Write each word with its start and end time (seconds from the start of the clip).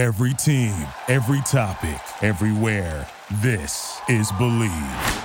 Every 0.00 0.32
team, 0.32 0.74
every 1.08 1.42
topic, 1.42 2.00
everywhere. 2.22 3.06
This 3.42 4.00
is 4.08 4.32
Bleav. 4.32 5.24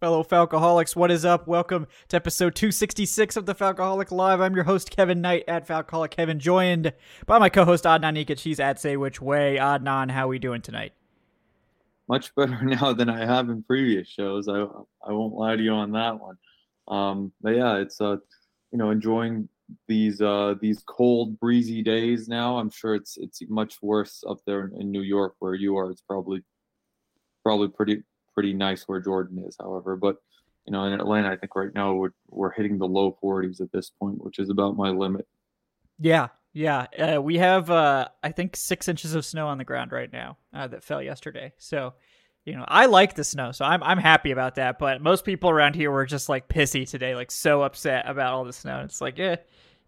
Fellow 0.00 0.24
Falcoholics, 0.24 0.96
what 0.96 1.10
is 1.10 1.26
up? 1.26 1.46
Welcome 1.46 1.86
to 2.08 2.16
episode 2.16 2.54
266 2.54 3.36
of 3.36 3.44
the 3.44 3.54
Falcoholic 3.54 4.10
Live. 4.10 4.40
I'm 4.40 4.54
your 4.54 4.64
host, 4.64 4.90
Kevin 4.90 5.20
Knight 5.20 5.44
at 5.46 5.68
Falcoholic 5.68 6.12
Kevin, 6.12 6.40
joined 6.40 6.94
by 7.26 7.38
my 7.38 7.50
co-host 7.50 7.84
Adnan 7.84 8.24
Ikic. 8.24 8.40
He's 8.40 8.60
at 8.60 8.80
Say 8.80 8.96
Which 8.96 9.20
Way. 9.20 9.58
Adnan, 9.60 10.10
how 10.10 10.26
we 10.26 10.38
doing 10.38 10.62
tonight? 10.62 10.94
Much 12.08 12.34
better 12.34 12.62
now 12.62 12.94
than 12.94 13.10
I 13.10 13.26
have 13.26 13.50
in 13.50 13.62
previous 13.62 14.08
shows. 14.08 14.48
I 14.48 14.62
I 15.06 15.12
won't 15.12 15.34
lie 15.34 15.54
to 15.54 15.62
you 15.62 15.72
on 15.72 15.92
that 15.92 16.18
one. 16.18 16.38
Um, 16.88 17.32
but 17.42 17.50
yeah, 17.50 17.76
it's 17.76 18.00
uh, 18.00 18.16
you 18.70 18.78
know, 18.78 18.90
enjoying 18.90 19.50
these 19.88 20.20
uh 20.20 20.54
these 20.60 20.82
cold, 20.86 21.38
breezy 21.40 21.82
days 21.82 22.28
now. 22.28 22.58
I'm 22.58 22.70
sure 22.70 22.94
it's 22.94 23.16
it's 23.16 23.40
much 23.48 23.76
worse 23.82 24.22
up 24.28 24.38
there 24.46 24.70
in 24.78 24.90
New 24.90 25.02
York 25.02 25.34
where 25.38 25.54
you 25.54 25.76
are. 25.76 25.90
It's 25.90 26.02
probably 26.02 26.42
probably 27.42 27.68
pretty 27.68 28.02
pretty 28.34 28.52
nice 28.52 28.84
where 28.84 29.00
Jordan 29.00 29.44
is, 29.46 29.56
however. 29.60 29.96
But 29.96 30.16
you 30.66 30.72
know, 30.72 30.84
in 30.84 30.92
Atlanta, 30.92 31.30
I 31.30 31.36
think 31.36 31.54
right 31.56 31.74
now 31.74 31.94
we're 31.94 32.12
we're 32.28 32.52
hitting 32.52 32.78
the 32.78 32.86
low 32.86 33.16
40s 33.22 33.60
at 33.60 33.72
this 33.72 33.90
point, 33.90 34.22
which 34.22 34.38
is 34.38 34.50
about 34.50 34.76
my 34.76 34.90
limit. 34.90 35.26
Yeah, 35.98 36.28
yeah. 36.52 36.86
Uh, 36.98 37.22
we 37.22 37.38
have 37.38 37.70
uh, 37.70 38.08
I 38.22 38.32
think 38.32 38.56
six 38.56 38.88
inches 38.88 39.14
of 39.14 39.24
snow 39.24 39.48
on 39.48 39.58
the 39.58 39.64
ground 39.64 39.92
right 39.92 40.12
now 40.12 40.38
uh, 40.54 40.68
that 40.68 40.84
fell 40.84 41.02
yesterday. 41.02 41.52
So, 41.58 41.94
you 42.44 42.54
know, 42.54 42.64
I 42.66 42.86
like 42.86 43.14
the 43.14 43.24
snow, 43.24 43.52
so 43.52 43.64
I'm 43.64 43.82
I'm 43.82 43.98
happy 43.98 44.32
about 44.32 44.56
that. 44.56 44.78
But 44.78 45.00
most 45.00 45.24
people 45.24 45.50
around 45.50 45.74
here 45.74 45.90
were 45.90 46.06
just 46.06 46.28
like 46.28 46.48
pissy 46.48 46.88
today, 46.88 47.14
like 47.14 47.30
so 47.30 47.62
upset 47.62 48.08
about 48.08 48.32
all 48.32 48.44
the 48.44 48.52
snow. 48.52 48.80
It's 48.80 49.00
like, 49.00 49.18
eh, 49.20 49.36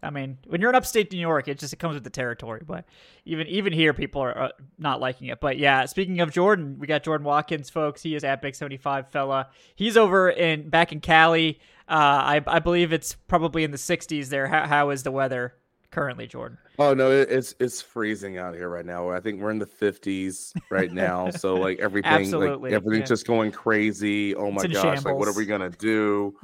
I 0.01 0.09
mean, 0.09 0.37
when 0.47 0.61
you're 0.61 0.69
in 0.69 0.75
upstate 0.75 1.11
New 1.11 1.19
York, 1.19 1.49
it 1.49 1.59
just 1.59 1.73
it 1.73 1.77
comes 1.77 1.95
with 1.95 2.05
the 2.05 2.09
territory. 2.09 2.61
But 2.65 2.85
even 3.25 3.47
even 3.47 3.73
here, 3.73 3.93
people 3.93 4.21
are 4.21 4.37
uh, 4.37 4.49
not 4.77 5.01
liking 5.01 5.27
it. 5.27 5.41
But 5.41 5.57
yeah, 5.57 5.85
speaking 5.85 6.21
of 6.21 6.31
Jordan, 6.31 6.77
we 6.79 6.87
got 6.87 7.03
Jordan 7.03 7.25
Watkins, 7.25 7.69
folks. 7.69 8.01
He 8.01 8.15
is 8.15 8.23
at 8.23 8.41
Big 8.41 8.55
Seventy 8.55 8.77
Five 8.77 9.09
fella. 9.09 9.49
He's 9.75 9.97
over 9.97 10.29
in 10.29 10.69
back 10.69 10.93
in 10.93 11.01
Cali. 11.01 11.59
Uh, 11.89 12.39
I 12.39 12.41
I 12.47 12.59
believe 12.59 12.93
it's 12.93 13.15
probably 13.27 13.63
in 13.65 13.71
the 13.71 13.77
60s 13.77 14.29
there. 14.29 14.47
How 14.47 14.65
how 14.65 14.89
is 14.91 15.03
the 15.03 15.11
weather 15.11 15.55
currently, 15.95 16.27
Jordan? 16.27 16.57
Oh 16.77 16.93
no, 16.93 17.09
it's 17.09 17.55
it's 17.59 17.81
freezing 17.81 18.37
out 18.37 18.53
here 18.53 18.67
right 18.67 18.85
now. 18.85 19.09
I 19.09 19.21
think 19.21 19.41
we're 19.41 19.49
in 19.51 19.59
the 19.59 19.65
50s 19.65 20.51
right 20.69 20.91
now. 20.91 21.29
so 21.31 21.55
like 21.55 21.79
everything, 21.79 22.31
like 22.31 22.73
everything's 22.73 23.01
yeah. 23.01 23.05
just 23.05 23.25
going 23.25 23.51
crazy. 23.51 24.35
Oh 24.35 24.51
my 24.51 24.67
gosh! 24.67 25.03
Like 25.05 25.15
what 25.15 25.27
are 25.27 25.33
we 25.33 25.45
gonna 25.45 25.69
do? 25.69 26.35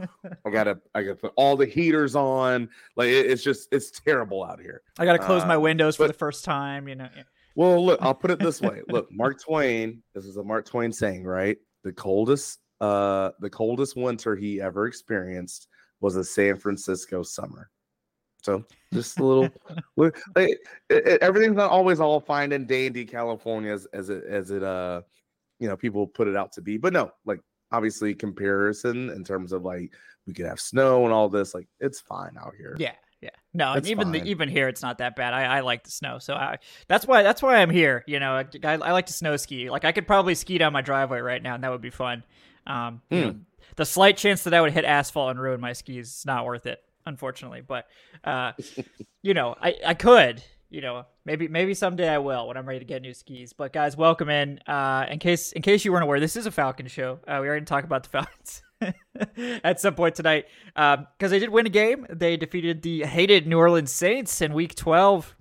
I 0.45 0.49
gotta 0.52 0.80
I 0.95 1.03
gotta 1.03 1.16
put 1.16 1.33
all 1.35 1.58
the 1.58 1.66
heaters 1.66 2.16
on. 2.16 2.69
Like 2.95 3.09
it, 3.09 3.30
it's 3.30 3.43
just 3.43 3.67
it's 3.73 3.91
terrible 3.91 4.43
out 4.43 4.61
here. 4.61 4.81
I 4.97 5.05
got 5.05 5.13
to 5.13 5.19
close 5.19 5.45
my 5.45 5.55
Uh, 5.55 5.59
windows 5.59 5.97
for 5.97 6.08
the 6.08 6.13
first 6.13 6.45
time. 6.45 6.88
You 6.88 6.95
know. 6.95 7.09
Well, 7.55 7.86
look, 7.86 8.02
I'll 8.02 8.15
put 8.15 8.31
it 8.31 8.39
this 8.39 8.61
way. 8.61 8.81
Look, 8.88 9.09
Mark 9.11 9.41
Twain. 9.43 10.02
This 10.15 10.23
is 10.23 10.38
a 10.38 10.43
Mark 10.43 10.65
Twain 10.65 10.93
saying, 10.93 11.25
right? 11.25 11.58
The 11.83 11.91
coldest, 11.91 12.59
uh, 12.80 13.31
the 13.41 13.49
coldest 13.49 13.97
winter 13.97 14.38
he 14.38 14.61
ever 14.61 14.88
experienced 14.88 15.67
was 15.99 16.15
a 16.15 16.23
San 16.23 16.58
Francisco 16.58 17.23
summer. 17.23 17.69
So 18.42 18.66
just 18.94 19.20
a 19.20 19.23
little, 19.23 19.50
like, 19.95 20.17
it, 20.36 20.59
it- 20.89 21.22
everything's 21.22 21.56
not 21.56 21.72
always 21.72 22.00
all 22.00 22.20
fine 22.20 22.52
and 22.52 22.67
dandy 22.67 23.06
California 23.06 23.72
as, 23.72 23.86
as 23.94 24.09
it 24.09 24.23
as 24.25 24.52
it 24.52 24.64
uh, 24.64 25.02
you 25.59 25.67
know, 25.67 25.78
people 25.78 26.08
put 26.08 26.28
it 26.28 26.36
out 26.36 26.52
to 26.53 26.61
be. 26.61 26.78
But 26.78 26.94
no, 26.94 27.11
like 27.25 27.39
obviously 27.72 28.14
comparison 28.14 29.09
in 29.11 29.23
terms 29.23 29.52
of 29.52 29.64
like 29.64 29.94
we 30.28 30.33
could 30.33 30.45
have 30.45 30.59
snow 30.59 31.03
and 31.06 31.14
all 31.14 31.30
this, 31.30 31.53
like 31.53 31.67
it's 31.80 32.00
fine 32.00 32.36
out 32.39 32.53
here. 32.58 32.75
Yeah, 32.80 32.94
yeah. 33.22 33.30
No, 33.53 33.70
and 33.72 33.78
It's 33.80 33.89
even 33.89 34.11
the, 34.11 34.23
even 34.23 34.50
here, 34.50 34.67
it's 34.67 34.81
not 34.81 34.98
that 35.00 35.16
bad. 35.16 35.33
I, 35.33 35.58
I 35.58 35.59
like 35.61 35.83
the 35.83 35.92
snow, 35.92 36.17
so 36.20 36.33
I 36.33 36.58
that's 36.88 37.05
why 37.05 37.22
that's 37.23 37.42
why 37.42 37.58
I'm 37.58 37.70
here. 37.70 38.03
You 38.08 38.20
know, 38.20 38.33
I, 38.64 38.73
I 38.73 38.92
like 38.92 39.05
to 39.08 39.14
snow 39.14 39.38
ski. 39.38 39.70
Like 39.70 39.86
I 39.86 39.92
could 39.92 40.08
probably 40.08 40.36
ski 40.36 40.58
down 40.58 40.73
my 40.73 40.81
driveway 40.81 41.20
right 41.20 41.42
now, 41.42 41.55
and 41.55 41.64
that 41.64 41.71
would 41.71 41.82
be 41.82 41.89
fun. 41.92 42.23
Um, 42.67 43.02
you 43.10 43.21
know, 43.21 43.36
the 43.76 43.86
slight 43.86 44.17
chance 44.17 44.44
that 44.44 44.54
I 44.54 44.61
would 44.61 44.71
hit 44.73 44.86
asphalt 44.86 45.32
and 45.32 45.39
ruin 45.39 45.60
my 45.61 45.73
skis 45.73 46.08
is 46.08 46.26
not 46.26 46.45
worth 46.45 46.65
it, 46.65 46.80
unfortunately. 47.06 47.62
But 47.62 47.88
uh, 48.23 48.54
you 49.22 49.34
know, 49.34 49.56
I 49.62 49.76
I 49.86 49.94
could. 49.94 50.44
You 50.70 50.80
know, 50.80 51.06
maybe 51.26 51.50
maybe 51.50 51.73
someday 51.73 52.08
I 52.08 52.20
will 52.20 52.48
when 52.48 52.56
I'm 52.56 52.66
ready 52.66 52.80
to 52.80 52.86
get 52.86 53.02
new 53.02 53.14
skis. 53.14 53.52
But 53.52 53.73
guys, 53.73 53.98
welcome 53.98 54.30
in. 54.30 54.60
Uh, 54.66 55.06
in 55.10 55.20
case 55.20 55.52
in 55.52 55.62
case 55.62 55.84
you 55.84 55.92
weren't 55.92 56.04
aware, 56.04 56.22
this 56.22 56.38
is 56.38 56.45
a 56.45 56.52
Falcon 56.52 56.88
show. 56.88 57.20
Uh, 57.28 57.39
we 57.42 57.48
already 57.50 57.66
talked 57.66 57.86
about 57.86 58.04
the 58.04 58.10
Falcons 58.10 58.64
at 59.64 59.82
some 59.82 59.95
point 59.95 60.16
tonight 60.16 60.45
because 60.73 61.32
they 61.32 61.39
did 61.39 61.50
win 61.50 61.66
a 61.66 61.70
game. 61.70 62.08
They 62.10 62.38
defeated 62.38 62.82
the 62.84 63.04
hated 63.04 63.48
New 63.48 63.58
Orleans 63.58 63.92
Saints 63.92 64.42
in 64.42 64.54
Week 64.54 64.73
12. 64.73 65.36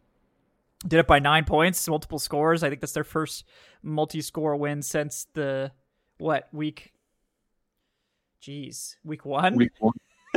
Did 0.86 0.98
it 0.98 1.06
by 1.06 1.18
nine 1.18 1.44
points, 1.44 1.86
multiple 1.88 2.18
scores. 2.18 2.62
I 2.62 2.68
think 2.68 2.80
that's 2.80 2.92
their 2.92 3.04
first 3.04 3.44
multi-score 3.82 4.56
win 4.56 4.82
since 4.82 5.26
the 5.34 5.72
what 6.18 6.48
week? 6.52 6.92
Jeez, 8.42 8.96
week 9.04 9.26
one. 9.26 9.56
Week 9.56 9.72
one, 9.78 9.92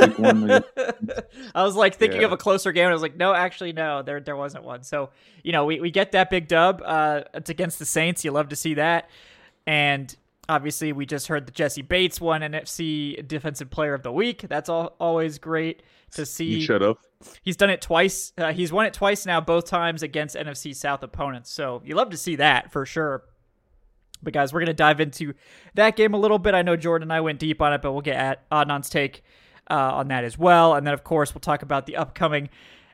week 0.10 0.20
one, 0.20 0.52
I 1.56 1.64
was 1.64 1.76
like 1.76 1.96
thinking 1.96 2.22
Yeah. 2.22 2.28
of 2.28 2.32
a 2.32 2.38
closer 2.38 2.72
game. 2.72 2.84
And 2.86 2.92
I 2.92 2.94
was 2.94 3.02
like, 3.02 3.16
no, 3.18 3.34
actually, 3.34 3.74
no, 3.74 4.02
there 4.02 4.20
there 4.20 4.36
wasn't 4.36 4.64
one. 4.64 4.84
So 4.84 5.10
you 5.44 5.52
know, 5.52 5.66
we, 5.66 5.80
we 5.80 5.92
get 5.92 6.12
that 6.14 6.30
big 6.30 6.48
dub. 6.48 6.82
Uh, 6.86 7.22
it's 7.34 7.50
against 7.50 7.80
the 7.80 7.86
Saints. 7.86 8.24
You 8.24 8.32
love 8.32 8.50
to 8.50 8.56
see 8.56 8.74
that. 8.76 9.10
And 9.68 10.16
obviously, 10.50 10.92
we 10.94 11.06
just 11.06 11.28
heard 11.28 11.46
that 11.48 11.56
Jessie 11.56 11.82
Bates 11.82 12.20
won 12.22 12.42
NFC 12.42 13.26
Defensive 13.28 13.70
Player 13.70 13.94
of 13.94 14.04
the 14.04 14.12
Week. 14.12 14.46
That's 14.48 14.70
all, 14.70 14.96
always 15.00 15.38
great 15.40 15.84
to 16.12 16.26
see. 16.26 16.46
You 16.46 16.62
should 16.62 16.82
have. 16.82 16.98
He's 17.42 17.56
done 17.56 17.70
it 17.70 17.82
twice. 17.82 18.34
Uh, 18.38 18.52
he's 18.52 18.72
won 18.74 18.86
it 18.86 18.94
twice 18.94 19.26
now, 19.26 19.40
both 19.40 19.66
times 19.66 20.04
against 20.04 20.36
NFC 20.36 20.76
South 20.76 21.04
opponents. 21.04 21.50
So 21.52 21.82
you 21.86 21.96
love 21.96 22.10
to 22.10 22.18
see 22.18 22.36
that 22.36 22.72
for 22.72 22.86
sure. 22.86 23.24
But 24.22 24.34
guys, 24.34 24.54
we're 24.54 24.60
gonna 24.62 24.74
dive 24.74 25.00
into 25.02 25.34
that 25.76 25.96
game 25.96 26.14
a 26.14 26.18
little 26.18 26.40
bit. 26.40 26.54
I 26.54 26.62
know 26.62 26.76
Jordan 26.78 27.04
and 27.08 27.14
I 27.14 27.22
went 27.22 27.40
deep 27.40 27.62
on 27.62 27.74
it, 27.74 27.82
but 27.82 27.92
we'll 27.94 28.02
get 28.02 28.16
at 28.16 28.50
Adnan's 28.50 28.90
take 28.90 29.24
uh, 29.70 29.96
on 29.96 30.08
that 30.10 30.24
as 30.24 30.38
well. 30.38 30.76
And 30.76 30.86
then, 30.86 30.94
of 30.94 31.04
course, 31.04 31.34
we'll 31.34 31.42
talk 31.42 31.62
about 31.62 31.86
the 31.86 31.96
upcoming 31.96 32.50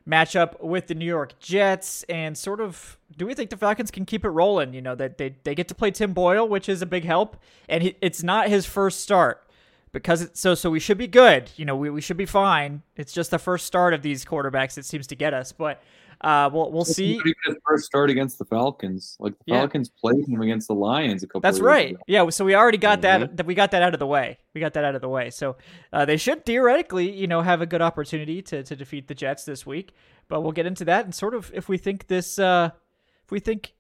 matchup 0.07 0.59
with 0.61 0.87
the 0.87 0.95
New 0.95 1.05
York 1.05 1.37
Jets 1.39 2.03
and 2.03 2.37
sort 2.37 2.59
of 2.59 2.97
do 3.15 3.25
we 3.25 3.33
think 3.33 3.49
the 3.49 3.57
Falcons 3.57 3.91
can 3.91 4.05
keep 4.05 4.25
it 4.25 4.29
rolling? 4.29 4.73
You 4.73 4.81
know 4.81 4.95
that 4.95 5.17
they 5.17 5.35
they 5.43 5.55
get 5.55 5.67
to 5.67 5.75
play 5.75 5.91
Tim 5.91 6.13
Boyle, 6.13 6.47
which 6.47 6.69
is 6.69 6.81
a 6.81 6.85
big 6.85 7.03
help, 7.03 7.37
and 7.67 7.83
he, 7.83 7.95
it's 8.01 8.23
not 8.23 8.49
his 8.49 8.65
first 8.65 9.01
start 9.01 9.43
because 9.91 10.21
it's 10.21 10.39
so 10.39 10.55
so 10.55 10.69
we 10.69 10.79
should 10.79 10.97
be 10.97 11.07
good. 11.07 11.51
You 11.55 11.65
know, 11.65 11.75
we, 11.75 11.89
we 11.89 12.01
should 12.01 12.17
be 12.17 12.25
fine. 12.25 12.81
It's 12.95 13.13
just 13.13 13.31
the 13.31 13.39
first 13.39 13.65
start 13.65 13.93
of 13.93 14.01
these 14.01 14.25
quarterbacks 14.25 14.75
that 14.75 14.85
seems 14.85 15.07
to 15.07 15.15
get 15.15 15.33
us, 15.33 15.51
but 15.51 15.81
uh, 16.21 16.49
we'll 16.51 16.71
we'll 16.71 16.81
It's 16.81 16.95
see. 16.95 17.19
first 17.65 17.85
start 17.85 18.09
against 18.09 18.39
the 18.39 18.45
Falcons. 18.45 19.15
Like 19.19 19.33
the 19.39 19.43
Yeah. 19.53 19.59
Falcons 19.59 19.89
played 19.89 20.27
him 20.27 20.41
against 20.41 20.67
the 20.67 20.73
Lions 20.75 21.23
a 21.23 21.27
couple. 21.27 21.41
That's 21.41 21.59
right. 21.59 21.91
ago. 21.91 22.01
Yeah, 22.07 22.29
so 22.29 22.43
we 22.45 22.55
already 22.55 22.77
got 22.77 23.01
Mm-hmm. 23.01 23.21
that 23.21 23.37
that 23.37 23.45
we 23.45 23.55
got 23.55 23.71
that 23.71 23.81
out 23.83 23.93
of 23.93 23.99
the 23.99 24.07
way. 24.07 24.37
We 24.53 24.61
got 24.61 24.73
that 24.73 24.83
out 24.83 24.95
of 24.95 25.01
the 25.01 25.09
way. 25.09 25.29
So 25.29 25.55
uh, 25.93 26.05
they 26.05 26.17
should 26.17 26.45
theoretically, 26.45 27.09
you 27.11 27.27
know, 27.27 27.41
have 27.41 27.61
a 27.61 27.65
good 27.65 27.81
opportunity 27.81 28.41
to 28.43 28.63
to 28.63 28.75
defeat 28.75 29.07
the 29.07 29.15
Jets 29.15 29.45
this 29.45 29.65
week. 29.65 29.93
But 30.27 30.41
we'll 30.41 30.51
get 30.51 30.65
into 30.65 30.85
that 30.85 31.05
and 31.05 31.15
sort 31.15 31.33
of 31.33 31.51
if 31.53 31.69
we 31.69 31.77
think 31.77 32.07
this 32.07 32.37
uh 32.37 32.71
if 33.23 33.31
we 33.31 33.39
think 33.39 33.73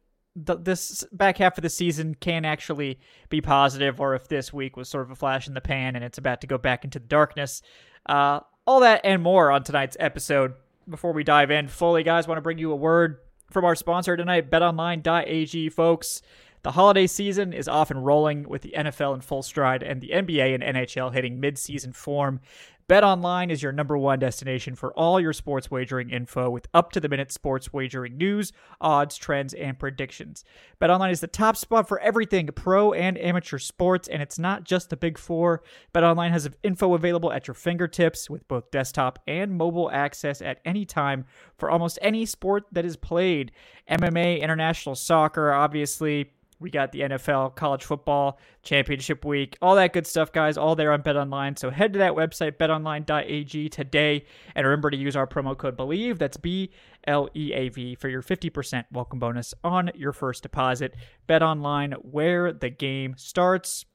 th- 0.45 0.59
this 0.63 1.03
back 1.11 1.37
half 1.39 1.57
of 1.57 1.61
the 1.63 1.69
season 1.69 2.15
can 2.15 2.45
actually 2.45 2.99
be 3.29 3.41
positive 3.41 3.99
or 3.99 4.15
if 4.15 4.27
this 4.29 4.53
week 4.53 4.77
was 4.77 4.87
sort 4.87 5.03
of 5.03 5.11
a 5.11 5.15
flash 5.15 5.47
in 5.47 5.53
the 5.55 5.61
pan 5.61 5.95
and 5.95 6.05
it's 6.05 6.17
about 6.17 6.39
to 6.41 6.47
go 6.47 6.57
back 6.57 6.83
into 6.85 6.99
the 6.99 7.07
darkness. 7.07 7.61
Uh 8.05 8.39
all 8.65 8.79
that 8.81 9.01
and 9.03 9.21
more 9.23 9.51
on 9.51 9.63
tonight's 9.63 9.97
episode. 9.99 10.53
Before 10.89 11.13
we 11.13 11.23
dive 11.23 11.51
in 11.51 11.67
fully, 11.67 12.01
guys, 12.01 12.27
want 12.27 12.37
to 12.37 12.41
bring 12.41 12.57
you 12.57 12.71
a 12.71 12.75
word 12.75 13.19
from 13.51 13.63
our 13.63 13.75
sponsor 13.75 14.17
tonight, 14.17 14.49
betonline.ag, 14.49 15.69
folks. 15.69 16.21
The 16.63 16.71
holiday 16.71 17.05
season 17.05 17.53
is 17.53 17.67
off 17.67 17.91
and 17.91 18.03
rolling 18.03 18.49
with 18.49 18.63
the 18.63 18.73
NFL 18.75 19.13
in 19.13 19.21
full 19.21 19.43
stride 19.43 19.83
and 19.83 20.01
the 20.01 20.09
NBA 20.09 20.55
and 20.55 20.63
NHL 20.63 21.13
hitting 21.13 21.39
mid-season 21.39 21.93
form. 21.93 22.41
BetOnline 22.89 23.51
is 23.51 23.61
your 23.61 23.71
number 23.71 23.95
one 23.95 24.17
destination 24.17 24.73
for 24.73 24.91
all 24.93 25.19
your 25.19 25.31
sports 25.31 25.69
wagering 25.69 26.09
info 26.09 26.49
with 26.49 26.65
up-to-the-minute 26.73 27.31
sports 27.31 27.71
wagering 27.71 28.17
news, 28.17 28.51
odds, 28.81 29.15
trends, 29.15 29.53
and 29.53 29.77
predictions. 29.77 30.43
BetOnline 30.81 31.11
is 31.11 31.21
the 31.21 31.27
top 31.27 31.55
spot 31.55 31.87
for 31.87 31.99
everything 31.99 32.47
pro 32.47 32.91
and 32.91 33.15
amateur 33.19 33.59
sports, 33.59 34.07
and 34.07 34.23
it's 34.23 34.39
not 34.39 34.63
just 34.63 34.89
the 34.89 34.97
big 34.97 35.19
four. 35.19 35.61
BetOnline 35.93 36.31
has 36.31 36.49
info 36.63 36.95
available 36.95 37.31
at 37.31 37.45
your 37.45 37.53
fingertips 37.53 38.27
with 38.27 38.47
both 38.47 38.71
desktop 38.71 39.19
and 39.27 39.51
mobile 39.51 39.91
access 39.91 40.41
at 40.41 40.59
any 40.65 40.83
time 40.83 41.25
for 41.59 41.69
almost 41.69 41.99
any 42.01 42.25
sport 42.25 42.63
that 42.71 42.85
is 42.85 42.97
played. 42.97 43.51
MMA, 43.87 44.41
international 44.41 44.95
soccer, 44.95 45.53
obviously, 45.53 46.31
we 46.59 46.69
got 46.69 46.91
the 46.91 47.01
NFL, 47.01 47.55
college 47.55 47.83
football, 47.83 48.37
championship 48.63 49.23
week, 49.23 49.57
all 49.61 49.75
that 49.75 49.93
good 49.93 50.05
stuff, 50.05 50.31
guys, 50.31 50.57
all 50.57 50.75
there 50.75 50.91
on 50.91 51.01
BetOnline. 51.01 51.57
So 51.57 51.69
head 51.69 51.93
to 51.93 51.99
that 51.99 52.13
website, 52.13 52.57
betonline.ag 52.57 53.69
today, 53.69 54.25
and 54.55 54.65
remember 54.65 54.89
to 54.89 54.97
use 54.97 55.15
our 55.15 55.27
promo 55.27 55.57
code 55.57 55.77
BLEAV, 55.77 56.17
that's 56.17 56.37
B 56.37 56.71
L 57.07 57.29
E 57.35 57.53
A 57.53 57.69
V, 57.69 57.95
for 57.95 58.09
your 58.09 58.21
50% 58.21 58.85
welcome 58.91 59.19
bonus 59.19 59.53
on 59.63 59.91
your 59.95 60.11
first 60.11 60.43
deposit. 60.43 60.95
BetOnline, 61.27 61.93
where 62.03 62.51
the 62.51 62.69
game 62.69 63.15
starts. 63.17 63.85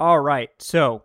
All 0.00 0.20
right, 0.20 0.50
so 0.58 1.04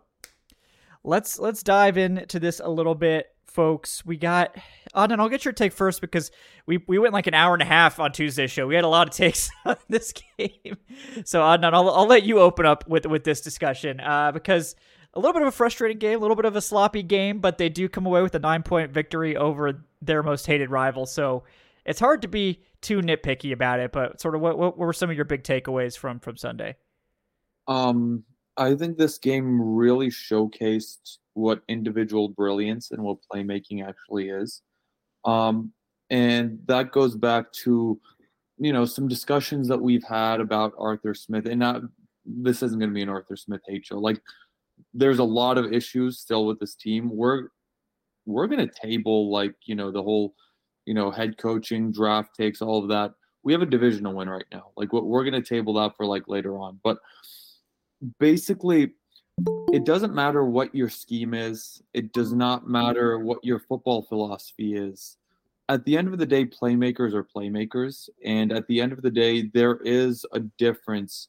let's 1.04 1.38
let's 1.38 1.62
dive 1.62 1.96
into 1.96 2.40
this 2.40 2.60
a 2.60 2.68
little 2.68 2.96
bit 2.96 3.26
folks. 3.58 4.06
We 4.06 4.16
got 4.16 4.56
and 4.94 5.20
I'll 5.20 5.28
get 5.28 5.44
your 5.44 5.50
take 5.50 5.72
first 5.72 6.00
because 6.00 6.30
we 6.66 6.78
we 6.86 6.96
went 6.96 7.12
like 7.12 7.26
an 7.26 7.34
hour 7.34 7.54
and 7.54 7.62
a 7.62 7.66
half 7.66 7.98
on 7.98 8.12
Tuesday's 8.12 8.52
show. 8.52 8.68
We 8.68 8.76
had 8.76 8.84
a 8.84 8.88
lot 8.88 9.08
of 9.08 9.14
takes 9.14 9.50
on 9.64 9.74
this 9.88 10.12
game, 10.12 10.76
so 11.24 11.40
Adnan, 11.40 11.74
I'll 11.74 11.90
I'll 11.90 12.06
let 12.06 12.22
you 12.22 12.38
open 12.38 12.66
up 12.66 12.88
with 12.88 13.04
with 13.04 13.24
this 13.24 13.40
discussion 13.40 13.98
uh, 13.98 14.30
because 14.30 14.76
a 15.14 15.18
little 15.18 15.32
bit 15.32 15.42
of 15.42 15.48
a 15.48 15.52
frustrating 15.52 15.98
game, 15.98 16.18
a 16.18 16.20
little 16.20 16.36
bit 16.36 16.44
of 16.44 16.54
a 16.54 16.60
sloppy 16.60 17.02
game, 17.02 17.40
but 17.40 17.58
they 17.58 17.68
do 17.68 17.88
come 17.88 18.06
away 18.06 18.22
with 18.22 18.36
a 18.36 18.38
nine 18.38 18.62
point 18.62 18.92
victory 18.92 19.36
over 19.36 19.84
their 20.00 20.22
most 20.22 20.46
hated 20.46 20.70
rival. 20.70 21.04
So 21.04 21.42
it's 21.84 21.98
hard 21.98 22.22
to 22.22 22.28
be 22.28 22.62
too 22.80 23.00
nitpicky 23.00 23.50
about 23.50 23.80
it. 23.80 23.90
But 23.90 24.20
sort 24.20 24.36
of 24.36 24.40
what 24.40 24.56
what 24.56 24.78
were 24.78 24.92
some 24.92 25.10
of 25.10 25.16
your 25.16 25.24
big 25.24 25.42
takeaways 25.42 25.98
from 25.98 26.20
from 26.20 26.36
Sunday? 26.36 26.76
Um, 27.66 28.22
I 28.58 28.74
think 28.74 28.96
this 28.96 29.18
game 29.18 29.60
really 29.60 30.08
showcased 30.08 31.18
what 31.34 31.62
individual 31.68 32.28
brilliance 32.28 32.90
and 32.90 33.02
what 33.02 33.18
playmaking 33.32 33.86
actually 33.86 34.28
is. 34.28 34.62
Um, 35.24 35.72
and 36.10 36.58
that 36.66 36.90
goes 36.90 37.16
back 37.16 37.52
to, 37.64 38.00
you 38.58 38.72
know, 38.72 38.84
some 38.84 39.08
discussions 39.08 39.68
that 39.68 39.80
we've 39.80 40.04
had 40.04 40.40
about 40.40 40.74
Arthur 40.78 41.14
Smith. 41.14 41.46
And 41.46 41.60
not, 41.60 41.82
this 42.24 42.62
isn't 42.62 42.78
going 42.78 42.90
to 42.90 42.94
be 42.94 43.02
an 43.02 43.08
Arthur 43.08 43.36
Smith 43.36 43.60
hate 43.66 43.86
show. 43.86 43.98
Like, 43.98 44.20
there's 44.94 45.18
a 45.18 45.24
lot 45.24 45.58
of 45.58 45.72
issues 45.72 46.18
still 46.18 46.46
with 46.46 46.58
this 46.58 46.74
team. 46.74 47.10
We're 47.10 47.48
we're 48.26 48.46
going 48.46 48.66
to 48.66 48.80
table 48.80 49.30
like 49.30 49.54
you 49.64 49.74
know 49.74 49.90
the 49.90 50.02
whole 50.02 50.34
you 50.86 50.94
know 50.94 51.10
head 51.10 51.38
coaching 51.38 51.90
draft 51.90 52.34
takes 52.36 52.62
all 52.62 52.82
of 52.82 52.88
that. 52.88 53.12
We 53.42 53.52
have 53.52 53.62
a 53.62 53.66
divisional 53.66 54.14
win 54.14 54.28
right 54.28 54.44
now. 54.52 54.70
Like 54.76 54.92
what 54.92 55.06
we're 55.06 55.24
going 55.28 55.40
to 55.40 55.48
table 55.48 55.74
that 55.74 55.96
for 55.96 56.06
like 56.06 56.28
later 56.28 56.58
on. 56.58 56.80
But 56.82 56.98
basically 58.18 58.92
it 59.72 59.84
doesn't 59.84 60.14
matter 60.14 60.44
what 60.44 60.74
your 60.74 60.88
scheme 60.88 61.34
is. 61.34 61.82
It 61.94 62.12
does 62.12 62.32
not 62.32 62.68
matter 62.68 63.18
what 63.18 63.44
your 63.44 63.60
football 63.60 64.02
philosophy 64.02 64.76
is. 64.76 65.16
At 65.68 65.84
the 65.84 65.96
end 65.96 66.08
of 66.08 66.18
the 66.18 66.26
day, 66.26 66.46
playmakers 66.46 67.12
are 67.12 67.24
playmakers. 67.24 68.08
And 68.24 68.52
at 68.52 68.66
the 68.66 68.80
end 68.80 68.92
of 68.92 69.02
the 69.02 69.10
day, 69.10 69.42
there 69.54 69.76
is 69.84 70.24
a 70.32 70.40
difference 70.40 71.28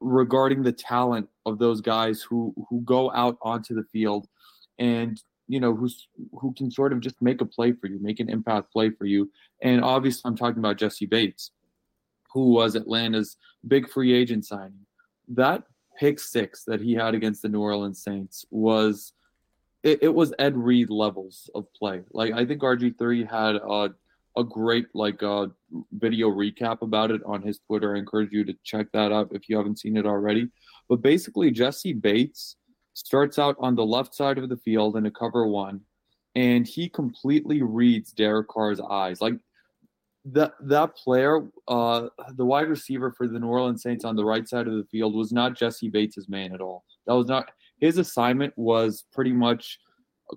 regarding 0.00 0.62
the 0.62 0.72
talent 0.72 1.28
of 1.46 1.58
those 1.58 1.80
guys 1.80 2.22
who 2.22 2.54
who 2.68 2.80
go 2.82 3.10
out 3.12 3.38
onto 3.42 3.74
the 3.74 3.84
field 3.84 4.28
and 4.78 5.22
you 5.48 5.60
know 5.60 5.74
who's 5.74 6.08
who 6.32 6.52
can 6.52 6.70
sort 6.70 6.92
of 6.92 7.00
just 7.00 7.20
make 7.22 7.40
a 7.40 7.46
play 7.46 7.72
for 7.72 7.86
you, 7.86 7.98
make 8.00 8.20
an 8.20 8.28
impact 8.28 8.72
play 8.72 8.90
for 8.90 9.06
you. 9.06 9.30
And 9.62 9.82
obviously, 9.82 10.22
I'm 10.24 10.36
talking 10.36 10.58
about 10.58 10.78
Jessie 10.78 11.06
Bates, 11.06 11.50
who 12.32 12.50
was 12.50 12.76
Atlanta's 12.76 13.36
big 13.66 13.88
free 13.90 14.12
agent 14.12 14.46
signing. 14.46 14.86
That 15.28 15.64
pick 15.98 16.18
six 16.18 16.64
that 16.64 16.80
he 16.80 16.94
had 16.94 17.14
against 17.14 17.42
the 17.42 17.48
New 17.48 17.60
Orleans 17.60 18.02
Saints 18.02 18.44
was 18.50 19.12
it, 19.82 20.02
it 20.02 20.14
was 20.14 20.32
Ed 20.38 20.56
Reed 20.56 20.90
levels 20.90 21.50
of 21.54 21.72
play. 21.74 22.02
Like 22.12 22.32
I 22.32 22.44
think 22.44 22.62
RG3 22.62 23.30
had 23.30 23.56
a 23.56 23.94
a 24.36 24.44
great 24.44 24.86
like 24.94 25.22
uh, 25.22 25.46
video 25.92 26.28
recap 26.28 26.82
about 26.82 27.10
it 27.10 27.22
on 27.24 27.42
his 27.42 27.60
Twitter. 27.60 27.94
I 27.94 27.98
encourage 27.98 28.32
you 28.32 28.44
to 28.44 28.54
check 28.64 28.88
that 28.92 29.12
out 29.12 29.28
if 29.32 29.48
you 29.48 29.56
haven't 29.56 29.78
seen 29.78 29.96
it 29.96 30.06
already. 30.06 30.48
But 30.88 31.02
basically, 31.02 31.50
Jessie 31.50 31.92
Bates 31.92 32.56
starts 32.94 33.38
out 33.38 33.56
on 33.58 33.74
the 33.74 33.86
left 33.86 34.14
side 34.14 34.38
of 34.38 34.48
the 34.48 34.56
field 34.56 34.96
in 34.96 35.06
a 35.06 35.10
cover 35.10 35.46
one, 35.46 35.82
and 36.34 36.66
he 36.66 36.88
completely 36.88 37.62
reads 37.62 38.12
Derek 38.12 38.48
Carr's 38.48 38.80
eyes. 38.80 39.20
Like 39.20 39.34
that 40.26 40.54
that 40.60 40.96
player, 40.96 41.46
uh, 41.68 42.08
the 42.36 42.44
wide 42.44 42.68
receiver 42.68 43.12
for 43.12 43.28
the 43.28 43.38
New 43.38 43.48
Orleans 43.48 43.82
Saints 43.82 44.04
on 44.04 44.16
the 44.16 44.24
right 44.24 44.48
side 44.48 44.66
of 44.66 44.74
the 44.74 44.86
field 44.90 45.14
was 45.14 45.32
not 45.32 45.56
Jessie 45.56 45.90
Bates's 45.90 46.28
man 46.28 46.54
at 46.54 46.60
all. 46.60 46.84
That 47.06 47.14
was 47.14 47.28
not 47.28 47.50
his 47.78 47.98
assignment. 47.98 48.52
Was 48.56 49.04
pretty 49.12 49.32
much 49.32 49.78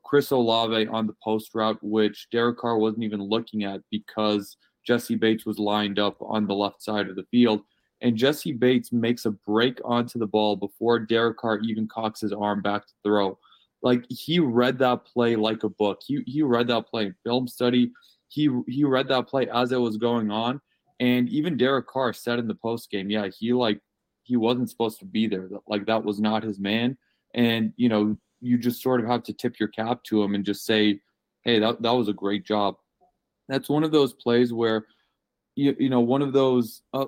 Chris 0.04 0.32
Olave 0.32 0.88
on 0.88 1.08
the 1.08 1.16
post 1.24 1.56
route, 1.56 1.80
which 1.82 2.28
Derek 2.32 2.58
Carr 2.58 2.78
wasn't 2.78 3.04
even 3.04 3.22
looking 3.22 3.64
at 3.64 3.82
because 3.90 4.58
Jessie 4.86 5.16
Bates 5.16 5.46
was 5.46 5.60
lined 5.60 6.00
up 6.00 6.18
on 6.22 6.48
the 6.48 6.56
left 6.56 6.84
side 6.84 7.10
of 7.10 7.16
the 7.16 7.26
field. 7.32 7.62
And 8.02 8.16
Jessie 8.16 8.54
Bates 8.54 8.92
makes 8.92 9.26
a 9.26 9.32
break 9.32 9.80
onto 9.84 10.20
the 10.20 10.28
ball 10.28 10.56
before 10.56 11.00
Derek 11.00 11.38
Carr 11.38 11.60
even 11.60 11.88
cocks 11.88 12.22
his 12.22 12.34
arm 12.34 12.62
back 12.62 12.86
to 12.86 12.94
throw. 13.04 13.40
Like 13.82 14.06
he 14.10 14.40
read 14.40 14.78
that 14.80 15.06
play 15.06 15.36
like 15.36 15.64
a 15.64 15.70
book. 15.70 16.02
He 16.06 16.24
he 16.26 16.42
read 16.42 16.68
that 16.68 16.88
play 16.88 17.06
in 17.06 17.16
film 17.24 17.48
study 17.48 17.92
he 18.28 18.50
he 18.68 18.84
read 18.84 19.08
that 19.10 19.28
play 19.28 19.48
as 19.54 19.72
it 19.72 19.78
was 19.78 19.98
going 19.98 20.32
on, 20.32 20.62
and 21.00 21.30
even 21.30 21.58
Derek 21.58 21.88
Carr 21.88 22.14
said 22.14 22.40
in 22.40 22.48
the 22.48 22.56
post 22.56 22.90
game, 22.90 23.10
yeah, 23.10 23.28
he 23.28 23.54
like 23.54 23.80
he 24.24 24.36
wasn't 24.36 24.70
supposed 24.70 25.00
to 25.00 25.06
be 25.06 25.28
there. 25.28 25.50
Like 25.68 25.86
that 25.86 26.04
was 26.04 26.20
not 26.20 26.44
his 26.44 26.60
man, 26.60 26.98
and 27.34 27.74
you 27.78 27.90
know 27.90 28.18
you 28.42 28.58
just 28.58 28.82
sort 28.82 29.02
of 29.02 29.08
have 29.08 29.24
to 29.24 29.34
tip 29.34 29.60
your 29.60 29.70
cap 29.70 30.04
to 30.04 30.22
him 30.22 30.36
and 30.36 30.46
just 30.46 30.66
say, 30.66 31.00
hey, 31.44 31.60
that 31.60 31.82
that 31.82 31.92
was 31.92 32.08
a 32.08 32.14
great 32.14 32.46
job. 32.46 32.76
That's 33.48 33.70
one 33.70 33.84
of 33.84 33.92
those 33.92 34.14
plays 34.14 34.52
where 34.54 34.88
you 35.56 35.76
you 35.80 35.90
know 35.90 36.02
one 36.02 36.22
of 36.22 36.34
those. 36.34 36.82
Uh, 36.94 37.06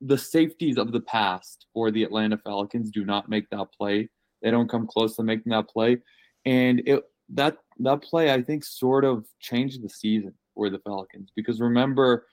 the 0.00 0.18
safeties 0.18 0.78
of 0.78 0.92
the 0.92 1.00
past 1.00 1.66
for 1.72 1.90
the 1.90 2.04
Atlanta 2.04 2.38
Falcons 2.38 2.90
do 2.90 3.04
not 3.04 3.28
make 3.28 3.48
that 3.50 3.72
play. 3.76 4.08
They 4.42 4.50
don't 4.50 4.70
come 4.70 4.86
close 4.86 5.16
to 5.16 5.22
making 5.22 5.50
that 5.50 5.68
play. 5.68 5.98
And 6.44 6.82
it 6.86 7.02
that 7.30 7.56
that 7.80 8.02
play 8.02 8.32
I 8.32 8.42
think 8.42 8.64
sort 8.64 9.04
of 9.04 9.26
changed 9.40 9.82
the 9.82 9.88
season 9.88 10.34
for 10.54 10.70
the 10.70 10.78
Falcons 10.78 11.30
because 11.34 11.60
remember, 11.60 12.26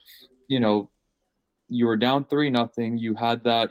you 0.48 0.60
know, 0.60 0.90
you 1.68 1.86
were 1.86 1.96
down 1.96 2.24
three 2.24 2.50
nothing. 2.50 2.98
You 2.98 3.14
had 3.14 3.42
that 3.44 3.70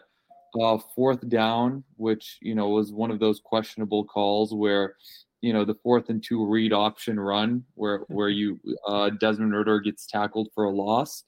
uh, 0.59 0.77
fourth 0.95 1.27
down, 1.29 1.83
which 1.95 2.37
you 2.41 2.55
know 2.55 2.69
was 2.69 2.91
one 2.91 3.11
of 3.11 3.19
those 3.19 3.39
questionable 3.39 4.03
calls 4.05 4.53
where 4.53 4.95
you 5.41 5.53
know 5.53 5.63
the 5.65 5.77
fourth 5.83 6.09
and 6.09 6.23
two 6.23 6.45
read 6.45 6.73
option 6.73 7.19
run 7.19 7.63
where 7.75 7.99
where 8.07 8.29
you 8.29 8.59
uh, 8.87 9.09
Desmond 9.11 9.53
Ridder 9.53 9.79
gets 9.79 10.05
tackled 10.05 10.49
for 10.53 10.65
a 10.65 10.71
loss, 10.71 11.23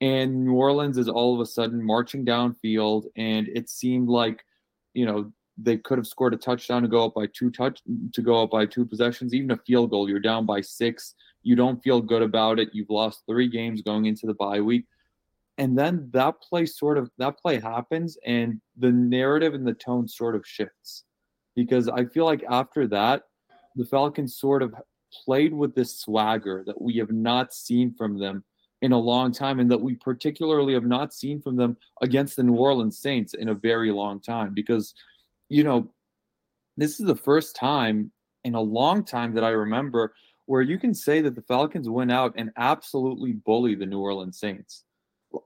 and 0.00 0.44
New 0.44 0.54
Orleans 0.54 0.98
is 0.98 1.08
all 1.08 1.34
of 1.34 1.40
a 1.40 1.46
sudden 1.46 1.82
marching 1.84 2.24
downfield, 2.24 3.04
and 3.16 3.48
it 3.48 3.70
seemed 3.70 4.08
like 4.08 4.44
you 4.94 5.06
know 5.06 5.32
they 5.60 5.76
could 5.76 5.98
have 5.98 6.06
scored 6.06 6.34
a 6.34 6.36
touchdown 6.36 6.82
to 6.82 6.88
go 6.88 7.04
up 7.04 7.14
by 7.14 7.26
two 7.26 7.50
touch 7.50 7.80
to 8.12 8.22
go 8.22 8.42
up 8.42 8.50
by 8.50 8.64
two 8.64 8.86
possessions, 8.86 9.34
even 9.34 9.50
a 9.50 9.56
field 9.66 9.90
goal. 9.90 10.08
You're 10.08 10.20
down 10.20 10.46
by 10.46 10.60
six. 10.60 11.14
You 11.42 11.56
don't 11.56 11.82
feel 11.82 12.00
good 12.00 12.22
about 12.22 12.58
it. 12.58 12.70
You've 12.72 12.90
lost 12.90 13.22
three 13.28 13.48
games 13.48 13.82
going 13.82 14.06
into 14.06 14.26
the 14.26 14.34
bye 14.34 14.60
week. 14.60 14.84
And 15.56 15.76
then 15.76 16.08
that 16.12 16.40
play 16.40 16.66
sort 16.66 16.98
of 16.98 17.10
that 17.18 17.38
play 17.38 17.58
happens 17.58 18.16
and 18.24 18.60
the 18.78 18.92
narrative 18.92 19.54
and 19.54 19.66
the 19.66 19.74
tone 19.74 20.06
sort 20.06 20.36
of 20.36 20.46
shifts. 20.46 21.04
Because 21.56 21.88
I 21.88 22.04
feel 22.04 22.24
like 22.24 22.44
after 22.48 22.86
that, 22.88 23.22
the 23.74 23.84
Falcons 23.84 24.36
sort 24.36 24.62
of 24.62 24.74
played 25.24 25.52
with 25.52 25.74
this 25.74 25.98
swagger 25.98 26.62
that 26.66 26.80
we 26.80 26.96
have 26.98 27.10
not 27.10 27.52
seen 27.52 27.94
from 27.94 28.18
them 28.18 28.44
in 28.82 28.92
a 28.92 28.98
long 28.98 29.32
time 29.32 29.58
and 29.58 29.70
that 29.70 29.80
we 29.80 29.96
particularly 29.96 30.74
have 30.74 30.84
not 30.84 31.12
seen 31.12 31.40
from 31.40 31.56
them 31.56 31.76
against 32.00 32.36
the 32.36 32.42
New 32.44 32.54
Orleans 32.54 32.98
Saints 32.98 33.34
in 33.34 33.48
a 33.48 33.54
very 33.54 33.90
long 33.90 34.20
time 34.20 34.54
because 34.54 34.94
you 35.48 35.64
know, 35.64 35.88
this 36.76 37.00
is 37.00 37.06
the 37.06 37.16
first 37.16 37.56
time 37.56 38.12
in 38.44 38.54
a 38.54 38.60
long 38.60 39.04
time 39.04 39.34
that 39.34 39.44
I 39.44 39.50
remember 39.50 40.14
where 40.46 40.62
you 40.62 40.78
can 40.78 40.94
say 40.94 41.20
that 41.20 41.34
the 41.34 41.42
Falcons 41.42 41.88
went 41.88 42.12
out 42.12 42.34
and 42.36 42.50
absolutely 42.56 43.32
bully 43.32 43.74
the 43.74 43.86
New 43.86 44.00
Orleans 44.00 44.38
Saints. 44.38 44.84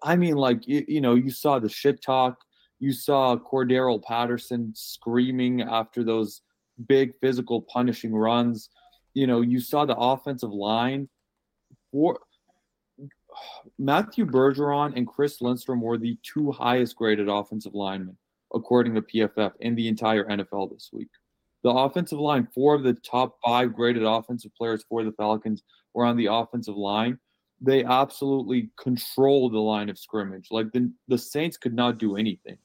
I 0.02 0.14
mean, 0.14 0.37
like, 0.37 0.68
you, 0.68 0.85
you 0.87 1.00
know, 1.00 1.14
you 1.14 1.30
saw 1.30 1.59
the 1.59 1.68
shit 1.68 2.02
talk. 2.02 2.38
You 2.78 2.92
saw 2.92 3.37
Cordarrelle 3.37 4.02
Patterson 4.02 4.73
screaming 4.76 5.62
after 5.62 6.04
those 6.04 6.42
big 6.87 7.14
physical 7.21 7.62
punishing 7.62 8.14
runs. 8.14 8.71
You 9.14 9.26
know, 9.26 9.40
you 9.40 9.59
saw 9.59 9.85
the 9.85 9.97
offensive 9.97 10.52
line. 10.52 11.09
For, 11.90 12.21
Matthew 13.78 14.26
Bergeron 14.26 14.97
and 14.97 15.06
Chris 15.06 15.40
Lindstrom 15.40 15.80
were 15.80 15.99
the 15.99 16.16
two 16.23 16.52
highest 16.52 16.94
graded 16.94 17.28
offensive 17.28 17.75
linemen 17.75 18.16
according 18.54 18.94
to 18.94 19.02
PFF, 19.02 19.52
in 19.61 19.75
the 19.75 19.88
entire 19.88 20.25
NFL 20.25 20.73
this 20.73 20.90
week. 20.92 21.09
The 21.62 21.71
offensive 21.71 22.18
line, 22.18 22.49
four 22.54 22.75
of 22.75 22.82
the 22.82 22.94
top 22.94 23.38
five 23.44 23.75
graded 23.75 24.04
offensive 24.04 24.52
players 24.56 24.85
for 24.88 25.04
the 25.04 25.12
Falcons 25.12 25.62
were 25.94 26.04
on 26.04 26.16
the 26.16 26.26
offensive 26.26 26.76
line. 26.76 27.18
They 27.61 27.85
absolutely 27.85 28.71
controlled 28.76 29.52
the 29.52 29.61
line 29.61 29.88
of 29.88 29.99
scrimmage. 29.99 30.49
Like 30.50 30.73
the, 30.73 30.92
the 31.06 31.18
Saints 31.18 31.56
could 31.56 31.75
not 31.75 31.99
do 31.99 32.16
anything, 32.16 32.59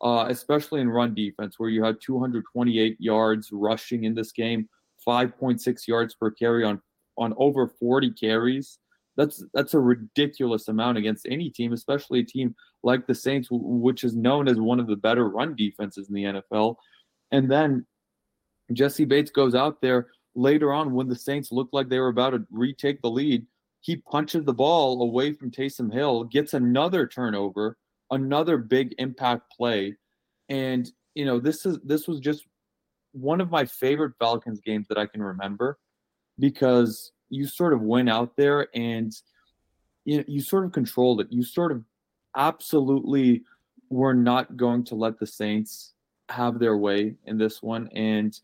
uh, 0.00 0.26
especially 0.28 0.80
in 0.80 0.88
run 0.88 1.14
defense, 1.14 1.58
where 1.58 1.70
you 1.70 1.82
had 1.82 2.00
228 2.00 2.96
yards 3.00 3.50
rushing 3.50 4.04
in 4.04 4.14
this 4.14 4.30
game, 4.30 4.68
5.6 5.06 5.88
yards 5.88 6.14
per 6.14 6.30
carry 6.30 6.64
on, 6.64 6.80
on 7.18 7.34
over 7.36 7.66
40 7.66 8.12
carries. 8.12 8.78
That's 9.16 9.42
that's 9.54 9.74
a 9.74 9.80
ridiculous 9.80 10.68
amount 10.68 10.98
against 10.98 11.26
any 11.28 11.50
team, 11.50 11.72
especially 11.72 12.20
a 12.20 12.24
team 12.24 12.54
like 12.82 13.06
the 13.06 13.14
Saints, 13.14 13.48
which 13.50 14.04
is 14.04 14.14
known 14.14 14.48
as 14.48 14.58
one 14.58 14.78
of 14.78 14.86
the 14.86 14.96
better 14.96 15.28
run 15.28 15.56
defenses 15.56 16.08
in 16.08 16.14
the 16.14 16.24
NFL. 16.24 16.76
And 17.32 17.50
then 17.50 17.86
Jessie 18.72 19.04
Bates 19.04 19.30
goes 19.30 19.54
out 19.54 19.80
there 19.80 20.08
later 20.34 20.72
on 20.72 20.92
when 20.92 21.08
the 21.08 21.16
Saints 21.16 21.50
looked 21.50 21.72
like 21.72 21.88
they 21.88 21.98
were 21.98 22.08
about 22.08 22.30
to 22.30 22.46
retake 22.50 23.00
the 23.00 23.10
lead. 23.10 23.46
He 23.80 23.96
punches 23.96 24.44
the 24.44 24.52
ball 24.52 25.02
away 25.02 25.32
from 25.32 25.50
Taysom 25.50 25.92
Hill, 25.92 26.24
gets 26.24 26.54
another 26.54 27.06
turnover, 27.06 27.78
another 28.10 28.58
big 28.58 28.94
impact 28.98 29.52
play. 29.56 29.96
And 30.48 30.90
you 31.14 31.24
know, 31.24 31.40
this 31.40 31.64
is 31.64 31.78
this 31.82 32.06
was 32.06 32.20
just 32.20 32.44
one 33.12 33.40
of 33.40 33.50
my 33.50 33.64
favorite 33.64 34.12
Falcons 34.18 34.60
games 34.60 34.86
that 34.88 34.98
I 34.98 35.06
can 35.06 35.22
remember 35.22 35.78
because 36.38 37.12
you 37.28 37.46
sort 37.46 37.72
of 37.72 37.82
went 37.82 38.08
out 38.08 38.36
there 38.36 38.68
and 38.74 39.12
you, 40.04 40.24
you 40.26 40.40
sort 40.40 40.64
of 40.64 40.72
controlled 40.72 41.20
it. 41.20 41.28
You 41.30 41.42
sort 41.42 41.72
of 41.72 41.82
absolutely 42.36 43.42
were 43.90 44.14
not 44.14 44.56
going 44.56 44.84
to 44.84 44.94
let 44.94 45.18
the 45.18 45.26
Saints 45.26 45.94
have 46.28 46.58
their 46.58 46.76
way 46.76 47.14
in 47.24 47.38
this 47.38 47.62
one. 47.62 47.88
And, 47.94 48.38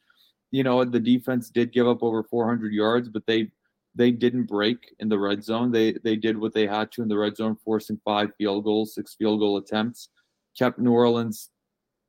you 0.50 0.62
know, 0.62 0.84
the 0.84 1.00
defense 1.00 1.50
did 1.50 1.72
give 1.72 1.88
up 1.88 2.02
over 2.02 2.22
400 2.22 2.72
yards, 2.72 3.08
but 3.08 3.26
they 3.26 3.50
they 3.94 4.10
didn't 4.10 4.44
break 4.44 4.94
in 5.00 5.08
the 5.08 5.18
red 5.18 5.44
zone. 5.44 5.70
They 5.70 5.92
they 5.92 6.16
did 6.16 6.38
what 6.38 6.54
they 6.54 6.66
had 6.66 6.90
to 6.92 7.02
in 7.02 7.08
the 7.08 7.18
red 7.18 7.36
zone, 7.36 7.56
forcing 7.64 8.00
five 8.04 8.30
field 8.36 8.64
goals, 8.64 8.94
six 8.94 9.14
field 9.14 9.40
goal 9.40 9.58
attempts, 9.58 10.08
kept 10.56 10.78
New 10.78 10.92
Orleans 10.92 11.50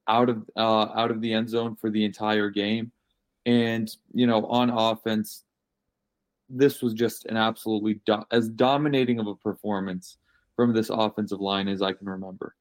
out 0.08 0.30
of 0.30 0.50
uh, 0.56 0.88
out 0.96 1.12
of 1.12 1.22
the 1.22 1.34
end 1.34 1.50
zone 1.50 1.76
for 1.76 1.90
the 1.90 2.06
entire 2.06 2.50
game. 2.50 2.92
And 3.46 3.90
you 4.14 4.28
know, 4.28 4.46
on 4.46 4.70
offense, 4.70 5.44
this 6.54 6.82
was 6.82 6.94
just 6.94 7.26
an 7.26 7.38
absolutely 7.38 8.00
do- 8.06 8.24
as 8.32 8.50
dominating 8.50 9.20
of 9.20 9.28
a 9.28 9.36
performance 9.36 10.18
from 10.56 10.74
this 10.74 10.90
offensive 10.90 11.40
line 11.40 11.68
as 11.68 11.82
I 11.82 11.94
can 11.94 12.08
remember. 12.08 12.56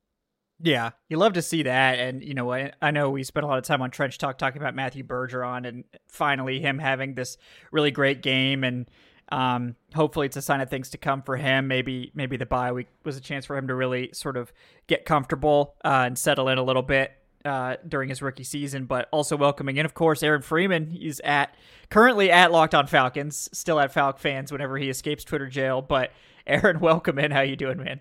Yeah, 0.65 0.91
you 1.09 1.17
love 1.17 1.33
to 1.33 1.43
see 1.43 1.65
that, 1.65 1.99
and 1.99 2.23
you 2.23 2.35
know, 2.35 2.53
I, 2.53 2.73
I 2.81 2.93
know 2.93 3.11
we 3.11 3.25
spent 3.25 3.45
a 3.45 3.49
lot 3.49 3.59
of 3.59 3.65
time 3.65 3.83
on 3.83 3.91
Trench 3.91 4.17
Talk 4.19 4.39
talking 4.39 4.63
about 4.63 4.77
Matthew 4.77 5.03
Bergeron, 5.03 5.67
and 5.67 5.85
finally 6.09 6.61
him 6.61 6.79
having 6.79 7.15
this 7.15 7.37
really 7.73 7.91
great 7.91 8.23
game, 8.23 8.63
and 8.63 8.89
um, 9.31 9.75
hopefully 9.93 10.27
it's 10.27 10.37
a 10.37 10.43
sign 10.43 10.61
of 10.61 10.71
things 10.71 10.91
to 10.91 10.99
come 10.99 11.23
for 11.23 11.37
him. 11.37 11.67
Maybe 11.67 12.13
maybe 12.15 12.37
the 12.37 12.47
bye 12.47 12.71
week 12.71 12.87
was 13.05 13.17
a 13.17 13.21
chance 13.21 13.45
for 13.45 13.57
him 13.57 13.67
to 13.69 13.75
really 13.75 14.11
sort 14.13 14.37
of 14.37 14.53
get 14.87 15.05
comfortable 15.05 15.75
uh, 15.85 16.05
and 16.07 16.17
settle 16.17 16.49
in 16.49 16.59
a 16.59 16.63
little 16.63 16.83
bit 16.83 17.11
uh, 17.45 17.77
during 17.87 18.09
his 18.09 18.23
rookie 18.23 18.45
season, 18.45 18.85
but 18.85 19.09
also 19.11 19.37
welcoming 19.37 19.77
in, 19.77 19.87
of 19.87 19.95
course, 19.95 20.23
Aaron 20.23 20.43
Freeman. 20.43 20.91
He's 20.91 21.21
at 21.21 21.55
currently 21.91 22.31
at 22.31 22.53
Locked 22.53 22.75
On 22.75 22.87
Falcons, 22.87 23.49
still 23.53 23.81
at 23.81 23.93
Falc 23.93 24.19
fans 24.19 24.53
whenever 24.53 24.79
he 24.79 24.89
escapes 24.89 25.25
Twitter 25.25 25.49
jail. 25.49 25.83
But 25.83 26.13
Aaron, 26.47 26.81
welcome 26.81 27.19
in. 27.19 27.31
How 27.31 27.41
you 27.41 27.57
doing, 27.57 27.79
man? 27.79 28.01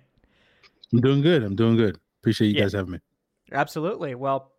I'm 0.94 1.02
doing 1.02 1.22
good. 1.22 1.44
I'm 1.44 1.56
doing 1.56 1.78
good. 1.78 1.98
Appreciate 2.22 2.50
you 2.50 2.56
yeah. 2.56 2.62
guys 2.64 2.74
having 2.74 2.92
me. 2.92 3.00
Absolutely. 3.52 4.16
Well, 4.16 4.52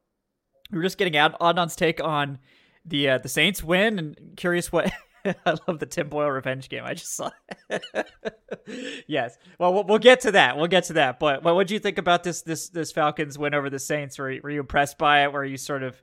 we 0.70 0.78
are 0.78 0.82
just 0.82 0.98
getting 0.98 1.16
out 1.16 1.38
Adnan's 1.40 1.76
take 1.76 2.02
on 2.02 2.38
the 2.84 3.10
uh, 3.10 3.18
the 3.18 3.28
Saints 3.28 3.62
win, 3.62 3.98
and 3.98 4.16
curious 4.36 4.72
what 4.72 4.90
I 5.46 5.56
love 5.66 5.78
the 5.78 5.86
Tim 5.86 6.08
Boyle 6.08 6.30
revenge 6.30 6.68
game. 6.68 6.84
I 6.84 6.94
just 6.94 7.14
saw. 7.14 7.30
yes. 9.06 9.38
Well, 9.58 9.72
well, 9.72 9.84
we'll 9.84 9.98
get 9.98 10.20
to 10.22 10.32
that. 10.32 10.56
We'll 10.56 10.66
get 10.66 10.84
to 10.84 10.94
that. 10.94 11.18
But 11.18 11.42
what 11.42 11.66
do 11.66 11.74
you 11.74 11.80
think 11.80 11.98
about 11.98 12.24
this 12.24 12.42
this 12.42 12.68
this 12.68 12.92
Falcons 12.92 13.38
win 13.38 13.54
over 13.54 13.70
the 13.70 13.78
Saints? 13.78 14.18
Were 14.18 14.36
were 14.42 14.50
you 14.50 14.60
impressed 14.60 14.98
by 14.98 15.24
it? 15.24 15.32
Were 15.32 15.44
you 15.44 15.56
sort 15.56 15.82
of 15.82 16.00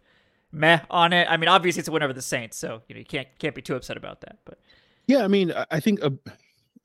meh 0.52 0.80
on 0.90 1.14
it? 1.14 1.28
I 1.30 1.38
mean, 1.38 1.50
obviously 1.50 1.80
it's 1.80 1.90
a 1.90 1.92
win 1.92 2.04
over 2.04 2.14
the 2.14 2.22
Saints, 2.22 2.58
so 2.58 2.82
you 2.88 2.96
know 2.96 3.00
you 3.00 3.06
can't 3.06 3.28
can't 3.40 3.56
be 3.56 3.62
too 3.62 3.76
upset 3.76 3.98
about 3.98 4.22
that. 4.22 4.38
But 4.46 4.60
yeah, 5.08 5.24
I 5.24 5.28
mean, 5.28 5.54
I 5.72 5.80
think. 5.80 6.04
Uh, 6.04 6.12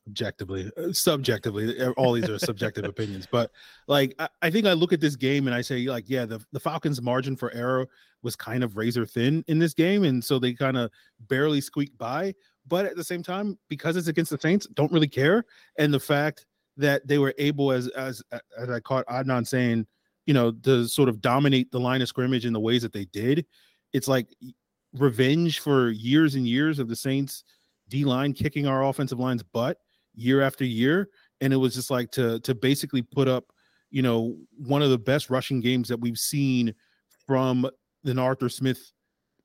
objectively 0.07 0.71
uh, 0.77 0.93
subjectively 0.93 1.83
all 1.97 2.13
these 2.13 2.29
are 2.29 2.39
subjective 2.39 2.85
opinions 2.95 3.27
but 3.31 3.51
like 3.89 4.15
I, 4.19 4.29
I, 4.43 4.51
think 4.51 4.67
i 4.67 4.73
look 4.73 4.93
at 4.93 5.01
this 5.01 5.17
game 5.17 5.47
and 5.47 5.55
i 5.55 5.63
say 5.63 5.87
like 5.87 6.05
yeah 6.09 6.27
the, 6.27 6.45
the 6.53 6.61
falcons 6.61 7.01
margin 7.01 7.37
for 7.37 7.53
error 7.53 7.87
was 8.23 8.37
kind 8.37 8.63
of 8.63 8.77
razor 8.77 9.07
thin 9.07 9.45
in 9.49 9.59
this 9.59 9.73
game 9.73 10.05
and 10.05 10.23
so 10.23 10.39
they 10.39 10.53
kind 10.53 10.77
of 10.77 10.91
barely 11.29 11.61
squeaked 11.61 11.97
by 11.97 12.35
but 12.67 12.85
at 12.85 12.97
the 12.97 13.05
same 13.05 13.23
time 13.23 13.59
because 13.69 13.97
it's 13.97 14.09
against 14.09 14.31
the 14.31 14.39
saints 14.39 14.67
don't 14.75 14.93
really 14.93 15.09
care 15.09 15.45
and 15.79 15.93
the 15.93 16.01
fact 16.01 16.45
that 16.77 17.07
they 17.07 17.19
were 17.19 17.35
able 17.39 17.73
as 17.73 17.89
as 17.89 18.23
as 18.59 18.69
i 18.69 18.81
caught 18.81 19.07
adnan 19.07 19.47
saying 19.47 19.87
you 20.27 20.35
know 20.35 20.53
to 20.53 20.87
sort 20.87 21.09
of 21.09 21.21
dominate 21.21 21.71
the 21.71 21.81
line 21.81 22.03
of 22.03 22.09
scrimmage 22.09 22.45
in 22.45 22.53
the 22.53 22.61
ways 22.61 22.83
that 22.83 22.93
they 22.93 23.07
did 23.07 23.47
it's 23.95 24.09
like 24.09 24.29
revenge 24.93 25.61
for 25.61 25.91
years 25.91 26.35
and 26.35 26.47
years 26.47 26.79
of 26.79 26.89
the 26.89 26.97
saints 26.97 27.45
D 27.89 28.05
line 28.05 28.33
kicking 28.33 28.67
our 28.67 28.85
offensive 28.85 29.19
line's 29.19 29.43
butt 29.43 29.79
year 30.15 30.43
after 30.43 30.65
year 30.65 31.09
and 31.41 31.53
it 31.53 31.57
was 31.57 31.75
just 31.75 31.91
like 31.91 32.11
to 32.11 32.41
to 32.41 32.55
basically 32.55 33.03
put 33.03 33.29
up 33.29 33.53
you 33.91 34.03
know 34.03 34.37
one 34.57 34.83
of 34.83 34.91
the 34.91 34.99
best 34.99 35.31
rushing 35.31 35.61
games 35.61 35.89
that 35.89 36.01
we've 36.01 36.19
seen 36.19 36.75
from 37.27 37.69
an 38.05 38.19
Arthur 38.19 38.49
Smith 38.49 38.93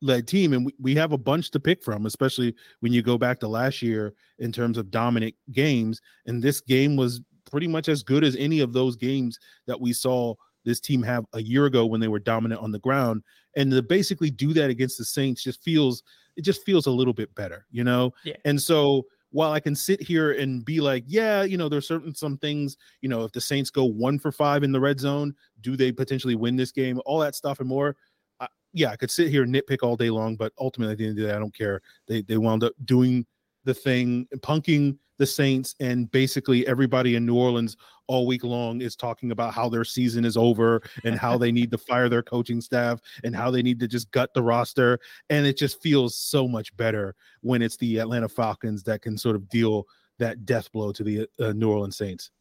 led 0.02 0.28
team 0.28 0.54
and 0.54 0.66
we, 0.66 0.74
we 0.80 0.96
have 0.96 1.12
a 1.12 1.18
bunch 1.18 1.52
to 1.52 1.60
pick 1.60 1.84
from 1.84 2.06
especially 2.06 2.56
when 2.80 2.94
you 2.94 3.02
go 3.02 3.18
back 3.18 3.40
to 3.40 3.48
last 3.48 3.82
year 3.82 4.14
in 4.40 4.52
terms 4.52 4.78
of 4.78 4.90
dominant 4.90 5.36
games 5.52 6.00
and 6.26 6.42
this 6.42 6.62
game 6.62 6.96
was 6.96 7.22
pretty 7.52 7.68
much 7.68 7.90
as 7.90 8.02
good 8.02 8.24
as 8.24 8.36
any 8.38 8.62
of 8.62 8.72
those 8.72 8.96
games 8.96 9.38
that 9.68 9.80
we 9.80 9.92
saw 9.92 10.34
this 10.64 10.80
team 10.80 11.04
have 11.04 11.26
a 11.34 11.42
year 11.42 11.66
ago 11.66 11.86
when 11.86 12.00
they 12.00 12.08
were 12.08 12.20
dominant 12.20 12.62
on 12.62 12.72
the 12.72 12.80
ground 12.80 13.22
and 13.58 13.72
to 13.72 13.82
basically 13.82 14.30
do 14.30 14.54
that 14.54 14.70
against 14.70 14.98
the 14.98 15.06
Saints 15.06 15.44
just 15.44 15.62
feels 15.64 16.02
it 16.38 16.44
just 16.44 16.64
feels 16.64 16.86
a 16.86 16.92
little 16.92 17.14
bit 17.14 17.34
better 17.36 17.66
you 17.70 17.84
know 17.84 18.14
yeah. 18.24 18.36
and 18.46 18.62
so 18.62 19.06
while 19.32 19.52
I 19.52 19.60
can 19.60 19.76
sit 19.76 20.02
here 20.02 20.34
and 20.34 20.66
be 20.66 20.80
like, 20.80 21.04
yeah, 21.08 21.44
you 21.44 21.58
know, 21.58 21.70
there's 21.70 21.88
certain 21.88 22.16
some 22.16 22.38
things, 22.38 22.78
you 23.02 23.10
know, 23.10 23.24
if 23.24 23.32
the 23.32 23.42
Saints 23.42 23.70
go 23.70 23.86
one 23.86 24.18
for 24.20 24.32
five 24.32 24.64
in 24.64 24.72
the 24.72 24.80
red 24.80 25.00
zone, 25.00 25.36
do 25.62 25.76
they 25.76 25.92
potentially 25.92 26.36
win 26.36 26.56
this 26.56 26.72
game? 26.72 27.00
All 27.06 27.20
that 27.20 27.36
stuff 27.36 27.60
and 27.60 27.70
more. 27.70 27.96
Uh, 28.40 28.48
yeah, 28.74 28.90
I 28.90 28.96
could 28.96 29.12
sit 29.12 29.30
here 29.30 29.44
and 29.44 29.54
nitpick 29.54 29.84
all 29.84 29.96
day 29.96 30.10
long, 30.10 30.36
but 30.36 30.54
ultimately 30.60 30.94
at 30.94 30.98
the 30.98 31.06
end 31.06 31.12
of 31.12 31.24
the 31.24 31.30
day, 31.30 31.36
I 31.36 31.40
don't 31.40 31.56
care. 31.56 31.82
They 32.08 32.22
they 32.22 32.38
wound 32.38 32.64
up 32.64 32.74
doing 32.86 33.26
the 33.70 33.74
thing, 33.76 34.28
punking 34.38 34.98
the 35.20 35.26
Saints, 35.28 35.76
and 35.80 36.10
basically 36.10 36.66
everybody 36.66 37.16
in 37.16 37.26
New 37.26 37.36
Orleans 37.36 37.78
all 38.08 38.26
week 38.26 38.44
long 38.44 38.82
is 38.82 38.96
talking 38.96 39.30
about 39.30 39.54
how 39.54 39.70
their 39.70 39.84
season 39.84 40.26
is 40.26 40.36
over 40.36 40.82
and 41.04 41.20
how 41.20 41.38
they 41.38 41.52
need 41.52 41.70
to 41.72 41.78
fire 41.90 42.10
their 42.10 42.24
coaching 42.24 42.62
staff 42.62 43.00
and 43.24 43.36
how 43.36 43.52
they 43.52 43.62
need 43.62 43.80
to 43.80 43.88
just 43.88 44.10
gut 44.10 44.34
the 44.34 44.42
roster. 44.42 44.98
And 45.30 45.46
it 45.46 45.56
just 45.56 45.82
feels 45.84 46.18
so 46.18 46.48
much 46.48 46.76
better 46.76 47.16
when 47.42 47.62
it's 47.62 47.78
the 47.78 48.00
Atlanta 48.00 48.28
Falcons 48.28 48.82
that 48.84 49.04
can 49.04 49.18
sort 49.18 49.36
of 49.36 49.48
deal 49.50 49.86
that 50.18 50.48
death 50.48 50.72
blow 50.72 50.92
to 50.92 51.04
the 51.04 51.28
uh, 51.40 51.54
New 51.54 51.70
Orleans 51.70 51.96
Saints. 51.96 52.32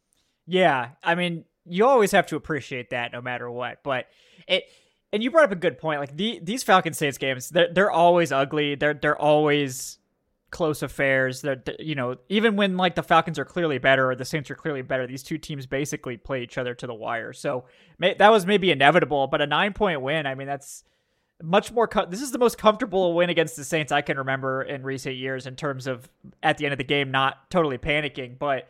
Yeah, 0.47 0.89
I 1.03 1.13
mean, 1.13 1.45
you 1.65 1.85
always 1.85 2.11
have 2.11 2.25
to 2.27 2.37
appreciate 2.37 2.89
that 2.89 3.13
no 3.13 3.21
matter 3.21 3.51
what, 3.51 3.83
but 3.83 4.07
it 4.47 4.63
and 5.13 5.21
you 5.21 5.29
brought 5.29 5.45
up 5.45 5.51
a 5.51 5.55
good 5.55 5.77
point. 5.77 5.99
Like 5.99 6.15
the, 6.15 6.39
these 6.41 6.63
Falcons 6.63 6.97
Saints 6.97 7.19
games, 7.19 7.49
they're 7.49 7.71
they're 7.71 7.91
always 7.91 8.31
ugly. 8.31 8.73
They're 8.73 8.95
they're 8.95 9.17
always 9.17 9.98
close 10.51 10.81
affairs 10.81 11.41
that 11.41 11.79
you 11.79 11.95
know 11.95 12.15
even 12.27 12.55
when 12.55 12.75
like 12.75 12.95
the 12.95 13.03
falcons 13.03 13.37
are 13.37 13.45
clearly 13.45 13.77
better 13.77 14.09
or 14.09 14.15
the 14.15 14.25
saints 14.25 14.49
are 14.49 14.55
clearly 14.55 14.81
better 14.81 15.05
these 15.05 15.23
two 15.23 15.37
teams 15.37 15.65
basically 15.65 16.17
play 16.17 16.41
each 16.41 16.57
other 16.57 16.73
to 16.73 16.87
the 16.87 16.93
wire. 16.93 17.33
So 17.33 17.65
may, 17.97 18.15
that 18.15 18.31
was 18.31 18.45
maybe 18.45 18.71
inevitable 18.71 19.27
but 19.27 19.41
a 19.41 19.47
nine 19.47 19.73
point 19.73 20.01
win 20.01 20.25
i 20.25 20.35
mean 20.35 20.47
that's 20.47 20.83
much 21.41 21.71
more 21.71 21.87
co- 21.87 22.05
this 22.05 22.21
is 22.21 22.31
the 22.31 22.37
most 22.37 22.57
comfortable 22.57 23.13
win 23.13 23.29
against 23.29 23.55
the 23.55 23.63
saints 23.63 23.91
i 23.91 24.01
can 24.01 24.17
remember 24.17 24.61
in 24.63 24.83
recent 24.83 25.15
years 25.15 25.45
in 25.45 25.55
terms 25.55 25.87
of 25.87 26.09
at 26.43 26.57
the 26.57 26.65
end 26.65 26.73
of 26.73 26.77
the 26.77 26.83
game 26.83 27.11
not 27.11 27.49
totally 27.49 27.77
panicking 27.77 28.37
but 28.37 28.69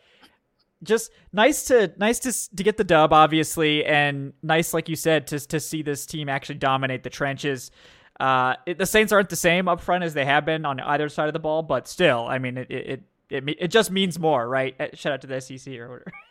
just 0.84 1.12
nice 1.34 1.64
to 1.64 1.92
nice 1.98 2.20
to 2.20 2.56
to 2.56 2.64
get 2.64 2.78
the 2.78 2.84
dub 2.84 3.12
obviously 3.12 3.84
and 3.86 4.34
nice 4.44 4.74
like 4.74 4.88
you 4.88 4.96
said 4.96 5.28
to 5.28 5.40
to 5.40 5.60
see 5.60 5.82
this 5.82 6.06
team 6.06 6.30
actually 6.30 6.56
dominate 6.56 7.04
the 7.04 7.10
trenches 7.10 7.72
uh, 8.20 8.56
it, 8.66 8.78
the 8.78 8.86
Saints 8.86 9.12
aren't 9.12 9.30
the 9.30 9.36
same 9.36 9.68
up 9.68 9.82
front 9.82 10.04
as 10.04 10.14
they 10.14 10.26
have 10.26 10.46
been 10.46 10.66
on 10.66 10.80
either 10.80 11.10
side 11.10 11.28
of 11.28 11.34
the 11.34 11.40
ball, 11.40 11.64
but 11.64 11.88
still, 11.88 12.26
I 12.28 12.40
mean, 12.40 12.58
it 12.58 12.70
it 12.70 13.04
it, 13.30 13.44
it 13.48 13.68
just 13.70 13.92
means 13.92 14.20
more, 14.20 14.48
right? 14.48 14.76
Uh, 14.80 14.88
shout 14.94 15.14
out 15.14 15.22
to 15.22 15.28
the 15.28 15.40
SEC 15.40 15.74
or 15.76 15.90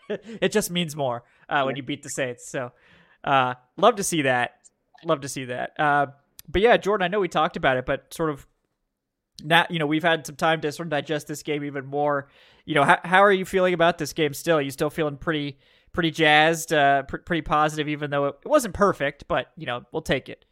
whatever. 0.08 0.28
it 0.40 0.52
just 0.52 0.70
means 0.70 0.96
more 0.96 1.22
uh, 1.48 1.62
when 1.62 1.76
you 1.76 1.82
beat 1.82 2.02
the 2.02 2.10
Saints. 2.10 2.48
So, 2.48 2.72
uh, 3.24 3.54
love 3.76 3.96
to 3.96 4.04
see 4.04 4.22
that. 4.22 4.56
Love 5.04 5.20
to 5.20 5.28
see 5.28 5.46
that. 5.46 5.78
Uh, 5.78 6.06
but 6.48 6.60
yeah, 6.62 6.76
Jordan, 6.76 7.04
I 7.04 7.08
know 7.08 7.20
we 7.20 7.28
talked 7.28 7.56
about 7.56 7.76
it, 7.76 7.86
but 7.86 8.12
sort 8.12 8.30
of 8.30 8.46
now, 9.44 9.66
you 9.70 9.78
know, 9.78 9.86
we've 9.86 10.02
had 10.02 10.26
some 10.26 10.36
time 10.36 10.60
to 10.62 10.72
sort 10.72 10.86
of 10.86 10.90
digest 10.90 11.28
this 11.28 11.42
game 11.42 11.64
even 11.64 11.86
more. 11.86 12.28
You 12.64 12.74
know, 12.74 12.84
how, 12.84 12.98
how 13.04 13.22
are 13.22 13.32
you 13.32 13.44
feeling 13.44 13.74
about 13.74 13.98
this 13.98 14.12
game 14.12 14.34
still? 14.34 14.58
Are 14.58 14.62
you 14.62 14.70
still 14.70 14.90
feeling 14.90 15.16
pretty, 15.16 15.58
pretty 15.92 16.10
jazzed, 16.10 16.72
uh, 16.72 17.04
pr- 17.04 17.18
pretty 17.18 17.42
positive, 17.42 17.88
even 17.88 18.10
though 18.10 18.26
it, 18.26 18.36
it 18.44 18.48
wasn't 18.48 18.74
perfect, 18.74 19.24
but, 19.28 19.52
you 19.56 19.66
know, 19.66 19.82
we'll 19.92 20.02
take 20.02 20.28
it. 20.28 20.44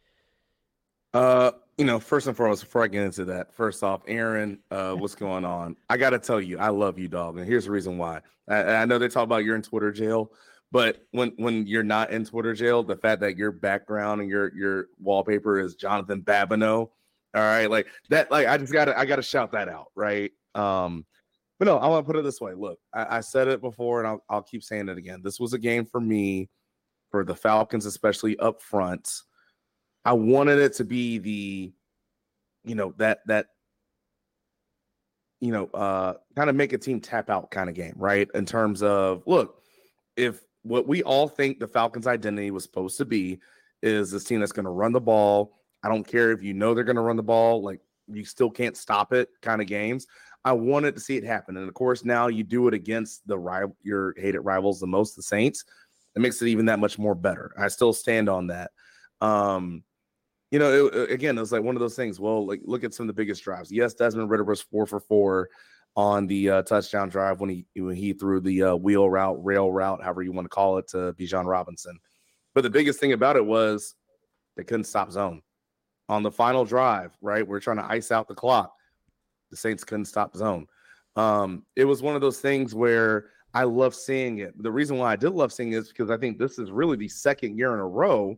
Uh, 1.17 1.51
you 1.79 1.85
know, 1.85 1.99
first 1.99 2.27
and 2.27 2.37
foremost, 2.37 2.63
before 2.63 2.83
I 2.83 2.87
get 2.87 3.01
into 3.01 3.25
that, 3.25 3.51
first 3.51 3.81
off, 3.81 4.01
Aaron, 4.05 4.59
uh, 4.69 4.93
what's 4.93 5.15
going 5.15 5.45
on? 5.45 5.75
I 5.89 5.97
gotta 5.97 6.19
tell 6.19 6.39
you, 6.39 6.59
I 6.59 6.69
love 6.69 6.99
you, 6.99 7.07
dog, 7.07 7.39
and 7.39 7.47
here's 7.47 7.65
the 7.65 7.71
reason 7.71 7.97
why. 7.97 8.21
I, 8.47 8.57
I 8.57 8.85
know 8.85 8.99
they 8.99 9.07
talk 9.07 9.23
about 9.23 9.43
you're 9.43 9.55
in 9.55 9.63
Twitter 9.63 9.91
jail, 9.91 10.31
but 10.71 11.07
when 11.13 11.33
when 11.37 11.65
you're 11.65 11.81
not 11.81 12.11
in 12.11 12.23
Twitter 12.23 12.53
jail, 12.53 12.83
the 12.83 12.97
fact 12.97 13.21
that 13.21 13.35
your 13.35 13.51
background 13.51 14.21
and 14.21 14.29
your 14.29 14.55
your 14.55 14.89
wallpaper 14.99 15.59
is 15.59 15.73
Jonathan 15.73 16.21
Babineaux, 16.21 16.87
all 16.87 16.91
right, 17.33 17.65
like 17.65 17.87
that, 18.11 18.29
like 18.29 18.45
I 18.45 18.59
just 18.59 18.71
gotta 18.71 18.95
I 18.95 19.05
gotta 19.05 19.23
shout 19.23 19.53
that 19.53 19.69
out, 19.69 19.87
right? 19.95 20.29
Um, 20.53 21.03
but 21.57 21.65
no, 21.65 21.79
I 21.79 21.87
want 21.87 22.05
to 22.05 22.13
put 22.13 22.19
it 22.19 22.25
this 22.25 22.39
way. 22.39 22.53
Look, 22.53 22.77
I, 22.93 23.17
I 23.17 23.19
said 23.21 23.47
it 23.47 23.59
before, 23.59 24.01
and 24.01 24.07
I'll, 24.07 24.23
I'll 24.29 24.43
keep 24.43 24.61
saying 24.61 24.87
it 24.87 24.99
again. 24.99 25.21
This 25.23 25.39
was 25.39 25.53
a 25.53 25.57
game 25.57 25.87
for 25.87 25.99
me, 25.99 26.47
for 27.09 27.25
the 27.25 27.33
Falcons, 27.33 27.87
especially 27.87 28.37
up 28.37 28.61
front 28.61 29.09
I 30.07 30.13
wanted 30.13 30.59
it 30.59 30.71
to 30.75 30.85
be 30.85 31.17
the, 31.17 31.73
you 32.63 32.75
know, 32.75 32.93
that 32.95 33.19
that 33.27 33.47
you 35.41 35.51
know, 35.51 35.65
uh 35.73 36.13
kind 36.33 36.49
of 36.49 36.55
make 36.55 36.71
a 36.71 36.77
team 36.77 37.01
tap 37.01 37.29
out 37.29 37.51
kind 37.51 37.67
of 37.67 37.75
game, 37.75 37.93
right? 37.97 38.29
In 38.33 38.45
terms 38.45 38.81
of 38.81 39.23
look, 39.27 39.61
if 40.15 40.39
what 40.63 40.87
we 40.87 41.03
all 41.03 41.27
think 41.27 41.59
the 41.59 41.67
Falcons' 41.67 42.07
identity 42.07 42.51
was 42.51 42.63
supposed 42.63 42.97
to 42.99 43.05
be 43.05 43.39
is 43.81 44.09
this 44.09 44.23
team 44.23 44.39
that's 44.39 44.53
going 44.53 44.63
to 44.63 44.71
run 44.71 44.93
the 44.93 45.01
ball. 45.01 45.59
I 45.83 45.89
don't 45.89 46.07
care 46.07 46.31
if 46.31 46.41
you 46.41 46.53
know 46.53 46.73
they're 46.73 46.85
going 46.85 46.95
to 46.95 47.01
run 47.01 47.17
the 47.17 47.21
ball. 47.23 47.61
Like 47.61 47.81
you 48.07 48.23
still 48.23 48.49
can't 48.49 48.77
stop 48.77 49.11
it 49.11 49.27
kind 49.41 49.59
of 49.59 49.67
games. 49.67 50.07
I 50.45 50.53
wanted 50.53 50.95
to 50.95 51.01
see 51.01 51.17
it 51.17 51.25
happen, 51.25 51.57
and 51.57 51.67
of 51.67 51.73
course, 51.73 52.05
now 52.05 52.27
you 52.27 52.45
do 52.45 52.69
it 52.69 52.73
against 52.73 53.27
the 53.27 53.37
rival, 53.37 53.75
your 53.83 54.13
hated 54.15 54.39
rivals 54.39 54.79
the 54.79 54.87
most, 54.87 55.17
the 55.17 55.21
Saints. 55.21 55.65
It 56.15 56.21
makes 56.21 56.41
it 56.41 56.47
even 56.47 56.67
that 56.67 56.79
much 56.79 56.97
more 56.97 57.13
better. 57.13 57.51
I 57.59 57.67
still 57.67 57.91
stand 57.91 58.29
on 58.29 58.47
that. 58.47 58.71
Um, 59.19 59.83
you 60.51 60.59
know, 60.59 60.87
it, 60.87 61.11
again, 61.11 61.37
it 61.37 61.41
was 61.41 61.51
like 61.51 61.63
one 61.63 61.75
of 61.75 61.79
those 61.79 61.95
things. 61.95 62.19
Well, 62.19 62.45
like 62.45 62.61
look 62.63 62.83
at 62.83 62.93
some 62.93 63.05
of 63.05 63.07
the 63.07 63.19
biggest 63.19 63.43
drives. 63.43 63.71
Yes, 63.71 63.93
Desmond 63.93 64.29
Ridder 64.29 64.43
was 64.43 64.61
four 64.61 64.85
for 64.85 64.99
four 64.99 65.49
on 65.95 66.27
the 66.27 66.49
uh, 66.49 66.61
touchdown 66.63 67.09
drive 67.09 67.39
when 67.39 67.49
he 67.49 67.65
when 67.75 67.95
he 67.95 68.13
threw 68.13 68.39
the 68.39 68.63
uh, 68.63 68.75
wheel 68.75 69.09
route, 69.09 69.43
rail 69.43 69.71
route, 69.71 70.01
however 70.01 70.21
you 70.21 70.31
want 70.31 70.45
to 70.45 70.49
call 70.49 70.77
it, 70.77 70.87
to 70.89 71.13
Bijan 71.13 71.45
Robinson. 71.45 71.99
But 72.53 72.61
the 72.61 72.69
biggest 72.69 72.99
thing 72.99 73.13
about 73.13 73.35
it 73.35 73.45
was 73.45 73.95
they 74.55 74.63
couldn't 74.63 74.85
stop 74.85 75.11
zone 75.11 75.41
on 76.07 76.23
the 76.23 76.31
final 76.31 76.65
drive. 76.65 77.17
Right, 77.21 77.45
we're 77.45 77.59
trying 77.59 77.77
to 77.77 77.85
ice 77.85 78.11
out 78.11 78.27
the 78.27 78.35
clock. 78.35 78.73
The 79.51 79.57
Saints 79.57 79.83
couldn't 79.83 80.05
stop 80.05 80.35
zone. 80.35 80.67
Um, 81.15 81.63
it 81.75 81.85
was 81.85 82.01
one 82.01 82.15
of 82.15 82.21
those 82.21 82.39
things 82.39 82.75
where 82.75 83.31
I 83.53 83.63
love 83.63 83.95
seeing 83.95 84.37
it. 84.39 84.53
The 84.61 84.71
reason 84.71 84.97
why 84.97 85.13
I 85.13 85.15
did 85.15 85.31
love 85.31 85.51
seeing 85.51 85.71
it 85.71 85.77
is 85.77 85.87
because 85.87 86.11
I 86.11 86.17
think 86.17 86.37
this 86.37 86.59
is 86.59 86.69
really 86.69 86.95
the 86.95 87.07
second 87.07 87.57
year 87.57 87.73
in 87.73 87.79
a 87.79 87.87
row 87.87 88.37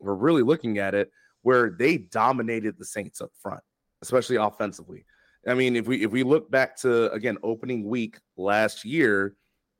we're 0.00 0.14
really 0.14 0.42
looking 0.42 0.78
at 0.78 0.94
it 0.94 1.10
where 1.42 1.70
they 1.70 1.98
dominated 1.98 2.76
the 2.78 2.84
Saints 2.84 3.20
up 3.20 3.30
front, 3.40 3.62
especially 4.02 4.36
offensively. 4.36 5.04
I 5.46 5.54
mean, 5.54 5.76
if 5.76 5.86
we 5.86 6.02
if 6.04 6.10
we 6.10 6.22
look 6.22 6.50
back 6.50 6.76
to 6.80 7.10
again 7.12 7.38
opening 7.42 7.88
week 7.88 8.18
last 8.36 8.84
year 8.84 9.36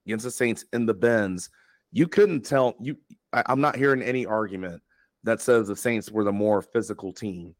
against 0.06 0.24
the 0.24 0.30
Saints 0.30 0.64
in 0.72 0.86
the 0.86 0.94
Benz, 0.94 1.50
you 1.92 2.08
couldn't 2.08 2.42
tell 2.42 2.76
you. 2.80 2.96
I, 3.32 3.42
I'm 3.46 3.60
not 3.60 3.76
hearing 3.76 4.02
any 4.02 4.26
argument 4.26 4.82
that 5.24 5.40
says 5.40 5.68
the 5.68 5.76
Saints 5.76 6.10
were 6.10 6.24
the 6.24 6.32
more 6.32 6.62
physical 6.62 7.12
team 7.12 7.54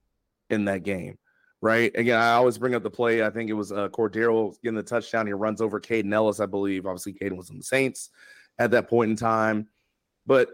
in 0.49 0.64
that 0.64 0.83
game, 0.83 1.19
right? 1.61 1.92
Again, 1.95 2.19
I 2.19 2.33
always 2.33 2.57
bring 2.57 2.75
up 2.75 2.83
the 2.83 2.90
play. 2.90 3.23
I 3.23 3.30
think 3.30 3.50
it 3.50 3.54
was 3.54 3.71
uh, 3.71 3.88
Cordarrelle 3.90 4.54
getting 4.62 4.76
the 4.76 4.83
touchdown. 4.83 5.26
He 5.26 5.35
runs 5.35 5.61
over 5.61 5.78
Kaden 5.78 6.12
Elliss, 6.12 6.40
I 6.40 6.47
believe. 6.47 6.87
Obviously, 6.87 7.12
Kaden 7.12 7.37
was 7.37 7.50
in 7.50 7.59
the 7.59 7.64
Saints 7.64 8.11
at 8.59 8.71
that 8.71 8.88
point 8.88 9.11
in 9.11 9.16
time, 9.16 9.69
but 10.26 10.49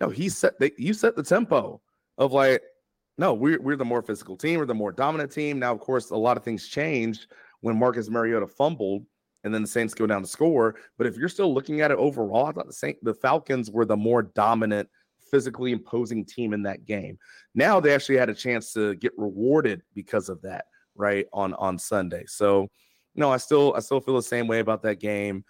no, 0.00 0.08
he 0.08 0.28
set 0.28 0.58
they, 0.58 0.72
you 0.78 0.94
set 0.94 1.14
the 1.16 1.22
tempo 1.22 1.80
of 2.18 2.32
like 2.32 2.62
no, 3.18 3.34
we're 3.34 3.60
we're 3.60 3.76
the 3.76 3.84
more 3.84 4.02
physical 4.02 4.36
team, 4.36 4.58
we're 4.58 4.66
the 4.66 4.74
more 4.74 4.92
dominant 4.92 5.32
team. 5.32 5.58
Now, 5.58 5.72
of 5.72 5.80
course, 5.80 6.10
a 6.10 6.16
lot 6.16 6.36
of 6.36 6.44
things 6.44 6.68
changed 6.68 7.28
when 7.60 7.78
Marcus 7.78 8.10
Mariota 8.10 8.46
fumbled 8.46 9.06
and 9.44 9.54
then 9.54 9.62
the 9.62 9.68
Saints 9.68 9.94
go 9.94 10.06
down 10.06 10.22
to 10.22 10.28
score. 10.28 10.74
But 10.98 11.06
if 11.06 11.16
you're 11.16 11.28
still 11.28 11.54
looking 11.54 11.80
at 11.80 11.90
it 11.90 11.98
overall, 11.98 12.46
I 12.46 12.52
thought 12.52 12.66
the 12.66 12.72
Saint 12.72 13.02
the 13.02 13.14
Falcons 13.14 13.70
were 13.70 13.84
the 13.84 13.96
more 13.96 14.22
dominant, 14.22 14.88
physically 15.30 15.72
imposing 15.72 16.24
team 16.24 16.52
in 16.52 16.62
that 16.64 16.84
game. 16.84 17.18
Now 17.54 17.80
they 17.80 17.94
actually 17.94 18.18
had 18.18 18.28
a 18.28 18.34
chance 18.34 18.72
to 18.74 18.94
get 18.96 19.12
rewarded 19.16 19.82
because 19.94 20.28
of 20.28 20.42
that, 20.42 20.66
right? 20.94 21.26
On 21.32 21.54
on 21.54 21.78
Sunday. 21.78 22.24
So 22.26 22.68
no, 23.14 23.30
I 23.30 23.38
still 23.38 23.72
I 23.74 23.80
still 23.80 24.00
feel 24.00 24.16
the 24.16 24.22
same 24.22 24.46
way 24.46 24.58
about 24.58 24.82
that 24.82 25.00
game. 25.00 25.44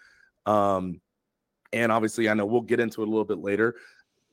Um, 0.45 1.01
and 1.73 1.91
obviously, 1.91 2.29
I 2.29 2.33
know 2.33 2.45
we'll 2.45 2.61
get 2.61 2.79
into 2.79 3.01
it 3.01 3.07
a 3.07 3.11
little 3.11 3.25
bit 3.25 3.39
later 3.39 3.75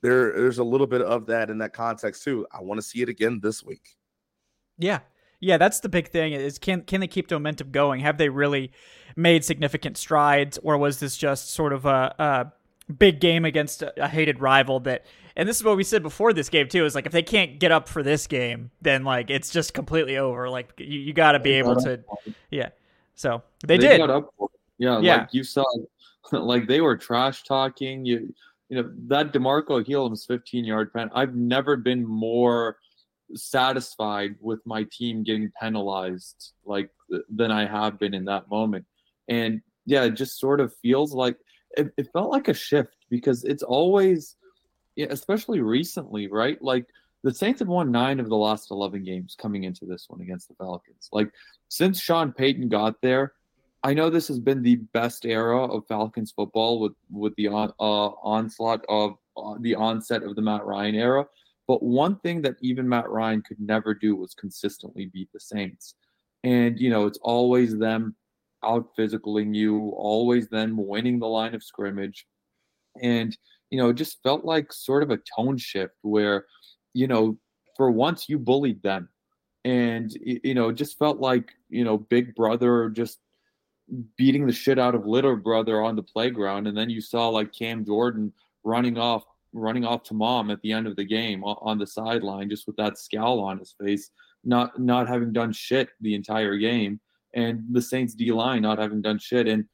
there 0.04 0.32
there's 0.32 0.58
a 0.58 0.64
little 0.64 0.86
bit 0.86 1.00
of 1.00 1.26
that 1.26 1.48
in 1.48 1.58
that 1.58 1.72
context 1.72 2.22
too. 2.22 2.46
I 2.52 2.60
want 2.60 2.78
to 2.78 2.82
see 2.82 3.00
it 3.00 3.08
again 3.08 3.40
this 3.42 3.64
week. 3.64 3.96
Yeah. 4.78 5.00
Yeah, 5.40 5.58
that's 5.58 5.80
the 5.80 5.88
big 5.88 6.08
thing 6.08 6.32
is 6.32 6.58
can 6.58 6.82
can 6.82 7.00
they 7.00 7.06
keep 7.06 7.28
the 7.28 7.36
momentum 7.36 7.70
going? 7.70 8.00
Have 8.00 8.18
they 8.18 8.28
really 8.28 8.70
made 9.16 9.44
significant 9.44 9.96
strides 9.96 10.58
or 10.62 10.76
was 10.76 11.00
this 11.00 11.16
just 11.16 11.50
sort 11.50 11.72
of 11.72 11.86
a, 11.86 12.14
a 12.18 12.92
big 12.92 13.20
game 13.20 13.44
against 13.44 13.82
a, 13.82 14.04
a 14.04 14.08
hated 14.08 14.40
rival 14.40 14.80
that 14.80 15.06
and 15.36 15.48
this 15.48 15.56
is 15.56 15.64
what 15.64 15.76
we 15.76 15.84
said 15.84 16.02
before 16.02 16.32
this 16.32 16.48
game 16.48 16.68
too 16.68 16.84
is 16.84 16.94
like 16.94 17.06
if 17.06 17.12
they 17.12 17.22
can't 17.22 17.58
get 17.58 17.72
up 17.72 17.88
for 17.88 18.02
this 18.02 18.26
game 18.26 18.70
then 18.82 19.04
like 19.04 19.30
it's 19.30 19.50
just 19.50 19.72
completely 19.72 20.18
over 20.18 20.50
like 20.50 20.72
you, 20.78 20.98
you 20.98 21.12
got 21.12 21.32
to 21.32 21.38
be 21.38 21.52
able 21.52 21.76
to 21.76 21.98
yeah 22.50 22.68
so 23.14 23.42
they, 23.66 23.78
they 23.78 23.96
did 23.96 24.10
yeah, 24.78 24.98
yeah 24.98 25.16
like 25.18 25.28
you 25.32 25.44
saw 25.44 25.64
like 26.32 26.66
they 26.66 26.80
were 26.80 26.96
trash 26.96 27.42
talking 27.44 28.04
you 28.04 28.34
you 28.68 28.82
know 28.82 28.90
that 29.08 29.32
DeMarco 29.32 29.86
Hellams' 29.86 30.26
15 30.26 30.64
yard 30.64 30.92
pen. 30.92 31.10
I've 31.14 31.34
never 31.34 31.76
been 31.76 32.06
more 32.06 32.78
satisfied 33.34 34.36
with 34.40 34.60
my 34.66 34.86
team 34.90 35.22
getting 35.22 35.50
penalized 35.60 36.52
like 36.64 36.90
than 37.28 37.50
I 37.50 37.66
have 37.66 37.98
been 37.98 38.14
in 38.14 38.24
that 38.26 38.48
moment. 38.48 38.84
And 39.28 39.60
yeah, 39.86 40.04
it 40.04 40.10
just 40.10 40.38
sort 40.38 40.60
of 40.60 40.74
feels 40.76 41.12
like 41.12 41.36
it, 41.76 41.92
it 41.96 42.08
felt 42.12 42.30
like 42.30 42.48
a 42.48 42.54
shift 42.54 42.96
because 43.10 43.44
it's 43.44 43.62
always, 43.62 44.36
yeah, 44.96 45.06
especially 45.10 45.60
recently, 45.60 46.28
right? 46.28 46.60
Like 46.62 46.86
the 47.22 47.34
Saints 47.34 47.60
have 47.60 47.68
won 47.68 47.90
nine 47.90 48.20
of 48.20 48.28
the 48.28 48.36
last 48.36 48.70
11 48.70 49.04
games 49.04 49.36
coming 49.38 49.64
into 49.64 49.86
this 49.86 50.06
one 50.08 50.20
against 50.20 50.48
the 50.48 50.54
Falcons. 50.54 51.08
Like 51.12 51.30
since 51.68 52.00
Sean 52.00 52.32
Payton 52.32 52.68
got 52.68 53.00
there, 53.02 53.32
I 53.84 53.92
know 53.92 54.08
this 54.08 54.28
has 54.28 54.40
been 54.40 54.62
the 54.62 54.76
best 54.76 55.26
era 55.26 55.62
of 55.62 55.86
Falcons 55.86 56.32
football 56.32 56.80
with 56.80 56.94
with 57.10 57.34
the 57.36 57.48
on, 57.48 57.70
uh, 57.78 58.08
onslaught 58.22 58.82
of 58.88 59.16
uh, 59.36 59.56
the 59.60 59.74
onset 59.74 60.22
of 60.22 60.36
the 60.36 60.42
Matt 60.42 60.64
Ryan 60.64 60.94
era. 60.94 61.26
But 61.68 61.82
one 61.82 62.18
thing 62.20 62.40
that 62.42 62.56
even 62.62 62.88
Matt 62.88 63.10
Ryan 63.10 63.42
could 63.42 63.60
never 63.60 63.94
do 63.94 64.16
was 64.16 64.34
consistently 64.34 65.06
beat 65.06 65.28
the 65.32 65.40
Saints. 65.40 65.96
And 66.44 66.80
you 66.80 66.88
know, 66.88 67.04
it's 67.06 67.18
always 67.22 67.76
them 67.76 68.16
out 68.64 68.88
physicaling 68.98 69.54
you, 69.54 69.90
always 69.96 70.48
them 70.48 70.78
winning 70.78 71.18
the 71.18 71.26
line 71.28 71.54
of 71.54 71.62
scrimmage. 71.62 72.26
And 73.02 73.36
you 73.70 73.78
know, 73.78 73.90
it 73.90 73.96
just 73.96 74.22
felt 74.22 74.46
like 74.46 74.72
sort 74.72 75.02
of 75.02 75.10
a 75.10 75.20
tone 75.36 75.58
shift 75.58 75.96
where, 76.00 76.46
you 76.94 77.06
know, 77.06 77.36
for 77.76 77.90
once 77.90 78.30
you 78.30 78.38
bullied 78.38 78.82
them. 78.82 79.10
And 79.66 80.10
you 80.22 80.54
know, 80.54 80.70
it 80.70 80.76
just 80.76 80.98
felt 80.98 81.18
like, 81.20 81.52
you 81.68 81.84
know, 81.84 81.98
Big 81.98 82.34
Brother 82.34 82.88
just 82.88 83.18
beating 84.16 84.46
the 84.46 84.52
shit 84.52 84.78
out 84.78 84.94
of 84.94 85.06
little 85.06 85.36
brother 85.36 85.82
on 85.82 85.96
the 85.96 86.02
playground 86.02 86.66
and 86.66 86.76
then 86.76 86.88
you 86.88 87.00
saw 87.00 87.28
like 87.28 87.52
Cam 87.52 87.84
Jordan 87.84 88.32
running 88.62 88.98
off 88.98 89.24
running 89.52 89.84
off 89.84 90.02
to 90.04 90.14
mom 90.14 90.50
at 90.50 90.60
the 90.62 90.72
end 90.72 90.86
of 90.86 90.96
the 90.96 91.04
game 91.04 91.44
on 91.44 91.78
the 91.78 91.86
sideline 91.86 92.48
just 92.48 92.66
with 92.66 92.76
that 92.76 92.98
scowl 92.98 93.40
on 93.40 93.58
his 93.58 93.74
face 93.80 94.10
not 94.42 94.78
not 94.80 95.08
having 95.08 95.32
done 95.32 95.52
shit 95.52 95.90
the 96.00 96.14
entire 96.14 96.56
game 96.56 97.00
and 97.34 97.62
the 97.72 97.82
Saints 97.82 98.14
D 98.14 98.32
line 98.32 98.62
not 98.62 98.78
having 98.78 99.02
done 99.02 99.18
shit 99.18 99.46
and 99.48 99.64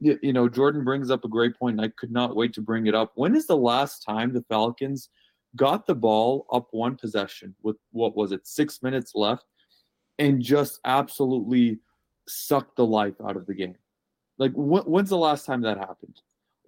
you 0.00 0.32
know 0.32 0.48
Jordan 0.48 0.84
brings 0.84 1.10
up 1.10 1.24
a 1.24 1.28
great 1.28 1.58
point 1.58 1.76
and 1.76 1.84
I 1.84 1.92
could 1.98 2.12
not 2.12 2.36
wait 2.36 2.52
to 2.54 2.60
bring 2.60 2.86
it 2.86 2.94
up. 2.94 3.12
When 3.16 3.34
is 3.34 3.46
the 3.46 3.56
last 3.56 4.00
time 4.00 4.32
the 4.32 4.44
Falcons 4.48 5.08
got 5.56 5.86
the 5.86 5.94
ball 5.94 6.46
up 6.52 6.68
one 6.70 6.96
possession 6.96 7.54
with 7.62 7.76
what 7.90 8.16
was 8.16 8.30
it 8.32 8.46
6 8.46 8.82
minutes 8.82 9.12
left 9.14 9.44
and 10.18 10.40
just 10.40 10.78
absolutely 10.84 11.80
sucked 12.28 12.76
the 12.76 12.86
life 12.86 13.14
out 13.24 13.36
of 13.36 13.46
the 13.46 13.54
game. 13.54 13.76
Like, 14.38 14.52
wh- 14.52 14.86
when's 14.86 15.10
the 15.10 15.16
last 15.16 15.46
time 15.46 15.62
that 15.62 15.78
happened? 15.78 16.20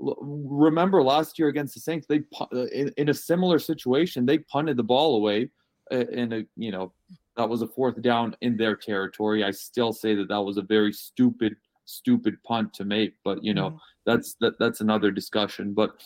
L- 0.03 0.16
remember 0.20 1.03
last 1.03 1.38
year 1.38 1.49
against 1.49 1.75
the 1.75 1.81
Saints, 1.81 2.07
they 2.07 2.23
uh, 2.40 2.66
in, 2.66 2.92
in 2.96 3.09
a 3.09 3.14
similar 3.14 3.59
situation 3.59 4.27
they 4.27 4.38
punted 4.38 4.77
the 4.77 4.83
ball 4.83 5.16
away, 5.16 5.51
uh, 5.92 6.07
in 6.12 6.33
a 6.33 6.44
you 6.57 6.73
know 6.73 6.92
that 7.37 7.49
was 7.49 7.62
a 7.62 7.68
fourth 7.68 8.01
down 8.03 8.37
in 8.40 8.57
their 8.57 8.77
territory. 8.77 9.44
I 9.44 9.51
still 9.51 9.92
say 9.92 10.14
that 10.14 10.29
that 10.29 10.42
was 10.42 10.57
a 10.57 10.62
very 10.62 10.92
stupid, 10.92 11.57
stupid 11.85 12.42
punt 12.42 12.75
to 12.75 12.85
make, 12.85 13.14
but 13.25 13.42
you 13.42 13.55
know 13.55 13.70
mm-hmm. 13.70 13.77
that's 14.07 14.35
that 14.40 14.59
that's 14.59 14.81
another 14.81 15.11
discussion. 15.11 15.73
But 15.73 16.03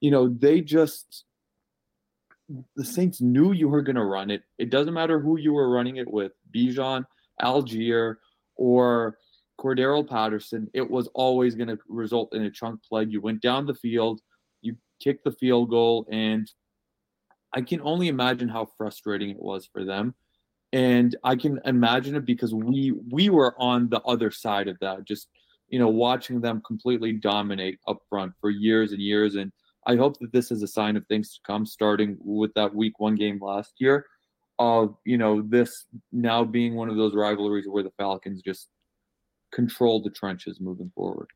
you 0.00 0.10
know 0.10 0.28
they 0.28 0.60
just 0.60 1.24
the 2.76 2.84
Saints 2.84 3.20
knew 3.20 3.52
you 3.52 3.68
were 3.68 3.82
going 3.82 3.96
to 3.96 4.04
run 4.04 4.30
it. 4.30 4.42
It 4.58 4.70
doesn't 4.70 4.94
matter 4.94 5.18
who 5.18 5.38
you 5.38 5.52
were 5.52 5.70
running 5.70 5.96
it 5.96 6.10
with, 6.10 6.32
Bijan, 6.54 7.04
Allgeier, 7.42 8.16
or 8.56 9.18
Cordarrelle 9.58 10.08
Patterson, 10.08 10.68
it 10.74 10.88
was 10.88 11.08
always 11.08 11.54
going 11.54 11.68
to 11.68 11.78
result 11.88 12.34
in 12.34 12.42
a 12.42 12.50
chunk 12.50 12.82
play. 12.82 13.04
You 13.04 13.20
went 13.20 13.40
down 13.40 13.66
the 13.66 13.74
field, 13.74 14.20
you 14.62 14.76
kicked 15.02 15.24
the 15.24 15.32
field 15.32 15.70
goal, 15.70 16.06
and 16.10 16.50
I 17.52 17.62
can 17.62 17.80
only 17.80 18.08
imagine 18.08 18.48
how 18.48 18.68
frustrating 18.76 19.30
it 19.30 19.40
was 19.40 19.66
for 19.66 19.84
them. 19.84 20.14
And 20.72 21.16
I 21.24 21.36
can 21.36 21.60
imagine 21.64 22.16
it 22.16 22.26
because 22.26 22.54
we 22.54 22.92
we 23.10 23.30
were 23.30 23.54
on 23.58 23.88
the 23.88 24.00
other 24.02 24.30
side 24.30 24.68
of 24.68 24.76
that, 24.80 25.04
just 25.04 25.28
you 25.68 25.78
know, 25.78 25.88
watching 25.88 26.40
them 26.40 26.62
completely 26.66 27.12
dominate 27.12 27.78
up 27.88 27.98
front 28.08 28.32
for 28.40 28.50
years 28.50 28.92
and 28.92 29.00
years. 29.00 29.34
And 29.34 29.50
I 29.86 29.96
hope 29.96 30.18
that 30.20 30.32
this 30.32 30.50
is 30.50 30.62
a 30.62 30.68
sign 30.68 30.96
of 30.96 31.06
things 31.06 31.34
to 31.34 31.40
come, 31.46 31.66
starting 31.66 32.16
with 32.20 32.52
that 32.54 32.74
week 32.74 33.00
one 33.00 33.14
game 33.14 33.38
last 33.40 33.74
year 33.78 34.06
of 34.58 34.96
you 35.04 35.18
know 35.18 35.42
this 35.42 35.84
now 36.12 36.44
being 36.44 36.74
one 36.74 36.88
of 36.88 36.96
those 36.96 37.14
rivalries 37.14 37.66
where 37.68 37.82
the 37.82 37.92
Falcons 37.98 38.42
just 38.42 38.68
control 39.52 40.02
the 40.02 40.10
trenches 40.10 40.60
moving 40.60 40.90
forward. 40.94 41.28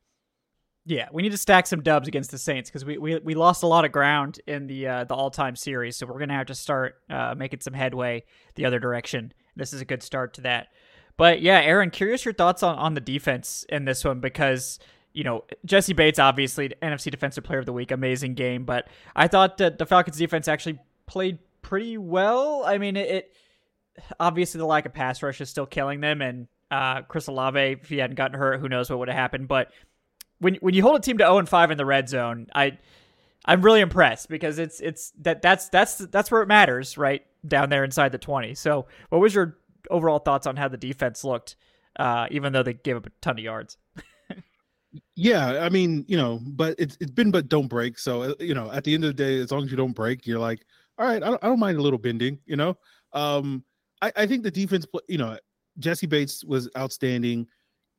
Yeah, 0.87 1.09
we 1.13 1.23
need 1.23 1.33
to 1.33 1.39
stack 1.39 1.67
some 1.67 1.83
dubs 1.83 2.09
against 2.09 2.31
the 2.31 2.39
Saints 2.39 2.71
because 2.71 2.85
we, 2.85 2.97
we 2.99 3.19
we 3.19 3.35
lost 3.35 3.63
a 3.63 3.67
lot 3.67 3.85
of 3.85 3.93
ground 3.93 4.41
in 4.47 4.67
the 4.67 4.87
uh, 4.87 5.05
the 5.05 5.15
all 5.15 5.31
time 5.31 5.55
series, 5.55 5.97
so 5.97 6.07
we're 6.07 6.19
gonna 6.19 6.35
have 6.35 6.47
to 6.47 6.55
start 6.55 6.97
uh, 7.11 7.35
making 7.37 7.61
some 7.61 7.75
headway 7.75 8.25
the 8.55 8.65
other 8.65 8.79
direction. 8.79 9.33
This 9.57 9.73
is 9.73 9.81
a 9.81 9.85
good 9.85 10.03
start 10.03 10.35
to 10.35 10.41
that. 10.43 10.69
But 11.17 11.43
yeah, 11.43 11.61
Aaron, 11.61 11.91
curious 11.91 12.25
your 12.25 12.33
thoughts 12.33 12.63
on 12.63 12.79
on 12.79 12.95
the 12.95 13.01
defense 13.01 13.67
in 13.69 13.85
this 13.85 14.05
one 14.05 14.21
because 14.21 14.79
you 15.13 15.23
know 15.23 15.45
Jessie 15.67 15.93
Bates 15.93 16.19
obviously 16.19 16.71
NFC 16.81 17.11
Defensive 17.11 17.45
Player 17.45 17.59
of 17.59 17.67
the 17.67 17.75
Week, 17.75 17.91
amazing 17.91 18.35
game, 18.35 18.65
but 18.65 18.89
I 19.15 19.29
thought 19.29 19.59
that 19.59 19.77
the 19.77 19.85
Falcons 19.85 20.17
defense 20.17 20.49
actually 20.49 20.79
played 21.07 21.39
pretty 21.63 21.99
well. 21.99 22.65
I 22.67 22.79
mean, 22.79 22.97
it, 22.97 23.09
it 23.11 23.37
obviously 24.19 24.59
the 24.59 24.67
lack 24.67 24.87
of 24.87 24.93
pass 24.93 25.23
rush 25.23 25.41
is 25.41 25.49
still 25.51 25.67
killing 25.67 26.01
them, 26.01 26.23
and 26.23 26.49
uh, 26.71 27.03
Chris 27.03 27.27
Olave, 27.27 27.59
if 27.61 27.89
he 27.89 27.99
hadn't 27.99 28.17
gotten 28.17 28.39
hurt, 28.39 28.61
who 28.61 28.69
knows 28.69 28.91
what 28.91 28.99
would 28.99 29.09
have 29.09 29.17
happened. 29.17 29.49
But 29.49 29.73
when 30.39 30.57
when 30.57 30.75
you 30.75 30.83
hold 30.83 30.97
a 30.97 31.01
team 31.01 31.19
to 31.19 31.25
0 31.25 31.39
and 31.39 31.49
5 31.49 31.71
in 31.71 31.79
the 31.79 31.87
red 31.87 32.09
zone, 32.09 32.47
I 32.55 32.79
I'm 33.45 33.63
really 33.63 33.81
impressed 33.81 34.29
because 34.29 34.59
it's 34.59 34.81
it's 34.81 35.13
that 35.21 35.43
that's 35.43 35.69
that's 35.69 35.99
that's 35.99 36.31
where 36.31 36.43
it 36.43 36.49
matters, 36.49 36.99
right 36.99 37.25
down 37.47 37.71
there 37.71 37.85
inside 37.85 38.13
the 38.13 38.19
20. 38.19 38.55
So, 38.55 38.87
what 39.09 39.21
was 39.21 39.35
your 39.35 39.59
overall 39.91 40.19
thoughts 40.19 40.47
on 40.47 40.57
how 40.57 40.69
the 40.69 40.77
defense 40.77 41.25
looked, 41.25 41.57
uh, 41.99 42.27
even 42.31 42.53
though 42.53 42.63
they 42.63 42.75
gave 42.75 42.97
up 42.97 43.07
a 43.07 43.11
ton 43.21 43.39
of 43.39 43.45
yards? 43.45 43.77
yeah, 45.17 45.63
I 45.63 45.71
mean, 45.71 46.05
you 46.07 46.17
know, 46.17 46.41
but 46.43 46.75
it's 46.79 46.97
it's 47.01 47.11
been 47.11 47.31
but 47.31 47.49
don't 47.49 47.69
break. 47.69 47.99
So 47.99 48.23
uh, 48.23 48.35
you 48.41 48.55
know, 48.55 48.71
at 48.71 48.85
the 48.85 48.95
end 48.95 49.05
of 49.05 49.09
the 49.09 49.23
day, 49.23 49.39
as 49.39 49.51
long 49.51 49.65
as 49.65 49.71
you 49.71 49.77
don't 49.77 49.93
break, 49.95 50.27
you're 50.27 50.39
like, 50.39 50.65
all 51.01 51.07
right, 51.07 51.23
I 51.23 51.27
don't, 51.27 51.43
I 51.43 51.47
don't 51.49 51.59
mind 51.59 51.79
a 51.79 51.83
little 51.83 51.99
bending. 51.99 52.39
You 52.45 52.57
know, 52.57 52.77
um, 53.13 53.65
I 54.03 54.13
I 54.15 54.27
think 54.27 54.43
the 54.43 54.51
defense, 54.51 54.87
you 55.09 55.19
know, 55.19 55.39
Jessie 55.79 56.07
Bates 56.07 56.45
was 56.45 56.69
outstanding. 56.77 57.47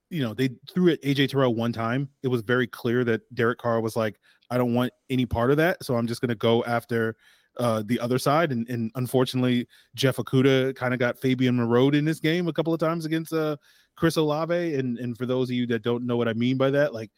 You 0.09 0.21
know, 0.21 0.33
they 0.33 0.49
threw 0.73 0.89
at 0.89 1.01
AJ 1.01 1.29
Terrell 1.29 1.55
one 1.55 1.73
time. 1.73 2.09
It 2.21 2.27
was 2.27 2.41
very 2.41 2.67
clear 2.67 3.03
that 3.05 3.21
Derek 3.33 3.59
Carr 3.59 3.81
was 3.81 3.95
like, 3.95 4.19
I 4.49 4.57
don't 4.57 4.73
want 4.73 4.91
any 5.09 5.25
part 5.25 5.51
of 5.51 5.57
that. 5.57 5.83
So 5.83 5.95
I'm 5.95 6.05
just 6.05 6.21
going 6.21 6.29
to 6.29 6.35
go 6.35 6.63
after 6.65 7.15
uh, 7.57 7.83
the 7.85 7.97
other 7.99 8.19
side. 8.19 8.51
And, 8.51 8.67
and 8.69 8.91
unfortunately, 8.95 9.67
Jeff 9.95 10.17
Okudah 10.17 10.75
kind 10.75 10.93
of 10.93 10.99
got 10.99 11.17
Fabian 11.17 11.55
Moreau 11.55 11.89
in 11.89 12.03
this 12.03 12.19
game 12.19 12.49
a 12.49 12.53
couple 12.53 12.73
of 12.73 12.79
times 12.79 13.05
against 13.05 13.31
uh, 13.31 13.55
Chris 13.95 14.17
Olave. 14.17 14.75
And, 14.75 14.99
and 14.99 15.17
for 15.17 15.25
those 15.25 15.49
of 15.49 15.55
you 15.55 15.65
that 15.67 15.81
don't 15.81 16.05
know 16.05 16.17
what 16.17 16.27
I 16.27 16.33
mean 16.33 16.57
by 16.57 16.69
that, 16.71 16.93
like 16.93 17.09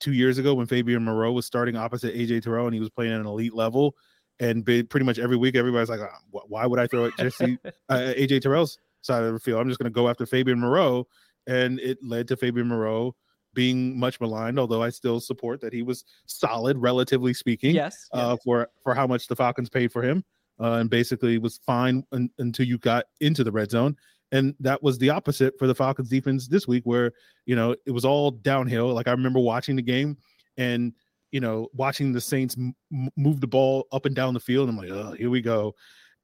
two 0.00 0.12
years 0.12 0.36
ago 0.36 0.52
when 0.52 0.66
Fabian 0.66 1.02
Moreau 1.02 1.32
was 1.32 1.46
starting 1.46 1.76
opposite 1.76 2.14
AJ 2.14 2.42
Terrell 2.42 2.66
and 2.66 2.74
he 2.74 2.80
was 2.80 2.90
playing 2.90 3.12
at 3.12 3.20
an 3.20 3.26
elite 3.26 3.54
level, 3.54 3.94
and 4.40 4.64
pretty 4.64 5.04
much 5.04 5.18
every 5.18 5.36
week 5.36 5.56
everybody's 5.56 5.88
like, 5.88 6.00
oh, 6.00 6.42
why 6.48 6.66
would 6.66 6.80
I 6.80 6.86
throw 6.86 7.06
at 7.06 7.16
Jessie 7.16 7.58
uh, 7.88 8.12
AJ 8.16 8.42
Terrell's 8.42 8.78
side 9.02 9.22
of 9.22 9.32
the 9.32 9.40
field? 9.40 9.60
I'm 9.60 9.68
just 9.68 9.78
going 9.78 9.90
to 9.90 9.94
go 9.94 10.08
after 10.08 10.26
Fabian 10.26 10.60
Moreau, 10.60 11.06
and 11.46 11.78
it 11.80 11.98
led 12.02 12.28
to 12.28 12.36
Fabian 12.36 12.68
Moreau 12.68 13.14
being 13.54 13.98
much 13.98 14.20
maligned, 14.20 14.58
although 14.58 14.82
I 14.82 14.90
still 14.90 15.20
support 15.20 15.60
that 15.60 15.72
he 15.72 15.82
was 15.82 16.04
solid, 16.26 16.76
relatively 16.78 17.32
speaking. 17.32 17.74
Yes. 17.74 18.08
Uh, 18.12 18.36
for 18.42 18.68
for 18.82 18.94
how 18.94 19.06
much 19.06 19.28
the 19.28 19.36
Falcons 19.36 19.70
paid 19.70 19.92
for 19.92 20.02
him, 20.02 20.24
uh, 20.60 20.74
and 20.74 20.90
basically 20.90 21.38
was 21.38 21.60
fine 21.64 22.04
un- 22.12 22.30
until 22.38 22.66
you 22.66 22.78
got 22.78 23.06
into 23.20 23.44
the 23.44 23.52
red 23.52 23.70
zone. 23.70 23.96
And 24.32 24.54
that 24.58 24.82
was 24.82 24.98
the 24.98 25.10
opposite 25.10 25.56
for 25.58 25.68
the 25.68 25.74
Falcons 25.74 26.08
defense 26.08 26.48
this 26.48 26.66
week, 26.66 26.82
where 26.84 27.12
you 27.46 27.54
know 27.54 27.76
it 27.86 27.92
was 27.92 28.04
all 28.04 28.32
downhill. 28.32 28.92
Like 28.92 29.06
I 29.06 29.12
remember 29.12 29.38
watching 29.38 29.76
the 29.76 29.82
game 29.82 30.18
and 30.56 30.92
you 31.34 31.40
know 31.40 31.68
watching 31.74 32.12
the 32.12 32.20
Saints 32.20 32.56
m- 32.56 32.74
move 33.16 33.40
the 33.40 33.46
ball 33.46 33.86
up 33.92 34.06
and 34.06 34.14
down 34.14 34.32
the 34.32 34.40
field. 34.40 34.68
I'm 34.68 34.76
like, 34.76 34.90
oh, 34.90 35.12
here 35.12 35.30
we 35.30 35.42
go. 35.42 35.74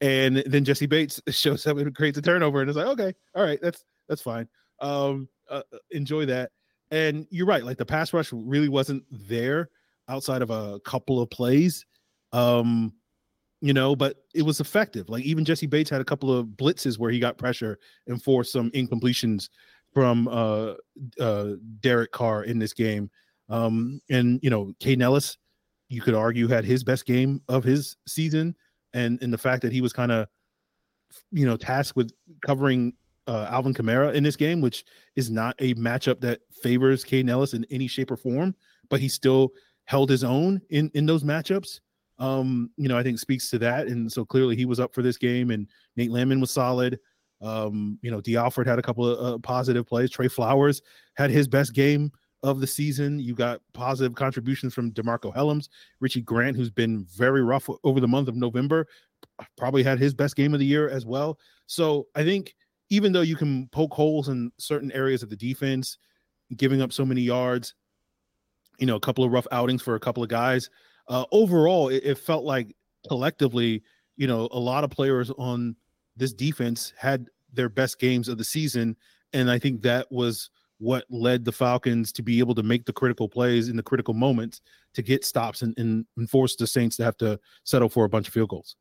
And 0.00 0.38
then 0.46 0.64
Jessie 0.64 0.86
Bates 0.86 1.20
shows 1.30 1.66
up 1.66 1.76
and 1.76 1.94
creates 1.94 2.16
a 2.16 2.22
turnover, 2.22 2.60
and 2.60 2.70
it's 2.70 2.76
like, 2.76 2.86
okay, 2.86 3.12
all 3.34 3.44
right, 3.44 3.58
that's 3.60 3.84
that's 4.08 4.22
fine. 4.22 4.48
Um, 4.78 5.28
uh, 5.50 5.62
uh 5.72 5.78
enjoy 5.90 6.26
that 6.26 6.50
and 6.90 7.26
you're 7.30 7.46
right, 7.46 7.64
like 7.64 7.78
the 7.78 7.86
pass 7.86 8.12
rush 8.12 8.32
really 8.32 8.68
wasn't 8.68 9.04
there 9.10 9.70
outside 10.08 10.42
of 10.42 10.50
a 10.50 10.80
couple 10.80 11.20
of 11.20 11.30
plays. 11.30 11.86
Um, 12.32 12.92
you 13.60 13.72
know, 13.72 13.94
but 13.94 14.16
it 14.34 14.42
was 14.42 14.60
effective. 14.60 15.08
Like 15.08 15.24
even 15.24 15.44
Jessie 15.44 15.66
Bates 15.66 15.90
had 15.90 16.00
a 16.00 16.04
couple 16.04 16.36
of 16.36 16.46
blitzes 16.46 16.98
where 16.98 17.10
he 17.10 17.20
got 17.20 17.38
pressure 17.38 17.78
and 18.06 18.22
forced 18.22 18.52
some 18.52 18.70
incompletions 18.70 19.50
from 19.92 20.28
uh 20.28 20.74
uh 21.20 21.52
Derek 21.80 22.12
Carr 22.12 22.44
in 22.44 22.58
this 22.58 22.72
game. 22.72 23.10
Um, 23.50 24.00
and 24.08 24.40
you 24.42 24.48
know, 24.48 24.72
Kaden 24.80 25.02
Elliss, 25.02 25.36
you 25.88 26.00
could 26.00 26.14
argue 26.14 26.48
had 26.48 26.64
his 26.64 26.84
best 26.84 27.04
game 27.04 27.42
of 27.48 27.64
his 27.64 27.96
season, 28.06 28.54
and 28.94 29.20
and 29.22 29.32
the 29.32 29.38
fact 29.38 29.62
that 29.62 29.72
he 29.72 29.80
was 29.80 29.92
kind 29.92 30.12
of 30.12 30.28
you 31.32 31.44
know 31.44 31.56
tasked 31.56 31.96
with 31.96 32.12
covering 32.46 32.94
uh, 33.26 33.48
Alvin 33.50 33.74
Kamara 33.74 34.14
in 34.14 34.22
this 34.22 34.36
game, 34.36 34.60
which 34.60 34.84
is 35.16 35.30
not 35.30 35.56
a 35.58 35.74
matchup 35.74 36.20
that 36.20 36.40
favors 36.62 37.04
Kaden 37.04 37.28
Elliss 37.28 37.54
in 37.54 37.66
any 37.70 37.88
shape 37.88 38.10
or 38.10 38.16
form, 38.16 38.54
but 38.88 39.00
he 39.00 39.08
still 39.08 39.52
held 39.84 40.08
his 40.08 40.24
own 40.24 40.62
in 40.70 40.90
in 40.94 41.04
those 41.04 41.24
matchups. 41.24 41.80
Um, 42.20 42.70
you 42.76 42.88
know, 42.88 42.98
I 42.98 43.02
think 43.02 43.18
speaks 43.18 43.50
to 43.50 43.58
that, 43.58 43.88
and 43.88 44.10
so 44.10 44.24
clearly 44.24 44.54
he 44.54 44.66
was 44.66 44.78
up 44.78 44.94
for 44.94 45.02
this 45.02 45.16
game, 45.16 45.50
and 45.50 45.66
Nate 45.96 46.12
Landman 46.12 46.40
was 46.40 46.52
solid. 46.52 47.00
Um, 47.40 47.98
you 48.02 48.10
know, 48.10 48.20
Dee 48.20 48.36
Alford 48.36 48.66
had 48.66 48.78
a 48.78 48.82
couple 48.82 49.08
of 49.08 49.34
uh, 49.34 49.38
positive 49.38 49.86
plays. 49.86 50.10
Trey 50.10 50.28
Flowers 50.28 50.82
had 51.14 51.30
his 51.30 51.48
best 51.48 51.72
game 51.72 52.12
of 52.42 52.60
the 52.60 52.66
season. 52.66 53.18
You 53.18 53.34
got 53.34 53.60
positive 53.72 54.14
contributions 54.14 54.74
from 54.74 54.92
DeMarco 54.92 55.34
Hellams, 55.34 55.68
Richie 56.00 56.22
Grant, 56.22 56.56
who's 56.56 56.70
been 56.70 57.04
very 57.04 57.42
rough 57.42 57.68
over 57.84 58.00
the 58.00 58.08
month 58.08 58.28
of 58.28 58.36
November, 58.36 58.86
probably 59.56 59.82
had 59.82 59.98
his 59.98 60.14
best 60.14 60.36
game 60.36 60.54
of 60.54 60.60
the 60.60 60.66
year 60.66 60.88
as 60.88 61.04
well. 61.06 61.38
So 61.66 62.06
I 62.14 62.24
think 62.24 62.54
even 62.88 63.12
though 63.12 63.20
you 63.20 63.36
can 63.36 63.68
poke 63.68 63.92
holes 63.92 64.28
in 64.28 64.50
certain 64.58 64.90
areas 64.92 65.22
of 65.22 65.30
the 65.30 65.36
defense, 65.36 65.98
giving 66.56 66.82
up 66.82 66.92
so 66.92 67.04
many 67.04 67.20
yards, 67.20 67.74
you 68.78 68.86
know, 68.86 68.96
a 68.96 69.00
couple 69.00 69.24
of 69.24 69.30
rough 69.30 69.46
outings 69.52 69.82
for 69.82 69.94
a 69.94 70.00
couple 70.00 70.22
of 70.22 70.28
guys. 70.28 70.68
Uh, 71.08 71.24
overall, 71.32 71.88
it, 71.88 72.02
it 72.04 72.18
felt 72.18 72.44
like 72.44 72.74
collectively, 73.08 73.82
you 74.16 74.26
know, 74.26 74.48
a 74.52 74.58
lot 74.58 74.84
of 74.84 74.90
players 74.90 75.30
on 75.38 75.76
this 76.16 76.32
defense 76.32 76.92
had 76.96 77.26
their 77.52 77.68
best 77.68 77.98
games 77.98 78.28
of 78.28 78.38
the 78.38 78.44
season. 78.44 78.96
And 79.32 79.50
I 79.50 79.58
think 79.58 79.82
that 79.82 80.10
was 80.10 80.50
what 80.80 81.04
led 81.10 81.44
the 81.44 81.52
Falcons 81.52 82.10
to 82.10 82.22
be 82.22 82.38
able 82.38 82.54
to 82.54 82.62
make 82.62 82.86
the 82.86 82.92
critical 82.92 83.28
plays 83.28 83.68
in 83.68 83.76
the 83.76 83.82
critical 83.82 84.14
moments 84.14 84.62
to 84.94 85.02
get 85.02 85.24
stops 85.24 85.62
and, 85.62 85.74
and, 85.78 86.06
force 86.28 86.56
the 86.56 86.66
Saints 86.66 86.96
to 86.96 87.04
have 87.04 87.16
to 87.18 87.38
settle 87.64 87.88
for 87.88 88.04
a 88.04 88.08
bunch 88.08 88.26
of 88.26 88.34
field 88.34 88.48
goals. 88.48 88.76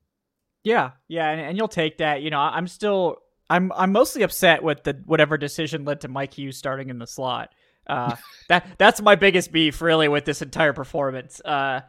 Yeah, 0.64 0.92
yeah, 1.08 1.30
and, 1.30 1.42
and 1.42 1.58
you'll 1.58 1.68
take 1.68 1.98
that. 1.98 2.22
You 2.22 2.30
know, 2.30 2.40
I'm 2.40 2.68
still 2.68 3.18
I'm 3.50 3.72
I'm 3.74 3.92
mostly 3.92 4.24
upset 4.24 4.64
with 4.64 4.84
the 4.84 5.02
whatever 5.06 5.38
decision 5.38 5.86
led 5.86 6.02
to 6.02 6.08
Mike 6.08 6.34
Hughes 6.34 6.58
starting 6.58 6.90
in 6.90 7.00
the 7.00 7.08
slot. 7.08 7.54
Uh, 7.86 8.16
that 8.50 8.66
that's 8.78 9.02
my 9.02 9.16
biggest 9.16 9.52
beef 9.52 9.82
really 9.82 10.08
with 10.08 10.26
this 10.26 10.42
entire 10.42 10.74
performance. 10.74 11.42
Uh, 11.42 11.82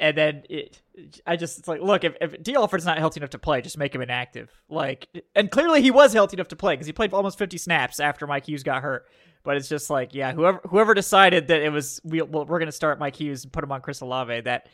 and 0.00 0.16
then 0.16 0.42
it, 0.48 0.80
I 1.26 1.36
just 1.36 1.58
it's 1.58 1.68
like, 1.68 1.80
look, 1.80 2.04
if, 2.04 2.16
if 2.20 2.42
Dee 2.42 2.54
Alford's 2.54 2.86
not 2.86 2.98
healthy 2.98 3.20
enough 3.20 3.30
to 3.30 3.38
play, 3.38 3.60
just 3.60 3.78
make 3.78 3.94
him 3.94 4.00
inactive. 4.00 4.50
Like, 4.68 5.08
and 5.34 5.50
clearly 5.50 5.82
he 5.82 5.90
was 5.90 6.12
healthy 6.12 6.36
enough 6.36 6.48
to 6.48 6.56
play 6.56 6.74
because 6.74 6.86
he 6.86 6.92
played 6.92 7.12
almost 7.12 7.38
50 7.38 7.58
snaps 7.58 8.00
after 8.00 8.26
Mike 8.26 8.46
Hughes 8.46 8.62
got 8.62 8.82
hurt. 8.82 9.06
But 9.44 9.56
it's 9.56 9.68
just 9.68 9.88
like, 9.88 10.14
yeah, 10.14 10.32
whoever 10.32 10.60
whoever 10.68 10.94
decided 10.94 11.48
that 11.48 11.62
it 11.62 11.70
was 11.70 12.00
we 12.04 12.22
well, 12.22 12.44
we're 12.44 12.58
gonna 12.58 12.72
start 12.72 12.98
Mike 12.98 13.16
Hughes 13.16 13.44
and 13.44 13.52
put 13.52 13.64
him 13.64 13.72
on 13.72 13.80
Chris 13.80 14.00
Olave, 14.00 14.42
that 14.42 14.68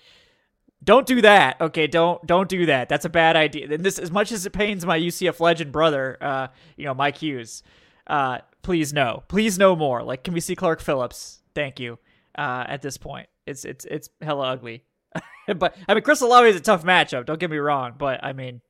don't 0.85 1.07
do 1.07 1.23
that. 1.23 1.61
Okay, 1.61 1.87
don't 1.87 2.25
don't 2.27 2.49
do 2.49 2.67
that. 2.67 2.89
That's 2.89 3.05
a 3.05 3.11
bad 3.11 3.37
idea. 3.37 3.73
And 3.73 3.85
this, 3.85 3.99
as 3.99 4.11
much 4.11 4.33
as 4.33 4.45
it 4.45 4.51
pains 4.51 4.85
my 4.85 4.99
UCF 4.99 5.41
legend 5.41 5.73
brother, 5.73 6.19
uh, 6.21 6.49
you 6.77 6.85
know, 6.85 6.95
Mike 6.95 7.19
Hughes, 7.19 7.63
uh, 8.07 8.39
please 8.63 8.93
no, 8.93 9.23
please 9.29 9.59
no 9.59 9.75
more. 9.75 10.03
Like, 10.03 10.25
can 10.25 10.35
we 10.35 10.41
see 10.41 10.55
Clark 10.55 10.81
Phillips? 10.81 11.41
Thank 11.55 11.81
you. 11.81 11.99
Uh, 12.37 12.65
at 12.67 12.83
this 12.83 12.99
point, 12.99 13.29
it's 13.47 13.65
it's 13.65 13.85
it's 13.87 14.11
hella 14.21 14.49
ugly. 14.49 14.85
but 15.57 15.77
I 15.89 15.95
mean, 15.95 16.03
Chris 16.03 16.21
Olave 16.21 16.49
is 16.49 16.57
a 16.57 16.61
tough 16.61 16.85
matchup. 16.85 17.25
Don't 17.25 17.41
get 17.41 17.51
me 17.51 17.59
wrong, 17.59 17.95
but 17.97 18.23
I 18.23 18.33
mean, 18.33 18.61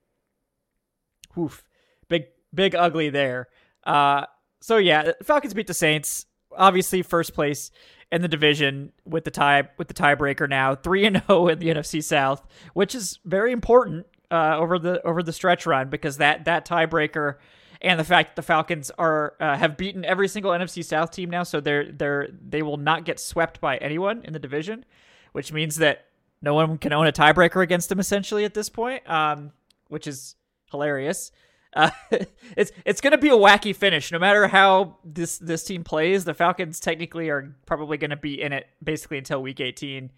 woof, 1.35 1.65
big 2.09 2.25
big 2.53 2.75
ugly 2.75 3.11
there. 3.11 3.49
Uh, 3.85 4.27
so 4.65 4.79
yeah, 4.79 5.13
Falcons 5.23 5.53
beat 5.53 5.67
the 5.67 5.75
Saints. 5.75 6.25
Obviously, 6.57 7.03
first 7.03 7.35
place 7.35 7.71
in 8.11 8.23
the 8.23 8.29
division 8.29 8.93
with 9.05 9.25
the 9.25 9.31
tie 9.31 9.69
with 9.77 9.89
the 9.89 9.95
tiebreaker 9.95 10.49
now, 10.49 10.75
three 10.75 11.05
and 11.05 11.17
zero 11.17 11.25
oh 11.29 11.49
in 11.49 11.59
the 11.59 11.67
NFC 11.67 12.03
South, 12.03 12.47
which 12.73 12.95
is 12.95 13.19
very 13.27 13.53
important 13.53 14.07
uh, 14.31 14.57
over 14.57 14.79
the 14.79 15.03
over 15.07 15.23
the 15.23 15.35
stretch 15.35 15.67
run 15.67 15.91
because 15.91 16.17
that 16.17 16.47
that 16.47 16.67
tiebreaker 16.67 17.35
and 17.83 18.01
the 18.01 18.05
fact 18.05 18.31
that 18.31 18.37
the 18.37 18.47
Falcons 18.47 18.91
are 18.97 19.35
uh, 19.39 19.55
have 19.55 19.77
beaten 19.77 20.03
every 20.03 20.29
single 20.29 20.53
NFC 20.53 20.83
South 20.83 21.11
team 21.11 21.29
now, 21.29 21.43
so 21.43 21.61
they're 21.61 21.93
they're 21.93 22.29
they 22.33 22.63
will 22.63 22.79
not 22.79 23.05
get 23.05 23.21
swept 23.21 23.61
by 23.61 23.77
anyone 23.77 24.23
in 24.25 24.33
the 24.33 24.39
division, 24.39 24.87
which 25.33 25.53
means 25.53 25.77
that 25.77 26.07
no 26.41 26.55
one 26.55 26.79
can 26.79 26.95
own 26.95 27.07
a 27.07 27.13
tiebreaker 27.13 27.63
against 27.63 27.91
them 27.91 28.01
essentially 28.01 28.47
at 28.47 28.55
this 28.55 28.71
point, 28.71 29.07
um, 29.11 29.53
which 29.89 30.07
is 30.07 30.37
hilarious. 30.71 31.33
Uh, 31.75 31.91
it's 32.57 32.73
it's 32.85 33.01
going 33.01 33.11
to 33.11 33.19
be 33.19 33.29
a 33.29 33.33
wacky 33.33 33.75
finish, 33.75 34.13
no 34.13 34.19
matter 34.19 34.49
how 34.49 34.99
this 35.05 35.39
this 35.39 35.65
team 35.65 35.85
plays. 35.85 36.25
The 36.25 36.35
Falcons 36.35 36.81
technically 36.81 37.29
are 37.29 37.55
probably 37.67 37.97
going 37.97 38.11
to 38.11 38.17
be 38.17 38.41
in 38.41 38.53
it 38.53 38.67
basically 38.83 39.19
until 39.19 39.43
week 39.43 39.61
18, 39.61 40.11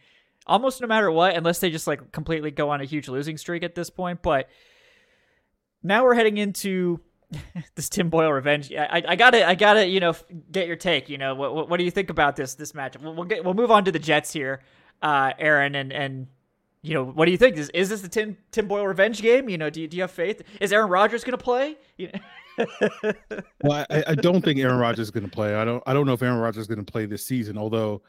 almost 0.46 0.80
no 0.80 0.86
matter 0.86 1.10
what, 1.10 1.34
unless 1.34 1.58
they 1.58 1.70
just 1.70 1.86
like 1.86 2.12
completely 2.12 2.50
go 2.50 2.70
on 2.70 2.80
a 2.80 2.84
huge 2.84 3.08
losing 3.08 3.36
streak 3.36 3.62
at 3.62 3.74
this 3.74 3.90
point. 3.90 4.22
But 4.22 4.48
now 5.82 6.04
we're 6.04 6.14
heading 6.14 6.36
into 6.36 7.00
this 7.74 7.88
Tim 7.88 8.10
Boyle 8.10 8.32
revenge. 8.32 8.72
I, 8.72 9.02
I 9.08 9.16
gotta 9.16 9.46
I 9.46 9.54
gotta 9.54 9.86
you 9.86 10.00
know 10.00 10.14
get 10.50 10.66
your 10.66 10.76
take. 10.76 11.08
You 11.08 11.18
know 11.18 11.34
what, 11.34 11.54
what, 11.54 11.68
what 11.70 11.76
do 11.78 11.84
you 11.84 11.90
think 11.90 12.10
about 12.10 12.36
this 12.36 12.54
this 12.54 12.72
matchup? 12.72 13.02
We'll, 13.02 13.14
we'll 13.14 13.24
get 13.24 13.44
we'll 13.44 13.54
move 13.54 13.70
on 13.70 13.84
to 13.86 13.92
the 13.92 13.98
Jets 13.98 14.32
here, 14.32 14.60
uh, 15.02 15.32
Aaron, 15.38 15.74
and 15.74 15.92
and 15.92 16.26
you 16.86 16.94
know, 16.94 17.04
what 17.04 17.24
do 17.24 17.32
you 17.32 17.36
think? 17.36 17.56
Is, 17.56 17.68
is 17.70 17.88
this 17.88 18.00
the 18.00 18.08
Tim 18.08 18.36
Tim 18.52 18.68
Boyle 18.68 18.86
revenge 18.86 19.20
game? 19.20 19.48
You 19.48 19.58
know, 19.58 19.70
do 19.70 19.80
you, 19.80 19.88
do 19.88 19.96
you 19.96 20.04
have 20.04 20.10
faith? 20.10 20.42
Is 20.60 20.72
Aaron 20.72 20.88
Rodgers 20.88 21.24
going 21.24 21.36
to 21.36 21.44
play? 21.44 21.76
You 21.96 22.10
know? 22.12 22.66
well, 23.62 23.84
I, 23.90 24.04
I, 24.08 24.14
don't 24.14 24.42
think 24.42 24.60
Aaron 24.60 24.78
Rodgers 24.78 25.08
is 25.08 25.10
going 25.10 25.24
to 25.24 25.30
play. 25.30 25.56
I 25.56 25.64
don't. 25.64 25.82
I 25.86 25.92
don't 25.92 26.06
know 26.06 26.12
if 26.12 26.22
Aaron 26.22 26.38
Rodgers 26.38 26.62
is 26.62 26.66
going 26.68 26.84
to 26.84 26.90
play 26.90 27.04
this 27.04 27.26
season. 27.26 27.58
Although, 27.58 28.02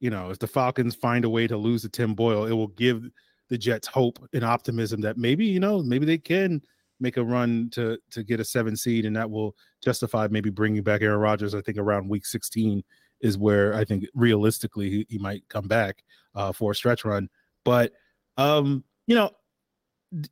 you 0.00 0.10
know, 0.10 0.30
if 0.30 0.38
the 0.38 0.46
Falcons 0.46 0.94
find 0.94 1.24
a 1.24 1.30
way 1.30 1.46
to 1.46 1.56
lose 1.56 1.82
to 1.82 1.88
Tim 1.88 2.14
Boyle, 2.14 2.46
it 2.46 2.52
will 2.52 2.68
give 2.68 3.08
the 3.48 3.56
Jets 3.56 3.86
hope 3.86 4.18
and 4.32 4.44
optimism 4.44 5.00
that 5.02 5.16
maybe 5.16 5.46
you 5.46 5.60
know 5.60 5.80
maybe 5.82 6.04
they 6.04 6.18
can 6.18 6.60
make 6.98 7.16
a 7.16 7.22
run 7.24 7.70
to 7.72 7.96
to 8.10 8.24
get 8.24 8.40
a 8.40 8.44
seven 8.44 8.76
seed, 8.76 9.04
and 9.04 9.14
that 9.14 9.30
will 9.30 9.54
justify 9.84 10.26
maybe 10.28 10.50
bringing 10.50 10.82
back 10.82 11.00
Aaron 11.00 11.20
Rodgers. 11.20 11.54
I 11.54 11.60
think 11.60 11.78
around 11.78 12.08
week 12.08 12.26
16 12.26 12.82
is 13.20 13.38
where 13.38 13.74
I 13.74 13.84
think 13.84 14.04
realistically 14.14 14.90
he, 14.90 15.06
he 15.08 15.18
might 15.18 15.48
come 15.48 15.68
back 15.68 16.02
uh, 16.34 16.52
for 16.52 16.72
a 16.72 16.74
stretch 16.74 17.04
run. 17.04 17.28
But 17.64 17.92
um, 18.36 18.84
you 19.06 19.14
know, 19.14 19.30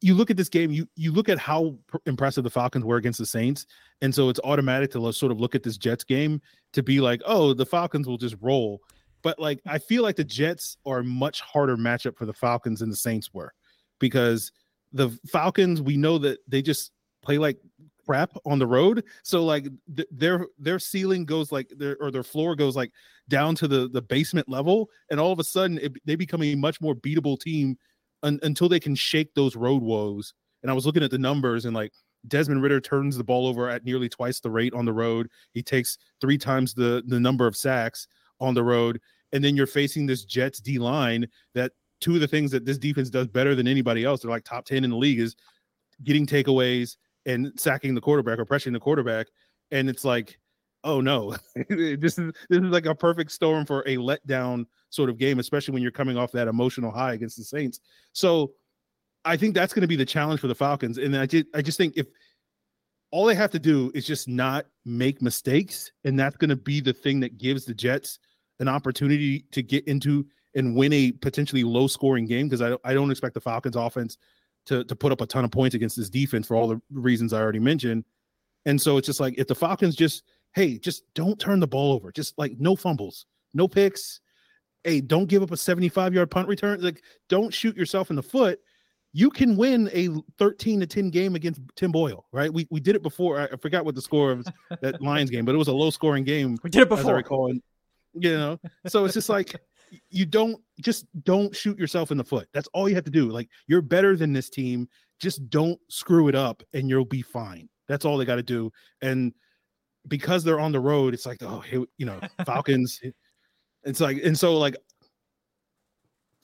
you 0.00 0.14
look 0.14 0.30
at 0.30 0.36
this 0.36 0.48
game, 0.48 0.70
you 0.70 0.88
you 0.96 1.12
look 1.12 1.28
at 1.28 1.38
how 1.38 1.76
pr- 1.86 1.96
impressive 2.06 2.44
the 2.44 2.50
Falcons 2.50 2.84
were 2.84 2.96
against 2.96 3.18
the 3.18 3.26
Saints, 3.26 3.66
and 4.00 4.14
so 4.14 4.28
it's 4.28 4.40
automatic 4.44 4.90
to 4.92 5.12
sort 5.12 5.32
of 5.32 5.40
look 5.40 5.54
at 5.54 5.62
this 5.62 5.76
Jets 5.76 6.04
game 6.04 6.40
to 6.72 6.82
be 6.82 7.00
like, 7.00 7.20
oh, 7.26 7.54
the 7.54 7.66
Falcons 7.66 8.06
will 8.06 8.18
just 8.18 8.36
roll. 8.40 8.80
But 9.22 9.38
like, 9.38 9.60
I 9.66 9.78
feel 9.78 10.02
like 10.02 10.16
the 10.16 10.24
Jets 10.24 10.76
are 10.86 10.98
a 10.98 11.04
much 11.04 11.40
harder 11.40 11.76
matchup 11.76 12.16
for 12.16 12.26
the 12.26 12.32
Falcons 12.32 12.80
than 12.80 12.90
the 12.90 12.96
Saints 12.96 13.32
were, 13.32 13.52
because 13.98 14.52
the 14.92 15.10
Falcons, 15.26 15.82
we 15.82 15.96
know 15.96 16.18
that 16.18 16.38
they 16.46 16.62
just 16.62 16.92
play 17.22 17.38
like 17.38 17.58
crap 18.06 18.32
on 18.44 18.58
the 18.58 18.66
road. 18.66 19.04
So 19.22 19.44
like 19.44 19.66
th- 19.96 20.08
their 20.10 20.46
their 20.58 20.78
ceiling 20.78 21.24
goes 21.24 21.50
like 21.50 21.72
their 21.76 21.96
or 22.00 22.10
their 22.10 22.22
floor 22.22 22.54
goes 22.54 22.76
like 22.76 22.92
down 23.28 23.54
to 23.56 23.68
the 23.68 23.88
the 23.88 24.02
basement 24.02 24.48
level, 24.48 24.88
and 25.10 25.18
all 25.18 25.32
of 25.32 25.38
a 25.38 25.44
sudden 25.44 25.78
it, 25.78 25.92
they 26.04 26.14
become 26.16 26.42
a 26.42 26.54
much 26.54 26.80
more 26.80 26.94
beatable 26.94 27.38
team 27.38 27.76
un- 28.24 28.40
until 28.42 28.68
they 28.68 28.80
can 28.80 28.96
shake 28.96 29.32
those 29.34 29.54
road 29.54 29.82
woes. 29.82 30.34
And 30.62 30.70
I 30.70 30.74
was 30.74 30.86
looking 30.86 31.04
at 31.04 31.12
the 31.12 31.18
numbers 31.18 31.64
and 31.64 31.74
like 31.74 31.92
Desmond 32.26 32.62
Ridder 32.62 32.80
turns 32.80 33.16
the 33.16 33.24
ball 33.24 33.46
over 33.46 33.68
at 33.68 33.84
nearly 33.84 34.08
twice 34.08 34.40
the 34.40 34.50
rate 34.50 34.74
on 34.74 34.84
the 34.84 34.92
road. 34.92 35.28
He 35.52 35.62
takes 35.62 35.98
three 36.20 36.38
times 36.38 36.74
the 36.74 37.04
the 37.06 37.20
number 37.20 37.46
of 37.46 37.56
sacks 37.56 38.08
on 38.40 38.54
the 38.54 38.64
road, 38.64 39.00
and 39.32 39.44
then 39.44 39.54
you're 39.54 39.66
facing 39.66 40.06
this 40.06 40.24
Jets 40.24 40.58
D 40.58 40.78
line 40.78 41.28
that 41.54 41.72
two 42.00 42.14
of 42.14 42.20
the 42.20 42.28
things 42.28 42.50
that 42.50 42.64
this 42.64 42.78
defense 42.78 43.10
does 43.10 43.28
better 43.28 43.54
than 43.54 43.68
anybody 43.68 44.04
else, 44.04 44.20
they're 44.20 44.30
like 44.30 44.44
top 44.44 44.64
10 44.64 44.84
in 44.84 44.90
the 44.90 44.96
league, 44.96 45.20
is 45.20 45.36
getting 46.02 46.26
takeaways 46.26 46.96
and 47.26 47.52
sacking 47.56 47.94
the 47.94 48.00
quarterback 48.00 48.38
or 48.38 48.44
pressuring 48.44 48.72
the 48.72 48.80
quarterback. 48.80 49.28
And 49.70 49.88
it's 49.88 50.04
like, 50.04 50.38
oh 50.84 51.00
no, 51.00 51.34
this 51.68 52.18
is 52.18 52.32
this 52.48 52.58
is 52.58 52.70
like 52.70 52.86
a 52.86 52.94
perfect 52.94 53.32
storm 53.32 53.66
for 53.66 53.80
a 53.82 53.96
letdown 53.96 54.66
sort 54.90 55.10
of 55.10 55.18
game, 55.18 55.38
especially 55.38 55.72
when 55.72 55.82
you're 55.82 55.90
coming 55.90 56.16
off 56.16 56.32
that 56.32 56.46
emotional 56.46 56.90
high 56.90 57.14
against 57.14 57.36
the 57.36 57.44
Saints. 57.44 57.80
So 58.12 58.52
I 59.24 59.36
think 59.36 59.54
that's 59.54 59.72
going 59.72 59.82
to 59.82 59.88
be 59.88 59.96
the 59.96 60.04
challenge 60.04 60.40
for 60.40 60.46
the 60.46 60.54
Falcons. 60.54 60.98
And 60.98 61.16
I 61.16 61.26
just 61.26 61.46
I 61.54 61.62
just 61.62 61.78
think 61.78 61.94
if 61.96 62.06
all 63.10 63.26
they 63.26 63.34
have 63.34 63.50
to 63.52 63.58
do 63.58 63.90
is 63.94 64.06
just 64.06 64.28
not 64.28 64.66
make 64.84 65.22
mistakes, 65.22 65.90
and 66.04 66.18
that's 66.18 66.36
going 66.36 66.50
to 66.50 66.56
be 66.56 66.80
the 66.80 66.92
thing 66.92 67.20
that 67.20 67.38
gives 67.38 67.64
the 67.64 67.74
Jets 67.74 68.18
an 68.60 68.68
opportunity 68.68 69.44
to 69.52 69.62
get 69.62 69.86
into 69.88 70.26
and 70.54 70.76
win 70.76 70.92
a 70.92 71.12
potentially 71.12 71.64
low 71.64 71.86
scoring 71.86 72.26
game 72.26 72.48
because 72.48 72.62
I, 72.62 72.76
I 72.88 72.94
don't 72.94 73.10
expect 73.10 73.34
the 73.34 73.40
Falcons 73.40 73.76
offense 73.76 74.18
to, 74.66 74.84
to 74.84 74.96
put 74.96 75.12
up 75.12 75.20
a 75.20 75.26
ton 75.26 75.44
of 75.44 75.50
points 75.50 75.74
against 75.74 75.96
this 75.96 76.08
defense 76.08 76.46
for 76.46 76.56
all 76.56 76.68
the 76.68 76.80
reasons 76.92 77.32
I 77.32 77.40
already 77.40 77.58
mentioned. 77.58 78.04
And 78.66 78.80
so 78.80 78.96
it's 78.96 79.06
just 79.06 79.20
like 79.20 79.34
if 79.36 79.46
the 79.46 79.54
Falcons 79.54 79.96
just, 79.96 80.22
hey, 80.54 80.78
just 80.78 81.02
don't 81.14 81.38
turn 81.38 81.60
the 81.60 81.66
ball 81.66 81.92
over, 81.92 82.12
just 82.12 82.38
like 82.38 82.52
no 82.58 82.76
fumbles, 82.76 83.26
no 83.52 83.68
picks. 83.68 84.20
Hey, 84.84 85.00
don't 85.00 85.26
give 85.26 85.42
up 85.42 85.50
a 85.50 85.56
75 85.56 86.14
yard 86.14 86.30
punt 86.30 86.46
return. 86.48 86.80
Like, 86.80 87.02
don't 87.28 87.52
shoot 87.52 87.76
yourself 87.76 88.10
in 88.10 88.16
the 88.16 88.22
foot. 88.22 88.60
You 89.12 89.30
can 89.30 89.56
win 89.56 89.88
a 89.92 90.08
13 90.38 90.80
to 90.80 90.86
10 90.86 91.10
game 91.10 91.36
against 91.36 91.60
Tim 91.76 91.92
Boyle, 91.92 92.26
right? 92.32 92.52
We, 92.52 92.66
we 92.70 92.80
did 92.80 92.96
it 92.96 93.02
before. 93.02 93.40
I, 93.40 93.44
I 93.44 93.56
forgot 93.56 93.84
what 93.84 93.94
the 93.94 94.02
score 94.02 94.32
of 94.32 94.46
that 94.82 95.00
Lions 95.00 95.30
game, 95.30 95.44
but 95.44 95.54
it 95.54 95.58
was 95.58 95.68
a 95.68 95.72
low 95.72 95.90
scoring 95.90 96.24
game. 96.24 96.58
We 96.62 96.70
did 96.70 96.82
it 96.82 96.92
As 96.92 96.98
I 96.98 97.02
before. 97.02 97.14
recall. 97.14 97.50
And, 97.50 97.62
you 98.14 98.36
know, 98.36 98.58
so 98.86 99.04
it's 99.04 99.14
just 99.14 99.28
like 99.28 99.54
you 100.10 100.26
don't 100.26 100.60
just 100.80 101.06
don't 101.22 101.54
shoot 101.54 101.78
yourself 101.78 102.10
in 102.10 102.18
the 102.18 102.24
foot. 102.24 102.48
That's 102.52 102.68
all 102.74 102.88
you 102.88 102.94
have 102.96 103.04
to 103.04 103.10
do. 103.10 103.30
Like 103.30 103.48
you're 103.66 103.82
better 103.82 104.16
than 104.16 104.32
this 104.32 104.50
team. 104.50 104.88
Just 105.20 105.48
don't 105.48 105.78
screw 105.88 106.28
it 106.28 106.34
up 106.34 106.62
and 106.74 106.88
you'll 106.88 107.04
be 107.04 107.22
fine. 107.22 107.68
That's 107.88 108.04
all 108.04 108.18
they 108.18 108.24
got 108.24 108.36
to 108.36 108.42
do. 108.42 108.72
And 109.00 109.32
because 110.08 110.44
they're 110.44 110.60
on 110.60 110.72
the 110.72 110.80
road, 110.80 111.14
it's 111.14 111.26
like, 111.26 111.42
oh, 111.42 111.62
you 111.72 112.06
know, 112.06 112.20
Falcons. 112.46 113.00
it's 113.84 114.00
like, 114.00 114.22
and 114.22 114.38
so 114.38 114.56
like 114.56 114.76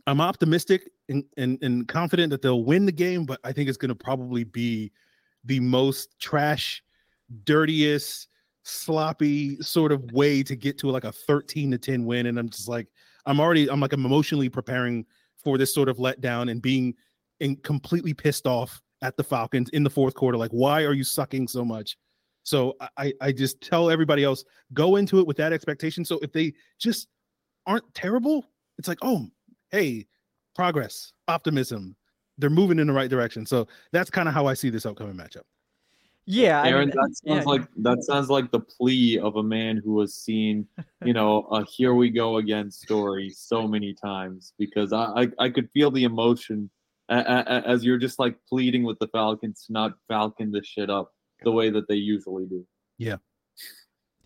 I'm 0.06 0.20
optimistic 0.20 0.90
and, 1.08 1.24
and 1.36 1.58
and 1.62 1.86
confident 1.86 2.30
that 2.30 2.42
they'll 2.42 2.64
win 2.64 2.86
the 2.86 2.92
game, 2.92 3.24
but 3.24 3.40
I 3.44 3.52
think 3.52 3.68
it's 3.68 3.78
gonna 3.78 3.94
probably 3.94 4.44
be 4.44 4.92
the 5.44 5.60
most 5.60 6.18
trash, 6.18 6.82
dirtiest, 7.44 8.28
sloppy 8.62 9.56
sort 9.60 9.92
of 9.92 10.02
way 10.12 10.42
to 10.42 10.56
get 10.56 10.78
to 10.78 10.90
like 10.90 11.04
a 11.04 11.12
13 11.12 11.70
to 11.70 11.78
10 11.78 12.04
win. 12.04 12.26
And 12.26 12.38
I'm 12.38 12.48
just 12.48 12.68
like, 12.68 12.86
I'm 13.26 13.40
already, 13.40 13.70
I'm 13.70 13.80
like, 13.80 13.92
I'm 13.92 14.04
emotionally 14.04 14.48
preparing 14.48 15.06
for 15.42 15.58
this 15.58 15.74
sort 15.74 15.88
of 15.88 15.96
letdown 15.96 16.50
and 16.50 16.60
being 16.60 16.94
in 17.40 17.56
completely 17.56 18.12
pissed 18.14 18.46
off 18.46 18.82
at 19.02 19.16
the 19.16 19.24
Falcons 19.24 19.70
in 19.70 19.82
the 19.82 19.90
fourth 19.90 20.14
quarter. 20.14 20.36
Like, 20.36 20.50
why 20.50 20.82
are 20.84 20.92
you 20.92 21.04
sucking 21.04 21.48
so 21.48 21.64
much? 21.64 21.96
So 22.42 22.76
I, 22.96 23.12
I 23.20 23.32
just 23.32 23.60
tell 23.60 23.90
everybody 23.90 24.24
else 24.24 24.44
go 24.72 24.96
into 24.96 25.18
it 25.20 25.26
with 25.26 25.36
that 25.36 25.52
expectation. 25.52 26.04
So 26.04 26.18
if 26.22 26.32
they 26.32 26.54
just 26.78 27.08
aren't 27.66 27.92
terrible, 27.94 28.44
it's 28.78 28.88
like, 28.88 28.98
oh, 29.02 29.26
hey, 29.70 30.06
progress, 30.54 31.12
optimism. 31.28 31.96
They're 32.38 32.50
moving 32.50 32.78
in 32.78 32.86
the 32.86 32.92
right 32.92 33.10
direction. 33.10 33.44
So 33.44 33.68
that's 33.92 34.10
kind 34.10 34.28
of 34.28 34.34
how 34.34 34.46
I 34.46 34.54
see 34.54 34.70
this 34.70 34.86
upcoming 34.86 35.14
matchup. 35.14 35.42
Yeah, 36.26 36.62
I 36.62 36.72
mean, 36.72 36.90
that 36.90 36.96
sounds 36.96 37.22
yeah. 37.24 37.42
like 37.42 37.62
that 37.78 38.04
sounds 38.04 38.28
like 38.28 38.52
the 38.52 38.60
plea 38.60 39.18
of 39.18 39.36
a 39.36 39.42
man 39.42 39.80
who 39.82 39.98
has 40.00 40.14
seen, 40.14 40.66
you 41.04 41.12
know, 41.12 41.40
a 41.50 41.64
"Here 41.64 41.94
we 41.94 42.08
go 42.08 42.36
again" 42.36 42.70
story 42.70 43.30
so 43.30 43.66
many 43.66 43.94
times. 43.94 44.52
Because 44.58 44.92
I, 44.92 45.04
I, 45.22 45.28
I 45.38 45.50
could 45.50 45.68
feel 45.72 45.90
the 45.90 46.04
emotion 46.04 46.70
as 47.08 47.84
you're 47.84 47.98
just 47.98 48.18
like 48.20 48.36
pleading 48.48 48.84
with 48.84 48.98
the 49.00 49.08
Falcons 49.08 49.64
to 49.66 49.72
not 49.72 49.94
Falcon 50.06 50.52
this 50.52 50.66
shit 50.66 50.88
up 50.88 51.12
the 51.42 51.52
way 51.52 51.70
that 51.70 51.88
they 51.88 51.96
usually 51.96 52.46
do. 52.46 52.66
Yeah. 52.98 53.16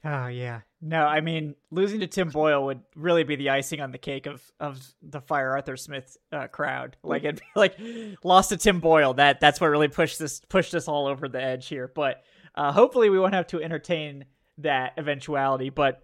Oh 0.05 0.27
yeah. 0.27 0.61
No, 0.83 1.07
I 1.07 1.21
mean 1.23 1.55
losing 1.71 2.01
to 2.01 2.07
Tim 2.07 2.29
Boyle 2.29 2.67
would 2.67 2.81
really 2.95 3.25
be 3.25 3.37
the 3.37 3.51
icing 3.51 3.81
on 3.81 3.91
the 3.91 3.99
cake 3.99 4.27
of 4.27 4.43
of 4.61 4.87
the 5.03 5.21
Fire 5.21 5.53
Arthur 5.53 5.77
Smith 5.77 6.17
uh, 6.31 6.47
crowd. 6.49 6.97
Like 7.03 7.25
it 7.25 7.41
like 7.57 7.77
lost 8.23 8.51
to 8.51 8.59
Tim 8.59 8.81
Boyle. 8.81 9.15
That 9.15 9.41
that's 9.41 9.61
what 9.61 9.69
really 9.69 9.89
pushed 9.89 10.19
this 10.19 10.41
pushed 10.41 10.75
us 10.75 10.89
all 10.89 11.07
over 11.07 11.29
the 11.29 11.43
edge 11.43 11.69
here. 11.69 11.91
But 11.95 12.23
uh, 12.55 12.73
hopefully 12.73 13.09
we 13.09 13.19
won't 13.19 13.35
have 13.35 13.47
to 13.49 13.63
entertain 13.63 14.27
that 14.59 14.93
eventuality. 14.99 15.71
But 15.71 16.03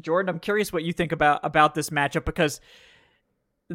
Jordan, 0.00 0.30
I'm 0.30 0.40
curious 0.40 0.72
what 0.72 0.82
you 0.82 0.94
think 0.94 1.12
about 1.12 1.40
about 1.42 1.74
this 1.74 1.90
matchup 1.90 2.24
because 2.24 2.60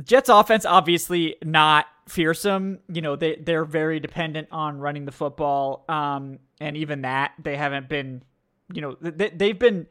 Jets 0.03 0.29
offense 0.29 0.65
obviously 0.65 1.35
not 1.43 1.85
fearsome. 2.07 2.79
You 2.91 3.01
know, 3.01 3.15
they 3.15 3.35
they're 3.35 3.65
very 3.65 3.99
dependent 3.99 4.47
on 4.51 4.79
running 4.79 5.05
the 5.05 5.11
football. 5.11 5.85
Um 5.89 6.39
and 6.59 6.77
even 6.77 7.01
that 7.01 7.33
they 7.41 7.55
haven't 7.57 7.89
been 7.89 8.23
you 8.73 8.81
know, 8.81 8.95
they, 9.01 9.29
they've 9.29 9.59
been 9.59 9.87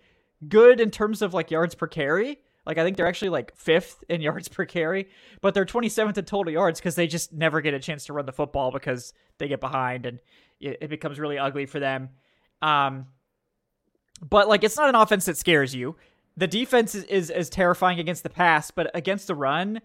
good 0.48 0.80
in 0.80 0.90
terms 0.90 1.22
of 1.22 1.34
like 1.34 1.50
yards 1.50 1.74
per 1.74 1.86
carry. 1.86 2.40
Like 2.64 2.78
I 2.78 2.84
think 2.84 2.96
they're 2.96 3.06
actually 3.06 3.30
like 3.30 3.56
fifth 3.56 4.04
in 4.08 4.20
yards 4.20 4.48
per 4.48 4.64
carry, 4.64 5.08
but 5.40 5.54
they're 5.54 5.64
27th 5.64 6.16
in 6.16 6.24
total 6.24 6.52
yards 6.52 6.80
because 6.80 6.94
they 6.94 7.06
just 7.06 7.32
never 7.32 7.60
get 7.60 7.74
a 7.74 7.80
chance 7.80 8.06
to 8.06 8.12
run 8.12 8.26
the 8.26 8.32
football 8.32 8.70
because 8.70 9.12
they 9.38 9.48
get 9.48 9.60
behind 9.60 10.06
and 10.06 10.18
it, 10.60 10.78
it 10.82 10.88
becomes 10.88 11.18
really 11.18 11.38
ugly 11.38 11.66
for 11.66 11.80
them. 11.80 12.10
Um, 12.60 13.06
but 14.28 14.48
like 14.48 14.64
it's 14.64 14.76
not 14.76 14.88
an 14.88 14.94
offense 14.94 15.24
that 15.26 15.36
scares 15.36 15.74
you. 15.74 15.96
The 16.36 16.46
defense 16.46 16.94
is, 16.94 17.04
is 17.04 17.30
is 17.30 17.50
terrifying 17.50 17.98
against 17.98 18.22
the 18.22 18.30
pass, 18.30 18.70
but 18.70 18.90
against 18.94 19.26
the 19.26 19.34
run, 19.34 19.80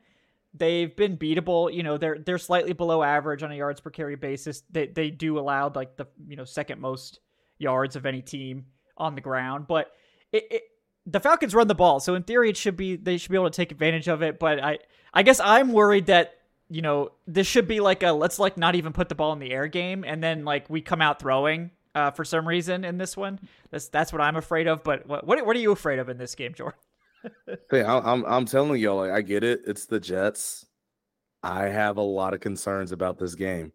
they've 0.58 0.96
been 0.96 1.18
beatable. 1.18 1.74
You 1.74 1.84
know, 1.84 1.98
they're 1.98 2.20
they're 2.20 2.38
slightly 2.38 2.74
below 2.74 3.04
average 3.04 3.44
on 3.44 3.52
a 3.52 3.56
yards 3.56 3.80
per 3.80 3.90
carry 3.90 4.16
basis. 4.16 4.64
They 4.72 4.88
they 4.88 5.10
do 5.10 5.40
allow 5.40 5.72
like 5.74 5.98
the 5.98 6.06
you 6.28 6.36
know 6.36 6.46
second 6.46 6.80
most 6.82 7.20
yards 7.58 7.96
of 7.96 8.06
any 8.06 8.22
team 8.22 8.66
on 8.98 9.16
the 9.16 9.22
ground, 9.22 9.68
but 9.68 9.92
it, 10.32 10.48
it 10.52 10.64
the 11.06 11.20
Falcons 11.20 11.56
run 11.56 11.68
the 11.68 11.76
ball, 11.76 12.00
so 12.00 12.16
in 12.16 12.24
theory 12.24 12.50
it 12.50 12.58
should 12.58 12.76
be 12.76 12.96
they 12.96 13.18
should 13.18 13.32
be 13.32 13.38
able 13.38 13.50
to 13.50 13.56
take 13.56 13.72
advantage 13.72 14.08
of 14.08 14.22
it. 14.22 14.40
But 14.40 14.60
I 14.64 14.80
I 15.14 15.24
guess 15.24 15.40
I'm 15.40 15.72
worried 15.72 16.08
that 16.08 16.36
you 16.70 16.82
know 16.82 17.12
this 17.26 17.48
should 17.48 17.68
be 17.68 17.80
like 17.80 18.04
a 18.04 18.12
let's 18.12 18.40
like 18.40 18.58
not 18.58 18.76
even 18.76 18.94
put 18.94 19.10
the 19.10 19.16
ball 19.16 19.34
in 19.34 19.40
the 19.40 19.52
air 19.52 19.68
game, 19.68 20.04
and 20.06 20.24
then 20.24 20.46
like 20.46 20.70
we 20.70 20.82
come 20.82 21.02
out 21.02 21.20
throwing 21.20 21.72
uh, 21.96 22.12
for 22.12 22.26
some 22.26 22.48
reason 22.48 22.84
in 22.84 22.98
this 22.98 23.16
one. 23.16 23.40
That's 23.72 23.88
that's 23.88 24.12
what 24.12 24.22
I'm 24.22 24.36
afraid 24.36 24.68
of. 24.68 24.84
But 24.84 25.08
what 25.08 25.26
what, 25.26 25.46
what 25.46 25.56
are 25.56 25.60
you 25.60 25.72
afraid 25.72 26.00
of 26.00 26.10
in 26.10 26.18
this 26.18 26.36
game, 26.36 26.54
Jordan? 26.54 26.80
Hey, 27.72 27.84
I'm 27.84 28.26
I'm 28.26 28.46
telling 28.46 28.80
y'all, 28.80 28.98
like, 28.98 29.12
I 29.12 29.22
get 29.22 29.44
it. 29.44 29.62
It's 29.66 29.86
the 29.86 30.00
Jets. 30.00 30.66
I 31.44 31.66
have 31.66 31.98
a 31.98 32.02
lot 32.02 32.34
of 32.34 32.40
concerns 32.40 32.92
about 32.92 33.18
this 33.18 33.36
game, 33.36 33.72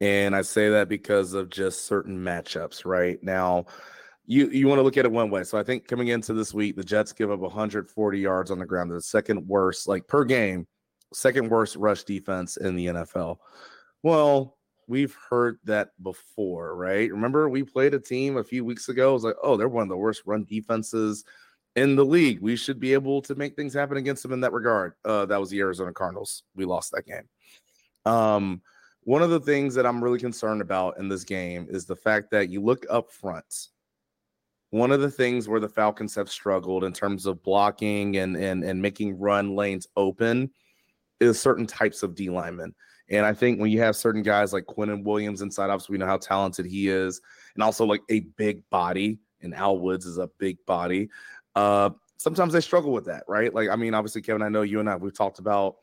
and 0.00 0.34
I 0.34 0.42
say 0.42 0.70
that 0.70 0.88
because 0.88 1.34
of 1.34 1.50
just 1.50 1.86
certain 1.86 2.18
matchups. 2.18 2.84
Right 2.84 3.22
now, 3.22 3.66
you 4.26 4.48
you 4.48 4.68
want 4.68 4.78
to 4.78 4.82
look 4.82 4.96
at 4.96 5.04
it 5.04 5.12
one 5.12 5.30
way. 5.30 5.44
So 5.44 5.58
I 5.58 5.62
think 5.62 5.86
coming 5.88 6.08
into 6.08 6.32
this 6.32 6.54
week, 6.54 6.76
the 6.76 6.84
Jets 6.84 7.12
give 7.12 7.30
up 7.30 7.40
140 7.40 8.18
yards 8.18 8.50
on 8.50 8.58
the 8.58 8.66
ground. 8.66 8.90
They're 8.90 8.98
the 8.98 9.02
second 9.02 9.46
worst, 9.46 9.88
like 9.88 10.06
per 10.06 10.24
game, 10.24 10.66
second 11.12 11.48
worst 11.50 11.76
rush 11.76 12.04
defense 12.04 12.56
in 12.56 12.76
the 12.76 12.86
NFL. 12.86 13.38
Well, 14.02 14.56
we've 14.88 15.16
heard 15.30 15.58
that 15.64 15.90
before, 16.02 16.76
right? 16.76 17.10
Remember, 17.10 17.48
we 17.48 17.62
played 17.62 17.94
a 17.94 18.00
team 18.00 18.36
a 18.36 18.44
few 18.44 18.64
weeks 18.64 18.88
ago. 18.88 19.10
It 19.10 19.14
was 19.14 19.24
like, 19.24 19.36
oh, 19.42 19.56
they're 19.56 19.68
one 19.68 19.84
of 19.84 19.88
the 19.88 19.96
worst 19.96 20.22
run 20.26 20.44
defenses 20.44 21.24
in 21.76 21.96
the 21.96 22.04
league. 22.04 22.40
We 22.40 22.56
should 22.56 22.78
be 22.78 22.92
able 22.92 23.22
to 23.22 23.34
make 23.34 23.56
things 23.56 23.74
happen 23.74 23.96
against 23.96 24.22
them 24.22 24.32
in 24.32 24.40
that 24.40 24.52
regard. 24.52 24.94
Uh, 25.04 25.26
that 25.26 25.40
was 25.40 25.50
the 25.50 25.60
Arizona 25.60 25.92
Cardinals. 25.92 26.42
We 26.54 26.64
lost 26.64 26.92
that 26.92 27.06
game. 27.06 27.28
Um, 28.04 28.62
one 29.04 29.22
of 29.22 29.30
the 29.30 29.40
things 29.40 29.74
that 29.74 29.86
I'm 29.86 30.02
really 30.02 30.18
concerned 30.18 30.60
about 30.60 30.98
in 30.98 31.08
this 31.08 31.24
game 31.24 31.66
is 31.68 31.86
the 31.86 31.96
fact 31.96 32.30
that 32.30 32.50
you 32.50 32.60
look 32.60 32.86
up 32.88 33.10
front. 33.10 33.68
One 34.70 34.92
of 34.92 35.00
the 35.00 35.10
things 35.10 35.48
where 35.48 35.60
the 35.60 35.68
Falcons 35.68 36.14
have 36.14 36.30
struggled 36.30 36.84
in 36.84 36.92
terms 36.92 37.26
of 37.26 37.42
blocking 37.42 38.16
and 38.16 38.36
and 38.36 38.64
and 38.64 38.80
making 38.80 39.18
run 39.18 39.54
lanes 39.54 39.86
open 39.96 40.50
is 41.20 41.40
certain 41.40 41.66
types 41.66 42.02
of 42.02 42.14
D 42.14 42.30
linemen. 42.30 42.74
And 43.10 43.26
I 43.26 43.34
think 43.34 43.60
when 43.60 43.70
you 43.70 43.80
have 43.80 43.96
certain 43.96 44.22
guys 44.22 44.52
like 44.52 44.64
Quinnen 44.64 45.04
Williams 45.04 45.42
inside, 45.42 45.68
obviously 45.68 45.94
we 45.94 45.98
know 45.98 46.06
how 46.06 46.16
talented 46.16 46.64
he 46.64 46.88
is, 46.88 47.20
and 47.54 47.62
also 47.62 47.84
like 47.84 48.00
a 48.08 48.20
big 48.20 48.62
body, 48.70 49.18
and 49.42 49.54
Al 49.54 49.78
Woods 49.78 50.06
is 50.06 50.18
a 50.18 50.30
big 50.38 50.56
body. 50.64 51.10
Uh, 51.54 51.90
sometimes 52.16 52.52
they 52.52 52.60
struggle 52.60 52.92
with 52.92 53.04
that, 53.06 53.24
right? 53.28 53.52
Like, 53.52 53.68
I 53.68 53.76
mean, 53.76 53.94
obviously, 53.94 54.22
Kevin, 54.22 54.42
I 54.42 54.48
know 54.48 54.62
you 54.62 54.80
and 54.80 54.88
I 54.88 54.96
we've 54.96 55.16
talked 55.16 55.38
about 55.38 55.76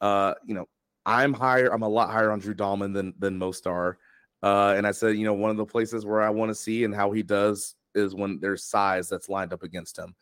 uh, 0.00 0.34
you 0.44 0.54
know, 0.54 0.68
I'm 1.06 1.32
higher, 1.32 1.72
I'm 1.72 1.82
a 1.82 1.88
lot 1.88 2.10
higher 2.10 2.30
on 2.30 2.38
Drew 2.38 2.54
Dalman 2.54 2.92
than 2.92 3.14
than 3.18 3.38
most 3.38 3.66
are. 3.66 3.98
Uh, 4.42 4.74
and 4.76 4.86
I 4.86 4.92
said, 4.92 5.16
you 5.16 5.24
know, 5.24 5.34
one 5.34 5.50
of 5.50 5.56
the 5.56 5.66
places 5.66 6.06
where 6.06 6.22
I 6.22 6.30
want 6.30 6.50
to 6.50 6.54
see 6.54 6.84
and 6.84 6.94
how 6.94 7.10
he 7.10 7.22
does 7.22 7.74
is 7.94 8.14
when 8.14 8.38
there's 8.40 8.62
size 8.62 9.08
that's 9.08 9.28
lined 9.28 9.52
up 9.52 9.64
against 9.64 9.98
him. 9.98 10.14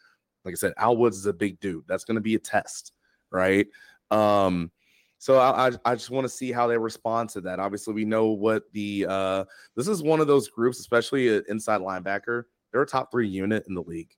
Like 0.45 0.53
I 0.53 0.57
said, 0.57 0.73
Al 0.79 0.97
Woods 0.97 1.19
is 1.19 1.27
a 1.27 1.33
big 1.33 1.61
dude. 1.61 1.85
That's 1.87 2.05
going 2.05 2.15
to 2.15 2.23
be 2.23 2.37
a 2.37 2.39
test, 2.39 2.93
right? 3.31 3.67
Um, 4.11 4.71
so 5.19 5.39
I, 5.39 5.69
I, 5.69 5.73
I 5.85 5.95
just 5.97 6.11
want 6.11 6.25
to 6.25 6.31
see 6.31 6.53
how 6.53 6.67
they 6.67 6.79
respond 6.79 7.29
to 7.31 7.41
that. 7.43 7.59
Obviously, 7.59 7.93
we 7.93 8.05
know 8.05 8.29
what 8.29 8.63
the 8.73 9.07
uh, 9.09 9.45
this 9.75 9.89
is 9.89 10.03
one 10.03 10.21
of 10.21 10.29
those 10.29 10.49
groups, 10.49 10.79
especially 10.79 11.43
inside 11.49 11.81
linebacker. 11.81 12.45
They're 12.73 12.83
a 12.83 12.87
top 12.87 13.11
three 13.11 13.29
unit 13.29 13.65
in 13.69 13.75
the 13.75 13.83
league, 13.83 14.15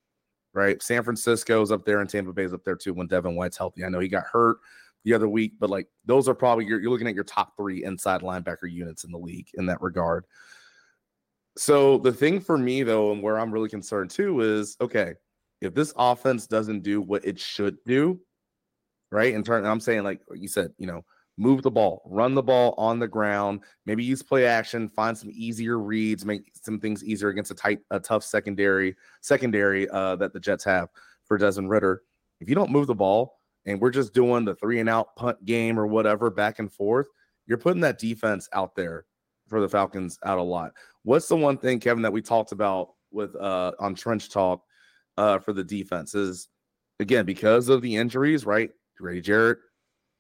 right? 0.54 0.82
San 0.82 1.02
Francisco's 1.02 1.70
up 1.70 1.84
there 1.84 2.00
and 2.00 2.08
Tampa 2.08 2.32
Bay's 2.32 2.52
up 2.52 2.64
there 2.64 2.76
too 2.76 2.94
when 2.94 3.06
Devin 3.06 3.34
White's 3.37 3.56
healthy. 3.56 3.84
I 3.84 3.88
know 3.88 4.00
he 4.00 4.08
got 4.08 4.24
hurt 4.24 4.58
the 5.04 5.14
other 5.14 5.28
week, 5.28 5.54
but 5.58 5.70
like 5.70 5.88
those 6.04 6.28
are 6.28 6.34
probably 6.34 6.66
you're, 6.66 6.80
you're 6.80 6.90
looking 6.90 7.08
at 7.08 7.14
your 7.14 7.24
top 7.24 7.56
three 7.56 7.84
inside 7.84 8.22
linebacker 8.22 8.70
units 8.70 9.04
in 9.04 9.12
the 9.12 9.18
league 9.18 9.48
in 9.54 9.66
that 9.66 9.80
regard. 9.80 10.24
So 11.56 11.98
the 11.98 12.12
thing 12.12 12.40
for 12.40 12.56
me 12.56 12.82
though, 12.82 13.12
and 13.12 13.22
where 13.22 13.38
I'm 13.38 13.52
really 13.52 13.68
concerned 13.68 14.11
too, 14.11 14.40
is 14.40 14.76
okay, 14.80 15.14
if 15.61 15.74
this 15.74 15.92
offense 15.96 16.46
doesn't 16.46 16.82
do 16.82 17.00
what 17.00 17.24
it 17.24 17.38
should 17.38 17.76
do, 17.84 18.20
right? 19.11 19.34
In 19.34 19.42
turn, 19.42 19.64
I'm 19.64 19.80
saying 19.80 20.04
like 20.04 20.20
you 20.34 20.48
said, 20.48 20.72
you 20.78 20.87
know, 20.87 21.04
move 21.38 21.62
the 21.62 21.70
ball, 21.70 22.03
run 22.05 22.35
the 22.35 22.42
ball 22.42 22.74
on 22.77 22.98
the 22.98 23.09
ground, 23.09 23.61
maybe 23.87 24.05
use 24.05 24.22
play 24.22 24.44
action, 24.44 24.88
find 24.88 25.16
some 25.16 25.31
easier 25.33 25.79
reads, 25.79 26.24
make 26.24 26.51
some 26.61 26.81
things 26.81 27.05
easier 27.05 27.29
against 27.29 27.53
a 27.53 27.55
tight, 27.55 27.79
a 27.90 28.01
tough 28.01 28.24
secondary, 28.24 28.96
secondary 29.20 29.88
uh, 29.90 30.16
that 30.16 30.33
the 30.33 30.40
Jets 30.40 30.64
have 30.64 30.88
for 31.24 31.38
Desmond 31.38 31.70
Ridder. 31.70 32.03
If 32.40 32.48
you 32.48 32.55
don't 32.55 32.70
move 32.70 32.88
the 32.88 32.94
ball 32.94 33.38
and 33.64 33.81
we're 33.81 33.90
just 33.90 34.12
doing 34.12 34.44
the 34.44 34.57
three 34.57 34.81
and 34.81 34.88
out 34.88 35.14
punt 35.16 35.44
game 35.44 35.79
or 35.79 35.87
whatever 35.87 36.29
back 36.29 36.59
and 36.59 36.70
forth, 36.70 37.07
you're 37.46 37.57
putting 37.57 37.81
that 37.83 37.98
defense 37.98 38.48
out 38.53 38.74
there 38.74 39.07
for 39.46 39.61
the 39.61 39.68
Falcons 39.68 40.18
out 40.24 40.38
a 40.38 40.42
lot. 40.42 40.72
What's 41.05 41.29
the 41.29 41.37
one 41.37 41.57
thing, 41.57 41.81
Kevin, 41.81 42.03
that 42.03 42.12
we 42.12 42.20
talked 42.20 42.53
about 42.53 42.90
with 43.11 43.35
uh 43.37 43.72
on 43.81 43.94
trench 43.94 44.29
talk 44.29 44.62
uh 45.16 45.38
for 45.38 45.55
the 45.55 45.64
defense 45.64 46.14
is 46.14 46.48
again 47.01 47.24
because 47.24 47.70
of 47.70 47.81
the 47.81 47.96
injuries, 47.96 48.44
right? 48.44 48.70
Grady 48.98 49.22
Jarrett 49.22 49.59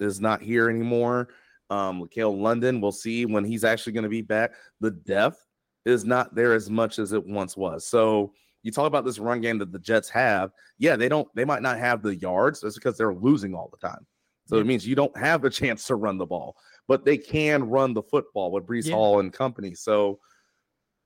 is 0.00 0.20
not 0.20 0.42
here 0.42 0.68
anymore. 0.68 1.28
Um, 1.70 2.08
Kale 2.08 2.36
London, 2.36 2.80
we'll 2.80 2.92
see 2.92 3.26
when 3.26 3.44
he's 3.44 3.64
actually 3.64 3.92
going 3.92 4.04
to 4.04 4.08
be 4.08 4.22
back. 4.22 4.52
The 4.80 4.90
depth 4.90 5.44
is 5.84 6.04
not 6.04 6.34
there 6.34 6.54
as 6.54 6.70
much 6.70 6.98
as 6.98 7.12
it 7.12 7.26
once 7.26 7.56
was. 7.56 7.86
So 7.86 8.32
you 8.62 8.72
talk 8.72 8.86
about 8.86 9.04
this 9.04 9.18
run 9.18 9.40
game 9.40 9.58
that 9.58 9.72
the 9.72 9.78
Jets 9.78 10.08
have. 10.10 10.50
Yeah, 10.78 10.96
they 10.96 11.08
don't, 11.08 11.28
they 11.34 11.44
might 11.44 11.62
not 11.62 11.78
have 11.78 12.02
the 12.02 12.16
yards. 12.16 12.60
That's 12.60 12.74
because 12.74 12.96
they're 12.96 13.14
losing 13.14 13.54
all 13.54 13.70
the 13.70 13.86
time. 13.88 14.06
So 14.46 14.56
yeah. 14.56 14.62
it 14.62 14.66
means 14.66 14.86
you 14.86 14.94
don't 14.94 15.16
have 15.16 15.44
a 15.44 15.50
chance 15.50 15.86
to 15.86 15.94
run 15.94 16.18
the 16.18 16.26
ball, 16.26 16.56
but 16.86 17.04
they 17.04 17.18
can 17.18 17.64
run 17.68 17.92
the 17.92 18.02
football 18.02 18.50
with 18.50 18.66
Breece 18.66 18.86
yeah. 18.86 18.94
Hall 18.94 19.20
and 19.20 19.32
company. 19.32 19.74
So 19.74 20.18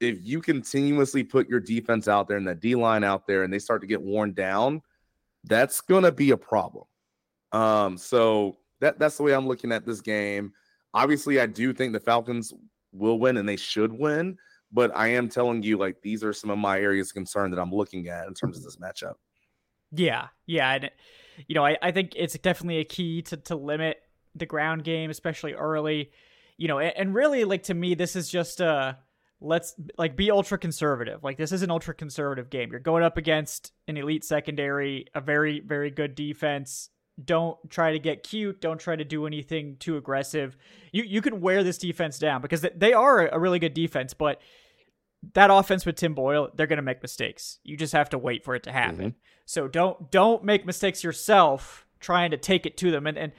if 0.01 0.19
you 0.23 0.41
continuously 0.41 1.23
put 1.23 1.49
your 1.49 1.61
defense 1.61 2.09
out 2.09 2.29
there 2.29 2.37
and 2.37 2.47
the 2.47 2.55
D 2.55 2.75
line 2.75 3.05
out 3.05 3.27
there 3.27 3.45
and 3.45 3.53
they 3.53 3.59
start 3.59 3.81
to 3.83 3.87
get 3.87 4.03
worn 4.03 4.33
down, 4.33 4.83
that's 5.45 5.81
going 5.81 6.05
to 6.05 6.13
be 6.13 6.31
a 6.31 6.37
problem. 6.37 6.85
Um, 7.53 7.99
so 7.99 8.57
that 8.83 8.99
that's 8.99 9.17
the 9.17 9.23
way 9.23 9.33
I'm 9.33 9.49
looking 9.49 9.73
at 9.73 9.87
this 9.87 10.03
game. 10.03 10.53
Obviously, 10.93 11.41
I 11.41 11.47
do 11.47 11.73
think 11.73 11.95
the 11.95 12.01
Falcons 12.01 12.53
will 12.93 13.19
win 13.19 13.39
and 13.39 13.49
they 13.49 13.57
should 13.57 13.91
win 13.91 14.37
but 14.73 14.97
I 14.97 15.09
am 15.09 15.29
telling 15.29 15.63
you, 15.63 15.77
like, 15.77 16.01
these 16.01 16.25
are 16.25 16.33
some 16.33 16.51
of 16.51 16.59
my 16.59 16.81
areas 16.81 17.11
of 17.11 17.15
concern 17.15 17.51
that 17.51 17.61
I'm 17.61 17.73
looking 17.73 18.09
at 18.09 18.27
in 18.27 18.35
terms 18.35 18.57
of 18.57 18.65
this 18.65 18.77
matchup. 18.77 19.15
Yeah, 19.93 20.29
yeah, 20.47 20.73
and 20.73 20.91
you 21.47 21.55
know, 21.55 21.65
I, 21.65 21.77
I 21.83 21.91
think 21.91 22.15
it's 22.17 22.39
definitely 22.39 22.79
a 22.79 22.85
key 22.85 23.21
to 23.23 23.37
to 23.37 23.57
limit 23.57 23.99
the 24.35 24.47
ground 24.47 24.85
game, 24.85 25.11
especially 25.11 25.53
early. 25.53 26.11
You 26.57 26.69
know, 26.69 26.79
and, 26.79 26.93
and 26.97 27.15
really, 27.15 27.45
like 27.45 27.65
to 27.65 27.75
me, 27.75 27.95
this 27.95 28.17
is 28.17 28.31
just 28.31 28.61
a 28.61 28.97
let's 29.41 29.75
like 29.99 30.17
be 30.17 30.31
ultra 30.31 30.57
conservative. 30.57 31.23
Like 31.23 31.37
this 31.37 31.53
is 31.53 31.63
an 31.63 31.71
ultra 31.71 31.95
conservative 31.95 32.49
game. 32.49 32.71
You're 32.71 32.81
going 32.81 33.03
up 33.03 33.19
against 33.19 33.73
an 33.87 33.99
elite 33.99 34.25
secondary, 34.25 35.07
a 35.15 35.21
very 35.21 35.61
very 35.61 35.91
good 35.91 36.15
defense. 36.15 36.89
Don't 37.23 37.59
try 37.69 37.93
to 37.93 37.99
get 37.99 38.23
cute. 38.23 38.61
Don't 38.61 38.79
try 38.79 38.97
to 38.97 39.05
do 39.05 39.27
anything 39.27 39.77
too 39.79 39.97
aggressive. 39.97 40.57
You 40.93 41.03
you 41.03 41.21
can 41.21 41.41
wear 41.41 41.63
this 41.63 41.79
defense 41.79 42.19
down 42.19 42.41
because 42.41 42.65
they 42.75 42.93
are 42.93 43.29
a 43.29 43.39
really 43.39 43.59
good 43.59 43.75
defense, 43.75 44.15
but 44.15 44.41
that 45.35 45.51
offense 45.51 45.87
with 45.87 45.97
Tim 45.97 46.15
Boyle, 46.15 46.51
they're 46.55 46.67
going 46.67 46.79
to 46.79 46.83
make 46.83 47.03
mistakes. 47.03 47.59
You 47.63 47.77
just 47.77 47.93
have 47.93 48.11
to 48.11 48.19
wait 48.19 48.45
for 48.45 48.55
it 48.55 48.65
to 48.65 48.73
happen. 48.73 49.11
Mm-hmm. 49.11 49.19
So 49.45 49.69
don't 49.69 50.11
don't 50.11 50.45
make 50.45 50.67
mistakes 50.67 51.05
yourself 51.05 51.87
trying 52.01 52.31
to 52.33 52.37
take 52.37 52.67
it 52.67 52.77
to 52.79 52.91
them. 52.91 53.07
And 53.07 53.19
and 53.19 53.33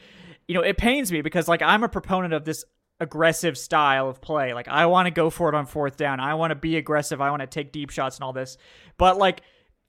you 0.48 0.56
know, 0.56 0.62
it 0.62 0.78
pains 0.78 1.12
me 1.12 1.22
because 1.22 1.48
like 1.48 1.62
I'm 1.62 1.84
a 1.84 1.90
proponent 1.90 2.34
of 2.34 2.46
this 2.46 2.64
aggressive 3.00 3.58
style 3.58 4.10
of 4.10 4.22
play. 4.22 4.54
Like 4.54 4.68
I 4.68 4.86
want 4.86 5.08
to 5.08 5.12
go 5.12 5.30
for 5.30 5.50
it 5.50 5.56
on 5.56 5.66
fourth 5.66 5.98
down. 5.98 6.20
I 6.20 6.36
want 6.36 6.52
to 6.52 6.56
be 6.56 6.78
aggressive. 6.78 7.22
I 7.22 7.30
want 7.30 7.42
to 7.42 7.48
take 7.48 7.72
deep 7.72 7.90
shots 7.90 8.18
and 8.18 8.24
all 8.24 8.34
this. 8.34 8.58
But 8.98 9.18
like 9.18 9.42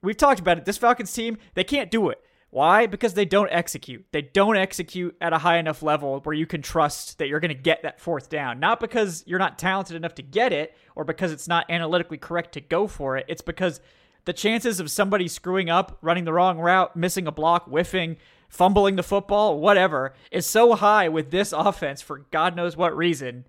we've 0.03 0.16
talked 0.16 0.40
about 0.40 0.59
it, 0.59 0.64
this 0.64 0.79
Falcons 0.79 1.12
team, 1.12 1.38
they 1.55 1.64
can't 1.64 1.90
do 1.90 2.09
it. 2.11 2.20
Why? 2.55 2.87
Because 2.87 3.14
they 3.14 3.25
don't 3.25 3.51
execute. 3.51 4.07
They 4.12 4.23
don't 4.23 4.57
execute 4.57 5.17
at 5.21 5.33
a 5.33 5.38
high 5.38 5.59
enough 5.59 5.83
level 5.83 6.21
where 6.21 6.37
you 6.37 6.47
can 6.47 6.62
trust 6.62 7.19
that 7.19 7.27
you're 7.27 7.40
going 7.40 7.49
to 7.49 7.61
get 7.61 7.83
that 7.83 7.99
fourth 7.99 8.29
down. 8.29 8.61
Not 8.61 8.79
because 8.79 9.25
you're 9.27 9.40
not 9.40 9.59
talented 9.59 9.97
enough 9.97 10.14
to 10.14 10.23
get 10.23 10.53
it 10.53 10.73
or 10.95 11.03
because 11.03 11.33
it's 11.33 11.49
not 11.49 11.69
analytically 11.69 12.17
correct 12.17 12.53
to 12.53 12.61
go 12.61 12.87
for 12.87 13.17
it. 13.17 13.27
It's 13.27 13.43
because 13.43 13.81
the 14.25 14.33
chances 14.33 14.79
of 14.79 14.88
somebody 14.88 15.27
screwing 15.27 15.69
up, 15.69 15.99
running 16.01 16.27
the 16.27 16.33
wrong 16.33 16.61
route, 16.61 16.95
missing 16.95 17.27
a 17.27 17.33
block, 17.33 17.64
whiffing, 17.64 18.19
fumbling 18.49 18.95
the 18.95 19.03
football, 19.03 19.59
whatever, 19.59 20.14
is 20.31 20.47
so 20.47 20.75
high 20.75 21.09
with 21.09 21.33
this 21.33 21.53
offense 21.53 22.03
for 22.03 22.19
God 22.31 22.55
knows 22.55 22.77
what 22.77 22.97
reason. 22.97 23.47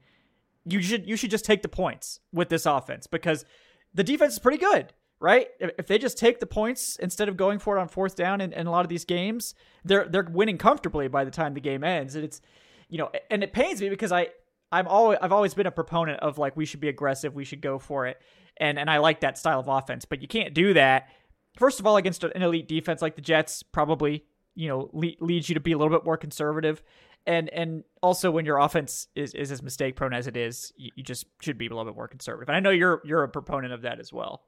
You 0.66 0.82
should 0.82 1.08
you 1.08 1.16
should 1.16 1.30
just 1.30 1.46
take 1.46 1.62
the 1.62 1.68
points 1.68 2.22
with 2.34 2.50
this 2.50 2.66
offense 2.66 3.06
because 3.06 3.46
the 3.94 4.04
defense 4.04 4.34
is 4.34 4.40
pretty 4.40 4.58
good 4.58 4.94
right? 5.20 5.48
If 5.60 5.88
they 5.88 5.98
just 5.98 6.18
take 6.18 6.40
the 6.40 6.46
points 6.46 6.98
instead 6.98 7.30
of 7.30 7.38
going 7.38 7.60
for 7.60 7.78
it 7.78 7.82
on 7.82 7.88
fourth 7.88 8.16
down 8.16 8.42
in, 8.42 8.54
in, 8.54 8.68
a 8.68 8.72
lot 8.72 8.86
of 8.86 8.90
these 8.90 9.06
games, 9.06 9.56
they're 9.84 10.08
they're 10.08 10.28
winning 10.30 10.58
comfortably 10.58 11.08
by 11.08 11.24
the 11.24 11.32
time 11.32 11.54
the 11.54 11.62
game 11.62 11.84
ends. 11.84 12.16
And 12.16 12.24
it's 12.24 12.42
you 12.90 12.98
know, 12.98 13.10
and 13.30 13.44
it 13.44 13.54
pains 13.54 13.82
me 13.82 13.90
because 13.90 14.12
I 14.12 14.30
I'm 14.72 14.88
always 14.88 15.20
I've 15.22 15.32
always 15.32 15.54
been 15.54 15.68
a 15.68 15.72
proponent 15.72 16.20
of 16.20 16.38
like 16.38 16.56
we 16.58 16.66
should 16.66 16.80
be 16.80 16.90
aggressive, 16.90 17.34
we 17.34 17.46
should 17.46 17.62
go 17.62 17.80
for 17.80 18.08
it, 18.08 18.22
and 18.58 18.78
and 18.78 18.90
I 18.90 18.98
like 18.98 19.22
that 19.22 19.38
style 19.38 19.60
of 19.60 19.68
offense. 19.68 20.06
But 20.06 20.22
you 20.22 20.28
can't 20.28 20.54
do 20.54 20.74
that. 20.74 21.10
First 21.58 21.80
of 21.80 21.88
all, 21.88 21.96
against 21.98 22.24
an 22.24 22.42
elite 22.42 22.68
defense 22.68 23.02
like 23.02 23.16
the 23.16 23.22
Jets, 23.22 23.64
probably 23.64 24.26
you 24.54 24.68
know 24.68 24.90
le- 24.94 25.16
leads 25.20 25.50
you 25.50 25.56
to 25.56 25.62
be 25.62 25.72
a 25.72 25.78
little 25.78 25.96
bit 25.96 26.06
more 26.06 26.18
conservative. 26.18 26.84
And 27.28 27.50
and 27.50 27.84
also 28.04 28.30
when 28.30 28.46
your 28.46 28.60
offense 28.60 29.08
is, 29.16 29.34
is 29.34 29.52
as 29.52 29.64
mistake 29.64 29.96
prone 29.96 30.14
as 30.14 30.28
it 30.28 30.38
is, 30.38 30.72
you, 30.78 30.92
you 30.96 31.04
just 31.04 31.26
should 31.42 31.58
be 31.58 31.66
a 31.66 31.70
little 31.70 31.86
bit 31.86 31.96
more 31.96 32.08
conservative. 32.08 32.50
And 32.50 32.56
I 32.56 32.60
know 32.60 32.70
you're 32.70 33.02
you're 33.04 33.24
a 33.24 33.30
proponent 33.30 33.74
of 33.74 33.82
that 33.82 34.00
as 34.00 34.14
well. 34.14 34.44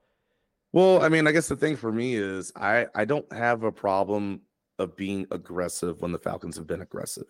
Well, 0.74 1.02
I 1.02 1.10
mean, 1.10 1.28
I 1.28 1.32
guess 1.32 1.48
the 1.48 1.56
thing 1.56 1.76
for 1.76 1.92
me 1.92 2.16
is 2.16 2.52
I 2.56 2.88
I 2.96 3.06
don't 3.06 3.32
have 3.32 3.64
a 3.64 3.72
problem 3.72 4.42
of 4.80 4.96
being 4.96 5.26
aggressive 5.32 6.02
when 6.02 6.12
the 6.12 6.20
Falcons 6.20 6.58
have 6.58 6.68
been 6.68 6.82
aggressive. 6.82 7.26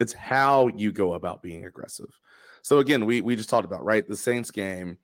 It's 0.00 0.12
how 0.12 0.68
you 0.68 0.92
go 0.92 1.14
about 1.14 1.42
being 1.42 1.64
aggressive. 1.66 2.18
So 2.62 2.78
again, 2.78 3.06
we 3.06 3.20
we 3.20 3.36
just 3.36 3.48
talked 3.50 3.64
about 3.64 3.84
right 3.84 4.06
the 4.06 4.16
Saints 4.16 4.50
game, 4.50 4.98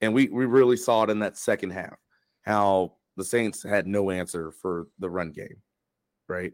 and 0.00 0.14
we 0.14 0.28
we 0.28 0.46
really 0.46 0.76
saw 0.76 1.04
it 1.04 1.10
in 1.10 1.18
that 1.20 1.36
second 1.36 1.70
half 1.70 1.98
how 2.42 2.94
the 3.16 3.24
Saints 3.24 3.62
had 3.62 3.86
no 3.86 4.10
answer 4.10 4.50
for 4.50 4.88
the 4.98 5.10
run 5.10 5.30
game. 5.30 5.56
Right 6.28 6.52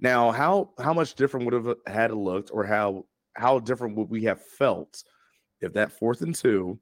now, 0.00 0.30
how 0.32 0.72
how 0.78 0.92
much 0.92 1.14
different 1.14 1.46
would 1.46 1.54
have 1.54 1.76
had 1.86 2.12
looked, 2.12 2.50
or 2.52 2.64
how 2.64 3.06
how 3.34 3.60
different 3.60 3.96
would 3.96 4.10
we 4.10 4.24
have 4.24 4.42
felt 4.42 5.04
if 5.60 5.72
that 5.74 5.92
fourth 5.92 6.22
and 6.22 6.34
two 6.34 6.78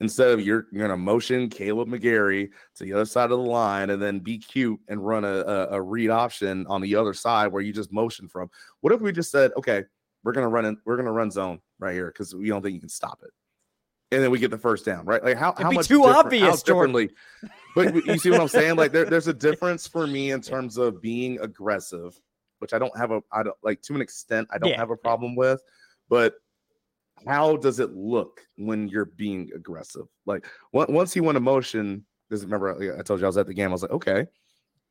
instead 0.00 0.30
of 0.30 0.40
you're, 0.40 0.66
you're 0.70 0.86
going 0.86 0.90
to 0.90 0.96
motion 0.96 1.48
Kaleb 1.48 1.88
McGary 1.88 2.50
to 2.76 2.84
the 2.84 2.92
other 2.92 3.04
side 3.04 3.30
of 3.30 3.38
the 3.38 3.38
line 3.38 3.90
and 3.90 4.00
then 4.00 4.20
be 4.20 4.38
cute 4.38 4.78
and 4.88 5.04
run 5.04 5.24
a, 5.24 5.38
a, 5.38 5.66
a, 5.72 5.82
read 5.82 6.10
option 6.10 6.66
on 6.68 6.80
the 6.80 6.94
other 6.94 7.14
side 7.14 7.48
where 7.48 7.62
you 7.62 7.72
just 7.72 7.92
motion 7.92 8.28
from. 8.28 8.50
What 8.80 8.92
if 8.92 9.00
we 9.00 9.12
just 9.12 9.30
said, 9.30 9.50
okay, 9.56 9.84
we're 10.22 10.32
going 10.32 10.44
to 10.44 10.48
run 10.48 10.64
in, 10.64 10.76
we're 10.84 10.96
going 10.96 11.06
to 11.06 11.12
run 11.12 11.30
zone 11.30 11.60
right 11.78 11.94
here 11.94 12.08
because 12.08 12.34
we 12.34 12.48
don't 12.48 12.62
think 12.62 12.74
you 12.74 12.80
can 12.80 12.88
stop 12.88 13.20
it. 13.22 13.30
And 14.10 14.22
then 14.22 14.30
we 14.30 14.38
get 14.38 14.50
the 14.50 14.58
first 14.58 14.86
down, 14.86 15.04
right? 15.04 15.22
Like 15.22 15.36
how, 15.36 15.54
how 15.58 15.70
much 15.70 15.88
too 15.88 16.04
obvious, 16.04 16.62
differently. 16.62 17.10
but 17.74 17.94
you 17.94 18.18
see 18.18 18.30
what 18.30 18.40
I'm 18.40 18.48
saying? 18.48 18.76
Like 18.76 18.92
there, 18.92 19.04
there's 19.04 19.28
a 19.28 19.34
difference 19.34 19.86
for 19.86 20.06
me 20.06 20.30
in 20.30 20.40
terms 20.40 20.78
of 20.78 21.02
being 21.02 21.38
aggressive, 21.40 22.18
which 22.60 22.72
I 22.72 22.78
don't 22.78 22.96
have 22.96 23.10
a, 23.10 23.20
I 23.30 23.42
don't 23.42 23.56
like 23.62 23.82
to 23.82 23.94
an 23.94 24.00
extent, 24.00 24.48
I 24.50 24.58
don't 24.58 24.70
yeah. 24.70 24.78
have 24.78 24.90
a 24.90 24.96
problem 24.96 25.36
with, 25.36 25.60
but 26.08 26.34
how 27.26 27.56
does 27.56 27.80
it 27.80 27.94
look 27.94 28.40
when 28.56 28.88
you're 28.88 29.06
being 29.06 29.50
aggressive? 29.54 30.06
Like 30.26 30.46
once 30.72 31.12
he 31.12 31.20
went 31.20 31.38
emotion, 31.38 32.04
because 32.28 32.44
remember 32.44 32.96
I 32.98 33.02
told 33.02 33.20
you 33.20 33.26
I 33.26 33.28
was 33.28 33.38
at 33.38 33.46
the 33.46 33.54
game, 33.54 33.70
I 33.70 33.72
was 33.72 33.82
like, 33.82 33.90
okay, 33.92 34.26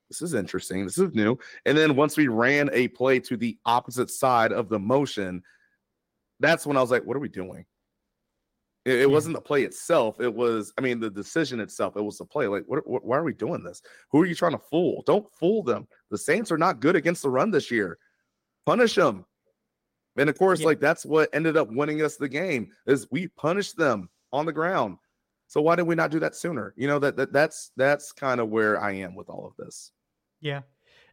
this 0.09 0.21
is 0.21 0.33
interesting. 0.33 0.85
This 0.85 0.97
is 0.97 1.13
new. 1.13 1.37
And 1.65 1.77
then 1.77 1.95
once 1.95 2.17
we 2.17 2.27
ran 2.27 2.69
a 2.73 2.87
play 2.89 3.19
to 3.21 3.37
the 3.37 3.57
opposite 3.65 4.09
side 4.09 4.51
of 4.51 4.69
the 4.69 4.79
motion, 4.79 5.43
that's 6.39 6.65
when 6.65 6.77
I 6.77 6.81
was 6.81 6.91
like, 6.91 7.03
what 7.03 7.17
are 7.17 7.21
we 7.21 7.29
doing? 7.29 7.65
It, 8.85 9.01
it 9.01 9.09
wasn't 9.09 9.35
the 9.35 9.41
play 9.41 9.63
itself. 9.63 10.21
It 10.21 10.33
was, 10.33 10.71
I 10.77 10.81
mean, 10.81 10.99
the 10.99 11.09
decision 11.09 11.59
itself. 11.59 11.97
It 11.97 12.03
was 12.03 12.17
the 12.17 12.25
play. 12.25 12.47
Like, 12.47 12.63
what, 12.67 12.87
what, 12.87 13.03
why 13.03 13.17
are 13.17 13.23
we 13.23 13.33
doing 13.33 13.63
this? 13.63 13.81
Who 14.11 14.21
are 14.21 14.25
you 14.25 14.35
trying 14.35 14.53
to 14.53 14.61
fool? 14.69 15.03
Don't 15.05 15.27
fool 15.33 15.61
them. 15.61 15.87
The 16.09 16.17
Saints 16.17 16.51
are 16.51 16.57
not 16.57 16.79
good 16.79 16.95
against 16.95 17.21
the 17.21 17.29
run 17.29 17.51
this 17.51 17.69
year. 17.69 17.97
Punish 18.65 18.95
them. 18.95 19.25
And 20.17 20.29
of 20.29 20.37
course, 20.37 20.61
yeah. 20.61 20.67
like 20.67 20.79
that's 20.79 21.05
what 21.05 21.29
ended 21.33 21.57
up 21.57 21.69
winning 21.71 22.01
us 22.01 22.17
the 22.17 22.29
game 22.29 22.71
is 22.85 23.07
we 23.11 23.27
punished 23.27 23.77
them 23.77 24.09
on 24.31 24.45
the 24.45 24.53
ground. 24.53 24.97
So 25.47 25.61
why 25.61 25.75
did 25.75 25.87
we 25.87 25.95
not 25.95 26.11
do 26.11 26.19
that 26.19 26.35
sooner? 26.35 26.73
You 26.75 26.87
know 26.87 26.99
that, 26.99 27.15
that 27.17 27.31
that's 27.31 27.71
that's 27.77 28.11
kind 28.11 28.41
of 28.41 28.49
where 28.49 28.81
I 28.81 28.93
am 28.93 29.15
with 29.15 29.29
all 29.29 29.45
of 29.47 29.55
this. 29.57 29.91
Yeah, 30.41 30.61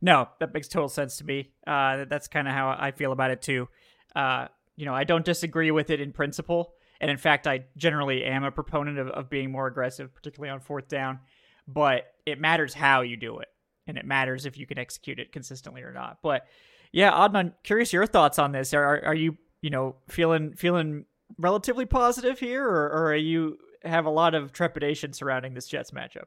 no, 0.03 0.29
that 0.41 0.53
makes 0.53 0.69
total 0.69 0.89
sense 0.89 1.19
to 1.19 1.25
me. 1.25 1.53
Uh, 1.67 2.05
that's 2.09 2.29
kind 2.29 2.49
of 2.49 2.55
how 2.55 2.77
I 2.79 2.91
feel 2.91 3.13
about 3.13 3.31
it 3.31 3.43
too. 3.43 3.69
Uh, 4.15 4.49
you 4.77 4.87
know, 4.87 4.95
I 4.95 5.05
don't 5.05 5.25
disagree 5.25 5.71
with 5.71 5.91
it 5.91 6.01
in 6.01 6.13
principle, 6.13 6.75
and 7.01 7.11
in 7.11 7.17
fact, 7.17 7.47
I 7.47 7.67
generally 7.77 8.25
am 8.25 8.43
a 8.43 8.51
proponent 8.51 8.99
of, 8.99 9.09
of 9.09 9.31
being 9.31 9.53
more 9.53 9.67
aggressive, 9.67 10.13
particularly 10.13 10.51
on 10.51 10.61
fourth 10.61 10.89
down. 10.89 11.21
But 11.67 12.13
it 12.27 12.41
matters 12.41 12.75
how 12.75 13.03
you 13.03 13.17
do 13.17 13.39
it, 13.39 13.49
and 13.87 13.97
it 13.97 14.05
matters 14.05 14.47
if 14.47 14.59
you 14.59 14.67
can 14.67 14.79
execute 14.79 15.21
it 15.21 15.33
consistently 15.33 15.83
or 15.83 15.93
not. 15.93 16.19
But 16.23 16.47
yeah, 16.95 17.11
Adnan, 17.11 17.55
curious 17.64 17.92
your 17.92 18.07
thoughts 18.07 18.38
on 18.38 18.53
this. 18.53 18.72
Are 18.72 19.05
are 19.05 19.16
you 19.16 19.36
you 19.62 19.70
know 19.70 19.97
feeling 20.07 20.53
feeling 20.55 21.07
relatively 21.38 21.86
positive 21.86 22.38
here, 22.38 22.64
or, 22.64 22.84
or 22.84 23.07
are 23.11 23.16
you 23.16 23.59
have 23.82 24.07
a 24.07 24.11
lot 24.11 24.36
of 24.36 24.53
trepidation 24.53 25.12
surrounding 25.12 25.55
this 25.55 25.66
Jets 25.66 25.90
matchup? 25.90 26.26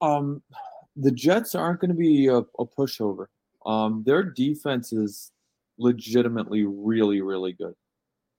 Um, 0.00 0.42
the 0.96 1.10
Jets 1.10 1.54
aren't 1.54 1.80
going 1.80 1.90
to 1.90 1.96
be 1.96 2.28
a, 2.28 2.38
a 2.38 2.66
pushover. 2.66 3.26
Um, 3.66 4.02
their 4.06 4.22
defense 4.22 4.90
is 4.94 5.32
legitimately 5.76 6.64
really 6.64 7.20
really 7.20 7.52
good. 7.52 7.74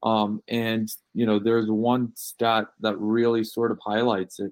Um, 0.02 0.42
and 0.48 0.90
you 1.14 1.28
know, 1.28 1.38
there's 1.38 1.70
one 1.70 2.12
stat 2.16 2.66
that 2.80 2.98
really 2.98 3.44
sort 3.44 3.72
of 3.72 3.78
highlights 3.86 4.40
it. 4.40 4.52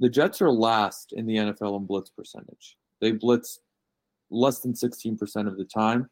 The 0.00 0.08
Jets 0.08 0.40
are 0.40 0.50
last 0.50 1.12
in 1.12 1.26
the 1.26 1.36
NFL 1.36 1.76
in 1.76 1.84
blitz 1.84 2.08
percentage. 2.08 2.78
They 3.02 3.12
blitz 3.12 3.60
less 4.30 4.60
than 4.60 4.72
16% 4.72 5.46
of 5.46 5.56
the 5.56 5.64
time, 5.64 6.08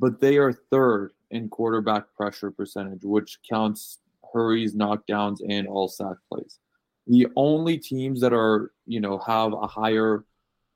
but 0.00 0.20
they 0.20 0.36
are 0.36 0.52
third 0.52 1.12
in 1.30 1.48
quarterback 1.48 2.04
pressure 2.16 2.50
percentage, 2.50 3.04
which 3.04 3.38
counts 3.48 3.98
hurries, 4.32 4.74
knockdowns, 4.74 5.38
and 5.48 5.66
all 5.66 5.88
sack 5.88 6.16
plays. 6.30 6.58
The 7.06 7.26
only 7.36 7.78
teams 7.78 8.20
that 8.20 8.32
are, 8.32 8.72
you 8.86 9.00
know, 9.00 9.18
have 9.18 9.52
a 9.52 9.66
higher 9.66 10.24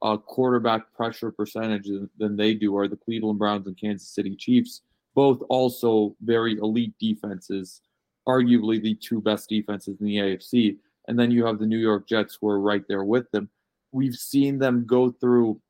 uh, 0.00 0.16
quarterback 0.16 0.92
pressure 0.94 1.30
percentage 1.30 1.88
than 2.18 2.36
they 2.36 2.54
do 2.54 2.76
are 2.76 2.88
the 2.88 2.96
Cleveland 2.96 3.38
Browns 3.38 3.66
and 3.66 3.78
Kansas 3.78 4.08
City 4.08 4.34
Chiefs, 4.34 4.82
both 5.14 5.42
also 5.48 6.16
very 6.22 6.56
elite 6.56 6.94
defenses, 6.98 7.82
arguably 8.26 8.82
the 8.82 8.94
two 8.94 9.20
best 9.20 9.48
defenses 9.48 10.00
in 10.00 10.06
the 10.06 10.16
AFC. 10.16 10.76
And 11.08 11.18
then 11.18 11.30
you 11.30 11.44
have 11.44 11.58
the 11.58 11.66
New 11.66 11.78
York 11.78 12.08
Jets 12.08 12.38
who 12.40 12.48
are 12.48 12.60
right 12.60 12.82
there 12.88 13.04
with 13.04 13.30
them. 13.30 13.48
We've 13.92 14.14
seen 14.14 14.58
them 14.58 14.86
go 14.86 15.10
through 15.10 15.60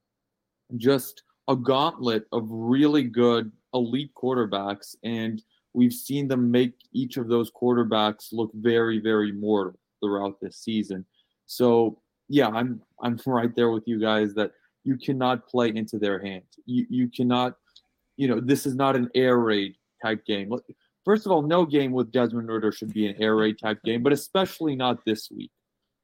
just 0.76 1.22
a 1.48 1.56
gauntlet 1.56 2.26
of 2.32 2.46
really 2.48 3.02
good 3.02 3.50
elite 3.74 4.12
quarterbacks, 4.14 4.94
and 5.02 5.42
we've 5.74 5.92
seen 5.92 6.28
them 6.28 6.50
make 6.50 6.74
each 6.92 7.16
of 7.16 7.28
those 7.28 7.50
quarterbacks 7.50 8.28
look 8.32 8.50
very, 8.54 8.98
very 8.98 9.32
mortal 9.32 9.78
throughout 10.00 10.40
this 10.40 10.58
season. 10.58 11.04
So 11.46 11.98
yeah, 12.28 12.48
I'm 12.48 12.82
I'm 13.02 13.18
right 13.26 13.54
there 13.54 13.70
with 13.70 13.84
you 13.86 14.00
guys 14.00 14.34
that 14.34 14.52
you 14.84 14.96
cannot 14.96 15.46
play 15.46 15.68
into 15.74 15.98
their 15.98 16.22
hands. 16.22 16.46
You 16.66 16.86
you 16.88 17.08
cannot, 17.08 17.54
you 18.16 18.28
know, 18.28 18.40
this 18.40 18.66
is 18.66 18.74
not 18.74 18.96
an 18.96 19.08
air 19.14 19.38
raid 19.38 19.76
type 20.02 20.24
game. 20.24 20.52
First 21.04 21.26
of 21.26 21.32
all, 21.32 21.42
no 21.42 21.66
game 21.66 21.92
with 21.92 22.12
Desmond 22.12 22.48
Ridder 22.48 22.72
should 22.72 22.92
be 22.92 23.06
an 23.06 23.20
air 23.20 23.36
raid 23.36 23.58
type 23.58 23.82
game, 23.84 24.02
but 24.02 24.12
especially 24.12 24.76
not 24.76 25.04
this 25.04 25.30
week. 25.30 25.50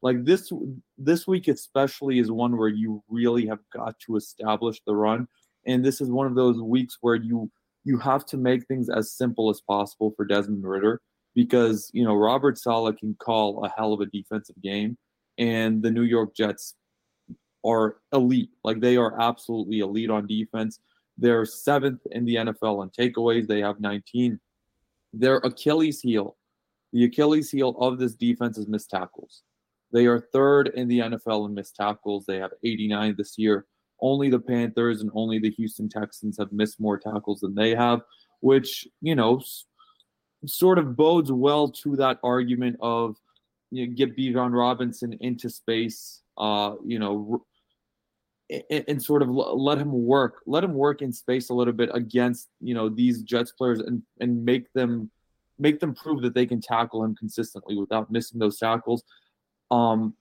Like 0.02 0.24
this 0.24 0.52
this 0.96 1.26
week 1.26 1.48
especially 1.48 2.18
is 2.18 2.30
one 2.30 2.56
where 2.56 2.68
you 2.68 3.02
really 3.08 3.46
have 3.46 3.58
got 3.72 3.98
to 4.06 4.16
establish 4.16 4.80
the 4.86 4.94
run. 4.94 5.26
And 5.66 5.84
this 5.84 6.00
is 6.00 6.10
one 6.10 6.26
of 6.26 6.34
those 6.34 6.60
weeks 6.60 6.98
where 7.00 7.16
you 7.16 7.50
you 7.84 7.98
have 7.98 8.24
to 8.26 8.36
make 8.36 8.66
things 8.66 8.88
as 8.88 9.12
simple 9.12 9.50
as 9.50 9.60
possible 9.60 10.12
for 10.16 10.24
Desmond 10.24 10.64
Ridder 10.64 11.00
because 11.34 11.90
you 11.92 12.04
know 12.04 12.14
Robert 12.14 12.58
Saleh 12.58 12.96
can 12.98 13.14
call 13.18 13.64
a 13.64 13.68
hell 13.76 13.92
of 13.92 14.00
a 14.00 14.06
defensive 14.06 14.60
game 14.62 14.96
and 15.36 15.82
the 15.82 15.90
New 15.90 16.02
York 16.02 16.34
Jets 16.34 16.74
are 17.64 17.96
elite. 18.12 18.50
Like 18.62 18.80
they 18.80 18.96
are 18.96 19.20
absolutely 19.20 19.80
elite 19.80 20.10
on 20.10 20.26
defense. 20.26 20.80
They're 21.16 21.44
seventh 21.44 22.00
in 22.12 22.24
the 22.24 22.36
NFL 22.36 22.80
on 22.80 22.90
takeaways. 22.90 23.48
They 23.48 23.60
have 23.60 23.80
19 23.80 24.38
their 25.12 25.36
Achilles 25.38 26.00
heel 26.00 26.36
the 26.92 27.04
Achilles 27.04 27.50
heel 27.50 27.70
of 27.78 27.98
this 27.98 28.14
defense 28.14 28.58
is 28.58 28.68
missed 28.68 28.90
tackles 28.90 29.42
they 29.92 30.06
are 30.06 30.20
third 30.32 30.68
in 30.74 30.88
the 30.88 31.00
NFL 31.00 31.46
in 31.46 31.54
missed 31.54 31.76
tackles. 31.76 32.24
They 32.26 32.38
have 32.38 32.52
89 32.64 33.14
this 33.16 33.38
year. 33.38 33.66
Only 34.00 34.30
the 34.30 34.38
Panthers 34.38 35.00
and 35.00 35.10
only 35.14 35.38
the 35.38 35.50
Houston 35.50 35.88
Texans 35.88 36.38
have 36.38 36.52
missed 36.52 36.80
more 36.80 36.98
tackles 36.98 37.40
than 37.40 37.54
they 37.54 37.74
have, 37.74 38.00
which, 38.40 38.86
you 39.00 39.14
know, 39.14 39.40
sort 40.46 40.78
of 40.78 40.96
bodes 40.96 41.32
well 41.32 41.68
to 41.68 41.96
that 41.96 42.18
argument 42.22 42.76
of 42.80 43.16
you 43.70 43.86
know, 43.86 43.92
get 43.94 44.16
Bijan 44.16 44.52
Robinson 44.56 45.14
into 45.20 45.50
space, 45.50 46.22
uh, 46.38 46.74
you 46.84 46.98
know, 46.98 47.44
and, 48.50 48.84
and, 48.88 49.02
sort 49.02 49.20
of 49.20 49.28
let 49.28 49.76
him 49.76 49.92
work, 49.92 50.36
let 50.46 50.64
him 50.64 50.72
work 50.72 51.02
in 51.02 51.12
space 51.12 51.50
a 51.50 51.54
little 51.54 51.74
bit 51.74 51.90
against, 51.92 52.48
you 52.60 52.72
know, 52.72 52.88
these 52.88 53.22
Jets 53.22 53.52
players 53.52 53.80
and, 53.80 54.02
and 54.20 54.42
make 54.44 54.72
them 54.72 55.10
make 55.58 55.80
them 55.80 55.94
prove 55.94 56.22
that 56.22 56.34
they 56.34 56.46
can 56.46 56.60
tackle 56.60 57.04
him 57.04 57.16
consistently 57.16 57.76
without 57.76 58.10
missing 58.10 58.38
those 58.38 58.58
tackles. 58.58 59.02
Um, 59.70 60.14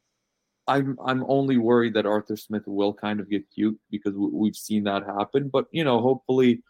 I'm 0.68 0.98
I'm 1.06 1.24
only 1.28 1.58
worried 1.58 1.94
that 1.94 2.06
Arthur 2.06 2.36
Smith 2.36 2.64
will 2.66 2.94
kind 2.94 3.20
of 3.20 3.30
get 3.30 3.50
cute 3.54 3.80
because 3.90 4.14
we've 4.16 4.56
seen 4.56 4.84
that 4.84 5.04
happen. 5.06 5.50
But 5.50 5.68
you 5.72 5.84
know, 5.84 6.02
hopefully, 6.02 6.62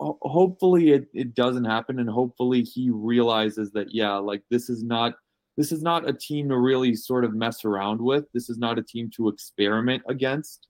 hopefully 0.00 0.92
it, 0.92 1.08
it 1.12 1.34
doesn't 1.34 1.64
happen, 1.64 1.98
and 1.98 2.08
hopefully 2.08 2.62
he 2.62 2.90
realizes 2.90 3.72
that 3.72 3.92
yeah, 3.92 4.14
like 4.14 4.42
this 4.50 4.70
is 4.70 4.84
not 4.84 5.14
this 5.56 5.72
is 5.72 5.82
not 5.82 6.08
a 6.08 6.12
team 6.12 6.48
to 6.48 6.58
really 6.58 6.94
sort 6.94 7.24
of 7.24 7.34
mess 7.34 7.64
around 7.64 8.00
with. 8.00 8.24
This 8.32 8.48
is 8.48 8.58
not 8.58 8.78
a 8.78 8.82
team 8.82 9.10
to 9.16 9.28
experiment 9.28 10.02
against. 10.08 10.68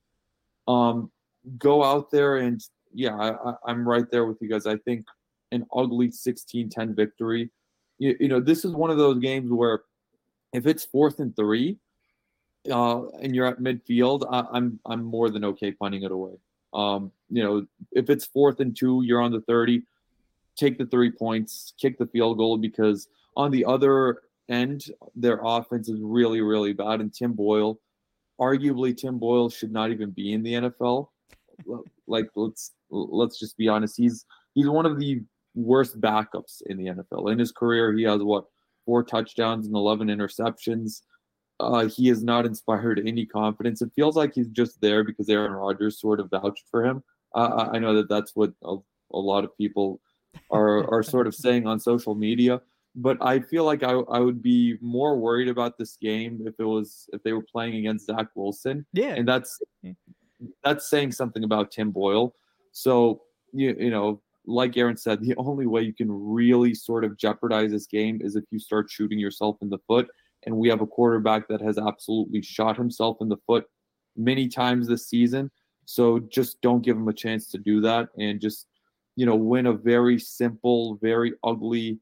Um, 0.67 1.11
go 1.59 1.85
out 1.85 2.11
there 2.11 2.39
and 2.39 2.63
yeah, 2.93 3.15
I, 3.15 3.55
I'm 3.67 3.87
right 3.87 4.11
there 4.11 4.25
with 4.25 4.39
you 4.41 4.49
guys. 4.49 4.67
I 4.67 4.77
think 4.79 5.07
an 5.53 5.67
ugly 5.75 6.09
16-10 6.09 6.95
victory. 6.95 7.51
You, 7.99 8.17
you 8.21 8.29
know, 8.29 8.41
this 8.41 8.65
is 8.65 8.73
one 8.73 8.91
of 8.91 8.99
those 8.99 9.19
games 9.19 9.51
where 9.51 9.83
if 10.55 10.67
it's 10.67 10.85
fourth 10.85 11.19
and 11.19 11.35
three, 11.37 11.79
uh, 12.71 13.09
and 13.21 13.35
you're 13.35 13.47
at 13.47 13.59
midfield, 13.59 14.27
I, 14.31 14.47
I'm, 14.57 14.79
I'm 14.87 15.05
more 15.05 15.29
than 15.29 15.45
okay 15.45 15.73
punting 15.73 16.05
it 16.05 16.13
away. 16.13 16.35
Um, 16.73 17.13
you 17.29 17.43
know, 17.43 17.67
if 17.93 18.09
it's 18.09 18.25
fourth 18.25 18.61
and 18.61 18.75
two, 18.75 19.03
you're 19.05 19.21
on 19.21 19.33
the 19.33 19.43
30, 19.43 19.83
take 20.57 20.79
the 20.79 20.87
three 20.87 21.11
points, 21.11 21.75
kick 21.79 21.99
the 21.99 22.07
field 22.07 22.39
goal 22.39 22.57
because 22.57 23.09
on 23.37 23.51
the 23.51 23.65
other 23.65 24.23
end, 24.49 24.85
their 25.15 25.41
offense 25.43 25.89
is 25.89 26.01
really, 26.01 26.41
really 26.41 26.73
bad. 26.73 27.01
And 27.01 27.13
Tim 27.13 27.33
Boyle, 27.33 27.81
arguably, 28.41 28.97
Tim 28.97 29.19
Boyle 29.19 29.51
should 29.51 29.73
not 29.73 29.91
even 29.91 30.11
be 30.11 30.33
in 30.33 30.43
the 30.43 30.55
NFL. 30.55 31.09
like 32.07 32.29
let's 32.35 32.73
let's 32.91 33.39
just 33.39 33.57
be 33.57 33.69
honest. 33.69 33.97
He's 33.97 34.25
he's 34.55 34.69
one 34.69 34.87
of 34.87 34.99
the 34.99 35.23
worst 35.55 36.01
backups 36.01 36.63
in 36.67 36.77
the 36.77 36.87
NFL. 36.87 37.33
In 37.33 37.39
his 37.39 37.53
career, 37.53 37.93
he 37.93 38.05
has 38.05 38.23
what 38.23 38.47
four 38.85 39.03
touchdowns 39.03 39.67
and 39.67 39.75
11 39.75 40.09
interceptions. 40.09 41.03
Uh, 41.61 41.87
he 41.87 42.09
has 42.09 42.23
not 42.23 42.47
inspired 42.47 43.01
any 43.07 43.25
confidence. 43.25 43.81
It 43.81 43.93
feels 43.95 44.17
like 44.17 44.35
he's 44.35 44.49
just 44.49 44.81
there 44.81 45.05
because 45.05 45.29
Aaron 45.29 45.53
Rodgers 45.53 46.01
sort 46.01 46.21
of 46.21 46.31
vouched 46.31 46.65
for 46.71 46.85
him. 46.85 47.03
Uh, 47.35 47.69
I 47.73 47.79
know 47.79 47.95
that 47.95 48.09
that's 48.09 48.33
what 48.35 48.53
a, 48.65 48.77
a 49.13 49.19
lot 49.19 49.45
of 49.45 49.57
people 49.57 50.01
are 50.51 50.89
are 50.93 51.03
sort 51.15 51.27
of 51.27 51.35
saying 51.35 51.67
on 51.67 51.79
social 51.79 52.15
media. 52.15 52.61
But 52.97 53.19
I 53.21 53.41
feel 53.41 53.65
like 53.65 53.83
I, 53.83 53.93
I 53.93 54.21
would 54.21 54.41
be 54.41 54.79
more 54.81 55.19
worried 55.19 55.49
about 55.49 55.79
this 55.79 55.97
game 55.97 56.43
if 56.47 56.55
it 56.59 56.65
was 56.65 57.09
if 57.13 57.23
they 57.25 57.33
were 57.33 57.43
playing 57.43 57.77
against 57.77 58.07
Zach 58.07 58.29
Wilson. 58.37 58.87
Yeah, 58.93 59.15
and 59.15 59.27
that's 59.27 59.61
that's 60.63 60.89
saying 60.89 61.13
something 61.13 61.45
about 61.45 61.73
Tim 61.73 61.91
Boyle. 61.91 62.35
So 62.73 63.23
you 63.53 63.77
you 63.79 63.91
know 63.91 64.21
like 64.47 64.77
Aaron 64.77 64.97
said, 64.97 65.21
the 65.21 65.35
only 65.37 65.67
way 65.67 65.83
you 65.83 65.95
can 65.95 66.11
really 66.11 66.75
sort 66.75 67.05
of 67.05 67.17
jeopardize 67.17 67.71
this 67.71 67.87
game 67.87 68.21
is 68.23 68.37
if 68.37 68.45
you 68.51 68.59
start 68.59 68.91
shooting 68.91 69.19
yourself 69.19 69.57
in 69.63 69.71
the 69.71 69.79
foot. 69.87 70.09
And 70.47 70.57
we 70.57 70.69
have 70.69 70.83
a 70.83 70.87
quarterback 70.87 71.49
that 71.49 71.63
has 71.63 71.79
absolutely 71.79 72.43
shot 72.43 72.77
himself 72.77 73.17
in 73.21 73.29
the 73.29 73.39
foot 73.47 73.65
many 74.17 74.49
times 74.49 74.87
this 74.87 75.09
season. 75.09 75.51
So 75.87 76.19
just 76.19 76.61
don't 76.61 76.83
give 76.83 76.97
him 76.97 77.09
a 77.09 77.15
chance 77.15 77.49
to 77.51 77.59
do 77.59 77.81
that 77.83 78.09
and 78.19 78.41
just, 78.41 78.67
you 79.17 79.27
know, 79.27 79.37
win 79.37 79.67
a 79.67 79.73
very 79.73 80.19
simple, 80.19 80.99
very 81.01 81.33
ugly 81.43 81.99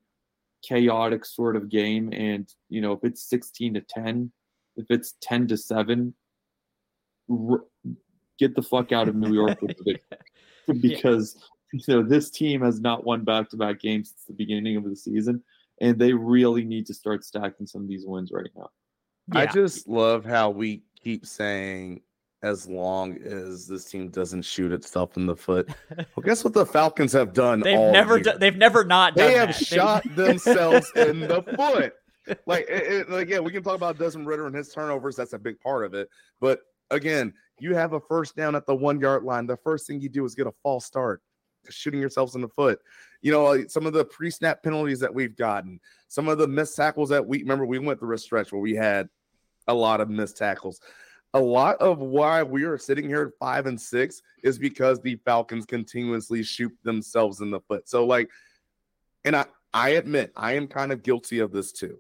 chaotic 0.63 1.25
sort 1.25 1.57
of 1.57 1.69
game. 1.69 2.13
And, 2.13 2.49
you 2.69 2.81
know, 2.81 2.93
if 2.93 3.01
it's 3.05 3.29
16 3.29 3.75
to 3.75 3.81
10, 3.81 4.33
if 4.77 4.87
it's 4.91 5.15
10 5.21 5.49
to 5.49 5.57
7, 5.57 6.15
r- 7.31 7.65
get 8.39 8.55
the 8.55 8.63
fuck 8.63 8.93
out 8.93 9.09
of 9.09 9.15
New 9.15 9.33
York 9.33 9.61
with 9.63 9.77
it 9.87 10.03
because, 10.81 11.37
you 11.73 11.81
know, 11.89 12.03
this 12.03 12.31
team 12.31 12.61
has 12.63 12.81
not 12.81 13.05
won 13.05 13.25
back 13.25 13.49
to 13.51 13.57
back 13.57 13.81
games 13.81 14.11
since 14.11 14.25
the 14.25 14.35
beginning 14.35 14.77
of 14.77 14.85
the 14.85 14.97
season. 14.97 15.43
And 15.81 15.99
they 15.99 16.13
really 16.13 16.65
need 16.65 16.87
to 16.87 16.95
start 16.95 17.25
stacking 17.25 17.67
some 17.67 17.83
of 17.83 17.89
these 17.89 18.05
wins 18.07 18.31
right 18.31 18.51
now. 18.57 18.71
I 19.33 19.47
just 19.47 19.89
love 19.89 20.25
how 20.25 20.51
we 20.51 20.83
keep 21.03 21.27
saying 21.27 22.03
as 22.43 22.69
long 22.69 23.17
as 23.23 23.67
this 23.69 23.85
team 23.91 24.09
doesn't 24.09 24.43
shoot 24.43 24.73
itself 24.73 25.17
in 25.17 25.27
the 25.27 25.37
foot. 25.37 25.69
Well, 25.97 26.25
guess 26.25 26.45
what 26.45 26.53
the 26.55 26.67
Falcons 26.67 27.13
have 27.13 27.33
done? 27.33 27.61
They've 27.61 27.79
all 27.79 27.93
never 27.93 28.17
year? 28.17 28.25
done, 28.25 28.39
they've 28.41 28.57
never 28.57 28.85
not 28.85 29.15
done 29.17 29.29
they 29.29 29.35
have 29.39 29.49
that. 29.49 29.65
Shot 29.65 30.03
themselves 30.17 30.91
in 30.97 31.21
the 31.21 31.43
foot. 31.57 31.95
Like, 32.47 32.67
it, 32.69 32.83
it- 32.93 33.11
like, 33.11 33.29
yeah, 33.29 33.41
we 33.41 33.51
can 33.51 33.65
talk 33.65 33.75
about 33.75 33.99
Desmond 33.99 34.29
Ridder 34.29 34.47
and 34.47 34.55
his 34.55 34.73
turnovers. 34.73 35.17
That's 35.17 35.33
a 35.33 35.39
big 35.39 35.59
part 35.59 35.85
of 35.85 35.93
it. 35.95 36.09
But 36.41 36.61
again, 36.91 37.35
you 37.59 37.75
have 37.75 37.95
a 37.95 38.01
first 38.01 38.37
down 38.37 38.55
at 38.55 38.65
the 38.65 38.75
one 38.77 39.01
yard 39.01 39.25
line. 39.25 39.45
The 39.47 39.57
first 39.57 39.89
thing 39.89 40.01
you 40.01 40.09
do 40.09 40.25
is 40.25 40.37
get 40.37 40.47
a 40.47 40.53
false 40.63 40.85
start, 40.87 41.21
shooting 41.69 42.01
yourselves 42.01 42.35
in 42.35 42.41
the 42.41 42.49
foot. 42.49 42.81
You 43.21 43.33
know, 43.33 43.67
some 43.67 43.87
of 43.87 43.93
the 43.93 44.05
pre 44.05 44.31
snap 44.31 44.63
penalties 44.63 45.01
that 45.01 45.15
we've 45.15 45.37
gotten, 45.37 45.81
some 46.09 46.29
of 46.29 46.39
the 46.39 46.49
missed 46.49 46.77
tackles 46.77 47.09
that 47.11 47.27
we 47.27 47.39
remember 47.39 47.67
we 47.67 47.79
went 47.79 48.01
through 48.01 48.15
a 48.15 48.19
stretch 48.19 48.53
where 48.53 48.61
we 48.61 48.75
had 48.75 49.09
a 49.69 49.75
lot 49.75 50.01
of 50.01 50.11
missed 50.11 50.37
tackles. 50.37 50.81
A 51.35 51.41
lot 51.41 51.77
of 51.81 51.99
why 51.99 52.43
we 52.43 52.65
are 52.65 52.77
sitting 52.77 53.09
here 53.09 53.23
at 53.23 53.39
five 53.39 53.67
and 53.67 53.81
six 53.81 54.21
is 54.43 54.59
because 54.59 55.01
the 55.01 55.17
Falcons 55.25 55.65
continuously 55.65 56.43
shoot 56.43 56.73
themselves 56.83 57.41
in 57.41 57.51
the 57.51 57.61
foot. 57.61 57.89
So, 57.89 58.05
like, 58.05 58.29
and 59.25 59.37
I, 59.37 59.47
I 59.73 59.91
admit 59.91 60.33
I 60.37 60.53
am 60.55 60.67
kind 60.67 60.93
of 60.93 61.03
guilty 61.03 61.39
of 61.39 61.53
this 61.53 61.73
too, 61.73 61.99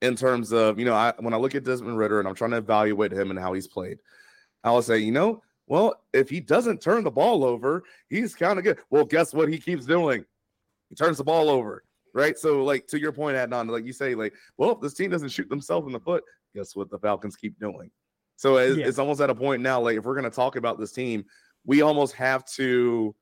in 0.00 0.16
terms 0.16 0.52
of 0.52 0.78
you 0.78 0.84
know, 0.84 0.94
I 0.94 1.12
when 1.18 1.34
I 1.34 1.36
look 1.36 1.54
at 1.54 1.64
Desmond 1.64 1.96
Ridder 1.96 2.18
and 2.18 2.28
I'm 2.28 2.34
trying 2.34 2.50
to 2.52 2.56
evaluate 2.56 3.12
him 3.12 3.30
and 3.30 3.38
how 3.38 3.52
he's 3.52 3.68
played, 3.68 3.98
I 4.64 4.72
will 4.72 4.82
say, 4.82 4.98
you 4.98 5.12
know, 5.12 5.42
well, 5.72 5.94
if 6.12 6.28
he 6.28 6.38
doesn't 6.38 6.82
turn 6.82 7.02
the 7.02 7.10
ball 7.10 7.42
over, 7.46 7.84
he's 8.10 8.34
kind 8.34 8.58
of 8.58 8.64
good. 8.64 8.78
Well, 8.90 9.06
guess 9.06 9.32
what 9.32 9.48
he 9.48 9.56
keeps 9.56 9.86
doing? 9.86 10.22
He 10.90 10.94
turns 10.94 11.16
the 11.16 11.24
ball 11.24 11.48
over, 11.48 11.82
right? 12.12 12.36
So, 12.36 12.62
like 12.62 12.86
to 12.88 13.00
your 13.00 13.10
point, 13.10 13.38
Adnan, 13.38 13.70
like 13.70 13.86
you 13.86 13.94
say, 13.94 14.14
like, 14.14 14.34
well, 14.58 14.72
if 14.72 14.82
this 14.82 14.92
team 14.92 15.10
doesn't 15.10 15.30
shoot 15.30 15.48
themselves 15.48 15.86
in 15.86 15.94
the 15.94 15.98
foot, 15.98 16.24
guess 16.54 16.76
what 16.76 16.90
the 16.90 16.98
Falcons 16.98 17.36
keep 17.36 17.58
doing? 17.58 17.90
So 18.36 18.58
it's, 18.58 18.76
Yeah. 18.76 18.86
it's 18.86 18.98
almost 18.98 19.22
at 19.22 19.30
a 19.30 19.34
point 19.34 19.62
now, 19.62 19.80
like 19.80 19.96
if 19.96 20.04
we're 20.04 20.12
going 20.12 20.30
to 20.30 20.36
talk 20.36 20.56
about 20.56 20.78
this 20.78 20.92
team, 20.92 21.24
we 21.64 21.80
almost 21.80 22.12
have 22.16 22.44
to 22.56 23.14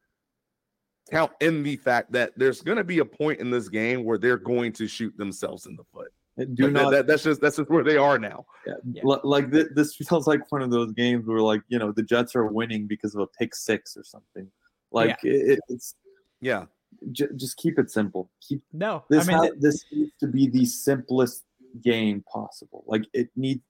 count 1.08 1.30
in 1.40 1.62
the 1.62 1.76
fact 1.76 2.10
that 2.10 2.32
there's 2.36 2.62
going 2.62 2.78
to 2.78 2.84
be 2.84 2.98
a 2.98 3.04
point 3.04 3.38
in 3.38 3.52
this 3.52 3.68
game 3.68 4.02
where 4.02 4.18
they're 4.18 4.36
going 4.36 4.72
to 4.72 4.88
shoot 4.88 5.16
themselves 5.16 5.66
in 5.66 5.76
the 5.76 5.84
foot. 5.94 6.10
Do 6.46 6.64
that- 6.66 6.70
not 6.72 6.90
that- 6.90 7.06
that's 7.06 7.22
just 7.22 7.40
that's 7.40 7.56
just 7.56 7.68
where 7.70 7.84
they 7.84 7.96
are 7.96 8.18
now. 8.18 8.46
Yeah. 8.66 8.74
Li- 9.04 9.20
like 9.24 9.50
th- 9.50 9.68
this 9.74 9.94
feels 9.96 10.26
like 10.26 10.50
one 10.52 10.62
of 10.62 10.70
those 10.70 10.92
games 10.92 11.26
where 11.26 11.40
like 11.40 11.62
you 11.68 11.78
know 11.78 11.92
the 11.92 12.02
Jets 12.02 12.34
are 12.36 12.46
winning 12.46 12.86
because 12.86 13.14
of 13.14 13.20
a 13.22 13.26
pick 13.26 13.54
six 13.54 13.96
or 13.96 14.04
something. 14.04 14.50
Like 14.92 15.18
it, 15.22 15.60
it's 15.68 15.94
Yeah, 16.40 16.66
j- 17.12 17.28
just 17.36 17.56
keep 17.58 17.78
it 17.78 17.90
simple. 17.90 18.30
Keep 18.40 18.62
no. 18.72 19.04
this. 19.10 19.24
I 19.24 19.28
mean, 19.28 19.36
ha- 19.36 19.42
th- 19.48 19.60
this 19.60 19.84
needs 19.92 20.12
to 20.20 20.26
be 20.26 20.48
the 20.48 20.64
simplest 20.64 21.44
game 21.82 22.22
possible. 22.22 22.84
Like 22.86 23.04
it 23.12 23.28
need 23.36 23.60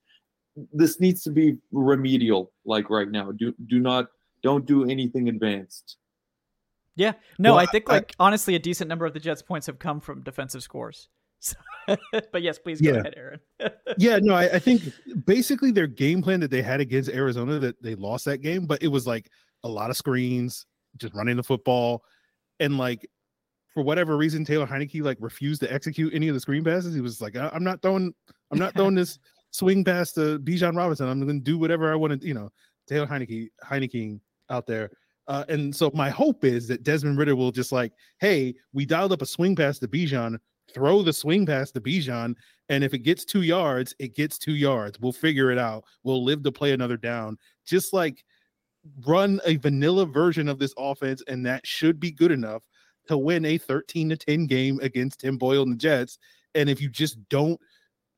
this 0.73 1.01
needs 1.01 1.23
to 1.25 1.31
be 1.31 1.59
remedial. 1.73 2.53
Like 2.64 2.89
right 2.91 3.11
now, 3.11 3.33
do 3.33 3.55
do 3.66 3.79
not 3.81 4.09
don't 4.43 4.64
do 4.66 4.85
anything 4.89 5.29
advanced. 5.29 5.97
yeah. 6.97 7.12
No, 7.39 7.53
Well, 7.53 7.61
I 7.61 7.66
think 7.66 7.85
I- 7.91 7.95
like 7.95 8.14
honestly, 8.18 8.55
a 8.55 8.59
decent 8.59 8.89
number 8.89 9.05
of 9.07 9.12
the 9.14 9.21
Jets' 9.21 9.43
points 9.43 9.66
have 9.66 9.79
come 9.79 10.01
from 10.01 10.23
defensive 10.23 10.62
scores. 10.62 11.09
So, 11.41 11.57
but 12.32 12.43
yes, 12.43 12.59
please 12.59 12.80
go 12.80 12.91
Yeah. 12.93 13.01
ahead, 13.01 13.14
Aaron. 13.16 13.41
yeah, 13.99 14.18
no, 14.20 14.34
I, 14.34 14.45
I 14.55 14.59
think 14.59 14.82
basically 15.26 15.70
their 15.72 15.86
game 15.86 16.22
plan 16.22 16.41
that 16.41 16.51
they 16.51 16.62
had 16.62 16.80
against 16.80 17.11
Arizona 17.11 17.59
that 17.59 17.82
they 17.82 17.95
lost 17.95 18.24
that 18.26 18.38
game, 18.38 18.66
but 18.66 18.82
it 18.82 18.88
was 18.88 19.07
like 19.07 19.30
a 19.64 19.68
lot 19.68 19.91
of 19.91 19.97
screens, 19.97 20.66
just 20.99 21.14
running 21.14 21.36
the 21.36 21.43
football, 21.43 22.03
and 22.61 22.76
like 22.78 23.09
for 23.74 23.82
whatever 23.82 24.16
reason, 24.16 24.45
Taylor 24.45 24.66
Heinicke 24.66 25.03
like 25.03 25.16
refused 25.20 25.61
to 25.62 25.72
execute 25.72 26.12
any 26.14 26.28
of 26.28 26.34
the 26.34 26.41
screen 26.41 26.62
passes. 26.64 26.95
He 26.95 27.01
was 27.01 27.20
like, 27.20 27.36
"I- 27.36 27.51
"I'm 27.53 27.64
not 27.64 27.80
throwing, 27.82 28.12
I'm 28.51 28.59
not 28.59 28.74
throwing 28.74 28.95
this 28.95 29.18
swing 29.51 29.84
pass 29.84 30.12
to 30.12 30.38
Bijan 30.41 30.76
Robinson. 30.76 31.09
I'm 31.09 31.20
going 31.24 31.38
to 31.38 31.45
do 31.45 31.57
whatever 31.59 31.91
I 31.93 31.95
want 31.95 32.20
to." 32.20 32.26
You 32.26 32.34
know, 32.34 32.51
Taylor 32.88 33.07
Heinicke, 33.07 33.49
Heinicke 33.64 34.20
out 34.51 34.66
there. 34.66 34.91
Uh, 35.28 35.45
and 35.49 35.74
so 35.74 35.91
my 35.95 36.11
hope 36.11 36.45
is 36.45 36.66
that 36.66 36.82
Desmond 36.82 37.16
Ridder 37.16 37.36
will 37.36 37.53
just 37.53 37.70
like, 37.70 37.93
hey, 38.18 38.53
we 38.72 38.84
dialed 38.84 39.12
up 39.12 39.22
a 39.22 39.26
swing 39.26 39.55
pass 39.55 39.78
to 39.78 39.86
Bijan, 39.86 40.36
throw 40.75 41.03
the 41.03 41.12
swing 41.12 41.47
pass 41.47 41.71
to 41.73 41.81
Bijan, 41.81 42.35
and 42.68 42.85
if 42.85 42.95
it 42.95 43.01
gets 43.01 43.25
two 43.25 43.43
yards, 43.43 43.95
it 43.99 44.14
gets 44.14 44.39
two 44.39 44.55
yards. 44.55 44.99
We'll 45.01 45.12
figure 45.12 45.51
it 45.51 45.59
out. 45.59 45.85
We'll 46.05 46.25
live 46.25 46.43
to 46.45 46.53
play 46.53 46.73
another 46.73 46.97
down. 46.97 47.37
Just 47.66 47.93
like 47.93 48.25
run 49.07 49.41
a 49.45 49.57
vanilla 49.57 50.07
version 50.07 50.49
of 50.49 50.59
this 50.59 50.75
offense, 50.79 51.23
and 51.27 51.45
that 51.47 51.66
should 51.66 52.01
be 52.01 52.11
good 52.11 52.33
enough 52.33 52.62
to 53.09 53.18
win 53.18 53.45
a 53.45 53.59
13 53.59 54.11
to 54.11 54.16
10 54.16 54.47
game 54.47 54.79
against 54.83 55.21
Tim 55.21 55.37
Boyle 55.37 55.62
and 55.62 55.73
the 55.73 55.77
Jets. 55.77 56.18
And 56.55 56.68
if 56.68 56.81
you 56.81 56.89
just 56.89 57.18
don't 57.29 57.61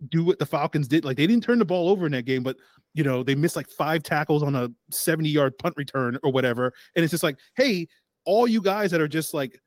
do 0.09 0.25
what 0.25 0.39
the 0.39 0.47
Falcons 0.47 0.89
did, 0.89 1.05
like 1.05 1.17
they 1.17 1.27
didn't 1.27 1.45
turn 1.45 1.59
the 1.59 1.65
ball 1.65 1.89
over 1.89 2.07
in 2.07 2.13
that 2.13 2.25
game, 2.25 2.43
but 2.43 2.57
you 2.95 3.05
know, 3.05 3.23
they 3.23 3.35
missed 3.35 3.57
like 3.57 3.69
five 3.69 4.03
tackles 4.03 4.43
on 4.43 4.55
a 4.55 4.69
70 4.91 5.29
yard 5.29 5.57
punt 5.59 5.75
return 5.77 6.19
or 6.23 6.31
whatever. 6.31 6.73
And 6.95 7.03
it's 7.03 7.11
just 7.11 7.23
like, 7.23 7.39
hey, 7.57 7.89
all 8.25 8.47
you 8.47 8.61
guys 8.61 8.91
that 8.91 9.01
are 9.01 9.09
just 9.09 9.33
like 9.33 9.59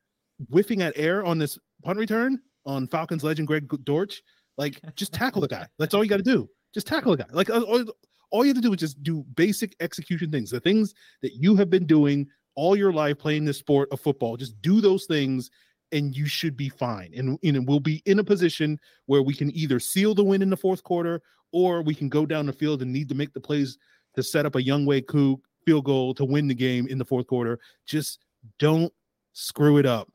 whiffing 0.50 0.82
at 0.82 0.94
air 0.96 1.26
on 1.26 1.40
this 1.40 1.58
punt 1.84 1.98
return 1.98 2.40
on 2.66 2.88
Falcons 2.88 3.24
legend 3.24 3.48
Greg 3.48 3.68
Dortch, 3.84 4.22
like 4.58 4.80
just 4.96 5.14
tackle 5.14 5.42
the 5.42 5.48
guy. 5.48 5.68
That's 5.80 5.94
all 5.94 6.04
you 6.04 6.10
got 6.10 6.18
to 6.18 6.24
do. 6.24 6.50
Just 6.74 6.88
tackle 6.88 7.16
the 7.16 7.24
guy. 7.24 7.30
Like 7.32 7.50
uh, 7.50 7.62
all, 7.62 7.84
all 8.32 8.44
you 8.44 8.50
have 8.50 8.58
to 8.58 8.62
do 8.62 8.74
is 8.74 8.80
just 8.80 9.02
do 9.04 9.24
basic 9.36 9.76
execution 9.80 10.32
things, 10.32 10.52
the 10.52 10.60
things 10.60 10.94
that 11.22 11.34
you 11.34 11.56
have 11.56 11.70
been 11.70 11.86
doing 11.86 12.28
all 12.56 12.76
your 12.76 12.94
life 12.94 13.18
playing 13.18 13.46
this 13.46 13.58
sport 13.58 13.90
of 13.92 14.00
football. 14.00 14.38
Just 14.38 14.62
do 14.62 14.82
those 14.82 15.06
things 15.06 15.50
and 15.92 16.16
you 16.16 16.26
should 16.26 16.58
be 16.58 16.70
fine. 16.70 17.14
And 17.16 17.38
you 17.42 17.52
know, 17.52 17.64
we'll 17.66 17.80
be 17.80 18.02
in 18.06 18.20
a 18.20 18.24
position 18.24 18.80
where 19.06 19.22
we 19.22 19.34
can 19.34 19.56
either 19.56 19.80
seal 19.80 20.16
the 20.16 20.24
win 20.24 20.42
in 20.42 20.50
the 20.50 20.58
fourth 20.58 20.84
quarter 20.84 21.22
or 21.52 21.82
we 21.82 21.96
can 21.96 22.10
go 22.10 22.26
down 22.26 22.46
the 22.46 22.54
field 22.54 22.82
and 22.82 22.92
need 22.92 23.10
to 23.10 23.16
make 23.16 23.34
the 23.34 23.40
plays 23.40 23.78
to 24.16 24.24
set 24.24 24.46
up 24.46 24.56
a 24.56 24.64
Younghoe 24.64 25.08
Koo 25.08 25.42
field 25.66 25.86
goal 25.86 26.14
to 26.14 26.26
win 26.26 26.48
the 26.48 26.56
game 26.56 26.88
in 26.88 26.98
the 26.98 27.06
fourth 27.06 27.28
quarter. 27.28 27.60
Just 27.86 28.20
don't 28.60 28.92
screw 29.34 29.78
it 29.78 29.86
up. 29.86 30.10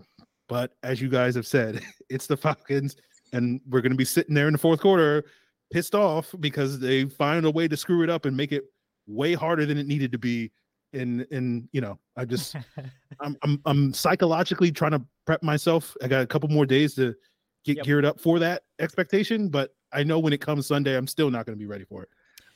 But 0.51 0.73
as 0.83 1.01
you 1.01 1.09
guys 1.09 1.37
have 1.37 1.47
said, 1.47 1.81
it's 2.11 2.27
the 2.27 2.37
Falcons, 2.37 2.97
and 3.33 3.61
we're 3.69 3.81
going 3.81 3.93
to 3.93 3.97
be 3.97 4.05
sitting 4.05 4.35
there 4.35 4.49
in 4.49 4.53
the 4.53 4.59
fourth 4.59 4.81
quarter 4.81 5.25
pissed 5.73 5.95
off 5.95 6.35
because 6.41 6.81
they 6.81 7.05
find 7.05 7.47
a 7.47 7.51
way 7.51 7.69
to 7.69 7.77
screw 7.77 8.03
it 8.03 8.11
up 8.11 8.25
and 8.27 8.37
make 8.37 8.51
it 8.51 8.65
way 9.07 9.35
harder 9.35 9.65
than 9.65 9.79
it 9.79 9.87
needed 9.87 10.11
to 10.13 10.19
be. 10.19 10.51
And 10.93 11.25
and 11.31 11.69
you 11.71 11.81
know, 11.81 12.01
I 12.17 12.25
just 12.25 12.57
I'm 13.21 13.37
I'm 13.43 13.63
I'm 13.65 13.95
psychologically 13.95 14.73
trying 14.73 14.91
to 14.91 15.03
prep 15.25 15.43
myself. 15.45 15.97
I 16.03 16.09
got 16.09 16.23
a 16.23 16.27
couple 16.27 16.49
more 16.49 16.67
days 16.67 16.95
to 16.97 17.15
get 17.65 17.77
Yep. 17.77 17.87
geared 17.87 18.05
up 18.05 18.21
for 18.21 18.41
that 18.41 18.63
expectation, 18.81 19.49
but 19.49 19.71
I 19.93 20.03
know 20.03 20.19
when 20.19 20.33
it 20.33 20.41
comes 20.41 20.67
Sunday, 20.67 20.97
I'm 20.97 21.07
still 21.07 21.31
not 21.31 21.47
going 21.47 21.57
to 21.57 21.63
be 21.63 21.67
ready 21.67 21.85
for 21.85 22.03
it. 22.03 22.09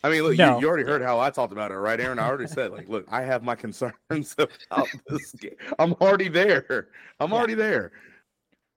I 0.05 0.11
mean, 0.11 0.23
look, 0.23 0.37
No. 0.37 0.57
you, 0.57 0.61
you 0.63 0.69
already 0.69 0.85
heard 0.85 1.01
how 1.03 1.19
I 1.19 1.31
talked 1.31 1.53
about 1.53 1.71
it, 1.71 1.77
right, 1.77 1.99
Aaron? 1.99 2.19
I 2.19 2.29
already 2.29 2.47
said, 2.47 2.71
like, 2.73 2.89
look, 2.91 3.07
I 3.11 3.23
have 3.23 3.43
my 3.43 3.55
concerns 3.55 3.95
about 4.39 4.89
this 5.09 5.33
game. 5.33 5.57
I'm 5.79 5.95
already 5.95 6.29
there. 6.29 6.89
I'm 7.19 7.31
Yeah. 7.31 7.37
already 7.37 7.55
there. 7.55 7.91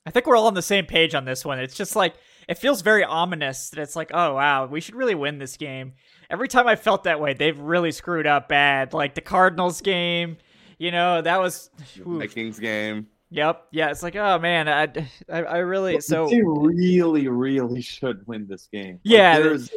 I 0.06 0.10
think 0.10 0.26
we're 0.26 0.38
all 0.38 0.48
on 0.48 0.54
the 0.54 0.62
same 0.62 0.86
page 0.86 1.14
on 1.14 1.26
this 1.26 1.44
one. 1.44 1.60
It's 1.60 1.76
just 1.76 1.94
like 1.98 2.16
it 2.48 2.58
feels 2.58 2.82
very 2.82 3.04
ominous 3.04 3.72
that 3.72 3.82
it's 3.82 3.94
like, 3.98 4.10
oh 4.14 4.36
wow, 4.36 4.66
we 4.66 4.80
should 4.80 4.96
really 4.96 5.16
win 5.16 5.38
this 5.38 5.58
game. 5.58 5.96
Every 6.30 6.48
time 6.48 6.66
I 6.66 6.78
felt 6.78 7.04
that 7.04 7.20
way, 7.20 7.34
they've 7.34 7.60
really 7.60 7.92
screwed 7.92 8.26
up 8.26 8.48
bad. 8.48 8.94
Like 8.94 9.16
the 9.16 9.22
Cardinals 9.22 9.82
game, 9.82 10.38
you 10.80 10.92
know, 10.92 11.22
that 11.22 11.42
was. 11.42 11.70
oof. 12.00 12.20
Vikings 12.22 12.58
game. 12.58 13.08
Yep, 13.32 13.66
yeah. 13.72 13.90
It's 13.92 14.02
like, 14.02 14.16
oh 14.16 14.40
man, 14.40 14.70
I, 14.70 14.84
I, 15.30 15.44
I 15.44 15.58
really 15.58 16.00
so. 16.00 16.30
they 16.30 16.42
really, 16.42 17.28
really 17.28 17.82
should 17.82 18.26
win 18.28 18.48
this 18.48 18.70
game. 18.72 18.94
Like, 18.94 19.00
Yeah, 19.04 19.40
there's 19.40 19.70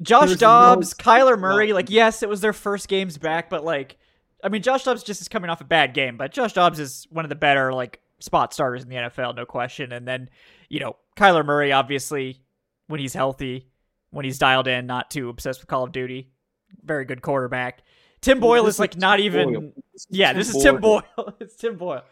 Josh 0.00 0.28
There's 0.28 0.40
no 0.40 0.46
Dobbs, 0.46 0.94
Kyler 0.94 1.38
Murray, 1.38 1.68
not- 1.68 1.74
like 1.74 1.90
yes, 1.90 2.22
it 2.22 2.28
was 2.28 2.40
their 2.40 2.52
first 2.52 2.88
games 2.88 3.18
back, 3.18 3.50
but 3.50 3.64
like, 3.64 3.96
I 4.42 4.48
mean, 4.48 4.62
Josh 4.62 4.84
Dobbs 4.84 5.02
just 5.02 5.20
is 5.20 5.28
coming 5.28 5.50
off 5.50 5.60
a 5.60 5.64
bad 5.64 5.94
game, 5.94 6.16
but 6.16 6.32
Josh 6.32 6.52
Dobbs 6.52 6.78
is 6.78 7.06
one 7.10 7.24
of 7.24 7.28
the 7.28 7.34
better 7.34 7.72
like 7.72 8.00
spot 8.20 8.52
starters 8.52 8.82
in 8.82 8.88
the 8.88 8.96
NFL, 8.96 9.34
no 9.36 9.44
question. 9.44 9.92
And 9.92 10.06
then, 10.06 10.28
you 10.68 10.80
know, 10.80 10.96
Kyler 11.16 11.44
Murray, 11.44 11.72
obviously, 11.72 12.42
when 12.86 13.00
he's 13.00 13.14
healthy, 13.14 13.68
when 14.10 14.24
he's 14.24 14.38
dialed 14.38 14.68
in, 14.68 14.86
not 14.86 15.10
too 15.10 15.28
obsessed 15.28 15.60
with 15.60 15.68
Call 15.68 15.84
of 15.84 15.92
Duty, 15.92 16.30
very 16.84 17.04
good 17.04 17.22
quarterback. 17.22 17.82
Tim 18.20 18.40
Boyle 18.40 18.66
is 18.66 18.78
like 18.78 18.96
not 18.96 19.20
even. 19.20 19.72
Yeah, 20.10 20.32
this 20.32 20.54
is 20.54 20.62
Tim. 20.62 20.80
Boyle. 20.80 21.02
it's 21.40 21.56
Tim 21.56 21.76
Boyle. 21.76 22.02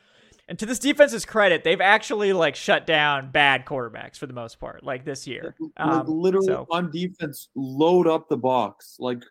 And 0.48 0.58
to 0.60 0.66
this 0.66 0.78
defense's 0.78 1.24
credit, 1.24 1.64
they've 1.64 1.80
actually 1.80 2.32
like 2.32 2.54
shut 2.54 2.86
down 2.86 3.30
bad 3.30 3.66
quarterbacks 3.66 4.16
for 4.16 4.26
the 4.26 4.32
most 4.32 4.60
part, 4.60 4.84
like 4.84 5.04
this 5.04 5.26
year. 5.26 5.56
Um, 5.76 6.06
literally 6.06 6.46
so- 6.46 6.66
on 6.70 6.90
defense, 6.90 7.48
load 7.56 8.06
up 8.06 8.28
the 8.28 8.36
box. 8.36 8.96
Like 8.98 9.22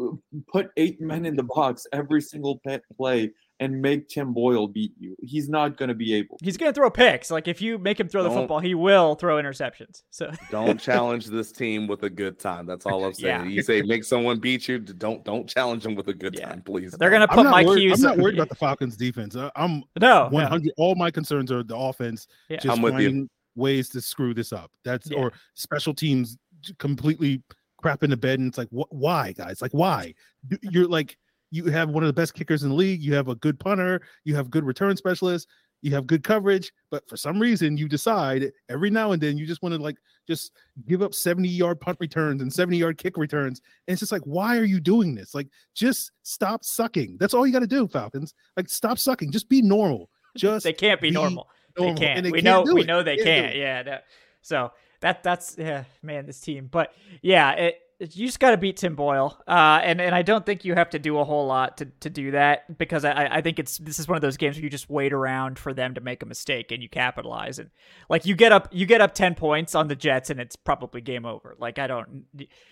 uh, 0.00 0.08
put 0.52 0.70
eight 0.76 1.00
men 1.00 1.24
in 1.24 1.36
the 1.36 1.44
box 1.44 1.86
every 1.92 2.20
single 2.20 2.60
play 2.96 3.30
and 3.58 3.80
make 3.80 4.08
Tim 4.08 4.34
Boyle 4.34 4.68
beat 4.68 4.92
you. 4.98 5.16
He's 5.22 5.48
not 5.48 5.78
going 5.78 5.88
to 5.88 5.94
be 5.94 6.12
able. 6.14 6.36
He's 6.42 6.56
going 6.58 6.70
to 6.70 6.74
throw 6.74 6.90
picks. 6.90 7.30
Like 7.30 7.48
if 7.48 7.62
you 7.62 7.78
make 7.78 7.98
him 7.98 8.08
throw 8.08 8.22
the 8.22 8.28
Don't- 8.28 8.38
football, 8.40 8.60
he 8.60 8.74
will 8.74 9.14
throw 9.14 9.36
interceptions. 9.42 10.02
So 10.10 10.30
Don't 10.50 10.78
challenge 10.80 11.26
this 11.26 11.52
team 11.52 11.86
with 11.86 12.02
a 12.02 12.10
good 12.10 12.38
time. 12.38 12.66
That's 12.66 12.84
all 12.84 13.04
I'm 13.04 13.14
saying. 13.14 13.44
Yeah. 13.46 13.48
You 13.48 13.62
say 13.62 13.80
make 13.82 14.04
someone 14.04 14.38
beat 14.40 14.68
you. 14.68 14.78
don't 14.78 15.24
don't 15.24 15.48
challenge 15.48 15.84
them 15.84 15.94
with 15.94 16.08
a 16.08 16.14
good 16.14 16.34
Yeah. 16.38 16.50
time, 16.50 16.62
please. 16.62 16.92
they're 16.92 17.08
going 17.10 17.22
to 17.22 17.28
put 17.28 17.44
my 17.44 17.50
Mike 17.50 17.66
worried, 17.66 17.80
Hughes. 17.82 18.04
I'm 18.04 18.10
not 18.16 18.22
worried 18.22 18.34
about 18.36 18.48
the 18.50 18.56
Falcons 18.56 18.96
defense. 18.96 19.36
I- 19.36 19.50
I'm 19.56 19.82
no, 20.00 20.24
no. 20.24 20.28
100. 20.30 20.72
All 20.76 20.94
my 20.94 21.10
concerns 21.10 21.50
are 21.50 21.62
the 21.62 21.76
offense 21.76 22.26
Yeah. 22.48 22.58
just 22.58 22.76
I'm 22.76 22.82
with 22.82 22.92
you. 22.94 22.98
finding 23.08 23.30
ways 23.54 23.88
to 23.90 24.02
screw 24.02 24.34
this 24.34 24.52
up. 24.52 24.70
That's 24.84 25.10
Yeah. 25.10 25.18
or 25.18 25.32
special 25.54 25.94
teams 25.94 26.36
completely 26.78 27.42
crap 27.78 28.02
in 28.02 28.10
the 28.10 28.16
bed, 28.16 28.38
and 28.38 28.48
it's 28.48 28.58
like, 28.58 28.68
what? 28.70 28.88
Why, 28.94 29.32
guys? 29.32 29.62
Like, 29.62 29.72
why? 29.72 30.14
You're 30.62 30.88
like, 30.88 31.16
you 31.50 31.66
have 31.66 31.88
one 31.90 32.02
of 32.02 32.08
the 32.08 32.12
best 32.12 32.34
kickers 32.34 32.62
in 32.62 32.70
the 32.70 32.74
league. 32.74 33.02
You 33.02 33.14
have 33.14 33.28
a 33.28 33.34
good 33.36 33.58
punter. 33.58 34.00
You 34.24 34.34
have 34.36 34.50
good 34.50 34.64
return 34.64 34.96
specialists. 34.96 35.46
You 35.82 35.92
have 35.92 36.06
good 36.06 36.24
coverage, 36.24 36.72
but 36.90 37.06
for 37.08 37.16
some 37.16 37.38
reason, 37.38 37.76
you 37.76 37.86
decide 37.86 38.50
every 38.68 38.90
now 38.90 39.12
and 39.12 39.22
then 39.22 39.36
you 39.36 39.46
just 39.46 39.62
want 39.62 39.74
to 39.74 39.80
like 39.80 39.96
just 40.26 40.52
give 40.88 41.02
up 41.02 41.14
70 41.14 41.48
yard 41.48 41.80
punt 41.80 41.98
returns 42.00 42.40
and 42.42 42.52
70 42.52 42.78
yard 42.78 42.98
kick 42.98 43.16
returns. 43.16 43.60
And 43.86 43.92
it's 43.92 44.00
just 44.00 44.10
like, 44.10 44.22
why 44.22 44.56
are 44.56 44.64
you 44.64 44.80
doing 44.80 45.14
this? 45.14 45.34
Like, 45.34 45.48
just 45.74 46.12
stop 46.22 46.64
sucking. 46.64 47.18
That's 47.20 47.34
all 47.34 47.46
you 47.46 47.52
got 47.52 47.60
to 47.60 47.66
do, 47.66 47.86
Falcons. 47.86 48.34
Like, 48.56 48.68
stop 48.68 48.98
sucking. 48.98 49.30
Just 49.30 49.48
be 49.48 49.62
normal. 49.62 50.10
Just 50.36 50.64
they 50.64 50.72
can't 50.72 51.00
be 51.00 51.08
be 51.08 51.14
normal. 51.14 51.48
They 51.76 51.94
can't. 51.94 52.22
They 52.22 52.30
we 52.30 52.42
can't 52.42 52.66
know. 52.66 52.74
We 52.74 52.82
it. 52.82 52.86
know 52.86 53.02
they 53.02 53.16
Can't 53.16 53.52
can't. 53.52 53.56
Yeah. 53.56 53.82
no. 53.82 53.98
So 54.42 54.72
that 55.00 55.22
that's 55.22 55.56
yeah, 55.58 55.84
man, 56.02 56.26
this 56.26 56.40
team. 56.40 56.68
But 56.70 56.92
yeah, 57.22 57.52
it- 57.52 57.80
you 57.98 58.26
just 58.26 58.40
got 58.40 58.50
to 58.50 58.58
beat 58.58 58.76
Tim 58.76 58.94
Boyle. 58.94 59.40
Uh, 59.48 59.80
and 59.82 60.00
and 60.00 60.14
I 60.14 60.22
don't 60.22 60.44
think 60.44 60.64
you 60.64 60.74
have 60.74 60.90
to 60.90 60.98
do 60.98 61.18
a 61.18 61.24
whole 61.24 61.46
lot 61.46 61.78
to 61.78 61.86
to 62.00 62.10
do 62.10 62.32
that 62.32 62.76
because 62.76 63.04
I 63.04 63.26
I 63.36 63.40
think 63.40 63.58
it's 63.58 63.78
this 63.78 63.98
is 63.98 64.06
one 64.06 64.16
of 64.16 64.22
those 64.22 64.36
games 64.36 64.56
where 64.56 64.64
you 64.64 64.70
just 64.70 64.90
wait 64.90 65.12
around 65.12 65.58
for 65.58 65.72
them 65.72 65.94
to 65.94 66.00
make 66.00 66.22
a 66.22 66.26
mistake 66.26 66.70
and 66.72 66.82
you 66.82 66.88
capitalize 66.88 67.58
and 67.58 67.70
like 68.10 68.26
you 68.26 68.34
get 68.34 68.52
up 68.52 68.68
you 68.70 68.84
get 68.84 69.00
up 69.00 69.14
ten 69.14 69.34
points 69.34 69.74
on 69.74 69.88
the 69.88 69.96
Jets 69.96 70.28
and 70.28 70.40
it's 70.40 70.56
probably 70.56 71.00
game 71.00 71.24
over. 71.24 71.56
Like 71.58 71.78
I 71.78 71.86
don't 71.86 72.26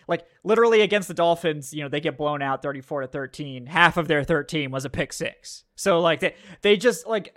like 0.07 0.27
literally 0.43 0.83
against 0.83 1.09
the 1.09 1.15
Dolphins, 1.15 1.73
you 1.73 1.83
know, 1.83 1.89
they 1.89 2.01
get 2.01 2.19
blown 2.19 2.43
out 2.43 2.63
34 2.63 3.03
to 3.03 3.07
13. 3.07 3.67
Half 3.67 3.97
of 3.97 4.09
their 4.09 4.25
13 4.25 4.71
was 4.71 4.85
a 4.85 4.91
pick 4.91 5.13
six. 5.13 5.65
So 5.75 6.01
like 6.01 6.21
they 6.21 6.35
they 6.61 6.77
just 6.77 7.07
like 7.07 7.35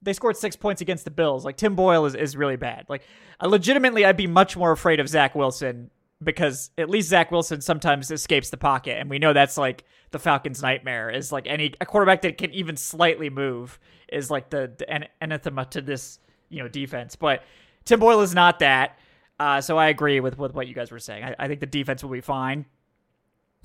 they 0.00 0.14
scored 0.14 0.38
six 0.38 0.56
points 0.56 0.80
against 0.80 1.04
the 1.04 1.10
Bills. 1.10 1.44
Like 1.44 1.58
Tim 1.58 1.74
Boyle 1.74 2.06
is, 2.06 2.14
is 2.14 2.34
really 2.34 2.56
bad. 2.56 2.86
Like 2.88 3.02
I 3.38 3.46
legitimately 3.46 4.06
I'd 4.06 4.16
be 4.16 4.26
much 4.26 4.56
more 4.56 4.72
afraid 4.72 5.00
of 5.00 5.08
Zach 5.08 5.34
Wilson 5.34 5.90
because 6.22 6.70
at 6.78 6.90
least 6.90 7.08
Zach 7.08 7.30
Wilson 7.30 7.60
sometimes 7.60 8.10
escapes 8.10 8.50
the 8.50 8.56
pocket, 8.56 8.98
and 8.98 9.08
we 9.08 9.18
know 9.18 9.32
that's 9.32 9.56
like 9.56 9.84
the 10.10 10.18
Falcons' 10.18 10.62
nightmare. 10.62 11.10
Is 11.10 11.32
like 11.32 11.46
any 11.46 11.72
a 11.80 11.86
quarterback 11.86 12.22
that 12.22 12.38
can 12.38 12.52
even 12.52 12.76
slightly 12.76 13.30
move 13.30 13.78
is 14.12 14.30
like 14.30 14.50
the, 14.50 14.72
the 14.76 14.90
an- 14.90 15.08
anathema 15.20 15.64
to 15.66 15.80
this 15.80 16.18
you 16.48 16.62
know 16.62 16.68
defense. 16.68 17.16
But 17.16 17.42
Tim 17.84 18.00
Boyle 18.00 18.20
is 18.20 18.34
not 18.34 18.58
that. 18.58 18.98
Uh, 19.38 19.60
so 19.62 19.78
I 19.78 19.88
agree 19.88 20.20
with, 20.20 20.36
with 20.38 20.52
what 20.52 20.68
you 20.68 20.74
guys 20.74 20.90
were 20.90 20.98
saying. 20.98 21.24
I, 21.24 21.34
I 21.38 21.48
think 21.48 21.60
the 21.60 21.66
defense 21.66 22.02
will 22.04 22.10
be 22.10 22.20
fine. 22.20 22.66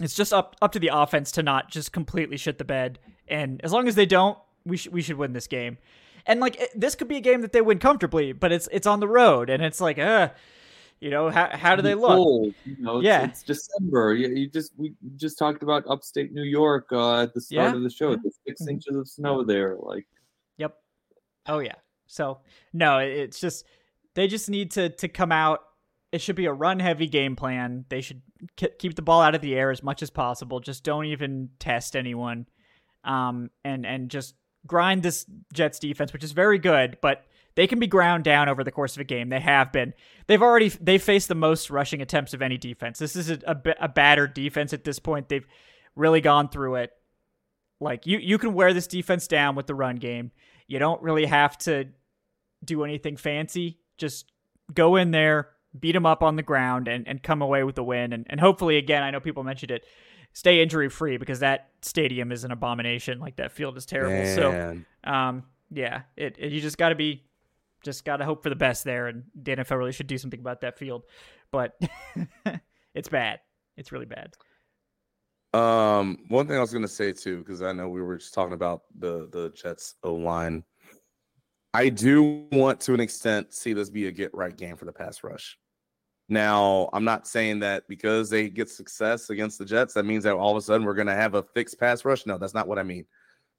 It's 0.02 0.16
just 0.16 0.32
up 0.34 0.56
up 0.62 0.72
to 0.74 0.80
the 0.80 0.92
offense 0.94 1.32
to 1.34 1.44
not 1.44 1.70
just 1.70 1.92
completely 1.92 2.38
shit 2.38 2.58
the 2.58 2.64
bed. 2.66 3.00
And 3.28 3.60
as 3.64 3.72
long 3.74 3.88
as 3.88 3.96
they 3.96 4.06
don't, 4.06 4.38
we 4.66 4.78
should 4.78 4.94
we 4.94 5.02
should 5.02 5.18
win 5.18 5.34
this 5.34 5.48
game. 5.48 5.78
And 6.26 6.40
like 6.40 6.60
it- 6.60 6.72
this 6.80 6.96
could 6.96 7.08
be 7.08 7.18
a 7.18 7.22
game 7.22 7.42
that 7.42 7.52
they 7.52 7.62
win 7.62 7.80
comfortably, 7.80 8.32
but 8.32 8.52
it's 8.52 8.68
it's 8.72 8.88
on 8.88 9.00
the 9.00 9.08
road, 9.08 9.50
and 9.50 9.64
it's 9.64 9.80
like, 9.82 9.98
uh, 10.00 10.30
you 11.00 11.10
know, 11.10 11.30
how 11.30 11.50
how 11.56 11.76
do 11.76 11.82
they 11.82 11.94
look? 11.96 12.10
Cold, 12.12 12.54
you 12.66 12.78
know, 12.80 12.98
it's, 12.98 13.06
Yeah. 13.06 13.26
it's 13.26 13.44
December. 13.44 14.14
You, 14.16 14.30
you 14.30 14.50
just 14.50 14.74
we 14.78 14.94
just 15.16 15.38
talked 15.38 15.62
about 15.64 15.84
upstate 15.90 16.32
New 16.32 16.44
York 16.44 16.88
uh, 16.92 17.24
at 17.24 17.34
the 17.34 17.42
start 17.42 17.72
Yeah. 17.72 17.76
of 17.76 17.84
the 17.84 17.90
show. 17.90 18.16
The 18.16 18.32
6 18.48 18.62
Mhm. 18.64 18.70
inches 18.70 18.96
of 18.96 19.08
snow 19.08 19.44
there. 19.44 19.76
Like 19.80 20.08
Yep. 20.58 20.76
Oh 21.48 21.60
yeah. 21.60 21.76
So 22.08 22.40
no, 22.74 23.00
it's 23.00 23.40
just 23.40 23.66
they 24.14 24.28
just 24.28 24.50
need 24.50 24.72
to 24.72 24.90
to 24.90 25.08
come 25.08 25.32
out. 25.32 25.60
It 26.12 26.22
should 26.22 26.38
be 26.38 26.46
a 26.46 26.54
run 26.54 26.80
heavy 26.80 27.08
game 27.08 27.36
plan. 27.36 27.86
They 27.90 28.00
should 28.02 28.22
keep 28.56 28.96
the 28.96 29.02
ball 29.02 29.22
out 29.22 29.36
of 29.36 29.42
the 29.42 29.56
air 29.56 29.70
as 29.72 29.84
much 29.84 30.02
as 30.02 30.10
possible. 30.10 30.60
Just 30.62 30.84
don't 30.84 31.06
even 31.08 31.50
test 31.60 31.96
anyone, 31.96 32.48
um, 33.04 33.50
and 33.66 33.86
and 33.86 34.10
just 34.10 34.36
grind 34.66 35.04
this 35.04 35.26
Jets 35.54 35.78
defense, 35.78 36.14
which 36.14 36.24
is 36.24 36.32
very 36.32 36.58
good, 36.58 36.98
but 37.02 37.26
they 37.56 37.68
can 37.68 37.80
be 37.80 37.88
ground 37.88 38.24
down 38.24 38.50
over 38.50 38.64
the 38.64 38.72
course 38.72 38.96
of 38.96 39.02
a 39.02 39.06
game. 39.06 39.30
They 39.30 39.40
have 39.40 39.72
been. 39.72 39.94
They've 40.28 40.42
already 40.42 40.70
they 40.70 40.98
faced 40.98 41.28
the 41.28 41.36
most 41.36 41.70
rushing 41.70 42.02
attempts 42.02 42.34
of 42.34 42.42
any 42.42 42.58
defense. 42.58 43.00
This 43.00 43.16
is 43.16 43.30
a, 43.30 43.40
a, 43.48 43.58
a 43.82 43.88
battered 43.88 44.34
defense 44.34 44.74
at 44.74 44.84
this 44.84 45.00
point. 45.00 45.30
They've 45.30 45.48
really 45.96 46.22
gone 46.22 46.50
through 46.50 46.76
it. 46.76 46.92
Like 47.80 48.06
you, 48.08 48.18
you 48.18 48.38
can 48.38 48.54
wear 48.54 48.74
this 48.74 48.88
defense 48.88 49.28
down 49.28 49.56
with 49.56 49.68
the 49.68 49.76
run 49.76 49.98
game. 49.98 50.32
You 50.68 50.80
don't 50.80 51.02
really 51.02 51.26
have 51.26 51.58
to 51.60 51.86
do 52.64 52.84
anything 52.84 53.18
fancy. 53.18 53.80
Just 53.98 54.32
go 54.74 54.96
in 54.96 55.12
there, 55.12 55.50
beat 55.78 55.92
them 55.92 56.06
up 56.06 56.24
on 56.24 56.36
the 56.36 56.44
ground, 56.44 56.88
and, 56.88 57.08
and 57.08 57.22
come 57.22 57.42
away 57.42 57.64
with 57.64 57.76
the 57.76 57.84
win. 57.84 58.14
And, 58.14 58.26
and 58.30 58.40
hopefully, 58.40 58.78
again, 58.78 59.04
I 59.04 59.12
know 59.12 59.20
people 59.20 59.44
mentioned 59.44 59.72
it, 59.72 59.86
stay 60.34 60.62
injury 60.62 60.90
free 60.90 61.18
because 61.18 61.40
that 61.40 61.70
stadium 61.82 62.32
is 62.32 62.44
an 62.44 62.52
abomination. 62.52 63.20
Like 63.20 63.36
that 63.36 63.52
field 63.52 63.78
is 63.78 63.86
terrible. 63.86 64.26
So, 64.36 64.52
um, 65.04 65.44
yeah, 65.70 66.02
it, 66.18 66.38
it 66.40 66.52
you 66.52 66.62
just 66.62 66.78
got 66.78 66.90
to 66.90 66.96
be, 66.96 67.24
just 67.86 68.04
got 68.04 68.18
to 68.18 68.26
hope 68.26 68.44
for 68.44 68.50
the 68.50 68.56
best 68.56 68.84
there. 68.84 69.08
And 69.08 69.24
the 69.42 69.56
NFL 69.56 69.78
really 69.78 69.94
should 69.94 70.08
do 70.08 70.18
something 70.18 70.40
about 70.40 70.62
that 70.62 70.78
field, 70.78 71.04
but 71.52 71.80
it's 72.96 73.08
bad. 73.08 73.40
It's 73.78 73.92
really 73.92 74.08
bad. 74.08 74.34
Um, 75.54 76.18
one 76.28 76.48
thing 76.48 76.58
I 76.58 76.62
was 76.62 76.74
gonna 76.74 76.88
say 76.88 77.14
too, 77.14 77.38
because 77.38 77.62
I 77.62 77.72
know 77.72 77.88
we 77.88 78.02
were 78.02 78.18
just 78.18 78.34
talking 78.34 78.54
about 78.54 78.82
the 79.00 79.30
the 79.32 79.52
Jets 79.52 79.96
O 80.04 80.14
line. 80.14 80.66
I 81.74 81.88
do 81.88 82.48
want 82.52 82.82
to 82.82 82.94
an 82.94 83.00
extent 83.00 83.54
see 83.54 83.72
this 83.72 83.90
be 83.90 84.08
a 84.08 84.12
get 84.12 84.34
right 84.34 84.56
game 84.56 84.76
for 84.76 84.84
the 84.84 84.92
pass 84.92 85.24
rush. 85.24 85.58
Now, 86.28 86.90
I'm 86.92 87.06
not 87.06 87.28
saying 87.28 87.60
that 87.60 87.84
because 87.88 88.30
they 88.30 88.50
get 88.50 88.70
success 88.70 89.30
against 89.30 89.58
the 89.60 89.66
Jets, 89.66 89.94
that 89.94 90.06
means 90.06 90.24
that 90.26 90.36
all 90.36 90.52
of 90.52 90.58
a 90.58 90.62
sudden 90.62 90.86
we're 90.86 90.94
gonna 90.94 91.16
have 91.16 91.36
a 91.36 91.44
fixed 91.44 91.80
pass 91.80 92.04
rush. 92.04 92.26
No, 92.26 92.38
that's 92.38 92.54
not 92.54 92.68
what 92.68 92.80
I 92.80 92.84
mean. 92.84 93.06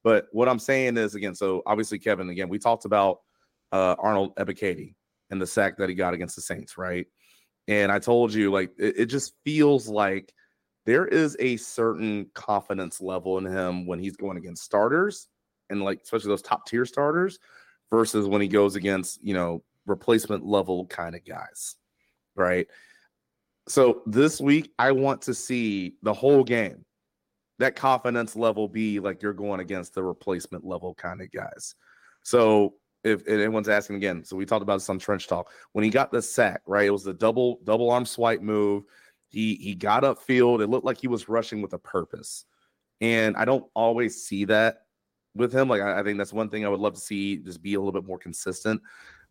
But 0.05 0.27
what 0.33 0.49
I'm 0.51 0.59
saying 0.59 0.99
is 0.99 1.15
again, 1.15 1.35
so 1.35 1.63
obviously, 1.65 1.99
Kevin, 1.99 2.29
again, 2.29 2.51
we 2.51 2.59
talked 2.59 2.85
about 2.85 3.21
uh 3.73 3.97
Arnold 3.99 4.35
Ebiketie 4.37 4.95
and 5.31 5.41
the 5.41 5.47
sack 5.47 5.77
that 5.79 5.89
he 5.89 5.95
got 5.95 6.15
against 6.15 6.37
the 6.37 6.43
Saints, 6.43 6.79
right? 6.79 7.07
And 7.69 7.91
I 7.91 7.99
told 7.99 8.33
you, 8.33 8.53
like, 8.53 8.71
it, 8.79 8.95
it 8.97 9.07
just 9.07 9.35
feels 9.45 9.89
like 9.89 10.33
there 10.87 11.07
is 11.07 11.37
a 11.41 11.57
certain 11.57 12.31
confidence 12.33 13.01
level 13.01 13.39
in 13.39 13.45
him 13.45 13.87
when 13.87 13.99
he's 13.99 14.17
going 14.17 14.39
against 14.39 14.63
starters 14.63 15.29
and 15.69 15.83
like 15.83 16.01
especially 16.03 16.29
those 16.29 16.43
top 16.43 16.67
tier 16.67 16.87
starters 16.87 17.39
versus 17.91 18.27
when 18.27 18.41
he 18.41 18.49
goes 18.49 18.77
against 18.77 19.23
you 19.23 19.35
know 19.35 19.63
replacement 19.85 20.45
level 20.45 20.87
kind 20.87 21.15
of 21.15 21.25
guys 21.25 21.77
right 22.35 22.69
so 23.69 24.03
this 24.07 24.41
week 24.41 24.73
i 24.79 24.91
want 24.91 25.21
to 25.23 25.35
see 25.35 25.95
the 26.03 26.15
whole 26.15 26.45
game 26.45 26.85
that 27.59 27.77
confidence 27.77 28.37
level 28.37 28.69
be 28.69 29.01
like 29.01 29.23
you're 29.23 29.33
going 29.33 29.61
against 29.61 29.95
the 29.95 30.03
replacement 30.03 30.65
level 30.65 30.95
kind 30.95 31.21
of 31.21 31.31
guys 31.33 31.75
so 32.23 32.75
if, 33.07 33.27
anyone's 33.29 33.69
asking 33.69 33.97
again 33.97 34.25
so 34.25 34.37
we 34.37 34.45
talked 34.45 34.63
about 34.63 34.77
this 34.77 34.91
on 34.91 34.99
trench 34.99 35.29
talk 35.29 35.51
when 35.73 35.85
he 35.85 35.91
got 35.91 36.11
the 36.11 36.21
sack 36.21 36.61
right 36.67 36.87
it 36.87 36.91
was 36.91 37.05
the 37.05 37.15
double 37.15 37.61
double 37.65 37.91
arm 37.91 38.05
swipe 38.05 38.41
move 38.41 38.85
he 39.29 39.57
he 39.57 39.75
got 39.75 40.03
upfield. 40.03 40.63
It 40.63 40.69
looked 40.69 40.87
like 40.87 40.99
he 40.99 41.09
was 41.09 41.29
rushing 41.29 41.63
with 41.63 41.73
a 41.73 41.79
purpose, 41.79 42.45
and 43.01 43.37
I 43.37 43.45
don't 43.45 43.67
always 43.75 44.25
see 44.25 44.45
that 44.47 44.83
with 45.35 45.53
him. 45.53 45.69
Like 45.69 45.83
I, 45.83 46.01
I 46.01 46.03
think 46.03 46.19
that's 46.19 46.33
one 46.33 46.49
thing 46.49 46.65
I 46.65 46.69
would 46.69 46.81
love 46.81 46.95
to 46.95 47.01
see 47.01 47.37
just 47.37 47.63
be 47.63 47.75
a 47.75 47.79
little 47.79 47.93
bit 47.93 48.07
more 48.07 48.19
consistent 48.19 48.81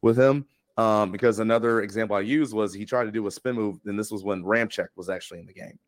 with 0.01 0.17
him. 0.17 0.45
Um, 0.77 1.11
because 1.11 1.39
another 1.39 1.81
example 1.81 2.17
I 2.17 2.19
used 2.19 2.53
was 2.53 2.73
he 2.73 2.85
tried 2.85 3.05
to 3.05 3.11
do 3.11 3.25
a 3.27 3.31
spin 3.31 3.55
move, 3.55 3.79
and 3.85 3.97
this 3.97 4.11
was 4.11 4.23
when 4.23 4.43
Ramczyk 4.43 4.89
was 4.97 5.09
actually 5.09 5.39
in 5.39 5.45
the 5.45 5.53
game, 5.53 5.79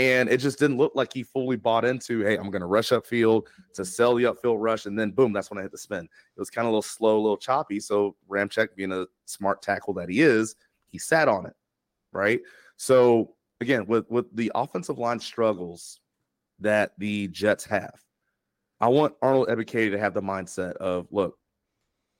and 0.00 0.28
it 0.28 0.38
just 0.38 0.58
didn't 0.58 0.78
look 0.78 0.92
like 0.94 1.12
he 1.12 1.22
fully 1.22 1.56
bought 1.56 1.84
into. 1.84 2.22
Hey, 2.22 2.36
I'm 2.36 2.50
going 2.50 2.62
to 2.62 2.66
rush 2.66 2.88
upfield 2.90 3.46
to 3.74 3.84
sell 3.84 4.14
the 4.14 4.24
upfield 4.24 4.56
rush, 4.58 4.86
and 4.86 4.98
then 4.98 5.10
boom, 5.10 5.32
that's 5.32 5.50
when 5.50 5.58
I 5.58 5.62
hit 5.62 5.72
the 5.72 5.78
spin. 5.78 6.04
It 6.04 6.40
was 6.40 6.50
kind 6.50 6.66
of 6.66 6.70
a 6.70 6.72
little 6.72 6.82
slow, 6.82 7.16
a 7.16 7.20
little 7.20 7.36
choppy. 7.36 7.80
So 7.80 8.16
Ramczyk, 8.28 8.74
being 8.74 8.92
a 8.92 9.06
smart 9.26 9.62
tackle 9.62 9.92
that 9.94 10.08
he 10.08 10.22
is, 10.22 10.56
he 10.88 10.98
sat 10.98 11.28
on 11.28 11.46
it, 11.46 11.54
right? 12.12 12.40
So 12.76 13.34
again, 13.60 13.86
with 13.86 14.10
with 14.10 14.34
the 14.34 14.50
offensive 14.54 14.98
line 14.98 15.20
struggles 15.20 16.00
that 16.60 16.92
the 16.98 17.28
Jets 17.28 17.64
have, 17.66 18.00
I 18.80 18.88
want 18.88 19.14
Arnold 19.20 19.48
Ebiketie 19.48 19.90
to 19.90 19.98
have 19.98 20.14
the 20.14 20.22
mindset 20.22 20.72
of, 20.76 21.06
look, 21.10 21.36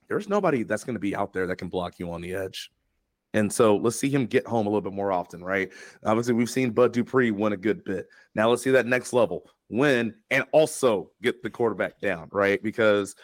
there's 0.09 0.29
nobody 0.29 0.63
that's 0.63 0.85
going 0.85 0.95
to 0.95 1.01
be 1.01 1.17
out 1.17 1.33
there 1.33 1.47
that 1.47 1.57
can 1.57 1.69
block 1.69 1.99
you 1.99 2.13
on 2.13 2.21
the 2.21 2.35
edge. 2.35 2.71
And 3.33 3.53
so 3.53 3.77
let's 3.77 3.97
see 3.97 4.11
him 4.11 4.27
get 4.27 4.47
home 4.47 4.67
a 4.67 4.71
little 4.71 4.81
bit 4.81 4.93
more 4.93 5.13
often, 5.13 5.43
right? 5.45 5.71
Obviously, 6.05 6.35
we've 6.35 6.51
seen 6.51 6.71
Bud 6.71 6.93
Dupree 6.93 7.31
win 7.31 7.53
a 7.53 7.57
good 7.57 7.85
bit. 7.85 8.09
Now 8.35 8.51
let's 8.51 8.63
see 8.63 8.71
that 8.71 8.87
next 8.87 9.13
level 9.13 9.49
win 9.71 10.13
and 10.31 10.45
also 10.53 11.11
get 11.23 11.43
the 11.43 11.51
quarterback 11.51 12.01
down, 12.01 12.29
right? 12.33 12.63
Because 12.63 13.15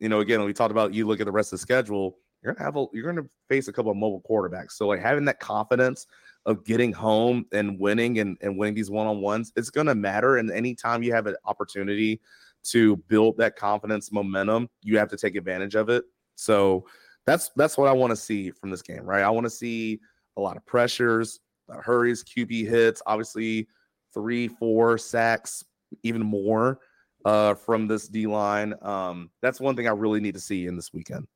you 0.00 0.08
know, 0.08 0.18
again, 0.18 0.42
we 0.44 0.52
talked 0.52 0.72
about 0.72 0.92
you 0.92 1.06
look 1.06 1.20
at 1.20 1.26
the 1.26 1.32
rest 1.32 1.52
of 1.52 1.60
the 1.60 1.62
schedule, 1.62 2.18
you're 2.42 2.54
gonna 2.54 2.64
have 2.64 2.76
a 2.76 2.86
you're 2.92 3.06
gonna 3.06 3.26
face 3.48 3.68
a 3.68 3.72
couple 3.72 3.92
of 3.92 3.96
mobile 3.96 4.22
quarterbacks. 4.28 4.72
So 4.72 4.88
like 4.88 5.00
having 5.00 5.24
that 5.26 5.38
confidence 5.38 6.06
of 6.44 6.64
getting 6.64 6.92
home 6.92 7.46
and 7.52 7.78
winning 7.78 8.18
and, 8.18 8.36
and 8.40 8.58
winning 8.58 8.74
these 8.74 8.90
one-on-ones, 8.90 9.52
it's 9.54 9.70
gonna 9.70 9.94
matter. 9.94 10.38
And 10.38 10.50
anytime 10.50 11.04
you 11.04 11.12
have 11.12 11.28
an 11.28 11.36
opportunity 11.44 12.20
to 12.64 12.96
build 13.08 13.36
that 13.38 13.54
confidence 13.56 14.10
momentum, 14.10 14.68
you 14.82 14.98
have 14.98 15.08
to 15.10 15.16
take 15.16 15.36
advantage 15.36 15.76
of 15.76 15.88
it. 15.88 16.04
So 16.34 16.84
that's 17.26 17.50
that's 17.56 17.78
what 17.78 17.88
I 17.88 17.92
want 17.92 18.10
to 18.10 18.16
see 18.16 18.50
from 18.50 18.70
this 18.70 18.82
game, 18.82 19.04
right? 19.04 19.22
I 19.22 19.30
want 19.30 19.44
to 19.44 19.50
see 19.50 20.00
a 20.36 20.40
lot 20.40 20.56
of 20.56 20.64
pressures, 20.66 21.40
hurries, 21.68 22.24
QB 22.24 22.68
hits, 22.68 23.02
obviously 23.06 23.68
three, 24.12 24.48
four 24.48 24.98
sacks, 24.98 25.64
even 26.02 26.22
more 26.22 26.80
uh, 27.24 27.54
from 27.54 27.86
this 27.86 28.08
D 28.08 28.26
line. 28.26 28.74
Um, 28.82 29.30
that's 29.40 29.60
one 29.60 29.76
thing 29.76 29.88
I 29.88 29.92
really 29.92 30.20
need 30.20 30.34
to 30.34 30.40
see 30.40 30.66
in 30.66 30.76
this 30.76 30.92
weekend. 30.92 31.26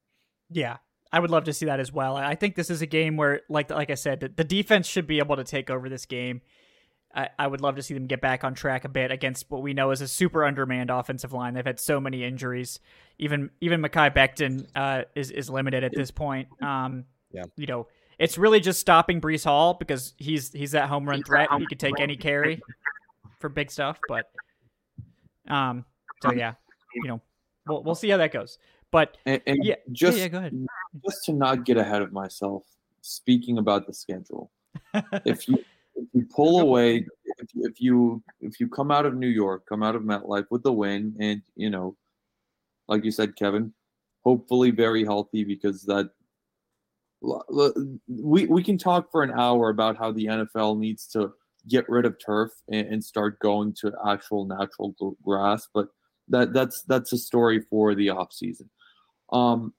Yeah, 0.50 0.76
I 1.12 1.20
would 1.20 1.30
love 1.30 1.44
to 1.44 1.52
see 1.52 1.66
that 1.66 1.80
as 1.80 1.92
well. 1.92 2.16
I 2.16 2.34
think 2.34 2.54
this 2.54 2.70
is 2.70 2.82
a 2.82 2.86
game 2.86 3.16
where, 3.16 3.42
like 3.48 3.70
like 3.70 3.90
I 3.90 3.94
said, 3.94 4.20
the 4.20 4.44
defense 4.44 4.86
should 4.86 5.06
be 5.06 5.18
able 5.18 5.36
to 5.36 5.44
take 5.44 5.70
over 5.70 5.88
this 5.88 6.06
game. 6.06 6.40
I, 7.16 7.30
I 7.38 7.46
would 7.46 7.62
love 7.62 7.76
to 7.76 7.82
see 7.82 7.94
them 7.94 8.06
get 8.06 8.20
back 8.20 8.44
on 8.44 8.54
track 8.54 8.84
a 8.84 8.90
bit 8.90 9.10
against 9.10 9.50
what 9.50 9.62
we 9.62 9.72
know 9.72 9.90
is 9.90 10.02
a 10.02 10.08
super 10.08 10.44
undermanned 10.44 10.90
offensive 10.90 11.32
line. 11.32 11.54
They've 11.54 11.64
had 11.64 11.80
so 11.80 11.98
many 11.98 12.22
injuries. 12.22 12.78
Even 13.18 13.50
even 13.62 13.80
Mekhi 13.80 14.14
Becton 14.14 14.66
uh, 14.76 15.04
is 15.14 15.30
is 15.30 15.48
limited 15.48 15.82
at 15.82 15.92
this 15.94 16.10
point. 16.10 16.48
Um, 16.62 17.06
yeah, 17.32 17.44
you 17.56 17.66
know, 17.66 17.88
it's 18.18 18.36
really 18.36 18.60
just 18.60 18.80
stopping 18.80 19.22
Breece 19.22 19.44
Hall 19.44 19.74
because 19.74 20.12
he's 20.18 20.52
he's 20.52 20.72
that 20.72 20.90
home 20.90 21.08
run 21.08 21.22
threat. 21.22 21.48
He 21.58 21.66
could 21.66 21.80
take 21.80 21.98
any 21.98 22.16
carry 22.16 22.60
for 23.40 23.48
big 23.48 23.70
stuff. 23.70 23.98
But 24.08 24.30
um, 25.48 25.86
so 26.22 26.32
yeah, 26.32 26.54
you 26.94 27.08
know, 27.08 27.22
we'll 27.66 27.82
we'll 27.82 27.94
see 27.94 28.10
how 28.10 28.18
that 28.18 28.32
goes. 28.32 28.58
But 28.90 29.16
and, 29.24 29.40
and 29.46 29.64
yeah, 29.64 29.76
just 29.90 30.18
yeah, 30.18 30.24
yeah, 30.24 30.28
go 30.28 30.38
ahead. 30.38 30.66
just 31.02 31.24
to 31.24 31.32
not 31.32 31.64
get 31.64 31.78
ahead 31.78 32.02
of 32.02 32.12
myself, 32.12 32.64
speaking 33.00 33.56
about 33.56 33.86
the 33.86 33.94
schedule, 33.94 34.50
if 35.24 35.48
you 35.48 35.64
if 35.96 36.08
you 36.12 36.26
pull 36.34 36.60
away, 36.60 37.06
if, 37.24 37.48
if 37.54 37.80
you 37.80 38.22
if 38.40 38.60
you 38.60 38.68
come 38.68 38.90
out 38.90 39.06
of 39.06 39.14
New 39.14 39.28
York, 39.28 39.64
come 39.68 39.82
out 39.82 39.96
of 39.96 40.02
MetLife 40.02 40.46
with 40.50 40.62
the 40.62 40.72
win, 40.72 41.16
and 41.20 41.42
you 41.54 41.70
know, 41.70 41.96
like 42.88 43.04
you 43.04 43.10
said, 43.10 43.36
Kevin, 43.36 43.72
hopefully 44.24 44.70
very 44.70 45.04
healthy 45.04 45.44
because 45.44 45.82
that 45.82 46.10
we 48.08 48.46
we 48.46 48.62
can 48.62 48.78
talk 48.78 49.10
for 49.10 49.22
an 49.22 49.32
hour 49.32 49.70
about 49.70 49.96
how 49.96 50.12
the 50.12 50.26
NFL 50.26 50.78
needs 50.78 51.06
to 51.08 51.32
get 51.68 51.88
rid 51.88 52.04
of 52.04 52.16
turf 52.24 52.52
and, 52.68 52.86
and 52.88 53.04
start 53.04 53.38
going 53.40 53.74
to 53.80 53.92
actual 54.06 54.44
natural 54.44 54.94
grass, 55.24 55.66
but 55.72 55.88
that 56.28 56.52
that's 56.52 56.82
that's 56.86 57.12
a 57.12 57.18
story 57.18 57.60
for 57.70 57.94
the 57.94 58.10
off 58.10 58.32
season. 58.32 58.68
Um, 59.32 59.72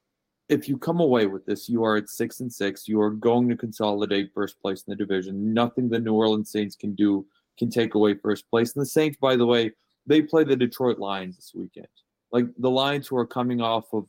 if 0.49 0.69
you 0.69 0.77
come 0.77 0.99
away 0.99 1.25
with 1.25 1.45
this, 1.45 1.67
you 1.67 1.83
are 1.83 1.97
at 1.97 2.09
six 2.09 2.39
and 2.39 2.51
six. 2.51 2.87
You 2.87 3.01
are 3.01 3.11
going 3.11 3.49
to 3.49 3.55
consolidate 3.55 4.31
first 4.33 4.61
place 4.61 4.83
in 4.87 4.91
the 4.91 4.95
division. 4.95 5.53
Nothing 5.53 5.89
the 5.89 5.99
New 5.99 6.13
Orleans 6.13 6.51
Saints 6.51 6.75
can 6.75 6.95
do 6.95 7.25
can 7.59 7.69
take 7.69 7.95
away 7.95 8.13
first 8.13 8.49
place. 8.49 8.73
And 8.75 8.81
the 8.81 8.87
Saints, 8.87 9.17
by 9.19 9.35
the 9.35 9.45
way, 9.45 9.71
they 10.05 10.21
play 10.21 10.43
the 10.43 10.55
Detroit 10.55 10.99
Lions 10.99 11.35
this 11.35 11.51
weekend. 11.53 11.87
Like 12.31 12.45
the 12.57 12.69
Lions, 12.69 13.07
who 13.07 13.17
are 13.17 13.25
coming 13.25 13.61
off 13.61 13.85
of 13.93 14.05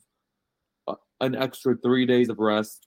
uh, 0.86 0.94
an 1.20 1.34
extra 1.34 1.76
three 1.76 2.06
days 2.06 2.28
of 2.28 2.38
rest, 2.38 2.86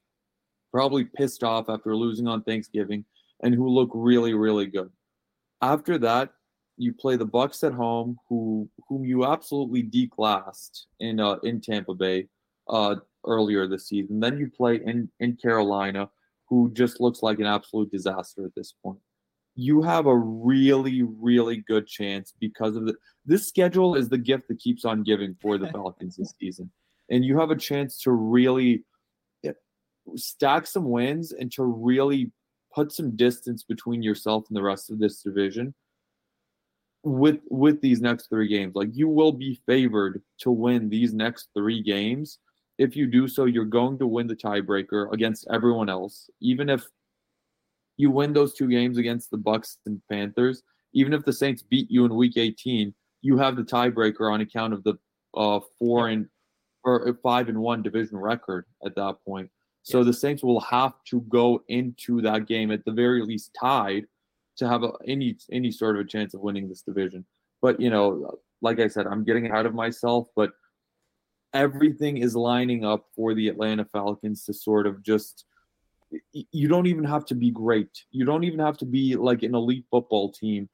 probably 0.71 1.03
pissed 1.03 1.43
off 1.43 1.67
after 1.67 1.95
losing 1.95 2.27
on 2.27 2.43
Thanksgiving, 2.43 3.03
and 3.43 3.53
who 3.53 3.67
look 3.67 3.89
really, 3.93 4.33
really 4.33 4.67
good. 4.67 4.91
After 5.61 5.97
that, 5.99 6.31
you 6.77 6.93
play 6.93 7.17
the 7.17 7.25
Bucks 7.25 7.63
at 7.63 7.73
home, 7.73 8.17
who 8.29 8.69
whom 8.87 9.03
you 9.03 9.25
absolutely 9.25 9.83
declassed 9.83 10.85
in 10.99 11.19
uh, 11.19 11.35
in 11.43 11.59
Tampa 11.59 11.93
Bay. 11.93 12.27
Uh, 12.69 12.95
earlier 13.25 13.67
this 13.67 13.87
season. 13.87 14.19
Then 14.19 14.37
you 14.37 14.49
play 14.49 14.81
in, 14.83 15.09
in 15.19 15.35
Carolina, 15.35 16.09
who 16.47 16.71
just 16.73 16.99
looks 16.99 17.23
like 17.23 17.39
an 17.39 17.45
absolute 17.45 17.91
disaster 17.91 18.45
at 18.45 18.55
this 18.55 18.73
point. 18.83 18.99
You 19.55 19.81
have 19.81 20.05
a 20.05 20.17
really, 20.17 21.03
really 21.03 21.57
good 21.67 21.87
chance 21.87 22.33
because 22.39 22.75
of 22.75 22.85
the 22.85 22.95
this 23.25 23.47
schedule 23.47 23.95
is 23.95 24.09
the 24.09 24.17
gift 24.17 24.47
that 24.47 24.59
keeps 24.59 24.85
on 24.85 25.03
giving 25.03 25.35
for 25.41 25.57
the 25.57 25.67
Falcons 25.73 26.15
this 26.15 26.33
season. 26.39 26.71
And 27.09 27.25
you 27.25 27.37
have 27.39 27.51
a 27.51 27.55
chance 27.55 27.99
to 28.03 28.11
really 28.11 28.83
eh, 29.45 29.51
stack 30.15 30.67
some 30.67 30.89
wins 30.89 31.33
and 31.33 31.51
to 31.53 31.63
really 31.63 32.31
put 32.73 32.91
some 32.91 33.15
distance 33.15 33.63
between 33.63 34.01
yourself 34.01 34.45
and 34.49 34.55
the 34.55 34.63
rest 34.63 34.89
of 34.89 34.99
this 34.99 35.21
division 35.21 35.73
with 37.03 37.39
with 37.49 37.81
these 37.81 37.99
next 37.99 38.27
three 38.29 38.47
games 38.47 38.75
like 38.75 38.89
you 38.93 39.07
will 39.07 39.31
be 39.31 39.59
favored 39.65 40.21
to 40.37 40.51
win 40.51 40.87
these 40.87 41.13
next 41.13 41.49
three 41.55 41.81
games 41.81 42.37
if 42.81 42.95
you 42.95 43.05
do 43.05 43.27
so, 43.27 43.45
you're 43.45 43.63
going 43.63 43.99
to 43.99 44.07
win 44.07 44.25
the 44.25 44.35
tiebreaker 44.35 45.13
against 45.13 45.47
everyone 45.51 45.87
else. 45.87 46.31
Even 46.39 46.67
if 46.67 46.83
you 47.95 48.09
win 48.09 48.33
those 48.33 48.55
two 48.55 48.67
games 48.67 48.97
against 48.97 49.29
the 49.29 49.37
Bucks 49.37 49.77
and 49.85 50.01
Panthers, 50.09 50.63
even 50.93 51.13
if 51.13 51.23
the 51.23 51.31
Saints 51.31 51.61
beat 51.61 51.91
you 51.91 52.05
in 52.05 52.15
Week 52.15 52.37
18, 52.37 52.91
you 53.21 53.37
have 53.37 53.55
the 53.55 53.61
tiebreaker 53.61 54.33
on 54.33 54.41
account 54.41 54.73
of 54.73 54.83
the 54.83 54.95
uh, 55.35 55.59
four 55.77 56.09
and 56.09 56.27
or 56.83 57.15
five 57.21 57.49
and 57.49 57.59
one 57.59 57.83
division 57.83 58.17
record 58.17 58.65
at 58.83 58.95
that 58.95 59.17
point. 59.23 59.47
So 59.83 60.03
the 60.03 60.13
Saints 60.13 60.41
will 60.43 60.59
have 60.61 60.93
to 61.09 61.21
go 61.21 61.63
into 61.67 62.19
that 62.23 62.47
game 62.47 62.71
at 62.71 62.83
the 62.83 62.91
very 62.91 63.21
least 63.21 63.55
tied 63.59 64.05
to 64.57 64.67
have 64.67 64.81
a, 64.81 64.93
any 65.07 65.37
any 65.51 65.71
sort 65.71 65.97
of 65.97 66.05
a 66.07 66.09
chance 66.09 66.33
of 66.33 66.41
winning 66.41 66.67
this 66.67 66.81
division. 66.81 67.25
But 67.61 67.79
you 67.79 67.91
know, 67.91 68.39
like 68.63 68.79
I 68.79 68.87
said, 68.87 69.05
I'm 69.05 69.23
getting 69.23 69.45
ahead 69.45 69.67
of 69.67 69.75
myself. 69.75 70.29
But 70.35 70.51
everything 71.53 72.17
is 72.17 72.35
lining 72.35 72.85
up 72.85 73.05
for 73.15 73.33
the 73.33 73.47
Atlanta 73.47 73.85
Falcons 73.85 74.45
to 74.45 74.53
sort 74.53 74.87
of 74.87 75.03
just 75.03 75.45
you 76.33 76.67
don't 76.67 76.87
even 76.87 77.03
have 77.03 77.25
to 77.25 77.35
be 77.35 77.51
great. 77.51 78.03
You 78.11 78.25
don't 78.25 78.43
even 78.43 78.59
have 78.59 78.77
to 78.79 78.85
be 78.85 79.15
like 79.15 79.43
an 79.43 79.55
elite 79.55 79.85
football 79.89 80.31
team. 80.31 80.69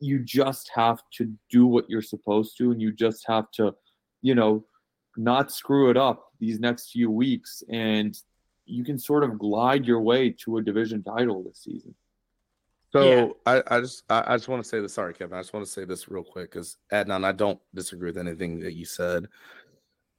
You 0.00 0.18
just 0.18 0.70
have 0.74 1.00
to 1.14 1.32
do 1.50 1.66
what 1.66 1.88
you're 1.88 2.02
supposed 2.02 2.56
to 2.58 2.72
and 2.72 2.82
you 2.82 2.92
just 2.92 3.24
have 3.28 3.50
to, 3.52 3.74
you 4.22 4.34
know, 4.34 4.64
not 5.16 5.52
screw 5.52 5.90
it 5.90 5.96
up 5.96 6.32
these 6.40 6.58
next 6.58 6.90
few 6.90 7.10
weeks 7.10 7.62
and 7.70 8.18
you 8.66 8.82
can 8.84 8.98
sort 8.98 9.22
of 9.22 9.38
glide 9.38 9.86
your 9.86 10.00
way 10.00 10.30
to 10.30 10.56
a 10.56 10.62
division 10.62 11.02
title 11.02 11.42
this 11.44 11.62
season. 11.62 11.94
So 12.92 13.36
yeah. 13.46 13.60
I, 13.68 13.76
I 13.76 13.80
just 13.80 14.04
I, 14.08 14.24
I 14.26 14.36
just 14.36 14.48
want 14.48 14.62
to 14.62 14.68
say 14.68 14.80
this. 14.80 14.94
Sorry, 14.94 15.14
Kevin. 15.14 15.36
I 15.36 15.40
just 15.40 15.52
want 15.52 15.66
to 15.66 15.72
say 15.72 15.84
this 15.84 16.08
real 16.08 16.22
quick 16.22 16.52
because 16.52 16.76
Adnan, 16.92 17.24
I 17.24 17.32
don't 17.32 17.58
disagree 17.74 18.10
with 18.10 18.18
anything 18.18 18.60
that 18.60 18.74
you 18.74 18.84
said. 18.84 19.26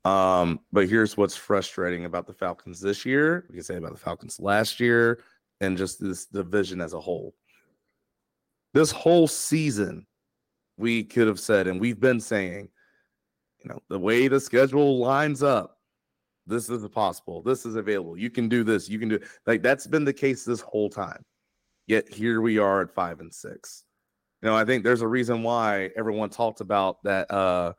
Um, 0.05 0.59
but 0.71 0.87
here's 0.87 1.17
what's 1.17 1.35
frustrating 1.35 2.05
about 2.05 2.27
the 2.27 2.33
Falcons 2.33 2.79
this 2.79 3.05
year. 3.05 3.45
We 3.49 3.55
can 3.55 3.63
say 3.63 3.75
about 3.75 3.91
the 3.91 3.99
Falcons 3.99 4.39
last 4.39 4.79
year 4.79 5.23
and 5.61 5.77
just 5.77 5.99
this 5.99 6.27
division 6.27 6.79
as 6.79 6.93
a 6.93 6.99
whole. 6.99 7.33
This 8.75 8.91
whole 8.91 9.27
season, 9.27 10.05
we 10.77 11.03
could 11.03 11.27
have 11.27 11.39
said, 11.39 11.67
and 11.67 11.81
we've 11.81 11.99
been 11.99 12.19
saying, 12.19 12.69
you 13.63 13.69
know, 13.69 13.79
the 13.89 13.99
way 13.99 14.27
the 14.27 14.39
schedule 14.39 14.99
lines 14.99 15.41
up, 15.41 15.79
this 16.45 16.69
is 16.69 16.87
possible. 16.89 17.41
This 17.41 17.65
is 17.65 17.75
available. 17.75 18.15
You 18.15 18.29
can 18.29 18.47
do 18.47 18.63
this. 18.63 18.87
You 18.87 18.99
can 18.99 19.09
do 19.09 19.19
like 19.47 19.63
that's 19.63 19.87
been 19.87 20.05
the 20.05 20.13
case 20.13 20.45
this 20.45 20.61
whole 20.61 20.89
time. 20.89 21.23
Yet 21.87 22.13
here 22.13 22.41
we 22.41 22.59
are 22.59 22.81
at 22.81 22.93
five 22.93 23.19
and 23.21 23.33
six. 23.33 23.85
You 24.43 24.49
know, 24.49 24.55
I 24.55 24.65
think 24.65 24.83
there's 24.83 25.01
a 25.01 25.07
reason 25.07 25.41
why 25.41 25.89
everyone 25.95 26.29
talked 26.29 26.61
about 26.61 27.01
that 27.03 27.31
uh 27.31 27.73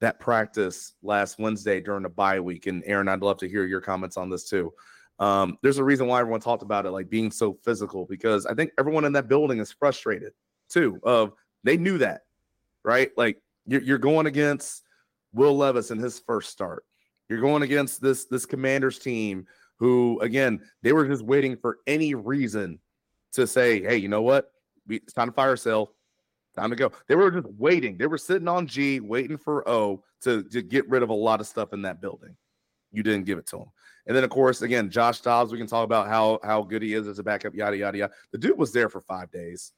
that 0.00 0.20
practice 0.20 0.94
last 1.02 1.38
Wednesday 1.38 1.80
during 1.80 2.02
the 2.02 2.08
bye 2.08 2.40
week. 2.40 2.66
And 2.66 2.82
Aaron, 2.86 3.08
I'd 3.08 3.22
love 3.22 3.38
to 3.38 3.48
hear 3.48 3.64
your 3.64 3.80
comments 3.80 4.16
on 4.16 4.28
this 4.28 4.48
too. 4.48 4.72
Um, 5.18 5.56
there's 5.62 5.78
a 5.78 5.84
reason 5.84 6.06
why 6.06 6.20
everyone 6.20 6.40
talked 6.40 6.62
about 6.62 6.84
it 6.84 6.90
like 6.90 7.08
being 7.08 7.30
so 7.30 7.58
physical 7.64 8.04
because 8.04 8.44
I 8.44 8.54
think 8.54 8.72
everyone 8.78 9.06
in 9.06 9.12
that 9.14 9.28
building 9.28 9.58
is 9.58 9.72
frustrated 9.72 10.32
too. 10.68 11.00
Of 11.02 11.32
they 11.64 11.76
knew 11.76 11.98
that, 11.98 12.22
right? 12.84 13.10
Like 13.16 13.40
you're, 13.66 13.82
you're 13.82 13.98
going 13.98 14.26
against 14.26 14.82
Will 15.32 15.56
Levis 15.56 15.90
in 15.90 15.98
his 15.98 16.18
first 16.18 16.50
start. 16.50 16.84
You're 17.28 17.40
going 17.40 17.62
against 17.62 18.02
this 18.02 18.26
this 18.26 18.46
Commanders 18.46 18.98
team 18.98 19.46
who, 19.78 20.18
again, 20.20 20.60
they 20.82 20.92
were 20.92 21.06
just 21.06 21.22
waiting 21.22 21.56
for 21.56 21.78
any 21.86 22.14
reason 22.14 22.78
to 23.32 23.46
say, 23.46 23.82
"Hey, 23.82 23.96
you 23.96 24.08
know 24.08 24.22
what? 24.22 24.50
We, 24.86 24.96
it's 24.96 25.12
time 25.12 25.28
to 25.28 25.34
fire 25.34 25.56
sale. 25.56 25.92
Time 26.56 26.70
to 26.70 26.76
go. 26.76 26.90
They 27.06 27.14
were 27.14 27.30
just 27.30 27.48
waiting. 27.58 27.98
They 27.98 28.06
were 28.06 28.18
sitting 28.18 28.48
on 28.48 28.66
G, 28.66 29.00
waiting 29.00 29.36
for 29.36 29.68
O 29.68 30.02
to, 30.22 30.42
to 30.44 30.62
get 30.62 30.88
rid 30.88 31.02
of 31.02 31.10
a 31.10 31.14
lot 31.14 31.40
of 31.40 31.46
stuff 31.46 31.72
in 31.72 31.82
that 31.82 32.00
building. 32.00 32.34
You 32.92 33.02
didn't 33.02 33.26
give 33.26 33.38
it 33.38 33.46
to 33.48 33.58
him. 33.58 33.66
And 34.06 34.16
then, 34.16 34.24
of 34.24 34.30
course, 34.30 34.62
again, 34.62 34.88
Josh 34.88 35.20
Dobbs, 35.20 35.52
we 35.52 35.58
can 35.58 35.66
talk 35.66 35.84
about 35.84 36.06
how 36.08 36.38
how 36.42 36.62
good 36.62 36.80
he 36.80 36.94
is 36.94 37.08
as 37.08 37.18
a 37.18 37.22
backup, 37.22 37.54
yada, 37.54 37.76
yada, 37.76 37.98
yada. 37.98 38.12
The 38.32 38.38
dude 38.38 38.56
was 38.56 38.72
there 38.72 38.88
for 38.88 39.00
five 39.00 39.30
days. 39.30 39.72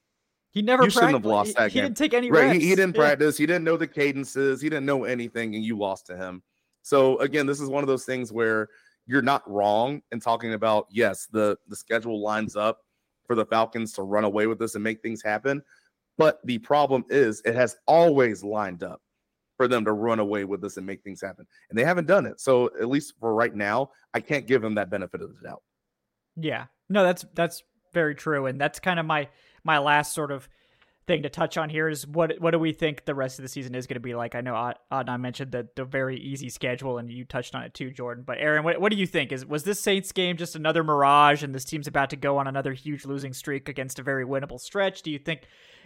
He 0.51 0.63
never 0.63 0.85
you 0.85 0.91
shouldn't 0.91 1.13
have 1.13 1.25
lost 1.25 1.57
that 1.57 1.71
he, 1.71 1.75
game. 1.75 1.83
He 1.83 1.89
didn't 1.89 1.97
take 1.97 2.15
any 2.15 2.31
right. 2.31 2.55
He, 2.55 2.69
he, 2.69 2.75
didn't 2.75 2.95
yeah. 2.95 3.01
practice. 3.01 3.37
He 3.37 3.47
didn't 3.47 3.65
know 3.65 3.77
the 3.77 3.87
cadences. 3.87 4.61
He 4.61 4.69
didn't 4.69 4.87
know 4.87 5.05
anything, 5.05 5.55
and 5.55 5.65
you 5.65 5.79
lost 5.79 6.07
to 6.07 6.17
him. 6.17 6.43
So 6.83 7.19
again, 7.19 7.47
this 7.47 7.61
is 7.61 7.69
one 7.69 7.83
of 7.83 7.89
those 7.89 8.05
things 8.05 8.33
where 8.33 8.69
you're 9.07 9.23
not 9.23 9.49
wrong 9.51 10.03
in 10.13 10.21
talking 10.21 10.53
about 10.53 10.87
yes, 10.91 11.27
the 11.33 11.57
the 11.69 11.77
schedule 11.77 12.21
lines 12.23 12.55
up 12.55 12.81
for 13.27 13.35
the 13.35 13.47
Falcons 13.47 13.93
to 13.95 14.03
run 14.03 14.25
away 14.25 14.47
with 14.47 14.59
this 14.59 14.75
and 14.75 14.85
make 14.85 15.03
things 15.03 15.23
happen. 15.23 15.63
But 16.19 16.41
the 16.45 16.59
problem 16.59 17.05
is, 17.09 17.41
it 17.45 17.55
has 17.55 17.77
always 17.87 18.45
lined 18.45 18.83
up 18.83 19.01
for 19.57 19.69
them 19.69 19.85
to 19.85 19.93
run 19.93 20.19
away 20.19 20.45
with 20.45 20.61
this 20.61 20.77
and 20.77 20.87
make 20.87 21.03
things 21.03 21.21
happen. 21.21 21.47
And 21.71 21.79
they 21.79 21.85
haven't 21.85 22.07
done 22.07 22.27
it. 22.27 22.41
So, 22.41 22.67
at 22.81 22.89
least 22.89 23.15
for 23.19 23.35
right 23.35 23.55
now, 23.55 23.91
I 24.13 24.21
can't 24.21 24.47
give 24.47 24.61
them 24.61 24.75
that 24.75 24.91
benefit 24.91 25.23
of 25.23 25.31
the 25.35 25.49
doubt. 25.49 25.63
Yeah. 26.37 26.67
No, 26.89 27.05
that's 27.05 27.25
that's 27.35 27.63
very 27.93 28.15
true 28.15 28.47
and 28.47 28.61
that's 28.61 28.79
kind 28.79 29.01
of 29.01 29.07
my 29.07 29.29
my 29.65 29.79
last 29.79 30.15
sort 30.15 30.31
of 30.31 30.49
thing 31.09 31.23
to 31.23 31.29
touch 31.29 31.57
on 31.57 31.71
here 31.71 31.89
is 31.89 32.07
what 32.07 32.39
what 32.39 32.53
do 32.53 32.59
we 32.59 32.73
think 32.73 33.05
the 33.05 33.15
rest 33.15 33.39
of 33.39 33.43
the 33.43 33.49
season 33.49 33.75
is 33.75 33.89
going 33.89 33.95
to 33.95 34.01
be 34.01 34.15
like? 34.15 34.37
I 34.37 34.43
know 34.43 34.73
Adnan 34.93 35.21
mentioned 35.21 35.51
the 35.51 35.67
the 35.75 35.85
very 35.85 36.21
easy 36.21 36.51
schedule, 36.51 36.99
and 36.99 37.11
you 37.11 37.25
touched 37.25 37.55
on 37.57 37.65
it 37.65 37.75
too, 37.75 37.91
Jordan. 37.91 38.23
But 38.25 38.39
Aaron, 38.39 38.63
what 38.63 38.81
what 38.81 38.93
do 38.93 38.99
you 38.99 39.07
think? 39.07 39.33
Is 39.33 39.45
was 39.45 39.65
this 39.65 39.81
Saints 39.81 40.13
game 40.13 40.37
just 40.37 40.55
another 40.55 40.85
mirage, 40.85 41.43
and 41.43 41.53
this 41.55 41.65
team's 41.65 41.89
about 41.89 42.11
to 42.11 42.17
go 42.17 42.39
on 42.39 42.47
another 42.47 42.75
huge 42.75 43.05
losing 43.07 43.33
streak 43.33 43.69
against 43.69 43.99
a 43.99 44.03
very 44.03 44.25
winnable 44.25 44.61
stretch? 44.61 45.03
Do 45.03 45.11
you 45.11 45.19
think 45.19 45.43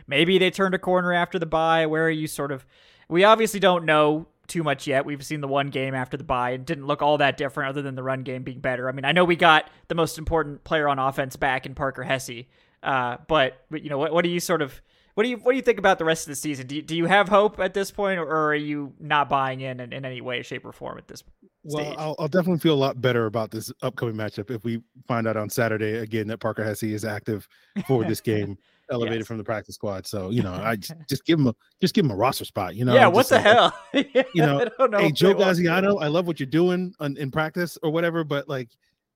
maybe 0.06 0.36
they 0.36 0.50
turned 0.50 0.74
a 0.74 0.78
corner 0.78 1.14
after 1.14 1.38
the 1.38 1.46
bye? 1.46 1.86
Where 1.86 2.04
are 2.04 2.10
you 2.10 2.26
sort 2.26 2.52
of? 2.52 2.66
We 3.08 3.24
obviously 3.24 3.60
don't 3.60 3.84
know 3.84 4.26
too 4.48 4.64
much 4.64 4.88
yet. 4.88 5.06
We've 5.06 5.24
seen 5.24 5.40
the 5.40 5.48
one 5.48 5.70
game 5.70 5.94
after 5.94 6.16
the 6.16 6.24
bye 6.24 6.50
and 6.50 6.66
didn't 6.66 6.86
look 6.86 7.00
all 7.00 7.18
that 7.18 7.36
different 7.36 7.70
other 7.70 7.80
than 7.80 7.94
the 7.94 8.02
run 8.02 8.22
game 8.22 8.42
being 8.42 8.60
better. 8.60 8.88
I 8.88 8.92
mean, 8.92 9.04
I 9.04 9.12
know 9.12 9.24
we 9.24 9.36
got 9.36 9.70
the 9.86 9.94
most 9.94 10.18
important 10.18 10.64
player 10.64 10.88
on 10.88 10.98
offense 10.98 11.36
back 11.36 11.64
in 11.64 11.74
Parker 11.74 12.02
Hesse, 12.02 12.44
uh, 12.82 13.18
but, 13.28 13.64
but 13.70 13.82
you 13.82 13.90
know, 13.90 13.98
what, 13.98 14.12
what 14.12 14.24
do 14.24 14.30
you 14.30 14.40
sort 14.40 14.60
of 14.60 14.82
what 15.14 15.24
do 15.24 15.28
you 15.28 15.36
what 15.36 15.52
do 15.52 15.56
you 15.56 15.62
think 15.62 15.78
about 15.78 15.98
the 15.98 16.04
rest 16.04 16.26
of 16.26 16.30
the 16.30 16.36
season? 16.36 16.66
Do 16.66 16.76
you, 16.76 16.82
do 16.82 16.96
you 16.96 17.06
have 17.06 17.28
hope 17.28 17.60
at 17.60 17.74
this 17.74 17.90
point, 17.90 18.18
or, 18.18 18.48
are 18.48 18.54
you 18.54 18.94
not 18.98 19.28
buying 19.28 19.60
in, 19.60 19.80
in, 19.80 19.92
in 19.92 20.04
any 20.04 20.20
way, 20.20 20.42
shape, 20.42 20.64
or 20.64 20.72
form 20.72 20.96
at 20.96 21.06
this? 21.06 21.22
Well, 21.64 21.84
stage? 21.84 21.96
I'll, 21.98 22.16
I'll 22.18 22.28
definitely 22.28 22.60
feel 22.60 22.74
a 22.74 22.76
lot 22.76 23.00
better 23.00 23.26
about 23.26 23.50
this 23.50 23.70
upcoming 23.82 24.14
matchup 24.14 24.50
if 24.50 24.64
we 24.64 24.82
find 25.06 25.28
out 25.28 25.36
on 25.36 25.50
Saturday 25.50 25.98
again 25.98 26.26
that 26.28 26.38
Parker 26.38 26.64
Hesse 26.64 26.84
is 26.84 27.04
active 27.04 27.46
for 27.86 28.04
this 28.04 28.20
game, 28.22 28.56
elevated 28.90 29.20
yes. 29.20 29.26
from 29.26 29.36
the 29.36 29.44
practice 29.44 29.74
squad. 29.74 30.06
So 30.06 30.30
you 30.30 30.42
know, 30.42 30.54
I 30.54 30.76
just, 30.76 30.94
just, 31.10 31.24
give 31.26 31.38
him 31.38 31.48
a 31.48 31.54
just 31.80 31.94
give 31.94 32.06
him 32.06 32.10
a 32.10 32.16
roster 32.16 32.46
spot. 32.46 32.74
You 32.74 32.86
know, 32.86 32.94
yeah. 32.94 33.06
What 33.06 33.28
the 33.28 33.34
like, 33.34 33.44
hell? 33.44 33.78
you 33.92 34.24
know, 34.36 34.66
know 34.78 34.98
hey 34.98 35.12
Joe 35.12 35.34
Gaziano, 35.34 36.02
I 36.02 36.06
love 36.06 36.26
what 36.26 36.40
you're 36.40 36.46
doing 36.46 36.94
on, 37.00 37.18
in 37.18 37.30
practice 37.30 37.76
or 37.82 37.90
whatever, 37.90 38.24
but 38.24 38.48
like 38.48 38.70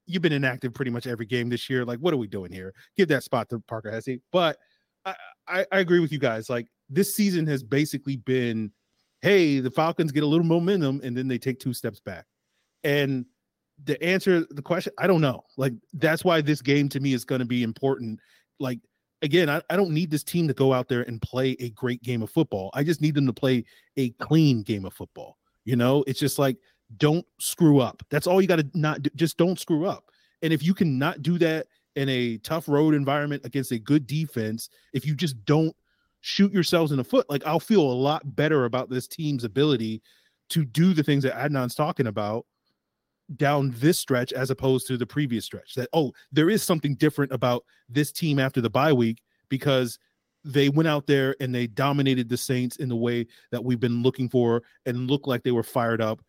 you've 0.05 0.23
been 0.23 0.33
inactive 0.33 0.75
pretty 0.75 0.91
much 0.91 1.07
every 1.07 1.27
game 1.27 1.49
this 1.49 1.71
year. 1.71 1.87
Like, 1.87 1.99
what 2.01 2.13
are 2.13 2.19
we 2.19 2.27
doing 2.27 2.53
here? 2.53 2.75
Give 2.99 3.09
that 3.09 3.23
spot 3.23 3.49
to 3.49 3.61
Parker 3.61 3.91
Hesse, 3.91 4.19
but 4.31 4.59
I, 5.07 5.15
I 5.49 5.67
agree 5.73 6.01
with 6.01 6.13
you 6.13 6.19
guys. 6.19 6.51
Like 6.51 6.67
this 6.89 7.15
season 7.15 7.47
has 7.47 7.63
basically 7.63 8.17
been, 8.17 8.73
hey, 9.23 9.61
the 9.61 9.71
Falcons 9.71 10.13
get 10.13 10.23
a 10.23 10.27
little 10.27 10.47
momentum 10.47 11.01
and 11.03 11.17
then 11.17 11.29
they 11.29 11.39
take 11.39 11.61
two 11.61 11.73
steps 11.73 12.01
back. 12.01 12.27
And 12.85 13.27
the 13.85 14.03
answer 14.03 14.47
the 14.51 14.63
question, 14.63 14.93
I 14.99 15.07
don't 15.07 15.21
know. 15.21 15.45
Like 15.57 15.75
that's 15.95 16.25
why 16.25 16.41
this 16.41 16.63
game 16.63 16.89
to 16.91 17.01
me 17.01 17.13
is 17.13 17.25
going 17.25 17.41
to 17.41 17.45
be 17.47 17.63
important. 17.63 18.21
Like 18.59 18.81
again, 19.23 19.49
I, 19.51 19.61
I 19.71 19.77
don't 19.77 19.91
need 19.91 20.11
this 20.11 20.25
team 20.25 20.49
to 20.49 20.55
go 20.55 20.73
out 20.73 20.89
there 20.89 21.03
and 21.03 21.21
play 21.21 21.57
a 21.61 21.71
great 21.71 22.03
game 22.03 22.23
of 22.23 22.31
football. 22.31 22.71
I 22.75 22.85
just 22.85 23.01
need 23.01 23.15
them 23.15 23.27
to 23.27 23.33
play 23.33 23.65
a 23.97 24.11
clean 24.11 24.63
game 24.63 24.85
of 24.85 24.95
football. 24.95 25.39
You 25.65 25.77
know, 25.77 26.05
it's 26.07 26.21
just 26.21 26.39
like 26.39 26.57
don't 26.97 27.27
screw 27.41 27.81
up. 27.81 28.03
That's 28.11 28.27
all 28.27 28.41
you 28.41 28.49
got 28.49 28.57
to 28.57 28.67
not 28.75 29.03
do. 29.03 29.11
Just 29.17 29.37
don't 29.37 29.59
screw 29.59 29.87
up. 29.87 30.11
And 30.43 30.53
if 30.53 30.63
you 30.63 30.75
cannot 30.75 31.23
do 31.23 31.39
that 31.39 31.67
in 31.97 32.09
a 32.09 32.39
tough 32.39 32.69
road 32.69 32.95
environment 32.95 33.45
against 33.45 33.73
a 33.73 33.79
good 33.79 34.07
defense, 34.07 34.69
if 34.93 35.07
you 35.07 35.15
just 35.15 35.43
don't 35.45 35.75
shoot 36.21 36.53
yourselves 36.53 36.93
in 36.93 36.99
the 36.99 37.05
foot, 37.05 37.29
like 37.29 37.45
I'll 37.47 37.61
feel 37.61 37.81
a 37.81 37.93
lot 37.93 38.37
better 38.37 38.67
about 38.67 38.91
this 38.91 39.09
team's 39.09 39.45
ability 39.45 40.03
to 40.51 40.65
do 40.65 40.93
the 40.93 41.03
things 41.03 41.25
that 41.25 41.35
Adnan's 41.35 41.75
talking 41.75 42.07
about 42.07 42.47
down 43.37 43.75
this 43.79 43.99
stretch 43.99 44.33
as 44.33 44.51
opposed 44.51 44.87
to 44.87 44.97
the 44.97 45.07
previous 45.07 45.45
stretch. 45.45 45.75
That 45.75 45.89
oh, 45.93 46.13
there 46.31 46.51
is 46.51 46.63
something 46.63 46.95
different 46.95 47.33
about 47.33 47.65
this 47.89 48.13
team 48.13 48.39
after 48.39 48.61
the 48.61 48.71
bye 48.71 48.93
week 48.93 49.23
because 49.49 49.99
they 50.45 50.69
went 50.69 50.89
out 50.89 51.07
there 51.07 51.35
and 51.41 51.53
they 51.53 51.67
dominated 51.67 52.29
the 52.29 52.37
Saints 52.37 52.77
in 52.77 52.89
the 52.89 52.97
way 52.97 53.27
that 53.51 53.65
we've 53.65 53.81
been 53.81 54.03
looking 54.03 54.29
for 54.29 54.63
and 54.85 55.11
looked 55.11 55.27
like 55.27 55.43
they 55.43 55.51
were 55.51 55.65
fired 55.65 56.01
up 56.01 56.21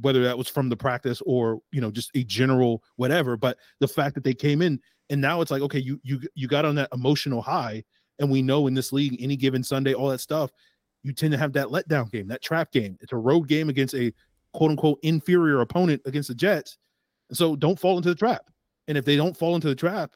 whether 0.00 0.22
that 0.24 0.38
was 0.38 0.48
from 0.48 0.68
the 0.68 0.76
practice 0.76 1.22
or 1.26 1.60
you 1.70 1.80
know 1.80 1.90
just 1.90 2.10
a 2.14 2.24
general 2.24 2.82
whatever 2.96 3.36
but 3.36 3.58
the 3.80 3.88
fact 3.88 4.14
that 4.14 4.24
they 4.24 4.34
came 4.34 4.62
in 4.62 4.80
and 5.10 5.20
now 5.20 5.40
it's 5.40 5.50
like 5.50 5.62
okay 5.62 5.78
you 5.78 6.00
you 6.02 6.20
you 6.34 6.48
got 6.48 6.64
on 6.64 6.74
that 6.74 6.88
emotional 6.92 7.42
high 7.42 7.82
and 8.18 8.30
we 8.30 8.40
know 8.40 8.66
in 8.66 8.74
this 8.74 8.92
league 8.92 9.16
any 9.20 9.36
given 9.36 9.62
sunday 9.62 9.92
all 9.92 10.08
that 10.08 10.20
stuff 10.20 10.50
you 11.02 11.12
tend 11.12 11.32
to 11.32 11.38
have 11.38 11.52
that 11.52 11.68
letdown 11.68 12.10
game 12.10 12.28
that 12.28 12.42
trap 12.42 12.70
game. 12.72 12.96
It's 13.00 13.12
a 13.12 13.16
road 13.16 13.48
game 13.48 13.68
against 13.68 13.94
a 13.94 14.12
quote 14.52 14.70
unquote 14.70 14.98
inferior 15.02 15.60
opponent 15.60 16.02
against 16.04 16.28
the 16.28 16.34
jets. 16.34 16.78
And 17.28 17.36
so 17.36 17.56
don't 17.56 17.78
fall 17.78 17.96
into 17.96 18.08
the 18.08 18.14
trap. 18.14 18.50
And 18.88 18.98
if 18.98 19.04
they 19.04 19.16
don't 19.16 19.36
fall 19.36 19.54
into 19.54 19.68
the 19.68 19.74
trap 19.74 20.12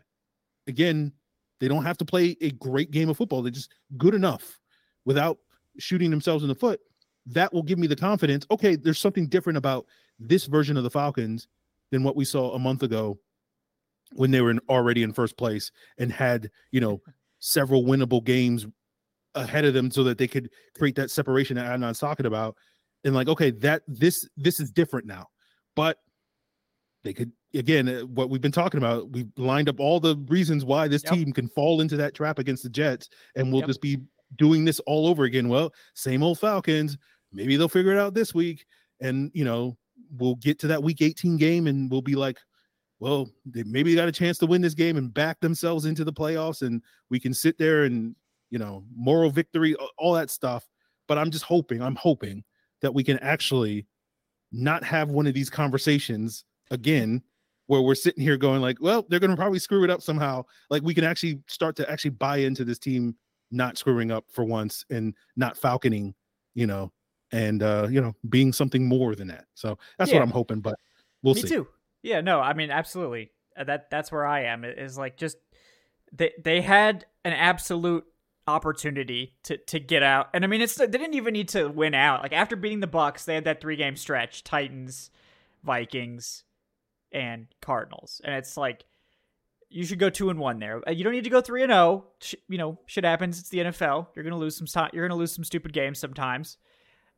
again 0.67 1.13
they 1.59 1.69
don't 1.69 1.85
have 1.85 1.97
to 1.97 2.05
play 2.05 2.37
a 2.43 2.51
great 2.51 2.91
game 2.91 3.09
of 3.09 3.17
football. 3.17 3.41
They're 3.41 3.51
just 3.51 3.73
good 3.97 4.15
enough 4.15 4.59
without 5.07 5.39
shooting 5.79 6.11
themselves 6.11 6.43
in 6.45 6.49
the 6.49 6.55
foot 6.55 6.81
that 7.27 7.53
will 7.53 7.63
give 7.63 7.79
me 7.79 7.87
the 7.87 7.97
confidence 7.97 8.47
okay 8.51 8.77
there's 8.77 8.99
something 8.99 9.27
different 9.27 9.57
about 9.57 9.87
this 10.19 10.47
version 10.47 10.77
of 10.77 10.85
the 10.85 10.91
falcons 10.91 11.49
than 11.91 12.03
what 12.03 12.17
we 12.17 12.25
saw 12.25 12.53
a 12.55 12.59
month 12.59 12.83
ago 12.83 13.19
when 14.13 14.31
they 14.31 14.41
were 14.41 14.51
in, 14.51 14.61
already 14.69 15.03
in 15.03 15.13
first 15.13 15.37
place 15.37 15.71
and 15.99 16.13
had 16.13 16.51
you 16.71 16.81
know 16.81 17.01
several 17.39 17.85
winnable 17.85 18.25
games 18.25 18.67
ahead 19.35 19.65
of 19.65 19.75
them 19.75 19.91
so 19.91 20.03
that 20.03 20.17
they 20.17 20.27
could 20.27 20.51
create 20.77 20.95
that 20.95 21.11
separation 21.11 21.57
that 21.57 21.67
Adnan's 21.67 21.99
talking 21.99 22.27
about 22.27 22.57
and 23.05 23.15
like 23.15 23.29
okay 23.29 23.51
that 23.51 23.83
this 23.87 24.29
this 24.37 24.61
is 24.61 24.71
different 24.71 25.07
now 25.07 25.27
but 25.75 25.99
they 27.05 27.13
could 27.13 27.31
again 27.55 27.89
uh, 27.89 28.01
what 28.01 28.31
we've 28.31 28.41
been 28.41 28.51
talking 28.51 28.79
about 28.79 29.11
we've 29.11 29.31
lined 29.37 29.69
up 29.69 29.79
all 29.79 30.01
the 30.01 30.17
reasons 30.29 30.65
why 30.65 30.89
this 30.89 31.05
yep. 31.05 31.15
team 31.15 31.33
can 31.33 31.49
fall 31.49 31.81
into 31.81 31.97
that 31.97 32.15
trap 32.15 32.39
against 32.39 32.63
the 32.63 32.71
jets 32.71 33.09
and 33.37 33.53
we'll 33.53 33.61
yep. 33.61 33.69
just 33.69 33.81
be 33.81 33.99
doing 34.37 34.65
this 34.65 34.81
all 34.81 35.07
over 35.07 35.25
again 35.25 35.49
well 35.49 35.73
same 35.95 36.23
old 36.23 36.39
falcons 36.39 36.97
maybe 37.37 37.57
they'll 37.57 37.69
figure 37.69 37.93
it 37.93 37.99
out 37.99 38.15
this 38.15 38.35
week 38.35 38.65
and 39.01 39.31
you 39.35 39.45
know 39.45 39.77
we'll 40.19 40.37
get 40.37 40.59
to 40.59 40.67
that 40.67 40.83
week 40.83 41.03
18 41.03 41.37
game 41.37 41.67
and 41.67 41.91
we'll 41.91 42.03
be 42.03 42.15
like 42.15 42.39
well 42.99 43.29
they 43.45 43.63
maybe 43.65 43.91
they 43.91 44.01
got 44.01 44.09
a 44.09 44.13
chance 44.13 44.39
to 44.39 44.47
win 44.47 44.63
this 44.63 44.75
game 44.75 44.97
and 44.97 45.13
back 45.13 45.39
themselves 45.41 45.85
into 45.85 46.03
the 46.03 46.13
playoffs 46.13 46.63
and 46.63 46.83
we 47.11 47.21
can 47.21 47.35
sit 47.35 47.59
there 47.59 47.85
and 47.85 48.17
you 48.51 48.59
know 48.59 48.83
moral 48.95 49.31
victory 49.31 49.75
all 49.99 50.15
that 50.15 50.31
stuff. 50.31 50.67
But 51.09 51.19
i'm 51.19 51.31
just 51.31 51.45
hoping 51.45 51.83
i'm 51.83 51.95
hoping 51.95 52.43
that 52.83 52.93
we 52.93 53.05
can 53.05 53.19
actually 53.21 53.87
not 54.51 54.83
have 54.83 55.11
one 55.11 55.27
of 55.27 55.35
these 55.35 55.51
conversations 55.51 56.45
again 56.71 57.23
where 57.67 57.83
we're 57.83 57.95
sitting 57.95 58.23
here 58.23 58.37
going 58.37 58.61
like 58.61 58.81
well 58.81 59.05
they're 59.09 59.21
going 59.21 59.31
to 59.31 59.37
probably 59.37 59.59
screw 59.59 59.85
it 59.85 59.91
up 59.91 60.03
somehow. 60.03 60.45
Like 60.71 60.83
we 60.83 60.95
can 60.95 61.05
actually 61.05 61.41
start 61.49 61.77
to 61.77 61.91
actually 61.91 62.13
buy 62.13 62.39
into 62.39 62.65
this 62.65 62.79
team 62.79 63.17
not 63.51 63.79
screwing 63.79 64.11
up 64.11 64.25
for 64.33 64.45
once 64.45 64.85
and 64.91 65.15
not 65.37 65.61
falconing 65.61 66.15
you 66.55 66.67
know 66.67 66.91
and 67.33 67.63
uh, 67.63 67.89
you 67.91 68.01
know, 68.01 68.15
being 68.29 68.53
something 68.53 68.87
more 68.87 69.15
than 69.15 69.29
that. 69.29 69.47
So 69.55 69.79
that's 69.99 70.11
yeah. 70.11 70.19
what 70.19 70.23
I'm 70.23 70.31
hoping, 70.31 70.61
but 70.61 70.79
we'll 71.23 71.35
Me 71.35 71.43
see. 71.43 71.49
too. 71.49 71.69
Yeah, 72.03 72.21
no, 72.21 72.41
I 72.41 72.53
mean, 72.55 72.71
absolutely. 72.71 73.31
Uh, 73.57 73.65
that 73.65 73.91
that's 73.91 74.13
where 74.13 74.27
I 74.27 74.45
am. 74.45 74.65
Is 74.65 74.97
like 74.99 75.17
just 75.17 75.39
they 76.13 76.33
they 76.43 76.61
had 76.61 77.07
an 77.25 77.33
absolute 77.33 78.05
opportunity 78.47 79.35
to 79.45 79.57
to 79.57 79.81
get 79.81 80.03
out, 80.03 80.29
and 80.35 80.45
I 80.45 80.47
mean, 80.47 80.61
it's 80.61 80.77
they 80.77 80.87
didn't 80.87 81.15
even 81.15 81.33
need 81.33 81.49
to 81.51 81.69
win 81.69 81.95
out. 81.95 82.23
Like 82.23 82.33
after 82.33 82.57
beating 82.57 82.81
the 82.81 82.87
Bucks, 82.87 83.25
they 83.25 83.35
had 83.35 83.45
that 83.45 83.61
three 83.61 83.77
game 83.77 83.97
stretch: 83.97 84.45
Titans, 84.45 85.11
Vikings, 85.65 86.45
and 87.13 87.47
Cardinals, 87.61 88.21
and 88.25 88.35
it's 88.35 88.57
like 88.57 88.85
you 89.69 89.85
should 89.85 89.99
go 89.99 90.11
two 90.11 90.31
and 90.31 90.39
one 90.39 90.59
there. 90.59 90.81
Uh, 90.87 90.93
you 90.93 91.03
don't 91.03 91.13
need 91.13 91.25
to 91.25 91.31
go 91.31 91.41
three 91.41 91.63
and 91.63 91.71
zero. 91.71 92.05
Oh. 92.07 92.39
You 92.49 92.59
know, 92.59 92.79
shit 92.87 93.05
happens. 93.05 93.41
It's 93.41 93.49
the 93.49 93.59
NFL. 93.59 94.09
You're 94.15 94.25
gonna 94.25 94.39
lose 94.39 94.57
some. 94.57 94.89
You're 94.93 95.09
gonna 95.09 95.19
lose 95.19 95.33
some 95.33 95.45
stupid 95.45 95.73
games 95.73 95.99
sometimes. 95.99 96.59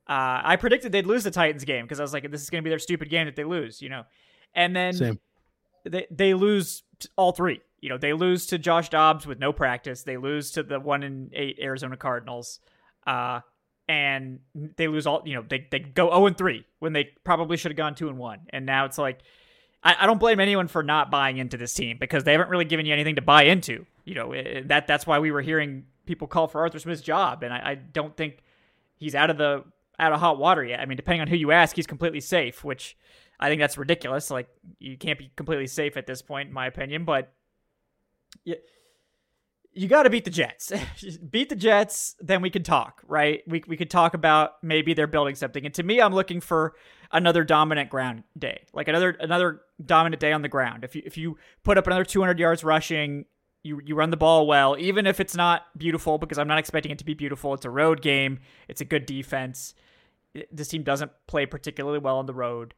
Uh, 0.09 0.41
I 0.43 0.57
predicted 0.57 0.91
they'd 0.91 1.07
lose 1.07 1.25
the 1.25 1.31
Titans 1.31 1.65
game 1.65 1.85
because 1.85 2.01
I 2.01 2.03
was 2.03 2.15
like, 2.15 2.31
this 2.31 2.43
is 2.43 2.49
going 2.49 2.63
to 2.63 2.65
be 2.65 2.71
their 2.71 2.79
stupid 2.79 3.11
game 3.11 3.27
that 3.27 3.37
they 3.37 3.45
lose, 3.45 3.83
you 3.83 3.91
know. 3.91 4.05
And 4.55 4.75
then 4.75 4.95
Same. 4.95 5.21
they 5.85 6.07
they 6.11 6.35
lose 6.35 6.83
all 7.17 7.33
three. 7.33 7.61
You 7.81 7.91
know, 7.91 7.99
they 7.99 8.15
lose 8.15 8.47
to 8.47 8.59
Josh 8.59 8.89
Dobbs 8.89 9.27
with 9.27 9.39
no 9.39 9.53
practice. 9.53 10.03
They 10.03 10.17
lose 10.17 10.53
to 10.53 10.63
the 10.63 10.81
one 10.81 11.03
in 11.03 11.31
eight 11.35 11.59
Arizona 11.61 11.97
Cardinals, 11.97 12.59
uh, 13.07 13.41
and 13.87 14.41
they 14.55 14.89
lose 14.89 15.07
all. 15.07 15.23
You 15.27 15.35
know, 15.35 15.45
they 15.47 15.67
they 15.71 15.79
go 15.79 16.07
zero 16.07 16.23
oh 16.23 16.27
and 16.27 16.39
three 16.39 16.65
when 16.79 16.95
they 16.95 17.11
probably 17.23 17.59
should 17.59 17.71
have 17.71 17.77
gone 17.77 17.95
two 17.95 18.09
and 18.09 18.17
one. 18.17 18.41
And 18.49 18.65
now 18.65 18.87
it's 18.87 18.97
like, 18.99 19.21
I, 19.85 19.97
I 20.01 20.07
don't 20.07 20.19
blame 20.19 20.41
anyone 20.41 20.69
for 20.69 20.83
not 20.83 21.11
buying 21.11 21.37
into 21.37 21.59
this 21.59 21.75
team 21.75 21.99
because 22.01 22.25
they 22.25 22.33
haven't 22.33 22.49
really 22.49 22.65
given 22.65 22.87
you 22.87 22.95
anything 22.95 23.17
to 23.17 23.23
buy 23.23 23.43
into. 23.43 23.85
You 24.07 24.15
know, 24.15 24.35
that 24.65 24.87
that's 24.87 25.07
why 25.07 25.19
we 25.19 25.31
were 25.31 25.43
hearing 25.43 25.85
people 26.07 26.27
call 26.27 26.49
for 26.49 26.63
Arthur 26.63 26.79
Smith's 26.79 27.03
job, 27.03 27.43
and 27.43 27.53
I, 27.53 27.73
I 27.73 27.75
don't 27.75 28.17
think 28.17 28.43
he's 28.97 29.15
out 29.15 29.29
of 29.29 29.37
the 29.37 29.65
out 29.99 30.13
of 30.13 30.21
hot 30.21 30.39
water 30.39 30.65
yet. 30.65 30.81
I 30.81 30.87
mean, 30.87 30.97
depending 30.97 31.21
on 31.21 31.29
who 31.29 31.37
you 31.37 31.53
ask, 31.53 31.75
he's 31.77 31.87
completely 31.87 32.21
safe, 32.21 32.65
which 32.65 32.97
I 33.41 33.49
think 33.49 33.61
that's 33.61 33.79
ridiculous. 33.79 34.31
Like 34.31 34.49
you 34.79 34.97
can't 34.97 35.19
be 35.19 35.31
completely 35.37 35.67
safe 35.67 35.97
at 35.97 36.07
this 36.07 36.23
point, 36.23 36.49
in 36.49 36.55
my 36.55 36.67
opinion. 36.67 37.05
But 37.05 37.33
you, 38.45 38.57
you 39.73 39.89
got 39.89 40.05
to 40.05 40.11
beat 40.11 40.25
the 40.25 40.31
Jets. 40.31 40.73
beat 41.31 41.49
the 41.49 41.57
Jets, 41.57 42.17
then 42.21 42.43
we 42.43 42.51
can 42.51 42.63
talk, 42.63 43.03
right? 43.07 43.43
We 43.47 43.63
we 43.67 43.77
could 43.77 43.91
talk 43.91 44.15
about 44.15 44.63
maybe 44.63 44.95
they're 44.95 45.07
building 45.07 45.35
something. 45.35 45.65
And 45.65 45.75
to 45.75 45.83
me, 45.83 46.01
I'm 46.01 46.15
looking 46.15 46.41
for 46.41 46.75
another 47.13 47.45
dominant 47.45 47.91
ground 47.91 48.25
day, 48.39 48.67
like 48.73 48.89
another 48.89 49.17
another 49.21 49.63
dominant 49.85 50.21
day 50.21 50.33
on 50.33 50.43
the 50.43 50.49
ground. 50.49 50.85
If 50.85 50.97
you 50.97 51.03
if 51.05 51.17
you 51.17 51.39
put 51.65 51.79
up 51.79 51.87
another 51.87 52.05
200 52.05 52.39
yards 52.39 52.65
rushing. 52.65 53.25
You, 53.65 53.81
you 53.85 53.97
run 53.97 54.11
the 54.11 54.17
ball 54.17 54.47
well, 54.47 54.77
even 54.79 55.05
if 55.05 55.19
it's 55.19 55.35
not 55.35 55.65
beautiful, 55.77 56.17
because 56.17 56.39
I'm 56.39 56.47
not 56.47 56.61
expecting 56.61 56.93
it 56.93 56.99
to 56.99 57.05
be 57.05 57.13
beautiful. 57.13 57.53
It's 57.55 57.65
a 57.65 57.71
road 57.71 58.01
game. 58.01 58.39
It's 58.69 58.81
a 58.81 58.85
good 58.85 59.05
defense 59.05 59.75
this 60.53 60.69
team 60.69 60.83
doesn't 60.83 61.11
play 61.27 61.47
particularly 61.47 61.99
well 61.99 62.19
on 62.19 62.27
the 62.27 62.35
road. 62.35 62.75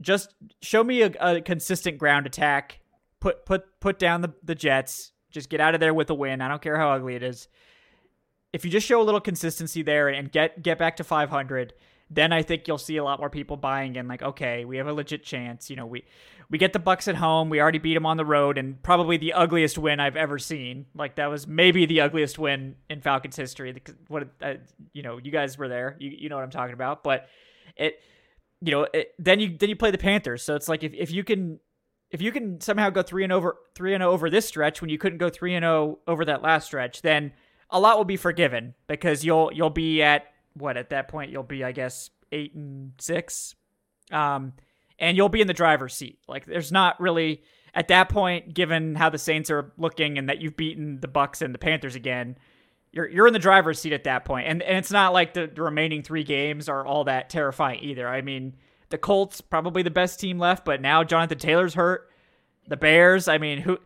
Just 0.00 0.34
show 0.60 0.82
me 0.82 1.02
a, 1.02 1.12
a, 1.20 1.40
consistent 1.40 1.98
ground 1.98 2.26
attack. 2.26 2.80
Put 3.20 3.46
put 3.46 3.80
put 3.80 3.98
down 3.98 4.22
the, 4.22 4.34
the 4.42 4.54
Jets. 4.54 5.12
Just 5.30 5.48
get 5.48 5.60
out 5.60 5.74
of 5.74 5.80
there 5.80 5.94
with 5.94 6.10
a 6.10 6.14
win. 6.14 6.40
I 6.40 6.48
don't 6.48 6.60
care 6.62 6.76
how 6.76 6.90
ugly 6.90 7.14
it 7.14 7.22
is. 7.22 7.48
if 8.52 8.64
you 8.64 8.70
just 8.70 8.86
show 8.86 9.00
a 9.00 9.04
little 9.04 9.20
consistency 9.20 9.82
there 9.82 10.08
and 10.08 10.30
get 10.30 10.62
get 10.62 10.78
back 10.78 10.96
to 10.96 11.04
500, 11.04 11.74
then 12.14 12.32
I 12.32 12.42
think 12.42 12.68
you'll 12.68 12.78
see 12.78 12.96
a 12.96 13.04
lot 13.04 13.18
more 13.18 13.30
people 13.30 13.56
buying 13.56 13.96
in. 13.96 14.08
Like, 14.08 14.22
okay, 14.22 14.64
we 14.64 14.76
have 14.76 14.86
a 14.86 14.92
legit 14.92 15.24
chance. 15.24 15.70
You 15.70 15.76
know, 15.76 15.86
we 15.86 16.04
we 16.50 16.58
get 16.58 16.72
the 16.72 16.78
Bucks 16.78 17.08
at 17.08 17.16
home. 17.16 17.48
We 17.48 17.60
already 17.60 17.78
beat 17.78 17.94
them 17.94 18.04
on 18.04 18.16
the 18.16 18.24
road, 18.24 18.58
and 18.58 18.82
probably 18.82 19.16
the 19.16 19.32
ugliest 19.32 19.78
win 19.78 20.00
I've 20.00 20.16
ever 20.16 20.38
seen. 20.38 20.86
Like 20.94 21.16
that 21.16 21.30
was 21.30 21.46
maybe 21.46 21.86
the 21.86 22.02
ugliest 22.02 22.38
win 22.38 22.76
in 22.90 23.00
Falcons 23.00 23.36
history. 23.36 23.80
What 24.08 24.28
uh, 24.42 24.54
you 24.92 25.02
know, 25.02 25.18
you 25.18 25.30
guys 25.30 25.56
were 25.56 25.68
there. 25.68 25.96
You 25.98 26.10
you 26.10 26.28
know 26.28 26.36
what 26.36 26.44
I'm 26.44 26.50
talking 26.50 26.74
about. 26.74 27.02
But 27.02 27.26
it, 27.76 27.98
you 28.60 28.70
know, 28.70 28.86
it, 28.92 29.14
then 29.18 29.40
you 29.40 29.56
then 29.56 29.68
you 29.68 29.76
play 29.76 29.90
the 29.90 29.98
Panthers. 29.98 30.42
So 30.42 30.54
it's 30.54 30.68
like 30.68 30.82
if 30.82 30.92
if 30.94 31.10
you 31.10 31.24
can 31.24 31.60
if 32.10 32.20
you 32.20 32.30
can 32.30 32.60
somehow 32.60 32.90
go 32.90 33.02
three 33.02 33.24
and 33.24 33.32
over 33.32 33.56
three 33.74 33.94
and 33.94 34.02
over 34.02 34.28
this 34.28 34.46
stretch 34.46 34.80
when 34.80 34.90
you 34.90 34.98
couldn't 34.98 35.18
go 35.18 35.30
three 35.30 35.54
and 35.54 35.64
zero 35.64 35.98
over 36.06 36.24
that 36.26 36.42
last 36.42 36.66
stretch, 36.66 37.02
then 37.02 37.32
a 37.70 37.80
lot 37.80 37.96
will 37.96 38.04
be 38.04 38.18
forgiven 38.18 38.74
because 38.86 39.24
you'll 39.24 39.50
you'll 39.52 39.70
be 39.70 40.02
at 40.02 40.26
what 40.54 40.76
at 40.76 40.90
that 40.90 41.08
point 41.08 41.30
you'll 41.30 41.42
be 41.42 41.64
I 41.64 41.72
guess 41.72 42.10
eight 42.30 42.54
and 42.54 42.92
six, 42.98 43.54
um, 44.10 44.52
and 44.98 45.16
you'll 45.16 45.28
be 45.28 45.40
in 45.40 45.46
the 45.46 45.54
driver's 45.54 45.94
seat. 45.94 46.18
Like 46.28 46.46
there's 46.46 46.72
not 46.72 47.00
really 47.00 47.42
at 47.74 47.88
that 47.88 48.08
point, 48.08 48.54
given 48.54 48.94
how 48.94 49.08
the 49.08 49.18
Saints 49.18 49.50
are 49.50 49.72
looking 49.78 50.18
and 50.18 50.28
that 50.28 50.40
you've 50.40 50.56
beaten 50.56 51.00
the 51.00 51.08
Bucks 51.08 51.40
and 51.40 51.54
the 51.54 51.58
Panthers 51.58 51.94
again, 51.94 52.36
you're 52.92 53.08
you're 53.08 53.26
in 53.26 53.32
the 53.32 53.38
driver's 53.38 53.80
seat 53.80 53.92
at 53.92 54.04
that 54.04 54.24
point. 54.24 54.46
And 54.46 54.62
and 54.62 54.76
it's 54.76 54.90
not 54.90 55.12
like 55.12 55.34
the, 55.34 55.50
the 55.52 55.62
remaining 55.62 56.02
three 56.02 56.24
games 56.24 56.68
are 56.68 56.84
all 56.84 57.04
that 57.04 57.30
terrifying 57.30 57.80
either. 57.82 58.06
I 58.06 58.20
mean, 58.20 58.56
the 58.90 58.98
Colts 58.98 59.40
probably 59.40 59.82
the 59.82 59.90
best 59.90 60.20
team 60.20 60.38
left, 60.38 60.64
but 60.64 60.80
now 60.80 61.02
Jonathan 61.02 61.38
Taylor's 61.38 61.74
hurt. 61.74 62.10
The 62.68 62.76
Bears, 62.76 63.26
I 63.26 63.38
mean, 63.38 63.58
who 63.58 63.78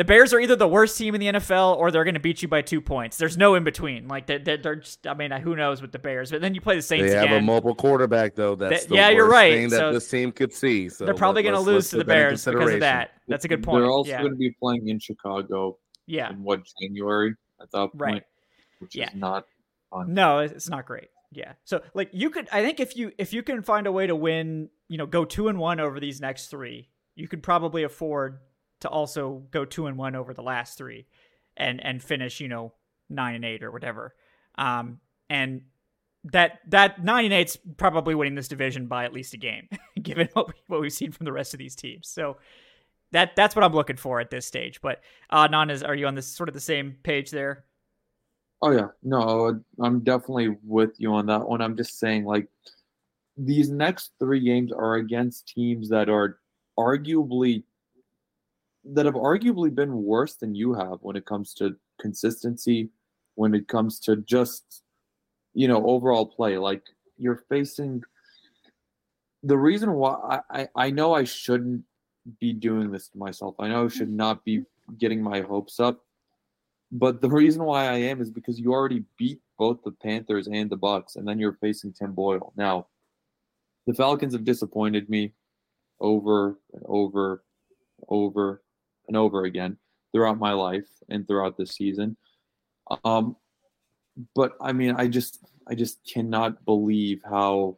the 0.00 0.04
Bears 0.04 0.32
are 0.32 0.40
either 0.40 0.56
the 0.56 0.66
worst 0.66 0.96
team 0.96 1.14
in 1.14 1.20
the 1.20 1.26
NFL 1.26 1.76
or 1.76 1.90
they're 1.90 2.04
going 2.04 2.14
to 2.14 2.20
beat 2.20 2.40
you 2.40 2.48
by 2.48 2.62
two 2.62 2.80
points. 2.80 3.18
There's 3.18 3.36
no 3.36 3.54
in 3.54 3.64
between. 3.64 4.08
Like 4.08 4.26
they're, 4.26 4.38
they're 4.56 4.76
just. 4.76 5.06
I 5.06 5.12
mean, 5.12 5.30
who 5.30 5.54
knows 5.54 5.82
with 5.82 5.92
the 5.92 5.98
Bears? 5.98 6.30
But 6.30 6.40
then 6.40 6.54
you 6.54 6.62
play 6.62 6.74
the 6.74 6.80
Saints. 6.80 7.10
They 7.10 7.16
have 7.18 7.24
again. 7.26 7.42
a 7.42 7.42
mobile 7.42 7.74
quarterback 7.74 8.34
though. 8.34 8.54
That's 8.54 8.86
They- 8.86 8.96
yeah, 8.96 9.10
you're 9.10 9.28
right. 9.28 9.52
Thing 9.52 9.68
that 9.68 9.76
So 9.76 9.92
this 9.92 10.08
team 10.08 10.32
could 10.32 10.54
see. 10.54 10.88
So 10.88 11.04
they're 11.04 11.12
probably 11.12 11.42
going 11.42 11.54
to 11.54 11.60
lose 11.60 11.90
to 11.90 11.96
the 11.98 12.04
put 12.04 12.08
that 12.08 12.16
in 12.16 12.22
Bears 12.28 12.44
because 12.46 12.72
of 12.72 12.80
that. 12.80 13.10
That's 13.28 13.44
a 13.44 13.48
good 13.48 13.62
point. 13.62 13.82
They're 13.82 13.90
also 13.90 14.10
yeah, 14.10 14.20
going 14.20 14.32
to 14.32 14.38
be 14.38 14.52
playing 14.52 14.88
in 14.88 15.00
Chicago 15.00 15.76
yeah, 16.06 16.30
in 16.30 16.42
what 16.44 16.62
January 16.80 17.34
at 17.60 17.70
that 17.72 17.90
point, 17.90 17.94
Right. 18.00 18.22
which 18.78 18.96
Yeah. 18.96 19.10
is 19.10 19.16
not 19.16 19.44
fun. 19.90 20.14
No, 20.14 20.38
it's 20.38 20.70
not 20.70 20.86
great. 20.86 21.10
Yeah. 21.30 21.52
So 21.64 21.82
like 21.92 22.08
you 22.12 22.30
could 22.30 22.48
I 22.50 22.64
think 22.64 22.80
if 22.80 22.96
you 22.96 23.12
if 23.18 23.34
you 23.34 23.42
can 23.42 23.62
find 23.62 23.86
a 23.86 23.92
way 23.92 24.06
to 24.06 24.16
win, 24.16 24.70
you 24.88 24.96
know, 24.96 25.04
go 25.04 25.26
2 25.26 25.48
and 25.48 25.58
1 25.58 25.78
over 25.78 26.00
these 26.00 26.22
next 26.22 26.46
3, 26.46 26.88
you 27.16 27.28
could 27.28 27.42
probably 27.42 27.82
afford 27.82 28.38
to 28.80 28.88
also 28.88 29.42
go 29.50 29.64
2 29.64 29.86
and 29.86 29.96
1 29.96 30.14
over 30.14 30.34
the 30.34 30.42
last 30.42 30.78
3 30.78 31.06
and 31.56 31.84
and 31.84 32.02
finish, 32.02 32.40
you 32.40 32.48
know, 32.48 32.72
9 33.08 33.34
and 33.34 33.44
8 33.44 33.62
or 33.62 33.70
whatever. 33.70 34.14
Um 34.56 35.00
and 35.28 35.62
that 36.24 36.60
that 36.68 37.02
9 37.02 37.24
and 37.24 37.34
eight's 37.34 37.56
probably 37.76 38.14
winning 38.14 38.34
this 38.34 38.48
division 38.48 38.86
by 38.86 39.04
at 39.04 39.12
least 39.12 39.34
a 39.34 39.38
game 39.38 39.68
given 40.02 40.28
what, 40.32 40.48
we, 40.48 40.54
what 40.66 40.80
we've 40.80 40.92
seen 40.92 41.12
from 41.12 41.24
the 41.24 41.32
rest 41.32 41.54
of 41.54 41.58
these 41.58 41.76
teams. 41.76 42.08
So 42.08 42.36
that 43.12 43.34
that's 43.36 43.56
what 43.56 43.64
I'm 43.64 43.72
looking 43.72 43.96
for 43.96 44.20
at 44.20 44.30
this 44.30 44.46
stage. 44.46 44.80
But 44.80 45.00
uh 45.30 45.48
is 45.68 45.82
are 45.82 45.94
you 45.94 46.06
on 46.06 46.14
this 46.14 46.26
sort 46.26 46.48
of 46.48 46.54
the 46.54 46.60
same 46.60 46.96
page 47.02 47.30
there? 47.30 47.64
Oh 48.62 48.72
yeah, 48.72 48.88
no, 49.02 49.58
I'm 49.80 50.00
definitely 50.00 50.56
with 50.62 50.92
you 50.98 51.14
on 51.14 51.26
that 51.26 51.48
one. 51.48 51.62
I'm 51.62 51.76
just 51.76 51.98
saying, 51.98 52.24
like, 52.26 52.46
these 53.36 53.70
next 53.70 54.12
three 54.18 54.40
games 54.40 54.70
are 54.70 54.96
against 54.96 55.48
teams 55.48 55.88
that 55.88 56.10
are 56.10 56.40
arguably 56.78 57.64
that 58.84 59.06
have 59.06 59.14
arguably 59.14 59.74
been 59.74 60.02
worse 60.02 60.34
than 60.34 60.54
you 60.54 60.74
have 60.74 60.98
when 61.02 61.16
it 61.16 61.26
comes 61.26 61.54
to 61.54 61.76
consistency, 62.00 62.88
when 63.34 63.54
it 63.54 63.68
comes 63.68 63.98
to 64.00 64.16
just 64.16 64.82
you 65.54 65.68
know 65.68 65.84
overall 65.86 66.26
play. 66.26 66.58
Like 66.58 66.82
you're 67.18 67.44
facing 67.48 68.02
the 69.42 69.56
reason 69.56 69.92
why 69.94 70.40
I, 70.50 70.68
I, 70.74 70.90
know 70.90 71.14
I 71.14 71.24
shouldn't 71.24 71.82
be 72.40 72.52
doing 72.52 72.90
this 72.90 73.08
to 73.08 73.18
myself. 73.18 73.54
I 73.58 73.68
know 73.68 73.86
I 73.86 73.88
should 73.88 74.10
not 74.10 74.44
be 74.44 74.64
getting 74.98 75.22
my 75.22 75.40
hopes 75.40 75.80
up. 75.80 76.04
But 76.92 77.20
the 77.20 77.30
reason 77.30 77.62
why 77.64 77.86
I 77.86 77.96
am 77.98 78.20
is 78.20 78.30
because 78.30 78.58
you 78.58 78.72
already 78.72 79.04
beat 79.16 79.40
both 79.58 79.82
the 79.84 79.92
Panthers 79.92 80.48
and 80.48 80.68
the 80.68 80.76
Bucks, 80.76 81.16
and 81.16 81.26
then 81.26 81.38
you're 81.38 81.56
facing 81.60 81.92
Tim 81.92 82.12
Boyle. 82.12 82.52
Now, 82.56 82.88
the 83.86 83.94
Falcons 83.94 84.32
have 84.32 84.44
disappointed 84.44 85.08
me 85.08 85.32
over 86.00 86.58
and 86.72 86.82
over, 86.86 87.44
over 88.08 88.62
and 89.10 89.16
over 89.16 89.44
again 89.44 89.76
throughout 90.12 90.38
my 90.38 90.52
life 90.52 90.88
and 91.10 91.26
throughout 91.26 91.58
this 91.58 91.72
season. 91.72 92.16
Um, 93.04 93.36
but 94.34 94.52
I 94.60 94.72
mean, 94.72 94.94
I 94.96 95.08
just, 95.08 95.44
I 95.68 95.74
just 95.74 95.98
cannot 96.10 96.64
believe 96.64 97.20
how, 97.28 97.76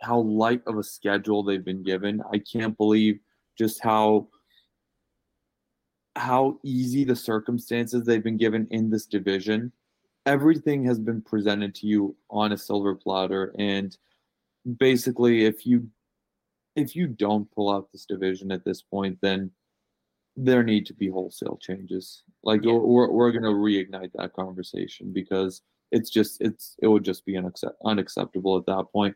how 0.00 0.20
light 0.20 0.62
of 0.66 0.78
a 0.78 0.82
schedule 0.82 1.42
they've 1.42 1.64
been 1.64 1.82
given. 1.82 2.22
I 2.32 2.38
can't 2.38 2.76
believe 2.76 3.18
just 3.58 3.82
how 3.82 4.28
how 6.16 6.58
easy 6.62 7.04
the 7.04 7.16
circumstances 7.16 8.04
they've 8.04 8.22
been 8.22 8.36
given 8.36 8.66
in 8.70 8.90
this 8.90 9.06
division. 9.06 9.72
Everything 10.26 10.84
has 10.84 10.98
been 10.98 11.22
presented 11.22 11.74
to 11.76 11.86
you 11.86 12.14
on 12.30 12.52
a 12.52 12.58
silver 12.58 12.94
platter, 12.94 13.54
and 13.58 13.96
basically, 14.78 15.44
if 15.44 15.66
you 15.66 15.88
if 16.76 16.94
you 16.94 17.06
don't 17.06 17.50
pull 17.50 17.70
out 17.70 17.90
this 17.92 18.06
division 18.06 18.52
at 18.52 18.64
this 18.64 18.82
point, 18.82 19.18
then 19.20 19.50
there 20.36 20.62
need 20.62 20.86
to 20.86 20.94
be 20.94 21.08
wholesale 21.08 21.58
changes. 21.60 22.22
Like 22.42 22.64
Yeah. 22.64 22.72
we're 22.72 23.10
we're 23.10 23.32
gonna 23.32 23.48
reignite 23.52 24.12
that 24.14 24.32
conversation 24.32 25.12
because 25.12 25.62
it's 25.90 26.10
just 26.10 26.40
it's 26.40 26.76
it 26.82 26.88
would 26.88 27.04
just 27.04 27.24
be 27.26 27.34
unaccept- 27.34 27.76
unacceptable 27.84 28.56
at 28.56 28.66
that 28.66 28.86
point. 28.92 29.14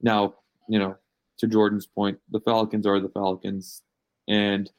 Now, 0.00 0.34
you 0.68 0.78
know, 0.78 0.96
to 1.38 1.46
Jordan's 1.46 1.86
point, 1.86 2.18
the 2.30 2.40
Falcons 2.40 2.86
are 2.86 2.98
the 3.00 3.08
Falcons, 3.10 3.82
and 4.26 4.70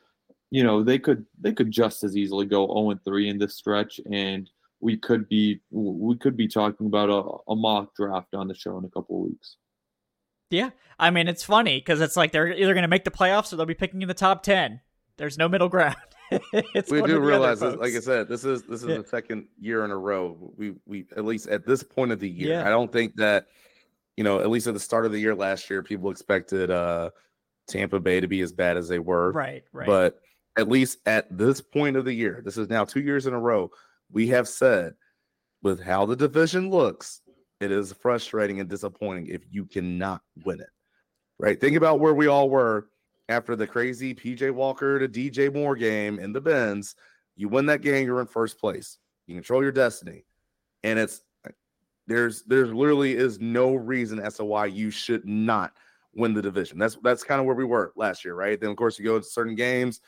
you 0.52 0.64
know 0.64 0.84
they 0.84 1.00
could 1.00 1.26
they 1.40 1.54
could 1.54 1.72
just 1.72 2.04
as 2.04 2.18
easily 2.18 2.46
go 2.46 2.66
0 2.68 2.90
and 2.92 3.04
3 3.06 3.30
in 3.30 3.38
this 3.38 3.56
stretch 3.56 4.00
and 4.12 4.50
we 4.82 4.98
could 4.98 5.28
be 5.30 5.60
we 5.72 6.18
could 6.18 6.36
be 6.36 6.48
talking 6.48 6.88
about 6.88 7.10
a, 7.10 7.52
a 7.52 7.56
mock 7.56 7.94
draft 7.96 8.34
on 8.34 8.48
the 8.48 8.56
show 8.56 8.78
in 8.80 8.84
a 8.86 8.90
couple 8.90 9.18
of 9.18 9.30
weeks 9.30 9.58
Yeah, 10.50 10.72
I 10.98 11.12
mean 11.12 11.28
it's 11.28 11.44
funny 11.44 11.78
because 11.80 12.02
it's 12.02 12.18
like 12.18 12.32
they're 12.32 12.52
either 12.52 12.74
going 12.74 12.82
to 12.82 12.88
make 12.88 13.04
the 13.04 13.12
playoffs 13.12 13.54
or 13.54 13.58
they'll 13.58 13.66
be 13.68 13.76
picking 13.76 14.02
in 14.02 14.08
the 14.08 14.14
top 14.16 14.42
ten. 14.42 14.82
There's 15.20 15.38
no 15.38 15.48
middle 15.50 15.70
ground. 15.70 15.98
we 16.54 17.02
do 17.02 17.20
realize 17.20 17.60
this, 17.60 17.76
like 17.76 17.94
I 17.94 18.00
said, 18.00 18.28
this 18.28 18.46
is 18.46 18.64
this 18.64 18.82
is 18.84 18.90
Yeah. 18.90 18.98
the 18.98 19.04
second 19.04 19.48
year 19.60 19.84
in 19.86 19.92
a 19.92 19.98
row. 19.98 20.54
We 20.58 20.76
we 20.86 21.06
at 21.16 21.26
least 21.26 21.48
at 21.50 21.66
this 21.66 21.84
point 21.84 22.12
of 22.12 22.20
the 22.20 22.30
year. 22.30 22.50
Yeah. 22.54 22.66
I 22.66 22.70
don't 22.70 22.92
think 22.92 23.16
that 23.18 23.48
you 24.16 24.24
know, 24.24 24.40
at 24.40 24.50
least 24.50 24.68
at 24.68 24.74
the 24.74 24.80
start 24.80 25.06
of 25.06 25.12
the 25.12 25.20
year 25.20 25.36
last 25.36 25.70
year, 25.70 25.84
people 25.84 26.10
expected 26.10 26.72
uh 26.72 27.10
Tampa 27.68 28.00
Bay 28.00 28.20
to 28.20 28.28
be 28.28 28.42
as 28.42 28.52
bad 28.54 28.78
as 28.78 28.88
they 28.88 29.00
were. 29.00 29.32
right, 29.32 29.64
right. 29.74 29.86
But 29.88 30.20
at 30.58 30.68
least 30.70 31.00
at 31.06 31.26
this 31.36 31.62
point 31.62 31.96
of 31.98 32.06
the 32.06 32.14
year, 32.14 32.42
this 32.44 32.58
is 32.58 32.70
now 32.70 32.84
two 32.86 33.02
years 33.02 33.28
in 33.28 33.34
a 33.34 33.40
row, 33.40 33.72
we 34.12 34.28
have 34.30 34.48
said 34.48 34.94
with 35.62 35.82
how 35.82 36.06
the 36.06 36.16
division 36.16 36.70
looks, 36.70 37.22
it 37.60 37.72
is 37.72 37.92
frustrating 37.94 38.60
and 38.60 38.70
disappointing 38.70 39.28
if 39.28 39.42
you 39.52 39.66
cannot 39.66 40.22
win 40.46 40.60
it. 40.62 40.70
Right? 41.40 41.60
Think 41.60 41.76
about 41.78 42.00
where 42.00 42.14
we 42.14 42.28
all 42.28 42.50
were 42.50 42.90
after 43.30 43.56
the 43.56 43.68
crazy 43.68 44.14
PJ 44.14 44.52
Walker 44.52 45.00
to 45.00 45.08
DJ 45.08 45.54
Moore 45.54 45.76
game 45.76 46.20
in 46.20 46.34
the 46.34 46.42
Benz. 46.42 46.96
You 47.38 47.48
win 47.48 47.68
that 47.68 47.82
game, 47.82 48.06
you're 48.06 48.20
in 48.20 48.28
first 48.28 48.60
place. 48.60 48.98
You 49.28 49.36
control 49.36 49.62
your 49.62 49.72
destiny. 49.72 50.26
And 50.84 51.00
it's 51.00 51.22
there's 52.08 52.44
there's 52.44 52.74
literally 52.74 53.16
is 53.16 53.40
no 53.40 53.76
reason 53.76 54.20
as 54.20 54.36
to 54.38 54.46
why 54.46 54.66
you 54.66 54.90
should 54.90 55.26
not 55.26 55.74
win 56.16 56.34
the 56.34 56.42
division. 56.42 56.80
That's 56.80 56.98
that's 57.04 57.24
kind 57.24 57.40
of 57.40 57.46
where 57.46 57.56
we 57.56 57.66
were 57.66 57.94
last 57.96 58.26
year, 58.26 58.34
right? 58.34 58.60
Then 58.60 58.72
of 58.72 58.76
course 58.76 58.98
you 58.98 59.06
go 59.06 59.18
into 59.18 59.28
certain 59.28 59.56
games, 59.56 60.02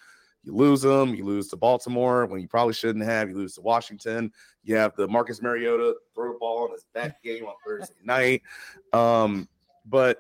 you 0.43 0.55
lose 0.55 0.81
them, 0.81 1.13
you 1.13 1.23
lose 1.23 1.47
to 1.49 1.57
Baltimore 1.57 2.25
when 2.25 2.41
you 2.41 2.47
probably 2.47 2.73
shouldn't 2.73 3.05
have, 3.05 3.29
you 3.29 3.35
lose 3.35 3.53
to 3.55 3.61
Washington. 3.61 4.31
You 4.63 4.75
have 4.77 4.95
the 4.95 5.07
Marcus 5.07 5.43
Mariota 5.43 5.95
throw 6.15 6.33
the 6.33 6.39
ball 6.39 6.63
on 6.63 6.71
his 6.71 6.85
back 6.95 7.21
game 7.21 7.45
on 7.45 7.53
Thursday 7.65 7.93
night. 8.03 8.41
Um, 8.93 9.47
but 9.85 10.17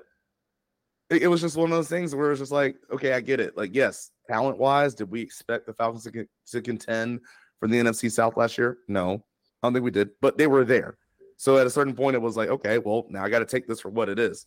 it, 1.11 1.23
it 1.23 1.27
was 1.27 1.41
just 1.41 1.57
one 1.57 1.71
of 1.71 1.77
those 1.77 1.89
things 1.89 2.15
where 2.15 2.31
it's 2.31 2.39
just 2.39 2.51
like, 2.51 2.77
okay, 2.91 3.13
I 3.13 3.21
get 3.21 3.39
it. 3.39 3.55
Like, 3.57 3.75
yes, 3.75 4.11
talent 4.27 4.57
wise, 4.57 4.95
did 4.95 5.11
we 5.11 5.21
expect 5.21 5.67
the 5.67 5.73
Falcons 5.73 6.05
to, 6.05 6.25
to 6.47 6.61
contend 6.61 7.19
for 7.59 7.67
the 7.67 7.75
NFC 7.75 8.09
South 8.09 8.37
last 8.37 8.57
year? 8.57 8.77
No, 8.87 9.23
I 9.61 9.67
don't 9.67 9.73
think 9.73 9.83
we 9.83 9.91
did, 9.91 10.09
but 10.21 10.37
they 10.37 10.47
were 10.47 10.65
there. 10.65 10.97
So 11.37 11.57
at 11.57 11.67
a 11.67 11.71
certain 11.71 11.95
point, 11.95 12.15
it 12.15 12.21
was 12.21 12.37
like, 12.37 12.49
okay, 12.49 12.77
well, 12.77 13.05
now 13.09 13.23
I 13.23 13.29
got 13.29 13.39
to 13.39 13.45
take 13.45 13.67
this 13.67 13.81
for 13.81 13.89
what 13.89 14.09
it 14.09 14.19
is. 14.19 14.45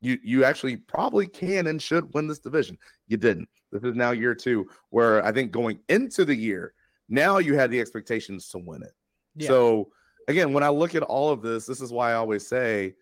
You 0.00 0.18
you 0.22 0.44
actually 0.44 0.76
probably 0.76 1.26
can 1.26 1.66
and 1.66 1.82
should 1.82 2.14
win 2.14 2.26
this 2.26 2.38
division. 2.38 2.78
You 3.08 3.18
didn't. 3.18 3.48
This 3.70 3.82
is 3.82 3.94
now 3.94 4.12
year 4.12 4.34
two, 4.34 4.66
where 4.88 5.24
I 5.24 5.30
think 5.30 5.52
going 5.52 5.80
into 5.88 6.24
the 6.24 6.34
year, 6.34 6.72
now 7.08 7.38
you 7.38 7.54
had 7.54 7.70
the 7.70 7.80
expectations 7.80 8.48
to 8.48 8.58
win 8.58 8.82
it. 8.82 8.92
Yeah. 9.34 9.48
So 9.48 9.90
again, 10.28 10.54
when 10.54 10.62
I 10.62 10.70
look 10.70 10.94
at 10.94 11.02
all 11.02 11.30
of 11.30 11.42
this, 11.42 11.66
this 11.66 11.82
is 11.82 11.92
why 11.92 12.12
I 12.12 12.14
always 12.14 12.46
say, 12.46 12.94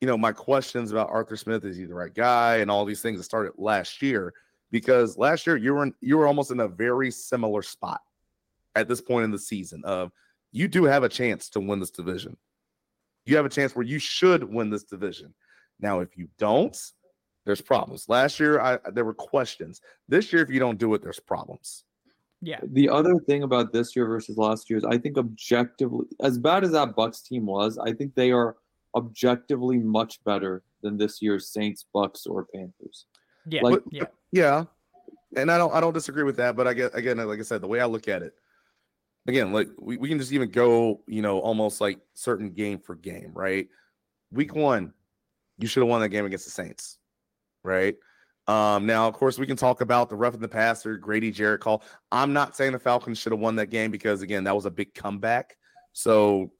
you 0.00 0.06
know, 0.06 0.16
my 0.16 0.32
questions 0.32 0.90
about 0.90 1.10
Arthur 1.10 1.36
Smith 1.36 1.64
is 1.64 1.76
he 1.76 1.84
the 1.84 1.94
right 1.94 2.14
guy 2.14 2.56
and 2.56 2.70
all 2.70 2.84
these 2.84 3.02
things 3.02 3.18
that 3.18 3.24
started 3.24 3.52
last 3.56 4.00
year 4.00 4.32
because 4.70 5.18
last 5.18 5.46
year 5.46 5.56
you 5.56 5.74
were 5.74 5.84
in, 5.84 5.94
you 6.00 6.16
were 6.16 6.26
almost 6.26 6.50
in 6.50 6.60
a 6.60 6.68
very 6.68 7.10
similar 7.10 7.62
spot 7.62 8.00
at 8.74 8.88
this 8.88 9.00
point 9.00 9.24
in 9.24 9.30
the 9.30 9.38
season 9.38 9.82
of 9.84 10.10
you 10.52 10.68
do 10.68 10.84
have 10.84 11.02
a 11.02 11.08
chance 11.08 11.50
to 11.50 11.60
win 11.60 11.80
this 11.80 11.90
division. 11.90 12.36
You 13.26 13.36
have 13.36 13.44
a 13.44 13.50
chance 13.50 13.76
where 13.76 13.84
you 13.84 13.98
should 13.98 14.42
win 14.42 14.70
this 14.70 14.84
division. 14.84 15.34
Now, 15.78 16.00
if 16.00 16.16
you 16.16 16.28
don't, 16.38 16.76
there's 17.44 17.60
problems. 17.60 18.08
Last 18.08 18.40
year, 18.40 18.60
I, 18.60 18.78
there 18.92 19.04
were 19.04 19.14
questions. 19.14 19.80
This 20.08 20.32
year, 20.32 20.42
if 20.42 20.50
you 20.50 20.60
don't 20.60 20.78
do 20.78 20.94
it, 20.94 21.02
there's 21.02 21.20
problems. 21.20 21.84
Yeah. 22.42 22.60
The 22.62 22.88
other 22.88 23.16
thing 23.26 23.42
about 23.42 23.72
this 23.72 23.94
year 23.94 24.06
versus 24.06 24.38
last 24.38 24.70
year 24.70 24.78
is 24.78 24.84
I 24.84 24.98
think 24.98 25.18
objectively, 25.18 26.06
as 26.22 26.38
bad 26.38 26.64
as 26.64 26.72
that 26.72 26.96
Bucks 26.96 27.20
team 27.20 27.46
was, 27.46 27.78
I 27.78 27.92
think 27.92 28.14
they 28.14 28.32
are 28.32 28.56
objectively 28.94 29.78
much 29.78 30.22
better 30.24 30.62
than 30.82 30.96
this 30.96 31.20
year's 31.20 31.48
Saints, 31.52 31.86
Bucks, 31.92 32.26
or 32.26 32.46
Panthers. 32.54 33.06
Yeah. 33.46 33.62
Like- 33.62 33.82
yeah. 33.90 34.04
Yeah, 34.32 34.64
and 35.36 35.50
I 35.50 35.58
don't 35.58 35.74
I 35.74 35.80
don't 35.80 35.92
disagree 35.92 36.22
with 36.22 36.36
that, 36.36 36.56
but 36.56 36.66
I 36.68 36.74
get 36.74 36.94
again, 36.94 37.16
like 37.16 37.40
I 37.40 37.42
said, 37.42 37.60
the 37.60 37.66
way 37.66 37.80
I 37.80 37.86
look 37.86 38.06
at 38.06 38.22
it, 38.22 38.32
again, 39.26 39.52
like 39.52 39.68
we, 39.78 39.96
we 39.96 40.08
can 40.08 40.18
just 40.18 40.32
even 40.32 40.50
go, 40.50 41.02
you 41.06 41.22
know, 41.22 41.40
almost 41.40 41.80
like 41.80 41.98
certain 42.14 42.50
game 42.50 42.78
for 42.78 42.94
game, 42.94 43.32
right? 43.34 43.68
Week 44.30 44.54
one, 44.54 44.92
you 45.58 45.66
should 45.66 45.80
have 45.80 45.88
won 45.88 46.00
that 46.00 46.10
game 46.10 46.26
against 46.26 46.44
the 46.44 46.52
Saints, 46.52 46.98
right? 47.64 47.96
Um, 48.46 48.86
now, 48.86 49.06
of 49.06 49.14
course, 49.14 49.38
we 49.38 49.46
can 49.46 49.56
talk 49.56 49.80
about 49.80 50.10
the 50.10 50.16
rough 50.16 50.34
in 50.34 50.40
the 50.40 50.48
passer, 50.48 50.96
Grady 50.96 51.30
Jarrett 51.30 51.60
call. 51.60 51.82
I'm 52.10 52.32
not 52.32 52.56
saying 52.56 52.72
the 52.72 52.78
Falcons 52.78 53.18
should 53.18 53.32
have 53.32 53.40
won 53.40 53.56
that 53.56 53.70
game 53.70 53.90
because 53.90 54.22
again, 54.22 54.44
that 54.44 54.54
was 54.54 54.66
a 54.66 54.70
big 54.70 54.94
comeback. 54.94 55.56
So, 55.92 56.52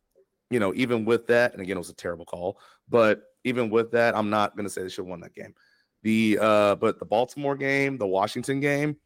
you 0.50 0.58
know, 0.60 0.74
even 0.74 1.04
with 1.04 1.26
that, 1.28 1.52
and 1.52 1.62
again, 1.62 1.76
it 1.76 1.80
was 1.80 1.90
a 1.90 1.94
terrible 1.94 2.24
call, 2.24 2.58
but 2.88 3.22
even 3.44 3.70
with 3.70 3.92
that, 3.92 4.16
I'm 4.16 4.28
not 4.30 4.56
gonna 4.56 4.68
say 4.68 4.82
they 4.82 4.88
should 4.88 5.04
have 5.04 5.10
won 5.10 5.20
that 5.20 5.34
game. 5.34 5.54
The 6.02 6.38
uh, 6.40 6.74
but 6.76 6.98
the 6.98 7.04
Baltimore 7.04 7.56
game, 7.56 7.96
the 7.98 8.06
Washington 8.06 8.60
game, 8.60 8.96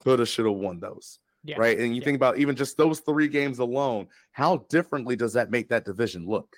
could 0.00 0.18
have 0.18 0.28
should 0.28 0.46
have 0.46 0.54
won 0.56 0.80
those. 0.80 1.18
Yeah. 1.44 1.56
Right. 1.58 1.78
And 1.78 1.94
you 1.94 2.00
Yeah. 2.00 2.04
think 2.04 2.16
about 2.16 2.38
even 2.38 2.54
just 2.54 2.76
those 2.76 3.00
three 3.00 3.28
games 3.28 3.58
alone, 3.58 4.08
how 4.30 4.58
differently 4.68 5.16
does 5.16 5.32
that 5.32 5.50
make 5.50 5.68
that 5.70 5.84
division 5.84 6.26
look? 6.26 6.56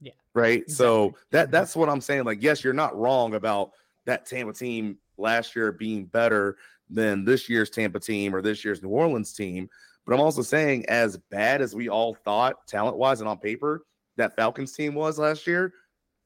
Yeah. 0.00 0.12
Right. 0.34 0.68
So 0.70 1.16
that 1.30 1.50
that's 1.50 1.74
what 1.74 1.88
I'm 1.88 2.00
saying. 2.00 2.24
Like, 2.24 2.42
yes, 2.42 2.62
you're 2.62 2.72
not 2.74 2.96
wrong 2.96 3.34
about 3.34 3.72
that 4.06 4.26
Tampa 4.26 4.52
team 4.52 4.98
last 5.16 5.56
year 5.56 5.72
being 5.72 6.04
better 6.04 6.56
than 6.88 7.24
this 7.24 7.48
year's 7.48 7.70
Tampa 7.70 7.98
team 7.98 8.34
or 8.34 8.42
this 8.42 8.64
year's 8.64 8.82
New 8.82 8.90
Orleans 8.90 9.32
team. 9.32 9.68
But 10.06 10.14
I'm 10.14 10.20
also 10.20 10.42
saying, 10.42 10.84
as 10.86 11.16
bad 11.30 11.62
as 11.62 11.74
we 11.74 11.88
all 11.88 12.14
thought, 12.14 12.66
talent 12.66 12.96
wise 12.96 13.20
and 13.20 13.28
on 13.28 13.38
paper, 13.38 13.84
that 14.16 14.36
Falcons 14.36 14.72
team 14.72 14.94
was 14.94 15.18
last 15.18 15.46
year, 15.46 15.72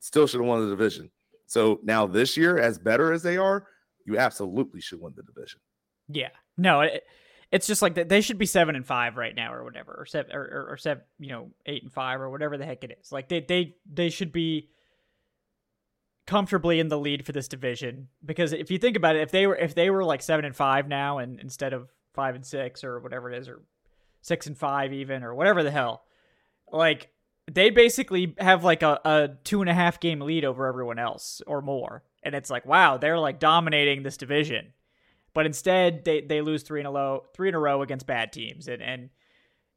still 0.01 0.27
should 0.27 0.41
have 0.41 0.49
won 0.49 0.65
the 0.65 0.71
division. 0.71 1.11
So 1.47 1.81
now 1.83 2.07
this 2.07 2.37
year, 2.37 2.59
as 2.59 2.79
better 2.79 3.13
as 3.13 3.23
they 3.23 3.37
are, 3.37 3.67
you 4.05 4.19
absolutely 4.19 4.81
should 4.81 5.01
win 5.01 5.15
the 5.17 5.23
division. 5.23 5.61
Yeah. 6.09 6.31
No, 6.57 6.81
it, 6.81 7.05
it's 7.53 7.67
just 7.67 7.81
like. 7.81 7.95
They 7.95 8.21
should 8.21 8.37
be 8.37 8.47
seven 8.47 8.75
and 8.75 8.85
five 8.87 9.17
right 9.17 9.35
now, 9.35 9.55
or 9.55 9.63
whatever, 9.65 9.95
or 9.99 10.07
seven, 10.07 10.35
or, 10.35 10.43
or, 10.43 10.73
or 10.73 10.77
seven, 10.77 11.05
you 11.19 11.29
know, 11.29 11.51
eight 11.65 11.83
and 11.83 11.93
five, 11.93 12.21
or 12.21 12.31
whatever 12.31 12.59
the 12.59 12.67
heck 12.67 12.85
it 12.85 12.99
is. 13.01 13.13
Like 13.13 13.29
they, 13.29 13.41
they, 13.41 13.77
they 13.91 14.11
should 14.11 14.33
be 14.33 14.71
comfortably 16.27 16.81
in 16.81 16.89
the 16.89 16.99
lead 16.99 17.25
for 17.25 17.33
this 17.33 17.49
division. 17.49 18.09
Because 18.25 18.53
if 18.53 18.71
you 18.71 18.79
think 18.79 18.97
about 18.97 19.17
it, 19.17 19.23
if 19.23 19.31
they 19.31 19.47
were, 19.47 19.57
if 19.57 19.75
they 19.75 19.89
were 19.89 20.05
like 20.05 20.21
seven 20.21 20.45
and 20.45 20.57
five 20.57 20.89
now, 20.89 21.19
and 21.19 21.39
instead 21.41 21.73
of 21.73 21.89
five 22.15 22.35
and 22.35 22.45
six, 22.45 22.85
or 22.85 23.01
whatever 23.01 23.31
it 23.31 23.39
is, 23.39 23.49
or 23.49 23.63
six 24.23 24.47
and 24.47 24.57
five 24.57 24.93
even, 24.93 25.23
or 25.23 25.35
whatever 25.35 25.63
the 25.63 25.71
hell, 25.71 26.05
like 26.73 27.11
they 27.51 27.71
basically 27.71 28.35
have 28.39 28.63
like 28.63 28.83
a, 28.83 29.01
a 29.05 29.31
two 29.45 29.61
and 29.61 29.71
a 29.71 29.75
half 29.75 30.01
game 30.01 30.21
lead 30.21 30.45
over 30.45 30.67
everyone 30.67 30.99
else 30.99 31.41
or 31.47 31.63
more. 31.63 32.03
And 32.23 32.35
it's 32.35 32.51
like, 32.51 32.67
wow, 32.67 32.99
they're 32.99 33.19
like 33.19 33.39
dominating 33.39 34.03
this 34.03 34.17
division. 34.17 34.73
But 35.33 35.47
instead 35.47 36.05
they, 36.05 36.21
they 36.21 36.41
lose 36.41 36.63
three 36.63 36.81
in 36.81 36.87
a 36.87 36.91
row 36.91 37.25
three 37.35 37.49
in 37.49 37.55
a 37.55 37.59
row 37.59 37.83
against 37.83 38.07
bad 38.07 38.33
teams. 38.33 38.69
And 38.69 38.83
and 38.83 39.11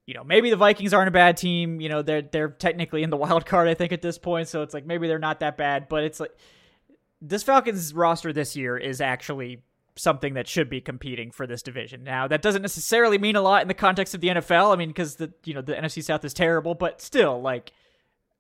you 0.06 0.14
know 0.14 0.24
maybe 0.24 0.50
the 0.50 0.58
Vikings 0.58 0.94
aren't 0.94 1.08
a 1.08 1.12
bad 1.12 1.38
team. 1.38 1.80
You 1.80 1.90
know 1.90 2.02
they're 2.02 2.24
they're 2.24 2.50
technically 2.50 3.04
in 3.04 3.10
the 3.10 3.18
wild 3.26 3.46
card 3.46 3.68
I 3.68 3.74
think 3.74 3.94
at 3.94 4.02
this 4.02 4.18
point. 4.18 4.48
So 4.48 4.64
it's 4.64 4.74
like 4.74 4.86
maybe 4.86 5.08
they're 5.08 5.20
not 5.20 5.40
that 5.40 5.58
bad. 5.58 5.88
But 5.88 6.04
it's 6.04 6.20
like 6.20 6.32
this 7.22 7.44
Falcons 7.44 7.94
roster 7.94 8.34
this 8.34 8.56
year 8.56 8.78
is 8.78 9.00
actually 9.00 9.64
something 9.96 10.34
that 10.36 10.48
should 10.48 10.70
be 10.70 10.82
competing 10.82 11.32
for 11.32 11.46
this 11.46 11.62
division. 11.62 12.04
Now 12.04 12.28
that 12.28 12.42
doesn't 12.42 12.62
necessarily 12.62 13.18
mean 13.18 13.36
a 13.36 13.42
lot 13.42 13.62
in 13.62 13.68
the 13.68 13.74
context 13.74 14.14
of 14.14 14.22
the 14.22 14.30
NFL 14.30 14.74
I 14.74 14.78
mean 14.78 14.90
because 14.90 15.16
the 15.16 15.34
you 15.44 15.54
know 15.54 15.62
the 15.62 15.74
NFC 15.74 16.04
South 16.04 16.24
is 16.24 16.34
terrible 16.34 16.76
but 16.76 17.02
still 17.02 17.42
like 17.42 17.72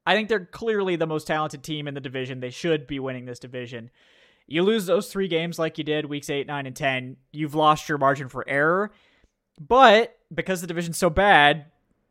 I 0.05 0.15
think 0.15 0.29
they're 0.29 0.45
clearly 0.45 0.95
the 0.95 1.07
most 1.07 1.27
talented 1.27 1.63
team 1.63 1.87
in 1.87 1.93
the 1.93 2.01
division. 2.01 2.39
They 2.39 2.49
should 2.49 2.87
be 2.87 2.99
winning 2.99 3.25
this 3.25 3.39
division. 3.39 3.91
You 4.47 4.63
lose 4.63 4.85
those 4.85 5.11
three 5.11 5.27
games 5.27 5.59
like 5.59 5.77
you 5.77 5.83
did 5.83 6.05
weeks 6.05 6.29
8 6.29 6.47
9 6.47 6.65
and 6.65 6.75
10 6.75 7.17
you've 7.31 7.55
lost 7.55 7.89
your 7.89 7.97
margin 7.97 8.29
for 8.29 8.47
error. 8.47 8.91
But 9.59 10.17
because 10.33 10.61
the 10.61 10.67
division's 10.67 10.97
so 10.97 11.09
bad 11.09 11.65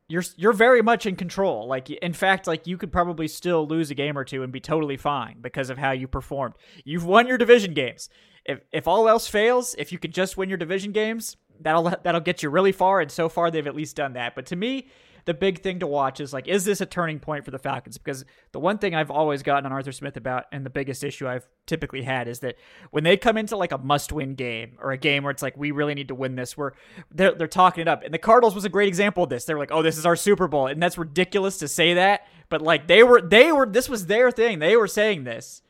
you're 0.09 0.25
you're 0.37 0.53
very 0.53 0.83
much 0.83 1.07
in 1.07 1.17
control. 1.17 1.67
Like 1.67 1.89
in 1.89 2.13
fact 2.13 2.47
like 2.47 2.67
you 2.67 2.77
could 2.77 2.93
probably 2.93 3.29
still 3.29 3.67
lose 3.67 3.91
a 3.91 3.95
game 3.95 4.19
or 4.19 4.25
two 4.25 4.43
and 4.43 4.53
be 4.53 4.61
totally 4.61 4.97
fine 4.97 5.37
because 5.41 5.71
of 5.71 5.79
how 5.79 5.93
you 5.93 6.09
performed. 6.09 6.57
You've 6.85 7.07
won 7.07 7.27
your 7.27 7.39
division 7.39 7.73
games 7.75 8.11
if 8.51 8.61
if 8.73 8.89
all 8.89 9.09
else 9.09 9.27
fails 9.27 9.75
if 9.79 9.93
you 9.93 9.99
could 9.99 10.13
just 10.13 10.37
win 10.37 10.49
your 10.49 10.59
division 10.59 10.93
games 10.93 11.37
that'll 11.61 11.91
that'll 12.03 12.21
get 12.21 12.43
you 12.43 12.51
really 12.51 12.73
far 12.73 13.01
and 13.01 13.11
so 13.11 13.29
far 13.29 13.51
they've 13.51 13.67
at 13.67 13.75
least 13.75 13.97
done 13.97 14.15
that 14.15 14.35
but 14.35 14.47
to 14.47 14.57
me 14.57 14.89
the 15.25 15.35
big 15.35 15.63
thing 15.63 15.81
to 15.81 15.87
watch 15.87 16.21
is 16.21 16.33
like, 16.33 16.49
is 16.49 16.65
this 16.65 16.81
a 16.81 16.87
turning 16.87 17.19
point 17.19 17.45
for 17.45 17.51
the 17.51 17.59
Falcons? 17.59 17.99
Because 17.99 18.25
the 18.53 18.61
one 18.61 18.79
thing 18.79 18.95
I've 18.95 19.11
always 19.11 19.43
gotten 19.43 19.67
on 19.67 19.73
Arthur 19.73 19.93
Smith 19.93 20.17
about, 20.17 20.47
and 20.53 20.65
the 20.65 20.71
biggest 20.71 21.05
issue 21.05 21.29
I've 21.29 21.47
typically 21.67 22.03
had, 22.03 22.29
is 22.29 22.41
that 22.41 22.57
when 22.91 23.05
they 23.05 23.17
come 23.17 23.37
into 23.37 23.57
like 23.57 23.73
a 23.73 23.79
must-win 23.79 24.35
game 24.35 24.77
or 24.81 24.93
a 24.93 24.97
game 24.97 25.23
where 25.23 25.31
it's 25.31 25.43
like 25.43 25.57
we 25.57 25.71
really 25.71 25.95
need 25.95 26.09
to 26.09 26.15
win 26.15 26.37
this, 26.37 26.57
where 26.57 26.73
they're 27.11 27.35
they're 27.35 27.47
talking 27.47 27.83
it 27.83 27.89
up. 27.89 28.03
And 28.03 28.13
the 28.13 28.19
Cardinals 28.19 28.55
was 28.55 28.65
a 28.65 28.69
great 28.69 28.89
example 28.89 29.25
of 29.25 29.31
this. 29.31 29.45
They're 29.45 29.59
like, 29.59 29.73
oh, 29.73 29.83
this 29.83 29.99
is 29.99 30.07
our 30.07 30.17
Super 30.17 30.49
Bowl, 30.49 30.67
and 30.67 30.83
that's 30.83 30.99
ridiculous 30.99 31.59
to 31.59 31.69
say 31.69 31.95
that, 31.95 32.27
but 32.49 32.63
like 32.63 32.87
they 32.87 33.03
were 33.03 33.21
they 33.21 33.53
were 33.53 33.67
this 33.67 33.89
was 33.89 34.07
their 34.07 34.31
thing. 34.31 34.59
They 34.59 34.77
were 34.77 34.89
saying 34.89 35.25
this, 35.25 35.63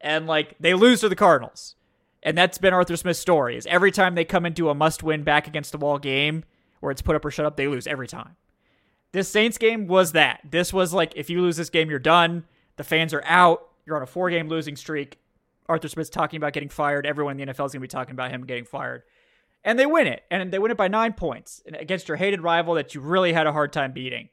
and 0.00 0.26
like 0.26 0.56
they 0.60 0.74
lose 0.74 1.00
to 1.00 1.08
the 1.08 1.16
Cardinals. 1.16 1.76
And 2.22 2.38
that's 2.38 2.58
been 2.58 2.72
Arthur 2.72 2.96
Smith's 2.96 3.18
story. 3.18 3.56
Is 3.56 3.66
every 3.66 3.90
time 3.90 4.14
they 4.14 4.24
come 4.24 4.46
into 4.46 4.70
a 4.70 4.74
must-win 4.74 5.24
back 5.24 5.46
against 5.46 5.72
the 5.72 5.78
wall 5.78 5.98
game 5.98 6.44
where 6.80 6.92
it's 6.92 7.02
put 7.02 7.16
up 7.16 7.24
or 7.24 7.30
shut 7.30 7.46
up, 7.46 7.56
they 7.56 7.68
lose 7.68 7.86
every 7.86 8.06
time. 8.06 8.36
This 9.12 9.28
Saints 9.28 9.58
game 9.58 9.86
was 9.86 10.12
that. 10.12 10.40
This 10.48 10.72
was 10.72 10.94
like 10.94 11.12
if 11.16 11.28
you 11.28 11.42
lose 11.42 11.56
this 11.56 11.70
game, 11.70 11.90
you're 11.90 11.98
done. 11.98 12.44
The 12.76 12.84
fans 12.84 13.12
are 13.12 13.24
out. 13.26 13.68
You're 13.84 13.96
on 13.96 14.02
a 14.02 14.06
four 14.06 14.30
game 14.30 14.48
losing 14.48 14.76
streak. 14.76 15.18
Arthur 15.68 15.88
Smith's 15.88 16.10
talking 16.10 16.38
about 16.38 16.52
getting 16.52 16.68
fired. 16.68 17.06
Everyone 17.06 17.38
in 17.38 17.46
the 17.46 17.52
NFL 17.52 17.66
is 17.66 17.72
going 17.72 17.72
to 17.72 17.80
be 17.80 17.88
talking 17.88 18.12
about 18.12 18.30
him 18.30 18.46
getting 18.46 18.64
fired. 18.64 19.02
And 19.64 19.78
they 19.78 19.86
win 19.86 20.06
it. 20.06 20.22
And 20.30 20.52
they 20.52 20.58
win 20.58 20.70
it 20.70 20.76
by 20.76 20.88
nine 20.88 21.12
points 21.12 21.62
against 21.66 22.08
your 22.08 22.16
hated 22.16 22.40
rival 22.40 22.74
that 22.74 22.94
you 22.94 23.00
really 23.00 23.32
had 23.32 23.46
a 23.46 23.52
hard 23.52 23.72
time 23.72 23.92
beating. 23.92 24.28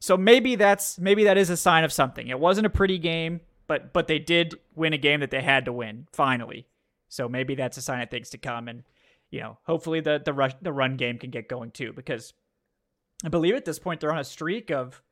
So 0.00 0.16
maybe 0.16 0.54
that's 0.54 0.98
maybe 0.98 1.24
that 1.24 1.36
is 1.36 1.50
a 1.50 1.56
sign 1.56 1.84
of 1.84 1.92
something. 1.92 2.28
It 2.28 2.40
wasn't 2.40 2.66
a 2.66 2.70
pretty 2.70 2.98
game, 2.98 3.40
but 3.66 3.92
but 3.92 4.06
they 4.06 4.18
did 4.18 4.54
win 4.74 4.92
a 4.94 4.98
game 4.98 5.20
that 5.20 5.30
they 5.30 5.42
had 5.42 5.66
to 5.66 5.72
win 5.72 6.06
finally. 6.12 6.66
So 7.10 7.28
maybe 7.28 7.54
that's 7.54 7.76
a 7.76 7.82
sign 7.82 8.00
of 8.00 8.08
things 8.08 8.30
to 8.30 8.38
come. 8.38 8.68
And 8.68 8.84
you 9.30 9.40
know, 9.40 9.58
hopefully 9.64 10.00
the 10.00 10.22
the 10.24 10.32
rush 10.32 10.54
the 10.62 10.72
run 10.72 10.96
game 10.96 11.18
can 11.18 11.30
get 11.30 11.48
going 11.48 11.72
too 11.72 11.92
because 11.92 12.32
I 13.24 13.28
believe 13.28 13.54
at 13.54 13.66
this 13.66 13.78
point 13.78 14.00
they're 14.00 14.12
on 14.12 14.18
a 14.18 14.24
streak 14.24 14.70
of 14.70 15.02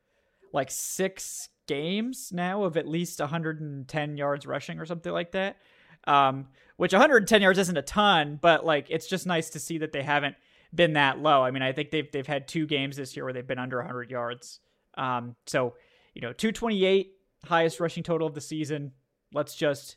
like 0.52 0.70
six 0.70 1.50
games 1.66 2.30
now 2.32 2.64
of 2.64 2.78
at 2.78 2.88
least 2.88 3.20
110 3.20 4.16
yards 4.16 4.46
rushing 4.46 4.78
or 4.78 4.86
something 4.86 5.12
like 5.12 5.32
that. 5.32 5.58
Um, 6.06 6.48
which 6.76 6.92
110 6.92 7.42
yards 7.42 7.58
isn't 7.58 7.76
a 7.76 7.82
ton, 7.82 8.38
but 8.40 8.64
like 8.64 8.86
it's 8.88 9.06
just 9.06 9.26
nice 9.26 9.50
to 9.50 9.58
see 9.58 9.78
that 9.78 9.92
they 9.92 10.02
haven't 10.02 10.36
been 10.74 10.94
that 10.94 11.18
low. 11.18 11.42
I 11.42 11.50
mean, 11.50 11.62
I 11.62 11.72
think 11.72 11.90
they've 11.90 12.10
they've 12.10 12.26
had 12.26 12.48
two 12.48 12.66
games 12.66 12.96
this 12.96 13.16
year 13.16 13.24
where 13.24 13.32
they've 13.32 13.46
been 13.46 13.58
under 13.58 13.78
100 13.78 14.10
yards. 14.10 14.60
Um, 14.96 15.36
so 15.46 15.74
you 16.14 16.22
know, 16.22 16.32
228 16.32 17.12
highest 17.44 17.80
rushing 17.80 18.02
total 18.02 18.26
of 18.26 18.34
the 18.34 18.40
season. 18.40 18.92
Let's 19.32 19.54
just 19.54 19.96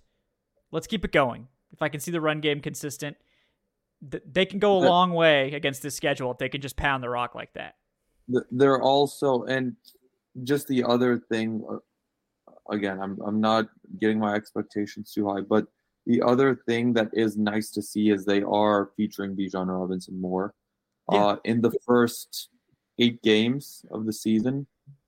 let's 0.72 0.88
keep 0.88 1.06
it 1.06 1.12
going. 1.12 1.48
If 1.74 1.82
I 1.82 1.90
can 1.90 2.00
see 2.00 2.12
the 2.12 2.22
run 2.22 2.42
game 2.42 2.60
consistent, 2.62 3.18
th- 4.10 4.24
they 4.30 4.46
can 4.46 4.60
go 4.60 4.78
a 4.78 4.82
That- 4.82 4.90
long 4.90 5.14
way 5.14 5.54
against 5.54 5.82
this 5.82 5.96
schedule 5.96 6.32
if 6.32 6.38
they 6.38 6.50
can 6.50 6.62
just 6.62 6.76
pound 6.78 7.04
the 7.04 7.10
rock 7.10 7.36
like 7.36 7.54
that. 7.54 7.76
They're 8.52 8.82
also, 8.82 9.44
and 9.44 9.76
just 10.44 10.68
the 10.68 10.84
other 10.84 11.18
thing, 11.18 11.64
uh, 11.70 11.78
again, 12.70 13.00
I'm 13.02 13.20
I'm 13.26 13.42
not 13.42 13.70
getting 14.00 14.20
my 14.20 14.36
expectations 14.36 15.12
too 15.12 15.28
high, 15.28 15.42
but 15.42 15.68
the 16.06 16.22
other 16.22 16.56
thing 16.56 16.94
that 16.94 17.10
is 17.14 17.38
nice 17.38 17.70
to 17.72 17.82
see 17.82 18.10
is 18.10 18.26
they 18.26 18.42
are 18.44 18.92
featuring 18.98 19.36
Bijan 19.36 19.68
Robinson 19.68 20.20
more. 20.20 20.54
Yeah. 21.12 21.26
Uh, 21.26 21.36
in 21.44 21.62
the 21.62 21.72
first 21.86 22.50
eight 23.00 23.22
games 23.22 23.86
of 23.92 24.06
the 24.06 24.14
season, 24.14 24.66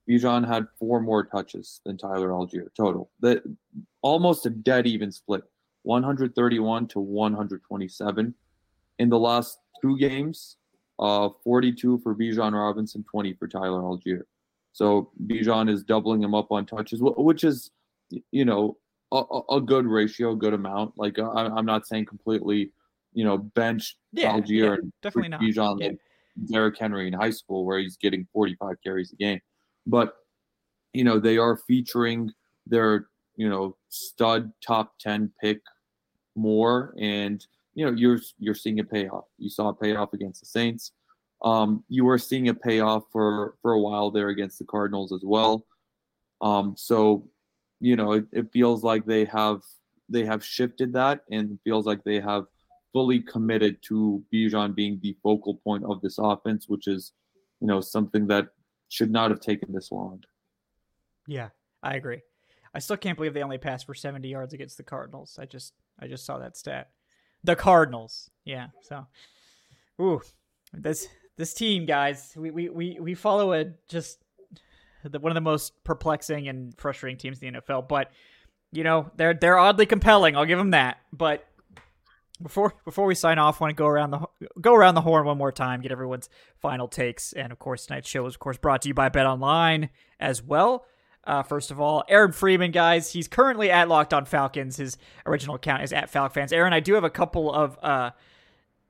Bijan 0.10 0.46
had 0.46 0.68
four 0.78 1.00
more 1.00 1.24
touches 1.24 1.80
than 1.86 1.98
Tyler 1.98 2.30
Allgeier 2.30 2.74
total. 2.76 3.10
That 3.22 3.44
almost 4.02 4.46
a 4.46 4.50
dead 4.50 4.86
even 4.86 5.12
split, 5.12 5.44
131 5.84 6.88
to 6.88 7.00
127. 7.00 8.34
In 9.00 9.10
the 9.10 9.20
last 9.20 9.60
two 9.82 9.98
games, 9.98 10.58
uh, 11.00 11.30
42 11.44 12.00
for 12.00 12.16
Bijan 12.16 12.54
Robinson, 12.54 13.04
20 13.10 13.34
for 13.34 13.48
Tyler 13.48 13.82
Allgeier. 13.82 14.24
So 14.72 15.12
Bijan 15.28 15.70
is 15.70 15.84
doubling 15.84 16.24
him 16.24 16.34
up 16.34 16.52
on 16.52 16.66
touches, 16.66 17.00
which 17.02 17.44
is, 17.44 17.72
you 18.32 18.46
know, 18.46 18.78
a, 19.12 19.24
a- 19.52 19.62
good 19.62 19.86
ratio, 19.86 20.34
good 20.36 20.54
amount. 20.54 20.94
Like 20.98 21.20
I, 21.20 21.24
I'm 21.24 21.66
not 21.66 21.86
saying 21.86 22.06
completely, 22.06 22.72
you 23.14 23.24
know, 23.24 23.38
bench 23.38 23.98
Yeah, 24.12 24.34
Allgeier 24.34 24.50
yeah, 24.50 24.74
and 24.74 24.94
definitely 25.04 25.30
not. 25.30 25.42
Bijan 25.42 25.80
Yeah. 25.80 25.88
like 25.90 26.00
Derrick 26.48 26.80
Henry 26.80 27.08
in 27.08 27.14
high 27.14 27.30
school, 27.30 27.64
where 27.66 27.78
he's 27.78 27.96
getting 27.98 28.28
45 28.34 28.78
carries 28.84 29.12
a 29.12 29.16
game. 29.16 29.40
But 29.86 30.16
you 30.94 31.04
know, 31.04 31.20
they 31.20 31.38
are 31.38 31.58
featuring 31.68 32.32
their 32.66 33.08
you 33.36 33.50
know 33.50 33.76
stud 33.90 34.52
top 34.66 34.94
10 35.00 35.32
pick 35.42 35.62
more, 36.36 36.94
and 37.00 37.46
you 37.76 37.86
know 37.86 37.92
you're 37.92 38.20
you're 38.40 38.56
seeing 38.56 38.80
a 38.80 38.84
payoff. 38.84 39.26
You 39.38 39.50
saw 39.50 39.70
a 39.70 39.74
payoff 39.74 40.14
against 40.14 40.42
the 40.42 40.48
Saints. 40.48 40.92
Um, 41.44 41.84
you 41.90 42.06
were 42.06 42.18
seeing 42.18 42.50
a 42.50 42.54
payoff 42.54 43.04
for 43.12 43.56
for 43.62 43.74
a 43.74 43.80
while 43.80 44.12
there 44.12 44.30
against 44.30 44.60
the 44.60 44.66
Cardinals 44.66 45.12
as 45.12 45.22
well. 45.24 45.66
Um, 46.42 46.76
so 46.78 47.28
you 47.80 47.96
know 47.96 48.14
it, 48.14 48.26
it 48.32 48.52
feels 48.52 48.84
like 48.84 49.06
they 49.06 49.26
have 49.26 49.62
they 50.10 50.26
have 50.26 50.44
shifted 50.44 50.94
that 50.94 51.22
and 51.32 51.60
feels 51.64 51.86
like 51.86 52.04
they 52.04 52.20
have 52.20 52.46
fully 52.94 53.20
committed 53.20 53.82
to 53.82 54.24
Bijan 54.32 54.76
being 54.76 55.00
the 55.02 55.18
focal 55.24 55.56
point 55.56 55.84
of 55.84 56.00
this 56.02 56.20
offense, 56.20 56.70
which 56.70 56.88
is, 56.88 57.12
you 57.60 57.68
know, 57.68 57.82
something 57.82 58.28
that 58.28 58.50
should 58.90 59.12
not 59.12 59.32
have 59.32 59.40
taken 59.40 59.74
this 59.74 59.92
long. 59.92 60.24
Yeah, 61.28 61.50
I 61.82 61.96
agree. 61.96 62.22
I 62.76 62.80
still 62.80 62.98
can't 62.98 63.18
believe 63.18 63.34
they 63.34 63.44
only 63.44 63.58
passed 63.58 63.86
for 63.86 63.96
70 63.96 64.28
yards 64.28 64.54
against 64.54 64.78
the 64.78 64.84
Cardinals. 64.84 65.38
I 65.42 65.46
just 65.46 65.74
I 66.00 66.08
just 66.08 66.26
saw 66.26 66.40
that 66.40 66.58
stat. 66.58 66.90
The 67.44 67.56
Cardinals. 67.56 68.30
Yeah. 68.46 68.68
So 68.82 69.06
ooh, 70.02 70.22
this 70.74 71.08
this 71.38 71.54
team, 71.54 71.86
guys, 71.86 72.34
we 72.36 72.52
we 72.52 72.70
we, 72.70 72.98
we 73.00 73.14
follow 73.16 73.54
a 73.54 73.66
just 73.88 74.20
the, 75.04 75.20
one 75.20 75.32
of 75.32 75.36
the 75.36 75.42
most 75.42 75.84
perplexing 75.84 76.48
and 76.48 76.78
frustrating 76.78 77.18
teams 77.18 77.42
in 77.42 77.54
the 77.54 77.62
NFL, 77.62 77.88
but 77.88 78.12
you 78.72 78.84
know, 78.84 79.12
they're 79.16 79.34
they're 79.34 79.58
oddly 79.58 79.86
compelling. 79.86 80.36
I'll 80.36 80.46
give 80.46 80.58
them 80.58 80.72
that. 80.72 80.98
But 81.12 81.46
before 82.42 82.74
before 82.86 83.06
we 83.06 83.16
sign 83.16 83.38
off, 83.38 83.62
I 83.62 83.66
want 83.66 83.72
to 83.72 83.82
go 83.82 83.88
around 83.88 84.12
the 84.12 84.20
go 84.60 84.74
around 84.74 84.96
the 84.96 85.02
horn 85.02 85.26
one 85.26 85.38
more 85.38 85.52
time, 85.52 85.82
get 85.82 85.92
everyone's 85.92 86.30
final 86.60 86.88
takes, 86.88 87.34
and 87.34 87.52
of 87.52 87.60
course, 87.60 87.86
tonight's 87.86 88.10
show 88.10 88.26
is 88.26 88.36
of 88.36 88.40
course 88.40 88.58
brought 88.58 88.82
to 88.84 88.88
you 88.88 88.94
by 88.94 89.10
Bet 89.10 89.26
Online 89.26 89.90
as 90.20 90.42
well. 90.42 90.86
Uh, 91.26 91.42
first 91.42 91.72
of 91.72 91.80
all, 91.80 92.04
Aaron 92.10 92.32
Freeman, 92.32 92.72
guys, 92.72 93.14
he's 93.14 93.28
currently 93.28 93.72
at 93.72 93.88
Locked 93.88 94.14
On 94.14 94.26
Falcons. 94.26 94.78
His 94.78 94.98
original 95.26 95.56
account 95.56 95.84
is 95.84 95.94
at 95.94 96.10
Falcons 96.10 96.34
Fans. 96.34 96.54
Aaron, 96.54 96.74
I 96.74 96.80
do 96.80 96.96
have 96.96 97.06
a 97.06 97.10
couple 97.10 97.54
of 97.54 97.78
uh, 97.82 98.12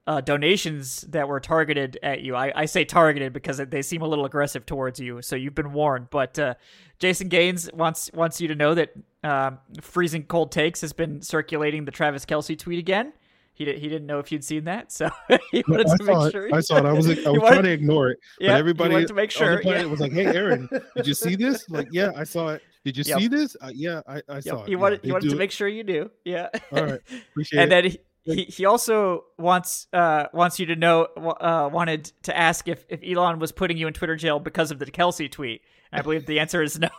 uh, 0.08 0.22
donations 0.22 1.02
that 1.02 1.28
were 1.28 1.40
targeted 1.40 1.98
at 2.02 2.22
you. 2.22 2.36
I, 2.36 2.52
I, 2.56 2.66
say 2.66 2.84
targeted 2.86 3.32
because 3.32 3.58
they 3.58 3.82
seem 3.82 4.02
a 4.02 4.08
little 4.08 4.26
aggressive 4.26 4.66
towards 4.66 5.00
you, 5.00 5.22
so 5.22 5.36
you've 5.36 5.56
been 5.56 5.72
warned. 5.72 6.10
But 6.10 6.38
uh, 6.38 6.56
Jason 7.00 7.30
Gaines 7.30 7.70
wants 7.72 8.12
wants 8.14 8.42
you 8.42 8.48
to 8.50 8.56
know 8.56 8.74
that 8.74 8.94
um, 9.24 9.60
freezing 9.82 10.24
cold 10.24 10.52
takes 10.52 10.82
has 10.82 10.92
been 10.92 11.22
circulating 11.22 11.86
the 11.86 11.92
Travis 11.92 12.26
Kelce 12.26 12.58
tweet 12.58 12.80
again. 12.80 13.14
He, 13.56 13.66
did, 13.66 13.78
he 13.78 13.88
didn't 13.88 14.08
know 14.08 14.18
if 14.20 14.32
you'd 14.32 14.44
seen 14.44 14.64
that, 14.64 14.92
so 14.92 15.10
he 15.52 15.64
wanted 15.68 15.88
I 15.90 15.98
to 15.98 16.04
make 16.04 16.16
saw 16.16 16.30
sure. 16.30 16.48
It. 16.48 16.54
I 16.54 16.60
saw 16.60 16.78
it. 16.78 16.86
I 16.86 16.94
was 16.94 17.08
I 17.08 17.12
was 17.12 17.26
wanted, 17.26 17.40
trying 17.48 17.64
to 17.64 17.72
ignore 17.72 18.10
it, 18.10 18.20
yeah, 18.40 18.54
but 18.54 18.58
everybody 18.58 18.94
wanted 18.94 19.08
to 19.10 19.14
make 19.14 19.30
sure. 19.32 19.62
Yeah. 19.64 19.82
Yeah. 19.82 19.86
was 19.86 20.00
like, 20.00 20.12
"Hey, 20.12 20.26
Aaron, 20.26 20.68
did 20.96 21.06
you 21.08 21.14
see 21.14 21.36
this?" 21.36 21.70
Like, 21.70 21.88
yeah, 21.92 22.12
I 22.16 22.24
saw 22.24 22.50
it. 22.50 22.62
Did 22.84 22.98
you 22.98 23.04
Yep. 23.06 23.20
see 23.20 23.28
this? 23.28 23.56
Uh, 23.62 23.72
yeah, 23.74 24.02
I, 24.08 24.18
I 24.28 24.36
Yep, 24.36 24.44
saw 24.44 24.64
it. 24.64 24.68
He 24.70 24.76
wanted 24.76 25.02
they 25.04 25.08
he 25.10 25.12
wanted 25.12 25.30
to 25.30 25.36
it. 25.36 25.40
make 25.40 25.52
sure 25.52 25.68
you 25.68 25.84
knew. 25.84 26.10
Yeah. 26.26 26.50
All 26.72 26.84
right, 26.84 27.00
appreciate 27.32 27.60
and 27.62 27.72
it. 27.72 27.76
then 27.76 27.92
he, 28.26 28.36
he, 28.36 28.44
he 28.46 28.66
also 28.66 29.26
wants 29.38 29.88
uh 29.94 30.26
wants 30.34 30.60
you 30.60 30.66
to 30.68 30.76
know 30.76 31.04
uh 31.04 31.70
wanted 31.72 32.12
to 32.24 32.36
ask 32.36 32.68
if 32.68 32.86
if 32.90 33.02
Elon 33.06 33.38
was 33.40 33.52
putting 33.52 33.78
you 33.78 33.86
in 33.88 33.94
Twitter 33.94 34.16
jail 34.16 34.40
because 34.40 34.72
of 34.72 34.80
the 34.80 34.86
Kelce 34.88 35.32
tweet. 35.32 35.62
And 35.92 36.00
I 36.00 36.02
believe 36.02 36.26
the 36.26 36.40
answer 36.40 36.64
is 36.64 36.80
no. 36.80 36.90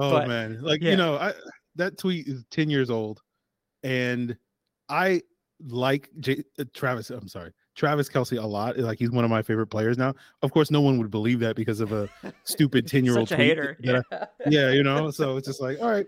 Oh 0.00 0.10
But, 0.10 0.28
man, 0.28 0.60
like 0.62 0.82
yeah. 0.82 0.90
you 0.90 0.96
know, 0.96 1.16
I 1.16 1.32
that 1.78 1.98
tweet 1.98 2.26
is 2.28 2.44
ten 2.50 2.68
years 2.70 2.90
old, 2.90 3.22
and 3.82 4.36
I 4.88 5.22
like 5.66 6.10
J- 6.20 6.44
uh, 6.58 6.64
Travis. 6.74 7.10
I'm 7.10 7.28
sorry, 7.28 7.52
Travis 7.74 8.08
Kelce 8.08 8.42
a 8.42 8.46
lot. 8.46 8.78
Like 8.78 8.98
he's 8.98 9.10
one 9.10 9.24
of 9.24 9.30
my 9.30 9.42
favorite 9.42 9.68
players 9.68 9.98
now. 9.98 10.14
Of 10.42 10.52
course, 10.52 10.70
no 10.70 10.80
one 10.80 10.98
would 10.98 11.10
believe 11.10 11.40
that 11.40 11.56
because 11.56 11.80
of 11.80 11.92
a 11.92 12.08
stupid 12.44 12.86
ten 12.86 13.04
year 13.04 13.18
old 13.18 13.28
Such 13.28 13.36
a 13.38 13.42
tweet. 13.42 13.48
hater. 13.48 13.76
Yeah. 13.80 14.00
I- 14.12 14.26
yeah, 14.48 14.70
you 14.70 14.82
know. 14.82 15.10
So 15.10 15.36
it's 15.36 15.46
just 15.48 15.60
like, 15.60 15.78
all 15.82 15.90
right, 15.90 16.06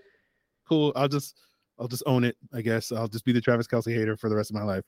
cool. 0.69 0.93
I'll 0.95 1.09
just 1.09 1.37
I'll 1.79 1.89
just 1.89 2.03
own 2.07 2.25
it. 2.25 2.37
I 2.53 2.61
guess 2.63 2.93
I'll 2.93 3.09
just 3.09 3.25
be 3.25 3.33
the 3.33 3.41
Travis 3.41 3.67
Kelce 3.67 3.95
hater 3.95 4.17
for 4.17 4.29
the 4.29 4.37
rest 4.37 4.51
of 4.51 4.55
my 4.57 4.63
life. 4.65 4.85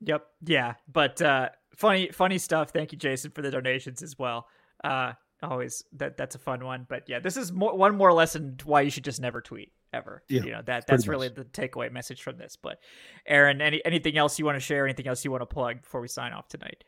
Yep. 0.00 0.26
Yeah. 0.46 0.74
But 0.90 1.22
uh 1.22 1.50
funny 1.76 2.10
funny 2.12 2.38
stuff. 2.38 2.70
Thank 2.70 2.92
you, 2.92 2.98
Jason, 2.98 3.30
for 3.30 3.42
the 3.42 3.50
donations 3.50 4.02
as 4.02 4.18
well. 4.18 4.46
Uh 4.82 5.12
always 5.42 5.82
that 5.92 6.16
that's 6.16 6.34
a 6.34 6.38
fun 6.38 6.64
one. 6.64 6.86
But 6.88 7.04
yeah, 7.08 7.18
this 7.20 7.36
is 7.36 7.50
more, 7.52 7.76
one 7.76 7.96
more 7.96 8.12
lesson 8.12 8.56
why 8.64 8.80
you 8.82 8.90
should 8.90 9.04
just 9.04 9.20
never 9.20 9.40
tweet 9.40 9.72
ever. 9.92 10.22
Yeah, 10.28 10.42
you 10.42 10.52
know 10.52 10.62
that 10.66 10.86
that's 10.86 11.06
really 11.06 11.28
the 11.28 11.44
takeaway 11.44 11.90
message 11.92 12.22
from 12.22 12.38
this. 12.38 12.56
But 12.60 12.78
Aaron, 13.26 13.60
any 13.60 13.84
anything 13.84 14.16
else 14.16 14.38
you 14.38 14.44
want 14.44 14.56
to 14.56 14.60
share? 14.60 14.86
Anything 14.86 15.08
else 15.08 15.24
you 15.24 15.30
want 15.30 15.42
to 15.42 15.46
plug 15.46 15.82
before 15.82 16.00
we 16.00 16.08
sign 16.08 16.32
off 16.32 16.48
tonight? 16.48 16.84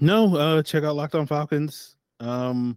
No, 0.00 0.36
uh 0.36 0.62
check 0.62 0.84
out 0.84 0.96
Locked 0.96 1.14
On 1.14 1.26
Falcons. 1.26 1.96
Um 2.20 2.76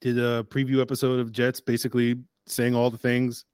did 0.00 0.18
a 0.18 0.44
preview 0.44 0.80
episode 0.80 1.20
of 1.20 1.30
Jets 1.32 1.60
basically 1.60 2.16
saying 2.46 2.74
all 2.74 2.90
the 2.90 2.98
things 2.98 3.44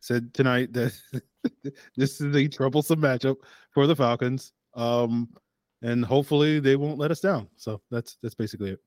said 0.00 0.34
tonight 0.34 0.72
that 0.72 0.92
this 1.96 2.20
is 2.20 2.34
a 2.34 2.48
troublesome 2.48 3.00
matchup 3.00 3.36
for 3.70 3.86
the 3.86 3.96
Falcons. 3.96 4.52
Um 4.74 5.28
and 5.82 6.04
hopefully 6.04 6.60
they 6.60 6.76
won't 6.76 6.98
let 6.98 7.10
us 7.10 7.20
down. 7.20 7.48
So 7.56 7.80
that's 7.90 8.16
that's 8.22 8.34
basically 8.34 8.70
it. 8.70 8.80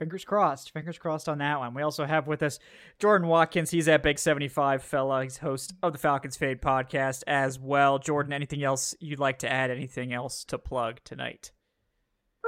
Fingers 0.00 0.24
crossed. 0.24 0.72
Fingers 0.72 0.96
crossed 0.96 1.28
on 1.28 1.36
that 1.38 1.58
one. 1.58 1.74
We 1.74 1.82
also 1.82 2.06
have 2.06 2.26
with 2.26 2.42
us 2.42 2.58
Jordan 2.98 3.28
Watkins. 3.28 3.70
He's 3.70 3.86
at 3.86 4.02
Big 4.02 4.18
75 4.18 4.82
fella. 4.82 5.22
He's 5.24 5.36
host 5.36 5.74
of 5.82 5.92
the 5.92 5.98
Falcons 5.98 6.38
Fade 6.38 6.62
podcast 6.62 7.22
as 7.26 7.58
well. 7.58 7.98
Jordan, 7.98 8.32
anything 8.32 8.64
else 8.64 8.94
you'd 8.98 9.18
like 9.18 9.40
to 9.40 9.52
add? 9.52 9.70
Anything 9.70 10.14
else 10.14 10.42
to 10.46 10.56
plug 10.56 11.00
tonight? 11.04 11.52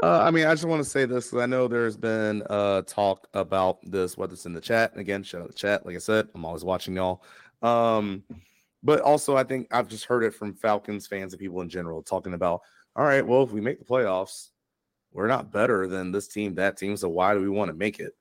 Uh, 0.02 0.22
I 0.22 0.30
mean, 0.30 0.46
I 0.46 0.54
just 0.54 0.64
want 0.64 0.82
to 0.82 0.88
say 0.88 1.04
this 1.04 1.30
'cause 1.30 1.42
I 1.42 1.46
know 1.46 1.68
there's 1.68 1.98
been 1.98 2.42
uh 2.48 2.82
talk 2.86 3.28
about 3.34 3.80
this, 3.82 4.16
whether 4.16 4.32
it's 4.32 4.46
in 4.46 4.54
the 4.54 4.60
chat. 4.60 4.96
Again, 4.96 5.22
shout 5.22 5.42
out 5.42 5.48
the 5.48 5.52
chat. 5.54 5.84
Like 5.84 5.94
I 5.94 5.98
said, 5.98 6.28
I'm 6.34 6.46
always 6.46 6.64
watching 6.64 6.96
y'all. 6.96 7.22
Um, 7.60 8.24
but 8.82 9.02
also 9.02 9.36
I 9.36 9.44
think 9.44 9.68
I've 9.70 9.88
just 9.88 10.06
heard 10.06 10.24
it 10.24 10.32
from 10.34 10.54
Falcons 10.54 11.06
fans 11.06 11.34
and 11.34 11.40
people 11.40 11.60
in 11.60 11.68
general 11.68 12.02
talking 12.02 12.32
about, 12.32 12.62
all 12.96 13.04
right, 13.04 13.24
well, 13.24 13.42
if 13.42 13.52
we 13.52 13.60
make 13.60 13.78
the 13.78 13.84
playoffs, 13.84 14.51
we're 15.12 15.28
not 15.28 15.52
better 15.52 15.86
than 15.86 16.12
this 16.12 16.28
team, 16.28 16.54
that 16.56 16.76
team. 16.76 16.96
So 16.96 17.08
why 17.08 17.34
do 17.34 17.40
we 17.40 17.48
want 17.48 17.70
to 17.70 17.76
make 17.76 18.00
it? 18.00 18.12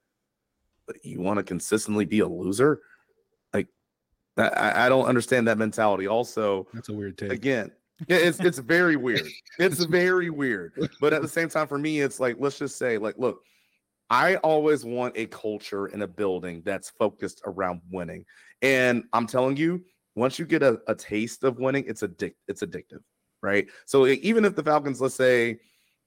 But 0.87 1.03
you 1.05 1.21
want 1.21 1.37
to 1.37 1.43
consistently 1.43 2.05
be 2.05 2.19
a 2.19 2.27
loser? 2.27 2.81
Like 3.53 3.67
I- 4.37 4.85
I, 4.85 4.89
don't 4.89 5.05
understand 5.05 5.47
that 5.47 5.57
mentality. 5.57 6.07
Also, 6.07 6.67
That's 6.73 6.89
a 6.89 6.93
weird 6.93 7.17
take. 7.17 7.31
again 7.31 7.71
yeah, 8.07 8.17
it's 8.17 8.39
it's 8.39 8.57
very 8.57 8.95
weird 8.95 9.27
it's 9.59 9.83
very 9.83 10.29
weird 10.29 10.73
but 10.99 11.13
at 11.13 11.21
the 11.21 11.27
same 11.27 11.49
time 11.49 11.67
for 11.67 11.77
me 11.77 12.01
it's 12.01 12.19
like 12.19 12.35
let's 12.39 12.57
just 12.57 12.77
say 12.77 12.97
like 12.97 13.15
look 13.17 13.41
i 14.09 14.37
always 14.37 14.83
want 14.83 15.15
a 15.15 15.27
culture 15.27 15.87
in 15.87 16.01
a 16.01 16.07
building 16.07 16.61
that's 16.65 16.89
focused 16.89 17.41
around 17.45 17.81
winning 17.91 18.25
and 18.61 19.03
i'm 19.13 19.27
telling 19.27 19.55
you 19.55 19.83
once 20.15 20.39
you 20.39 20.45
get 20.45 20.63
a, 20.63 20.79
a 20.87 20.95
taste 20.95 21.43
of 21.43 21.59
winning 21.59 21.83
it's 21.87 22.01
addic- 22.01 22.33
it's 22.47 22.63
addictive 22.63 23.01
right 23.43 23.67
so 23.85 24.07
even 24.07 24.45
if 24.45 24.55
the 24.55 24.63
falcons 24.63 24.99
let's 24.99 25.15
say 25.15 25.59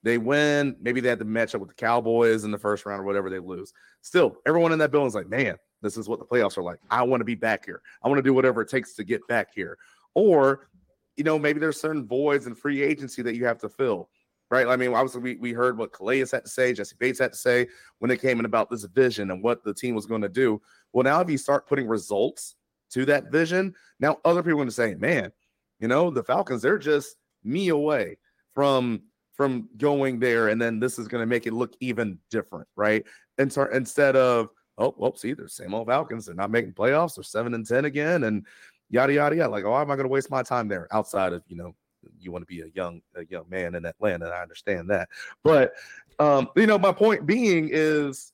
they 0.05 0.19
win. 0.19 0.77
Maybe 0.81 1.01
they 1.01 1.09
had 1.09 1.19
to 1.19 1.25
match 1.25 1.55
up 1.55 1.61
with 1.61 1.71
the 1.71 1.75
cowboys 1.75 2.45
in 2.45 2.53
the 2.53 2.59
first 2.59 2.87
round 2.87 3.01
or 3.01 3.05
whatever 3.05 3.29
they 3.29 3.41
lose. 3.41 3.73
Still 4.03 4.37
everyone 4.47 4.71
in 4.71 4.79
that 4.79 4.93
building's 4.93 5.17
like 5.17 5.29
man 5.29 5.57
this 5.85 5.97
is 5.99 6.09
what 6.09 6.19
the 6.19 6.25
playoffs 6.25 6.57
are 6.57 6.63
like. 6.63 6.81
I 6.91 7.03
want 7.03 7.21
to 7.21 7.27
be 7.27 7.35
back 7.35 7.67
here. 7.67 7.83
I 8.03 8.09
want 8.09 8.19
to 8.19 8.23
do 8.23 8.33
whatever 8.33 8.63
it 8.63 8.71
takes 8.71 8.95
to 8.95 9.05
get 9.05 9.25
back 9.29 9.49
here. 9.55 9.77
Or 10.15 10.69
you 11.17 11.23
know, 11.23 11.39
maybe 11.39 11.61
there's 11.61 11.81
certain 11.81 12.07
voids 12.07 12.47
in 12.47 12.55
free 12.55 12.83
agency 12.83 13.23
that 13.23 13.37
you 13.37 13.45
have 13.45 13.59
to 13.59 13.69
fill, 13.69 14.09
right? 14.51 14.67
I 14.67 14.77
mean, 14.77 14.93
obviously, 14.95 15.21
we, 15.21 15.37
we 15.37 15.53
heard 15.53 15.79
what 15.79 15.93
Calais 15.93 16.19
had 16.19 16.45
to 16.45 16.49
say, 16.49 16.73
Jessie 16.73 16.97
Bates 16.99 17.21
had 17.21 17.33
to 17.33 17.39
say 17.39 17.69
when 18.01 18.11
it 18.11 18.21
came 18.21 18.41
in 18.41 18.47
about 18.47 18.69
this 18.69 18.85
vision 18.85 19.31
and 19.31 19.43
what 19.43 19.63
the 19.63 19.75
team 19.75 19.95
was 19.95 20.07
going 20.07 20.23
to 20.23 20.29
do. 20.29 20.61
Well, 20.93 21.05
now 21.05 21.21
if 21.21 21.31
you 21.31 21.39
start 21.39 21.69
putting 21.69 21.87
results 21.87 22.57
to 22.91 23.05
that 23.07 23.31
vision, 23.31 23.75
now 24.01 24.19
other 24.25 24.43
people 24.43 24.53
are 24.53 24.57
going 24.57 24.69
to 24.69 24.75
say, 24.75 24.95
man, 24.95 25.31
you 25.79 25.89
know, 25.89 26.11
the 26.11 26.25
Falcons, 26.25 26.63
they're 26.63 26.79
just 26.79 27.17
me 27.45 27.69
away 27.69 28.19
from 28.55 29.03
from 29.35 29.69
going 29.77 30.19
there, 30.19 30.49
and 30.49 30.61
then 30.61 30.81
this 30.81 30.99
is 30.99 31.09
going 31.09 31.23
to 31.23 31.27
make 31.27 31.47
it 31.47 31.53
look 31.53 31.75
even 31.81 32.19
different, 32.31 32.69
right? 32.77 33.05
And 33.39 33.53
so 33.53 33.65
instead 33.73 34.17
of 34.17 34.51
oh, 34.79 34.95
well, 34.99 35.15
see, 35.15 35.35
they're 35.35 35.49
same 35.49 35.75
old 35.75 35.87
Falcons, 35.87 36.27
they're 36.27 36.35
not 36.35 36.51
making 36.51 36.73
playoffs, 36.73 37.17
they're 37.17 37.25
seven 37.25 37.55
and 37.55 37.67
ten 37.67 37.85
again, 37.85 38.25
and 38.25 38.47
yada 38.91 39.13
yada 39.13 39.37
yada. 39.37 39.51
Like, 39.51 39.65
oh, 39.65 39.77
am 39.77 39.91
I 39.91 39.97
going 39.97 40.05
to 40.05 40.13
waste 40.13 40.31
my 40.31 40.43
time 40.43 40.69
there 40.69 40.89
outside 40.93 41.33
of 41.33 41.43
you 41.49 41.57
know 41.57 41.75
you 42.19 42.33
want 42.33 42.43
to 42.43 42.47
be 42.47 42.61
a 42.61 42.69
young 42.75 43.01
a 43.17 43.25
young 43.27 43.45
man 43.49 43.75
in 43.75 43.85
Atlanta? 43.85 44.27
I 44.27 44.43
understand 44.43 44.91
that, 44.91 45.09
but 45.43 45.75
um, 46.19 46.49
you 46.57 46.67
know, 46.67 46.79
my 46.79 46.93
point 46.93 47.27
being 47.27 47.69
is 47.73 48.33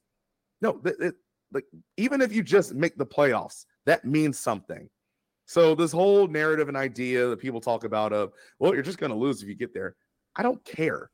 no, 0.60 0.74
th- 0.74 0.96
it, 1.00 1.14
like 1.52 1.64
even 1.96 2.20
if 2.20 2.32
you 2.32 2.42
just 2.42 2.74
make 2.74 2.96
the 2.96 3.06
playoffs, 3.06 3.64
that 3.86 4.04
means 4.04 4.38
something. 4.38 4.88
So 5.46 5.74
this 5.74 5.90
whole 5.90 6.28
narrative 6.28 6.68
and 6.68 6.76
idea 6.76 7.26
that 7.26 7.38
people 7.38 7.60
talk 7.60 7.84
about 7.84 8.12
of 8.12 8.32
well, 8.58 8.74
you're 8.74 8.82
just 8.82 8.98
going 8.98 9.10
to 9.10 9.18
lose 9.18 9.42
if 9.42 9.48
you 9.48 9.54
get 9.54 9.74
there. 9.74 9.96
I 10.36 10.42
don't 10.42 10.62
care. 10.64 11.10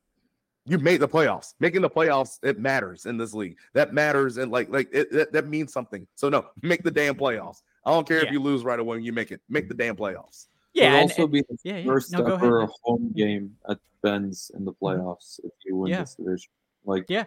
You 0.69 0.79
made 0.79 1.01
the 1.01 1.09
playoffs. 1.09 1.55
Making 1.61 1.83
the 1.83 1.91
playoffs 1.91 2.39
it 2.43 2.59
matters 2.59 3.07
in 3.07 3.17
this 3.17 3.33
league. 3.33 3.57
That 3.75 3.95
matters 3.95 4.37
and 4.37 4.51
like 4.51 4.69
like 4.69 4.89
it, 4.93 5.13
that, 5.13 5.33
that 5.33 5.47
means 5.47 5.73
something. 5.73 6.07
So 6.17 6.29
no, 6.29 6.47
make 6.63 6.83
the 6.83 6.91
damn 6.91 7.15
playoffs. 7.15 7.63
I 7.85 7.91
don't 7.93 8.07
care 8.07 8.19
Yeah. 8.19 8.27
if 8.27 8.33
you 8.33 8.41
lose 8.41 8.65
right 8.65 8.79
away 8.81 8.97
when 8.97 9.05
you 9.05 9.13
make 9.13 9.31
it. 9.31 9.41
Make 9.49 9.69
the 9.69 9.75
damn 9.75 9.97
playoffs. 9.97 10.47
Yeah, 10.75 10.89
It'll 10.89 11.01
and- 11.01 11.11
also 11.11 11.27
be 11.29 11.43
the 11.43 11.57
yeah, 11.65 11.77
yeah. 11.79 11.87
first 11.87 12.13
No, 12.13 12.19
go 12.19 12.33
ahead, 12.35 12.47
ever 12.47 12.67
home 12.83 13.13
game 13.17 13.55
at 13.71 13.79
Benz 14.03 14.51
in 14.55 14.65
the 14.65 14.73
mm-hmm. 14.73 14.85
playoffs 15.01 15.39
if 15.45 15.53
you 15.65 15.77
win 15.77 15.91
Yeah. 15.93 16.01
this 16.01 16.17
division. 16.17 16.51
Like, 16.85 17.05
Yeah. 17.09 17.25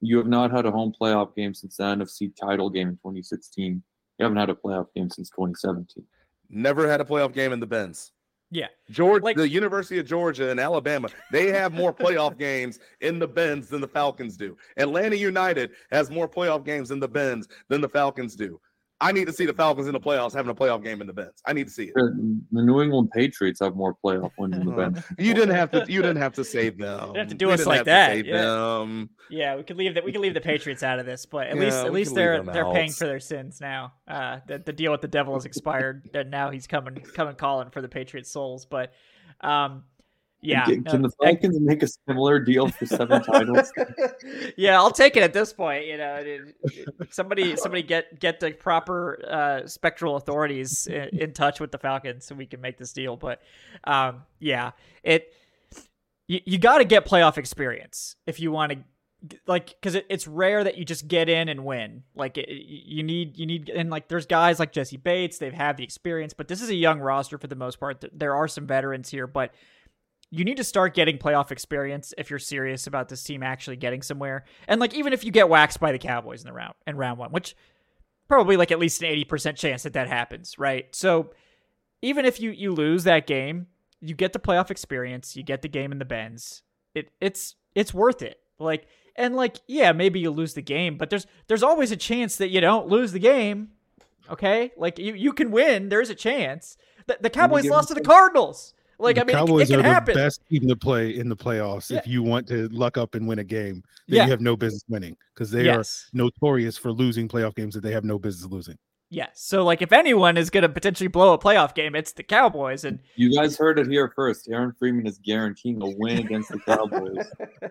you 0.00 0.16
have 0.16 0.26
not 0.26 0.50
had 0.50 0.66
a 0.66 0.70
home 0.70 0.92
playoff 0.98 1.34
game 1.36 1.54
since 1.54 1.76
the 1.76 1.84
NFC 1.84 2.34
title 2.34 2.70
game 2.70 2.88
in 2.88 2.96
2016. 2.96 3.82
You 4.18 4.22
haven't 4.22 4.38
had 4.38 4.50
a 4.50 4.54
playoff 4.54 4.86
game 4.94 5.10
since 5.10 5.28
2017. 5.30 6.04
Never 6.48 6.88
had 6.88 7.00
a 7.00 7.04
playoff 7.04 7.32
game 7.34 7.52
in 7.52 7.60
the 7.60 7.66
Benz. 7.66 8.12
Yeah. 8.50 8.68
Georgia, 8.90 9.24
Like- 9.24 9.36
the 9.36 9.48
University 9.48 9.98
of 9.98 10.06
Georgia 10.06 10.50
and 10.50 10.60
Alabama, 10.60 11.08
they 11.32 11.48
have 11.48 11.72
more 11.72 11.92
playoff 11.92 12.38
games 12.38 12.78
in 13.00 13.18
the 13.18 13.26
Benz 13.26 13.68
than 13.68 13.80
the 13.80 13.88
Falcons 13.88 14.36
do. 14.36 14.56
Atlanta 14.76 15.16
United 15.16 15.72
has 15.90 16.10
more 16.10 16.28
playoff 16.28 16.64
games 16.64 16.90
in 16.90 17.00
the 17.00 17.08
Benz 17.08 17.48
than 17.68 17.80
the 17.80 17.88
Falcons 17.88 18.36
do. 18.36 18.60
I 19.00 19.12
need 19.12 19.26
to 19.26 19.32
see 19.32 19.44
the 19.44 19.52
Falcons 19.52 19.86
in 19.88 19.92
the 19.92 20.00
playoffs 20.00 20.32
having 20.32 20.50
a 20.50 20.54
playoff 20.54 20.82
game 20.82 21.02
in 21.02 21.06
the 21.06 21.12
Benz. 21.12 21.42
I 21.44 21.52
need 21.52 21.66
to 21.66 21.72
see 21.72 21.84
it. 21.84 21.94
The 21.94 22.40
the 22.52 22.62
New 22.62 22.80
England 22.80 23.10
Patriots 23.10 23.60
have 23.60 23.76
more 23.76 23.94
playoff 24.02 24.30
wins 24.38 24.56
in 24.56 24.64
the 24.64 24.72
Uh-huh. 24.76 25.00
You 25.18 25.34
didn't 25.34 25.54
have 25.54 25.70
to. 25.72 25.84
You 25.88 26.00
didn't 26.00 26.22
have 26.22 26.32
to 26.34 26.44
save 26.44 26.78
them. 26.78 27.10
You 27.12 27.18
have 27.20 27.28
to 27.28 27.34
do 27.34 27.46
You 27.46 27.52
us 27.52 27.60
didn't 27.60 27.68
like 27.68 27.76
have 27.78 27.84
to 27.86 27.90
that, 27.90 28.10
save 28.12 28.26
yeah. 28.26 28.42
them. 28.42 29.10
Yeah, 29.28 29.56
we 29.56 29.64
could 29.64 29.76
leave 29.76 29.94
that. 29.94 30.04
We 30.04 30.12
could 30.12 30.20
leave 30.20 30.34
the 30.34 30.40
Patriots 30.40 30.82
out 30.82 30.98
of 30.98 31.04
this, 31.06 31.26
but 31.26 31.48
at 31.48 31.56
Yeah, 31.56 31.62
least 31.62 31.76
at 31.78 31.92
least 31.92 32.14
they're 32.14 32.42
they're 32.42 32.72
paying 32.72 32.90
for 32.92 33.06
their 33.06 33.20
sins 33.20 33.60
now. 33.60 33.92
Uh, 34.08 34.38
the, 34.46 34.58
the 34.58 34.72
deal 34.72 34.92
with 34.92 35.02
the 35.02 35.08
devil 35.08 35.34
has 35.34 35.44
expired, 35.44 36.08
and 36.14 36.30
now 36.30 36.50
he's 36.50 36.66
coming 36.66 36.96
coming 37.14 37.34
calling 37.34 37.70
for 37.70 37.82
the 37.82 37.88
Patriots' 37.88 38.30
souls. 38.30 38.64
But 38.64 38.92
um, 39.42 39.84
yeah, 40.46 40.64
Can, 40.64 40.84
can 40.84 41.02
the 41.02 41.10
Falcons 41.22 41.58
make 41.60 41.82
a 41.82 41.88
similar 42.08 42.38
deal 42.38 42.68
for 42.68 42.86
seven 42.86 43.22
titles? 43.22 43.72
yeah, 44.56 44.78
I'll 44.78 44.90
take 44.90 45.16
it 45.16 45.22
at 45.22 45.32
this 45.32 45.52
point. 45.52 45.86
You 45.86 45.98
know, 45.98 46.24
somebody 47.10 47.56
somebody 47.56 47.82
get 47.82 48.18
get 48.20 48.40
the 48.40 48.52
proper 48.52 49.18
uh, 49.28 49.66
spectral 49.66 50.16
authorities 50.16 50.86
in, 50.86 51.08
in 51.18 51.32
touch 51.32 51.60
with 51.60 51.72
the 51.72 51.78
Falcons 51.78 52.24
so 52.26 52.34
we 52.34 52.46
can 52.46 52.60
make 52.60 52.78
this 52.78 52.92
deal. 52.92 53.16
But 53.16 53.42
um, 53.84 54.22
yeah, 54.38 54.72
it 55.02 55.32
you, 56.28 56.40
you 56.44 56.58
got 56.58 56.78
to 56.78 56.84
get 56.84 57.04
playoff 57.06 57.38
experience 57.38 58.16
if 58.26 58.40
you 58.40 58.52
want 58.52 58.72
to 58.72 58.78
like 59.46 59.68
because 59.68 59.94
it, 59.94 60.06
it's 60.08 60.26
rare 60.26 60.62
that 60.62 60.76
you 60.76 60.84
just 60.84 61.08
get 61.08 61.28
in 61.28 61.48
and 61.48 61.64
win 61.64 62.02
like 62.14 62.36
it, 62.36 62.48
you 62.48 63.02
need 63.02 63.36
you 63.36 63.46
need 63.46 63.70
and 63.70 63.90
like 63.90 64.08
there's 64.08 64.26
guys 64.26 64.58
like 64.58 64.72
jessie 64.72 64.98
bates 64.98 65.38
they've 65.38 65.54
had 65.54 65.76
the 65.76 65.82
experience 65.84 66.34
but 66.34 66.48
this 66.48 66.60
is 66.60 66.68
a 66.68 66.74
young 66.74 67.00
roster 67.00 67.38
for 67.38 67.46
the 67.46 67.56
most 67.56 67.80
part 67.80 68.04
there 68.12 68.34
are 68.34 68.46
some 68.46 68.66
veterans 68.66 69.08
here 69.08 69.26
but 69.26 69.54
you 70.36 70.44
need 70.44 70.58
to 70.58 70.64
start 70.64 70.94
getting 70.94 71.16
playoff 71.16 71.50
experience 71.50 72.12
if 72.18 72.28
you're 72.28 72.38
serious 72.38 72.86
about 72.86 73.08
this 73.08 73.22
team 73.22 73.42
actually 73.42 73.76
getting 73.76 74.02
somewhere. 74.02 74.44
And 74.68 74.80
like 74.80 74.94
even 74.94 75.12
if 75.12 75.24
you 75.24 75.30
get 75.30 75.48
waxed 75.48 75.80
by 75.80 75.92
the 75.92 75.98
cowboys 75.98 76.42
in 76.42 76.46
the 76.46 76.52
round 76.52 76.74
in 76.86 76.96
round 76.96 77.18
one 77.18 77.32
which 77.32 77.56
probably 78.28 78.56
like 78.56 78.70
at 78.70 78.78
least 78.78 79.02
an 79.02 79.08
80% 79.08 79.56
chance 79.56 79.84
that 79.84 79.94
that 79.94 80.08
happens 80.08 80.58
right? 80.58 80.94
So 80.94 81.30
even 82.02 82.24
if 82.26 82.38
you 82.38 82.50
you 82.50 82.72
lose 82.72 83.04
that 83.04 83.26
game 83.26 83.68
you 84.00 84.14
get 84.14 84.34
the 84.34 84.38
playoff 84.38 84.70
experience 84.70 85.36
you 85.36 85.42
get 85.42 85.62
the 85.62 85.68
game 85.68 85.90
in 85.90 85.98
the 85.98 86.04
Benz 86.04 86.62
it 86.94 87.10
it's 87.20 87.54
it's 87.74 87.94
worth 87.94 88.20
it. 88.20 88.38
Like 88.58 88.86
and 89.16 89.36
like 89.36 89.56
yeah 89.66 89.92
maybe 89.92 90.20
you 90.20 90.30
lose 90.30 90.52
the 90.52 90.62
game 90.62 90.98
but 90.98 91.08
there's 91.08 91.26
there's 91.46 91.62
always 91.62 91.92
a 91.92 91.96
chance 91.96 92.36
that 92.36 92.50
you 92.50 92.60
don't 92.60 92.88
lose 92.88 93.12
the 93.12 93.18
game 93.18 93.70
okay? 94.30 94.72
Like 94.76 94.98
you 94.98 95.14
you 95.14 95.32
can 95.32 95.50
win 95.50 95.88
there's 95.88 96.10
a 96.10 96.14
chance. 96.14 96.76
The, 97.06 97.16
the 97.20 97.30
cowboys 97.30 97.64
lost 97.66 97.88
to 97.88 97.94
the 97.94 98.00
cardinals 98.00 98.74
like 98.98 99.16
the 99.16 99.22
i 99.22 99.24
mean 99.24 99.36
it- 99.36 99.38
Cowboys 99.38 99.70
it, 99.70 99.76
can 99.76 99.80
are 99.86 99.88
happen 99.88 100.14
the 100.14 100.20
best 100.20 100.40
team 100.50 100.66
to 100.68 100.76
play 100.76 101.16
in 101.16 101.28
the 101.28 101.36
playoffs. 101.36 101.90
Yeah. 101.90 101.98
If 101.98 102.06
you 102.06 102.22
want 102.22 102.46
to 102.48 102.68
luck 102.68 102.96
up 102.96 103.14
and 103.14 103.26
win 103.26 103.38
a 103.40 103.44
game 103.44 103.82
that 104.08 104.16
Yeah. 104.16 104.24
you 104.24 104.30
have 104.30 104.40
no 104.40 104.56
business 104.56 104.84
winning, 104.88 105.16
because 105.34 105.50
they 105.50 105.64
yes 105.64 106.08
are 106.14 106.16
notorious 106.18 106.76
for 106.78 106.92
losing 106.92 107.28
playoff 107.28 107.54
games 107.54 107.74
that 107.74 107.82
they 107.82 107.92
have 107.92 108.04
no 108.04 108.18
business 108.18 108.50
losing. 108.50 108.76
yes 109.10 109.30
so 109.34 109.64
like 109.64 109.82
if 109.82 109.92
anyone 109.92 110.36
is 110.36 110.50
going 110.50 110.62
to 110.62 110.68
potentially 110.68 111.06
blow 111.06 111.32
a 111.32 111.38
playoff 111.38 111.74
game 111.74 111.94
it's 111.94 112.12
the 112.12 112.22
cowboys 112.24 112.84
and 112.84 112.98
You 113.14 113.32
guys 113.34 113.56
heard 113.56 113.78
it 113.78 113.86
here 113.86 114.12
first. 114.16 114.48
Aaron 114.50 114.72
Freeman 114.78 115.06
is 115.06 115.18
guaranteeing 115.18 115.80
a 115.82 115.90
win 115.96 116.18
against 116.18 116.48
the 116.50 116.58
Cowboys 116.58 117.24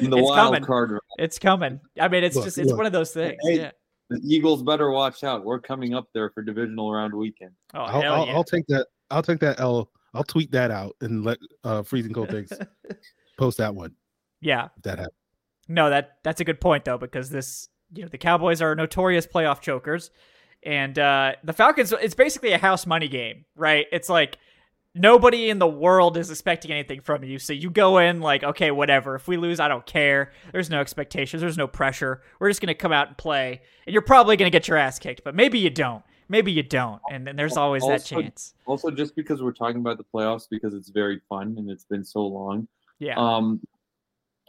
in 0.00 0.10
the 0.10 0.18
it's 0.18 0.28
wild 0.28 0.54
coming 0.54 0.64
card. 0.64 0.90
round. 0.92 1.00
it's 1.18 1.38
coming 1.38 1.80
i 2.00 2.06
mean 2.08 2.22
it's 2.22 2.36
Look, 2.36 2.44
just 2.44 2.58
it's 2.58 2.68
look. 2.68 2.76
one 2.76 2.86
of 2.86 2.92
those 2.92 3.12
things 3.12 3.36
Hey, 3.42 3.56
yeah 3.58 3.70
The 4.10 4.20
Eagles 4.22 4.62
better 4.62 4.90
watch 4.90 5.24
out. 5.24 5.44
We're 5.46 5.58
coming 5.60 5.94
up 5.94 6.06
there 6.12 6.28
for 6.30 6.42
divisional 6.42 6.92
round 6.92 7.14
weekend. 7.14 7.52
oh 7.74 7.80
I'll, 7.80 8.00
hell 8.02 8.12
I'll, 8.14 8.26
yeah. 8.26 8.32
I'll 8.34 8.44
take 8.44 8.66
that. 8.68 8.86
I'll 9.10 9.22
take 9.22 9.40
that 9.40 9.58
L. 9.60 9.90
I'll 10.14 10.24
tweet 10.24 10.52
that 10.52 10.70
out 10.70 10.96
and 11.00 11.24
let 11.24 11.38
uh, 11.64 11.82
freezing 11.82 12.12
cold 12.12 12.30
takes 12.30 12.52
post 13.38 13.58
that 13.58 13.74
one. 13.74 13.94
yeah 14.40 14.68
that 14.82 14.98
happened. 14.98 15.14
No, 15.68 15.90
that 15.90 16.18
that's 16.22 16.40
a 16.40 16.44
good 16.44 16.60
point 16.60 16.84
though, 16.84 16.98
because 16.98 17.30
this 17.30 17.68
you 17.92 18.02
know 18.02 18.08
the 18.08 18.18
Cowboys 18.18 18.60
are 18.60 18.74
notorious 18.74 19.26
playoff 19.26 19.60
chokers, 19.60 20.10
and 20.62 20.98
uh, 20.98 21.32
the 21.42 21.52
Falcons. 21.52 21.92
It's 21.92 22.14
basically 22.14 22.52
a 22.52 22.58
house 22.58 22.86
money 22.86 23.08
game, 23.08 23.44
right? 23.56 23.86
It's 23.92 24.08
like 24.08 24.38
nobody 24.94 25.50
in 25.50 25.58
the 25.58 25.66
world 25.66 26.16
is 26.16 26.30
expecting 26.30 26.70
anything 26.70 27.00
from 27.00 27.24
you, 27.24 27.38
so 27.38 27.52
you 27.52 27.70
go 27.70 27.98
in 27.98 28.20
like, 28.20 28.44
okay, 28.44 28.70
whatever. 28.70 29.14
If 29.14 29.26
we 29.26 29.36
lose, 29.36 29.58
I 29.58 29.68
don't 29.68 29.86
care. 29.86 30.32
There's 30.52 30.70
no 30.70 30.80
expectations. 30.80 31.40
There's 31.40 31.58
no 31.58 31.66
pressure. 31.66 32.22
We're 32.38 32.50
just 32.50 32.60
gonna 32.60 32.74
come 32.74 32.92
out 32.92 33.08
and 33.08 33.16
play, 33.16 33.62
and 33.86 33.92
you're 33.92 34.02
probably 34.02 34.36
gonna 34.36 34.50
get 34.50 34.68
your 34.68 34.76
ass 34.76 34.98
kicked, 34.98 35.24
but 35.24 35.34
maybe 35.34 35.58
you 35.58 35.70
don't. 35.70 36.02
Maybe 36.28 36.52
you 36.52 36.62
don't, 36.62 37.00
and 37.10 37.26
then 37.26 37.36
there's 37.36 37.56
always 37.56 37.82
that 37.86 38.04
chance. 38.04 38.54
Also, 38.66 38.90
just 38.90 39.14
because 39.14 39.42
we're 39.42 39.52
talking 39.52 39.80
about 39.80 39.98
the 39.98 40.04
playoffs, 40.04 40.48
because 40.50 40.74
it's 40.74 40.88
very 40.88 41.20
fun 41.28 41.54
and 41.58 41.70
it's 41.70 41.84
been 41.84 42.04
so 42.04 42.20
long. 42.26 42.66
Yeah, 42.98 43.16
Um, 43.16 43.60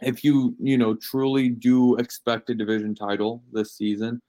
if 0.00 0.24
you 0.24 0.54
you 0.60 0.78
know 0.78 0.94
truly 0.94 1.48
do 1.48 1.96
expect 1.96 2.50
a 2.50 2.54
division 2.54 2.94
title 2.94 3.42
this 3.52 3.72
season, 3.72 4.22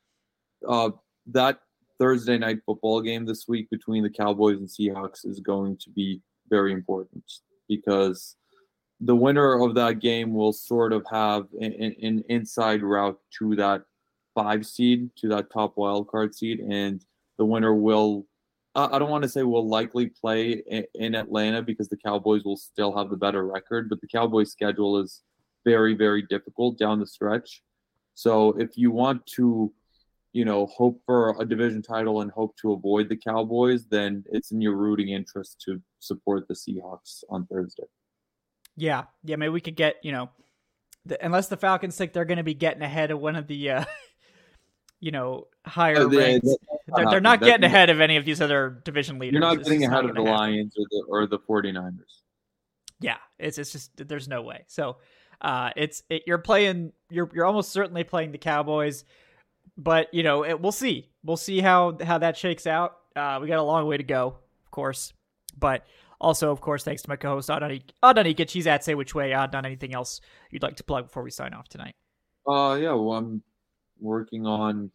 uh, 0.68 0.90
that 1.28 1.60
Thursday 2.00 2.38
night 2.38 2.60
football 2.66 3.02
game 3.02 3.26
this 3.26 3.48
week 3.48 3.70
between 3.70 4.04
the 4.04 4.10
Cowboys 4.10 4.58
and 4.58 4.68
Seahawks 4.68 5.26
is 5.26 5.40
going 5.40 5.78
to 5.78 5.90
be 5.90 6.22
very 6.50 6.72
important 6.74 7.24
because 7.68 8.36
the 9.02 9.16
winner 9.16 9.62
of 9.62 9.76
that 9.76 10.00
game 10.00 10.34
will 10.34 10.54
sort 10.54 10.92
of 10.92 11.06
have 11.12 11.48
an, 11.60 11.74
an, 11.74 11.96
an 12.02 12.24
inside 12.30 12.82
route 12.82 13.20
to 13.38 13.56
that 13.56 13.84
five 14.34 14.66
seed, 14.66 15.10
to 15.18 15.28
that 15.28 15.52
top 15.52 15.78
wild 15.78 16.08
card 16.08 16.34
seed, 16.34 16.60
and 16.60 17.04
the 17.38 17.46
winner 17.46 17.74
will. 17.74 18.26
I 18.76 19.00
don't 19.00 19.10
want 19.10 19.24
to 19.24 19.30
say 19.30 19.42
will 19.42 19.68
likely 19.68 20.06
play 20.06 20.62
in, 20.68 20.86
in 20.94 21.16
Atlanta 21.16 21.64
because 21.64 21.90
the 21.90 21.98
Cowboys 21.98 22.44
will 22.44 22.58
still 22.58 22.96
have 22.96 23.10
the 23.10 23.18
better 23.18 23.48
record, 23.48 23.90
but 23.90 24.00
the 24.02 24.08
Cowboys' 24.08 24.52
schedule 24.52 25.00
is 25.00 25.24
very, 25.66 25.96
very 25.96 26.22
difficult 26.22 26.78
down 26.78 27.00
the 27.00 27.08
stretch. 27.08 27.64
So 28.14 28.52
if 28.60 28.78
you 28.78 28.92
want 28.92 29.26
to, 29.36 29.74
you 30.32 30.46
know, 30.46 30.68
hope 30.68 31.02
for 31.08 31.36
a 31.42 31.46
division 31.46 31.82
title 31.82 32.22
and 32.22 32.30
hope 32.30 32.56
to 32.58 32.74
avoid 32.74 33.10
the 33.10 33.18
Cowboys, 33.18 33.88
then 33.88 34.24
it's 34.32 34.52
in 34.52 34.62
your 34.62 34.76
rooting 34.76 35.10
interest 35.10 35.60
to 35.66 35.82
support 35.98 36.48
the 36.48 36.54
Seahawks 36.54 37.24
on 37.30 37.48
Thursday. 37.48 37.88
Yeah, 38.76 39.06
yeah, 39.24 39.38
maybe 39.38 39.50
we 39.50 39.62
could 39.62 39.76
get 39.76 39.96
you 40.04 40.12
know, 40.12 40.30
the, 41.04 41.24
unless 41.26 41.48
the 41.48 41.58
Falcons 41.58 41.96
think 41.96 42.14
they're 42.14 42.26
going 42.26 42.38
to 42.38 42.44
be 42.44 42.54
getting 42.54 42.84
ahead 42.84 43.10
of 43.10 43.20
one 43.20 43.36
of 43.36 43.48
the, 43.48 43.72
uh, 43.72 43.86
you 45.00 45.12
know, 45.12 45.48
higher 45.66 45.98
Uh, 46.02 46.08
they- 46.08 46.40
that- 46.40 46.58
They're, 46.96 47.06
they're 47.10 47.20
not 47.22 47.42
getting 47.42 47.66
ahead 47.66 47.90
of 47.90 48.00
any 48.00 48.16
of 48.16 48.24
these 48.24 48.40
other 48.42 48.82
division 48.86 49.20
leaders. 49.20 49.34
You're 49.34 49.42
not 49.42 49.58
It's 49.60 49.68
getting 49.68 49.84
ahead 49.84 50.06
of 50.06 50.16
the 50.16 50.22
happen. 50.24 50.34
Lions 50.38 50.74
or 50.78 50.86
the 50.90 51.04
or 51.10 51.28
the 51.28 51.38
49ers. 51.40 52.22
Yeah, 53.02 53.18
it's 53.38 53.58
it's 53.58 53.72
just 53.74 53.92
there's 54.08 54.28
no 54.30 54.42
way. 54.42 54.64
So, 54.68 54.98
uh, 55.42 55.72
it's 55.76 56.02
it, 56.10 56.24
you're 56.26 56.38
playing 56.38 56.94
you're 57.10 57.30
you're 57.34 57.46
almost 57.46 57.72
certainly 57.74 58.04
playing 58.06 58.32
the 58.32 58.38
Cowboys, 58.38 59.04
but 59.78 60.14
you 60.14 60.24
know 60.24 60.44
it, 60.46 60.60
we'll 60.62 60.72
see 60.72 61.10
we'll 61.24 61.36
see 61.38 61.60
how 61.60 61.98
how 62.02 62.18
that 62.20 62.38
shakes 62.38 62.66
out. 62.66 62.96
Uh, 63.16 63.40
we 63.42 63.48
got 63.48 63.60
a 63.60 63.64
long 63.64 63.86
way 63.86 63.98
to 63.98 64.04
go, 64.04 64.38
of 64.66 64.72
course, 64.72 65.14
but 65.58 65.86
also 66.22 66.52
of 66.52 66.62
course 66.62 66.84
thanks 66.84 67.02
to 67.04 67.10
my 67.10 67.18
co-host 67.18 67.50
Adnan 67.50 67.84
Adnan 68.02 68.50
She's 68.50 68.66
at 68.66 68.84
Say 68.84 68.96
Which 68.96 69.14
Way. 69.14 69.32
Adnan, 69.32 69.66
anything 69.66 69.94
else 69.94 70.22
you'd 70.52 70.64
like 70.64 70.78
to 70.78 70.84
plug 70.84 71.08
before 71.08 71.22
we 71.24 71.32
sign 71.32 71.54
off 71.54 71.68
tonight? 71.68 71.96
Uh, 72.48 72.76
yeah, 72.82 72.94
well, 72.94 73.18
I'm 73.18 73.44
working 74.00 74.46
on 74.46 74.92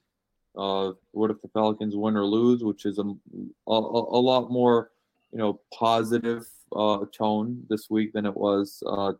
uh, 0.56 0.92
what 1.12 1.30
if 1.30 1.40
the 1.40 1.48
Falcons 1.48 1.96
win 1.96 2.16
or 2.16 2.24
lose, 2.24 2.62
which 2.62 2.84
is 2.84 2.98
a, 2.98 3.02
a, 3.02 3.72
a 3.72 4.20
lot 4.20 4.50
more, 4.50 4.90
you 5.32 5.38
know, 5.38 5.60
positive 5.72 6.46
uh, 6.74 7.04
tone 7.16 7.64
this 7.68 7.88
week 7.88 8.12
than 8.12 8.26
it 8.26 8.36
was 8.36 8.82
uh, 8.86 9.12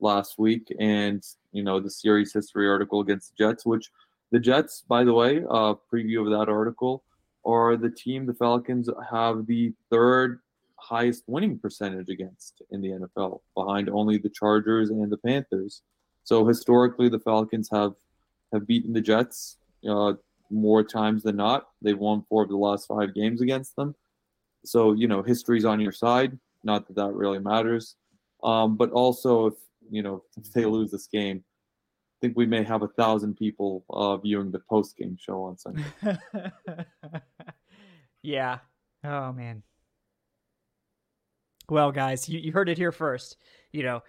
last 0.00 0.38
week. 0.38 0.72
And, 0.78 1.22
you 1.52 1.62
know, 1.62 1.80
the 1.80 1.90
series 1.90 2.32
history 2.32 2.68
article 2.68 3.00
against 3.00 3.32
the 3.32 3.44
Jets, 3.44 3.66
which 3.66 3.90
the 4.30 4.38
Jets, 4.38 4.84
by 4.86 5.04
the 5.04 5.12
way, 5.12 5.42
uh, 5.50 5.74
preview 5.92 6.20
of 6.20 6.30
that 6.38 6.50
article, 6.50 7.02
are 7.44 7.76
the 7.76 7.90
team 7.90 8.26
the 8.26 8.34
Falcons 8.34 8.88
have 9.10 9.46
the 9.46 9.72
third 9.90 10.40
highest 10.76 11.24
winning 11.26 11.58
percentage 11.58 12.08
against 12.08 12.62
in 12.70 12.80
the 12.80 12.88
NFL, 12.88 13.40
behind 13.54 13.88
only 13.88 14.18
the 14.18 14.30
Chargers 14.30 14.90
and 14.90 15.10
the 15.10 15.18
Panthers. 15.18 15.82
So 16.24 16.46
historically, 16.46 17.08
the 17.08 17.18
Falcons 17.20 17.68
have 17.72 17.94
have 18.52 18.66
beaten 18.66 18.92
the 18.92 19.00
Jets 19.00 19.58
uh, 19.88 20.14
more 20.50 20.84
times 20.84 21.22
than 21.22 21.36
not. 21.36 21.68
They've 21.80 21.98
won 21.98 22.24
four 22.28 22.42
of 22.42 22.48
the 22.48 22.56
last 22.56 22.86
five 22.86 23.14
games 23.14 23.40
against 23.40 23.74
them. 23.76 23.94
So 24.64 24.92
you 24.92 25.08
know 25.08 25.22
history's 25.22 25.64
on 25.64 25.80
your 25.80 25.92
side. 25.92 26.38
Not 26.64 26.86
that 26.86 26.96
that 26.96 27.12
really 27.14 27.40
matters, 27.40 27.96
um, 28.44 28.76
but 28.76 28.90
also 28.90 29.46
if 29.46 29.54
you 29.90 30.02
know 30.02 30.22
if 30.36 30.52
they 30.52 30.64
lose 30.64 30.90
this 30.90 31.06
game, 31.06 31.42
I 31.44 32.16
think 32.20 32.36
we 32.36 32.46
may 32.46 32.62
have 32.62 32.82
a 32.82 32.88
thousand 32.88 33.36
people 33.36 33.84
uh, 33.90 34.16
viewing 34.18 34.52
the 34.52 34.60
post 34.60 34.96
game 34.96 35.16
show 35.20 35.42
on 35.42 35.58
Sunday. 35.58 35.84
yeah. 38.22 38.58
Oh 39.02 39.32
man. 39.32 39.62
Well, 41.68 41.90
guys, 41.90 42.28
you, 42.28 42.38
you 42.38 42.52
heard 42.52 42.68
it 42.68 42.76
here 42.76 42.92
first. 42.92 43.36
You 43.72 43.82
know, 43.82 44.02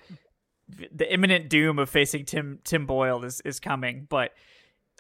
the 0.69 1.11
imminent 1.11 1.49
doom 1.49 1.79
of 1.79 1.89
facing 1.89 2.25
Tim 2.25 2.59
Tim 2.63 2.85
Boyle 2.85 3.23
is 3.23 3.41
is 3.41 3.59
coming, 3.59 4.07
but 4.09 4.31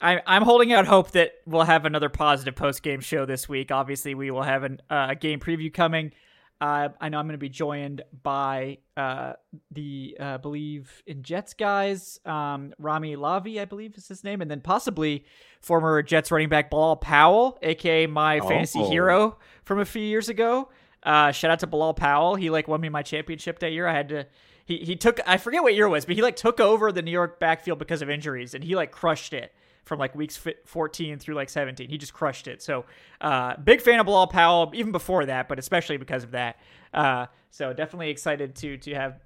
I, 0.01 0.21
I'm 0.25 0.43
holding 0.43 0.73
out 0.73 0.85
hope 0.85 1.11
that 1.11 1.31
we'll 1.45 1.63
have 1.63 1.85
another 1.85 2.09
positive 2.09 2.55
post 2.55 2.83
game 2.83 2.99
show 2.99 3.25
this 3.25 3.47
week. 3.47 3.71
Obviously, 3.71 4.15
we 4.15 4.31
will 4.31 4.43
have 4.43 4.63
an, 4.63 4.81
uh, 4.89 5.07
a 5.11 5.15
game 5.15 5.39
preview 5.39 5.73
coming. 5.73 6.11
Uh, 6.59 6.89
I 7.01 7.09
know 7.09 7.19
I'm 7.19 7.25
going 7.25 7.33
to 7.33 7.37
be 7.37 7.49
joined 7.49 8.03
by 8.21 8.77
uh, 8.95 9.33
the 9.71 10.15
uh, 10.19 10.37
Bleav 10.37 10.87
in 11.05 11.21
Jets 11.21 11.53
guys, 11.53 12.19
um, 12.25 12.73
Rami 12.79 13.17
Lavi, 13.17 13.59
I 13.59 13.65
believe 13.65 13.97
is 13.97 14.07
his 14.07 14.23
name, 14.23 14.41
and 14.41 14.49
then 14.49 14.61
possibly 14.61 15.25
former 15.61 16.01
Jets 16.01 16.31
running 16.31 16.49
back 16.49 16.69
Bilal 16.69 16.97
Powell, 16.97 17.57
aka 17.61 18.07
my 18.07 18.39
oh. 18.39 18.47
fantasy 18.47 18.83
hero 18.85 19.37
from 19.63 19.79
a 19.79 19.85
few 19.85 20.03
years 20.03 20.29
ago. 20.29 20.69
Uh, 21.01 21.31
shout 21.31 21.51
out 21.51 21.59
to 21.59 21.67
Bilal 21.67 21.95
Powell. 21.95 22.35
He 22.35 22.49
like 22.49 22.67
won 22.67 22.79
me 22.79 22.87
my 22.87 23.03
championship 23.03 23.59
that 23.59 23.71
year. 23.71 23.87
I 23.87 23.93
had 23.93 24.09
to. 24.09 24.27
He 24.65 24.77
he 24.77 24.95
took. 24.95 25.19
I 25.27 25.37
forget 25.37 25.63
what 25.63 25.75
year 25.75 25.85
it 25.85 25.89
was, 25.89 26.05
but 26.05 26.15
he 26.15 26.21
like 26.21 26.35
took 26.35 26.59
over 26.59 26.91
the 26.91 27.01
New 27.01 27.11
York 27.11 27.39
backfield 27.39 27.79
because 27.79 28.01
of 28.01 28.09
injuries, 28.09 28.53
and 28.53 28.63
he 28.63 28.75
like 28.75 28.91
crushed 28.91 29.33
it 29.33 29.53
from 29.83 29.99
like 29.99 30.15
weeks 30.15 30.39
14 30.65 31.19
through 31.19 31.35
like 31.35 31.49
17. 31.49 31.89
He 31.89 31.97
just 31.97 32.13
crushed 32.13 32.47
it. 32.47 32.61
So, 32.61 32.85
uh, 33.19 33.57
big 33.57 33.81
fan 33.81 33.99
of 33.99 34.05
Bilal 34.05 34.27
Powell 34.27 34.71
even 34.73 34.93
before 34.93 35.25
that, 35.25 35.49
but 35.49 35.59
especially 35.59 35.97
because 35.97 36.23
of 36.23 36.31
that. 36.31 36.57
Uh, 36.93 37.25
so 37.49 37.73
definitely 37.73 38.09
excited 38.09 38.55
to 38.55 38.77
to 38.77 38.93
have 38.95 39.19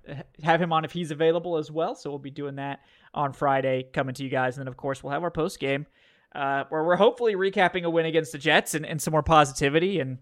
have 0.43 0.61
him 0.61 0.73
on 0.73 0.83
if 0.85 0.91
he's 0.91 1.11
available 1.11 1.57
as 1.57 1.71
well. 1.71 1.95
So 1.95 2.09
we'll 2.09 2.19
be 2.19 2.31
doing 2.31 2.55
that 2.55 2.81
on 3.13 3.33
Friday, 3.33 3.87
coming 3.93 4.15
to 4.15 4.23
you 4.23 4.29
guys, 4.29 4.57
and 4.57 4.61
then 4.61 4.67
of 4.67 4.77
course 4.77 5.03
we'll 5.03 5.13
have 5.13 5.23
our 5.23 5.31
post 5.31 5.59
game 5.59 5.85
uh, 6.37 6.65
where 6.69 6.83
we're 6.83 6.95
hopefully 6.95 7.35
recapping 7.35 7.83
a 7.83 7.89
win 7.89 8.05
against 8.05 8.31
the 8.31 8.37
Jets 8.37 8.73
and, 8.73 8.85
and 8.85 9.01
some 9.01 9.11
more 9.11 9.23
positivity 9.23 9.99
and 9.99 10.19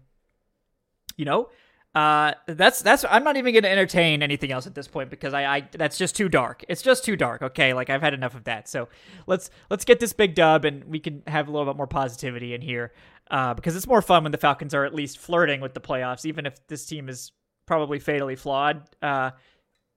you 1.16 1.24
know 1.24 1.48
uh, 1.96 2.34
that's 2.46 2.82
that's 2.82 3.06
I'm 3.08 3.24
not 3.24 3.38
even 3.38 3.54
going 3.54 3.62
to 3.62 3.70
entertain 3.70 4.22
anything 4.22 4.52
else 4.52 4.66
at 4.66 4.74
this 4.74 4.86
point 4.86 5.08
because 5.08 5.32
I, 5.32 5.46
I 5.46 5.68
that's 5.72 5.96
just 5.96 6.14
too 6.14 6.28
dark. 6.28 6.62
It's 6.68 6.82
just 6.82 7.06
too 7.06 7.16
dark. 7.16 7.40
Okay, 7.40 7.72
like 7.72 7.88
I've 7.88 8.02
had 8.02 8.12
enough 8.12 8.34
of 8.34 8.44
that. 8.44 8.68
So 8.68 8.90
let's 9.26 9.48
let's 9.70 9.86
get 9.86 9.98
this 9.98 10.12
big 10.12 10.34
dub 10.34 10.66
and 10.66 10.84
we 10.84 11.00
can 11.00 11.22
have 11.26 11.48
a 11.48 11.50
little 11.50 11.64
bit 11.64 11.74
more 11.78 11.86
positivity 11.86 12.52
in 12.52 12.60
here 12.60 12.92
uh, 13.30 13.54
because 13.54 13.74
it's 13.74 13.86
more 13.86 14.02
fun 14.02 14.24
when 14.24 14.32
the 14.32 14.36
Falcons 14.36 14.74
are 14.74 14.84
at 14.84 14.94
least 14.94 15.16
flirting 15.16 15.62
with 15.62 15.72
the 15.72 15.80
playoffs, 15.80 16.26
even 16.26 16.44
if 16.44 16.54
this 16.66 16.84
team 16.84 17.08
is 17.08 17.32
probably 17.66 17.98
fatally 17.98 18.36
flawed 18.36 18.82
uh, 19.00 19.30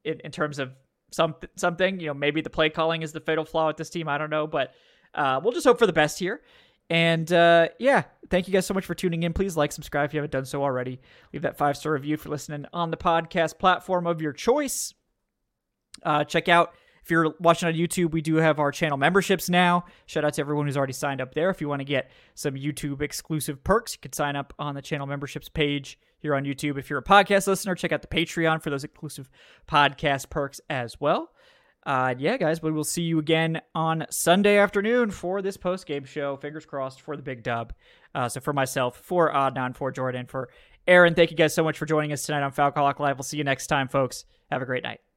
in, 0.06 0.22
in 0.22 0.32
terms 0.32 0.58
of 0.58 0.72
some 1.12 1.36
something. 1.58 2.00
You 2.00 2.08
know, 2.08 2.14
maybe 2.14 2.40
the 2.40 2.50
play 2.50 2.70
calling 2.70 3.02
is 3.02 3.12
the 3.12 3.20
fatal 3.20 3.44
flaw 3.44 3.68
with 3.68 3.76
this 3.76 3.90
team. 3.90 4.08
I 4.08 4.18
don't 4.18 4.30
know, 4.30 4.48
but 4.48 4.74
uh, 5.14 5.42
we'll 5.44 5.52
just 5.52 5.66
hope 5.66 5.78
for 5.78 5.88
the 5.88 5.92
best 5.92 6.18
here. 6.18 6.40
And 6.90 7.32
uh, 7.32 7.70
yeah, 7.78 8.04
thank 8.30 8.48
you 8.48 8.54
guys 8.54 8.66
so 8.66 8.74
much 8.74 8.86
for 8.86 8.96
tuning 8.96 9.24
in. 9.24 9.34
Please 9.34 9.56
like, 9.56 9.72
subscribe 9.72 10.10
if 10.10 10.14
you 10.14 10.18
haven't 10.18 10.32
done 10.32 10.46
so 10.46 10.64
already. 10.64 11.00
Leave 11.34 11.44
that 11.44 11.58
five 11.58 11.78
star 11.78 11.94
review 11.94 12.18
for 12.18 12.30
listening 12.30 12.66
on 12.74 12.92
the 12.92 12.98
podcast 12.98 13.60
platform 13.60 14.08
of 14.08 14.22
your 14.22 14.34
choice. 14.34 14.94
Uh, 16.04 16.24
check 16.24 16.48
out 16.48 16.74
if 17.04 17.12
you're 17.12 17.34
watching 17.40 17.68
on 17.68 17.74
YouTube, 17.74 18.12
we 18.12 18.22
do 18.22 18.36
have 18.36 18.60
our 18.60 18.72
channel 18.72 18.98
memberships 18.98 19.50
now. 19.50 19.86
Shout 20.06 20.26
out 20.26 20.34
to 20.34 20.42
everyone 20.42 20.68
who's 20.68 20.78
already 20.78 20.94
signed 20.94 21.22
up 21.22 21.34
there. 21.34 21.50
If 21.50 21.60
you 21.60 21.68
want 21.68 21.80
to 21.80 21.86
get 21.86 22.12
some 22.36 22.54
YouTube 22.54 23.02
exclusive 23.02 23.64
perks, 23.64 23.94
you 23.94 24.00
can 24.00 24.14
sign 24.14 24.36
up 24.36 24.54
on 24.60 24.76
the 24.76 24.82
channel 24.82 25.08
memberships 25.08 25.50
page 25.50 25.98
here 26.20 26.36
on 26.36 26.44
YouTube. 26.44 26.78
If 26.78 26.90
you're 26.90 27.00
a 27.00 27.04
podcast 27.04 27.48
listener, 27.48 27.74
check 27.74 27.92
out 27.92 28.02
the 28.02 28.08
Patreon 28.08 28.62
for 28.62 28.70
those 28.70 28.84
exclusive 28.84 29.30
podcast 29.68 30.30
perks 30.30 30.62
as 30.70 31.00
well 31.00 31.32
uh, 31.86 32.16
yeah, 32.18 32.38
guys, 32.38 32.60
but 32.60 32.74
we'll 32.74 32.84
see 32.84 33.04
you 33.04 33.20
again 33.20 33.62
on 33.74 34.06
Sunday 34.10 34.58
afternoon 34.58 35.12
for 35.12 35.42
this 35.42 35.58
post 35.58 35.86
game 35.86 36.06
show. 36.06 36.36
Fingers 36.38 36.66
crossed 36.66 37.02
for 37.02 37.16
the 37.16 37.24
big 37.24 37.44
dub. 37.44 37.74
Uh, 38.14 38.28
so 38.28 38.40
for 38.40 38.54
myself, 38.54 38.98
for 38.98 39.32
Adnan, 39.32 39.76
for 39.76 39.92
Jordan, 39.92 40.26
for 40.26 40.50
Aaron, 40.88 41.16
thank 41.16 41.32
you 41.32 41.38
guys 41.38 41.54
so 41.54 41.64
much 41.64 41.78
for 41.78 41.86
joining 41.86 42.12
us 42.12 42.24
tonight 42.24 42.44
on 42.44 42.52
Falcon 42.52 42.84
Live. 42.84 43.18
We'll 43.18 43.24
see 43.24 43.38
you 43.38 43.44
next 43.44 43.68
time, 43.68 43.88
folks. 43.88 44.26
Have 44.52 44.62
a 44.62 44.66
great 44.66 44.84
night. 44.84 45.09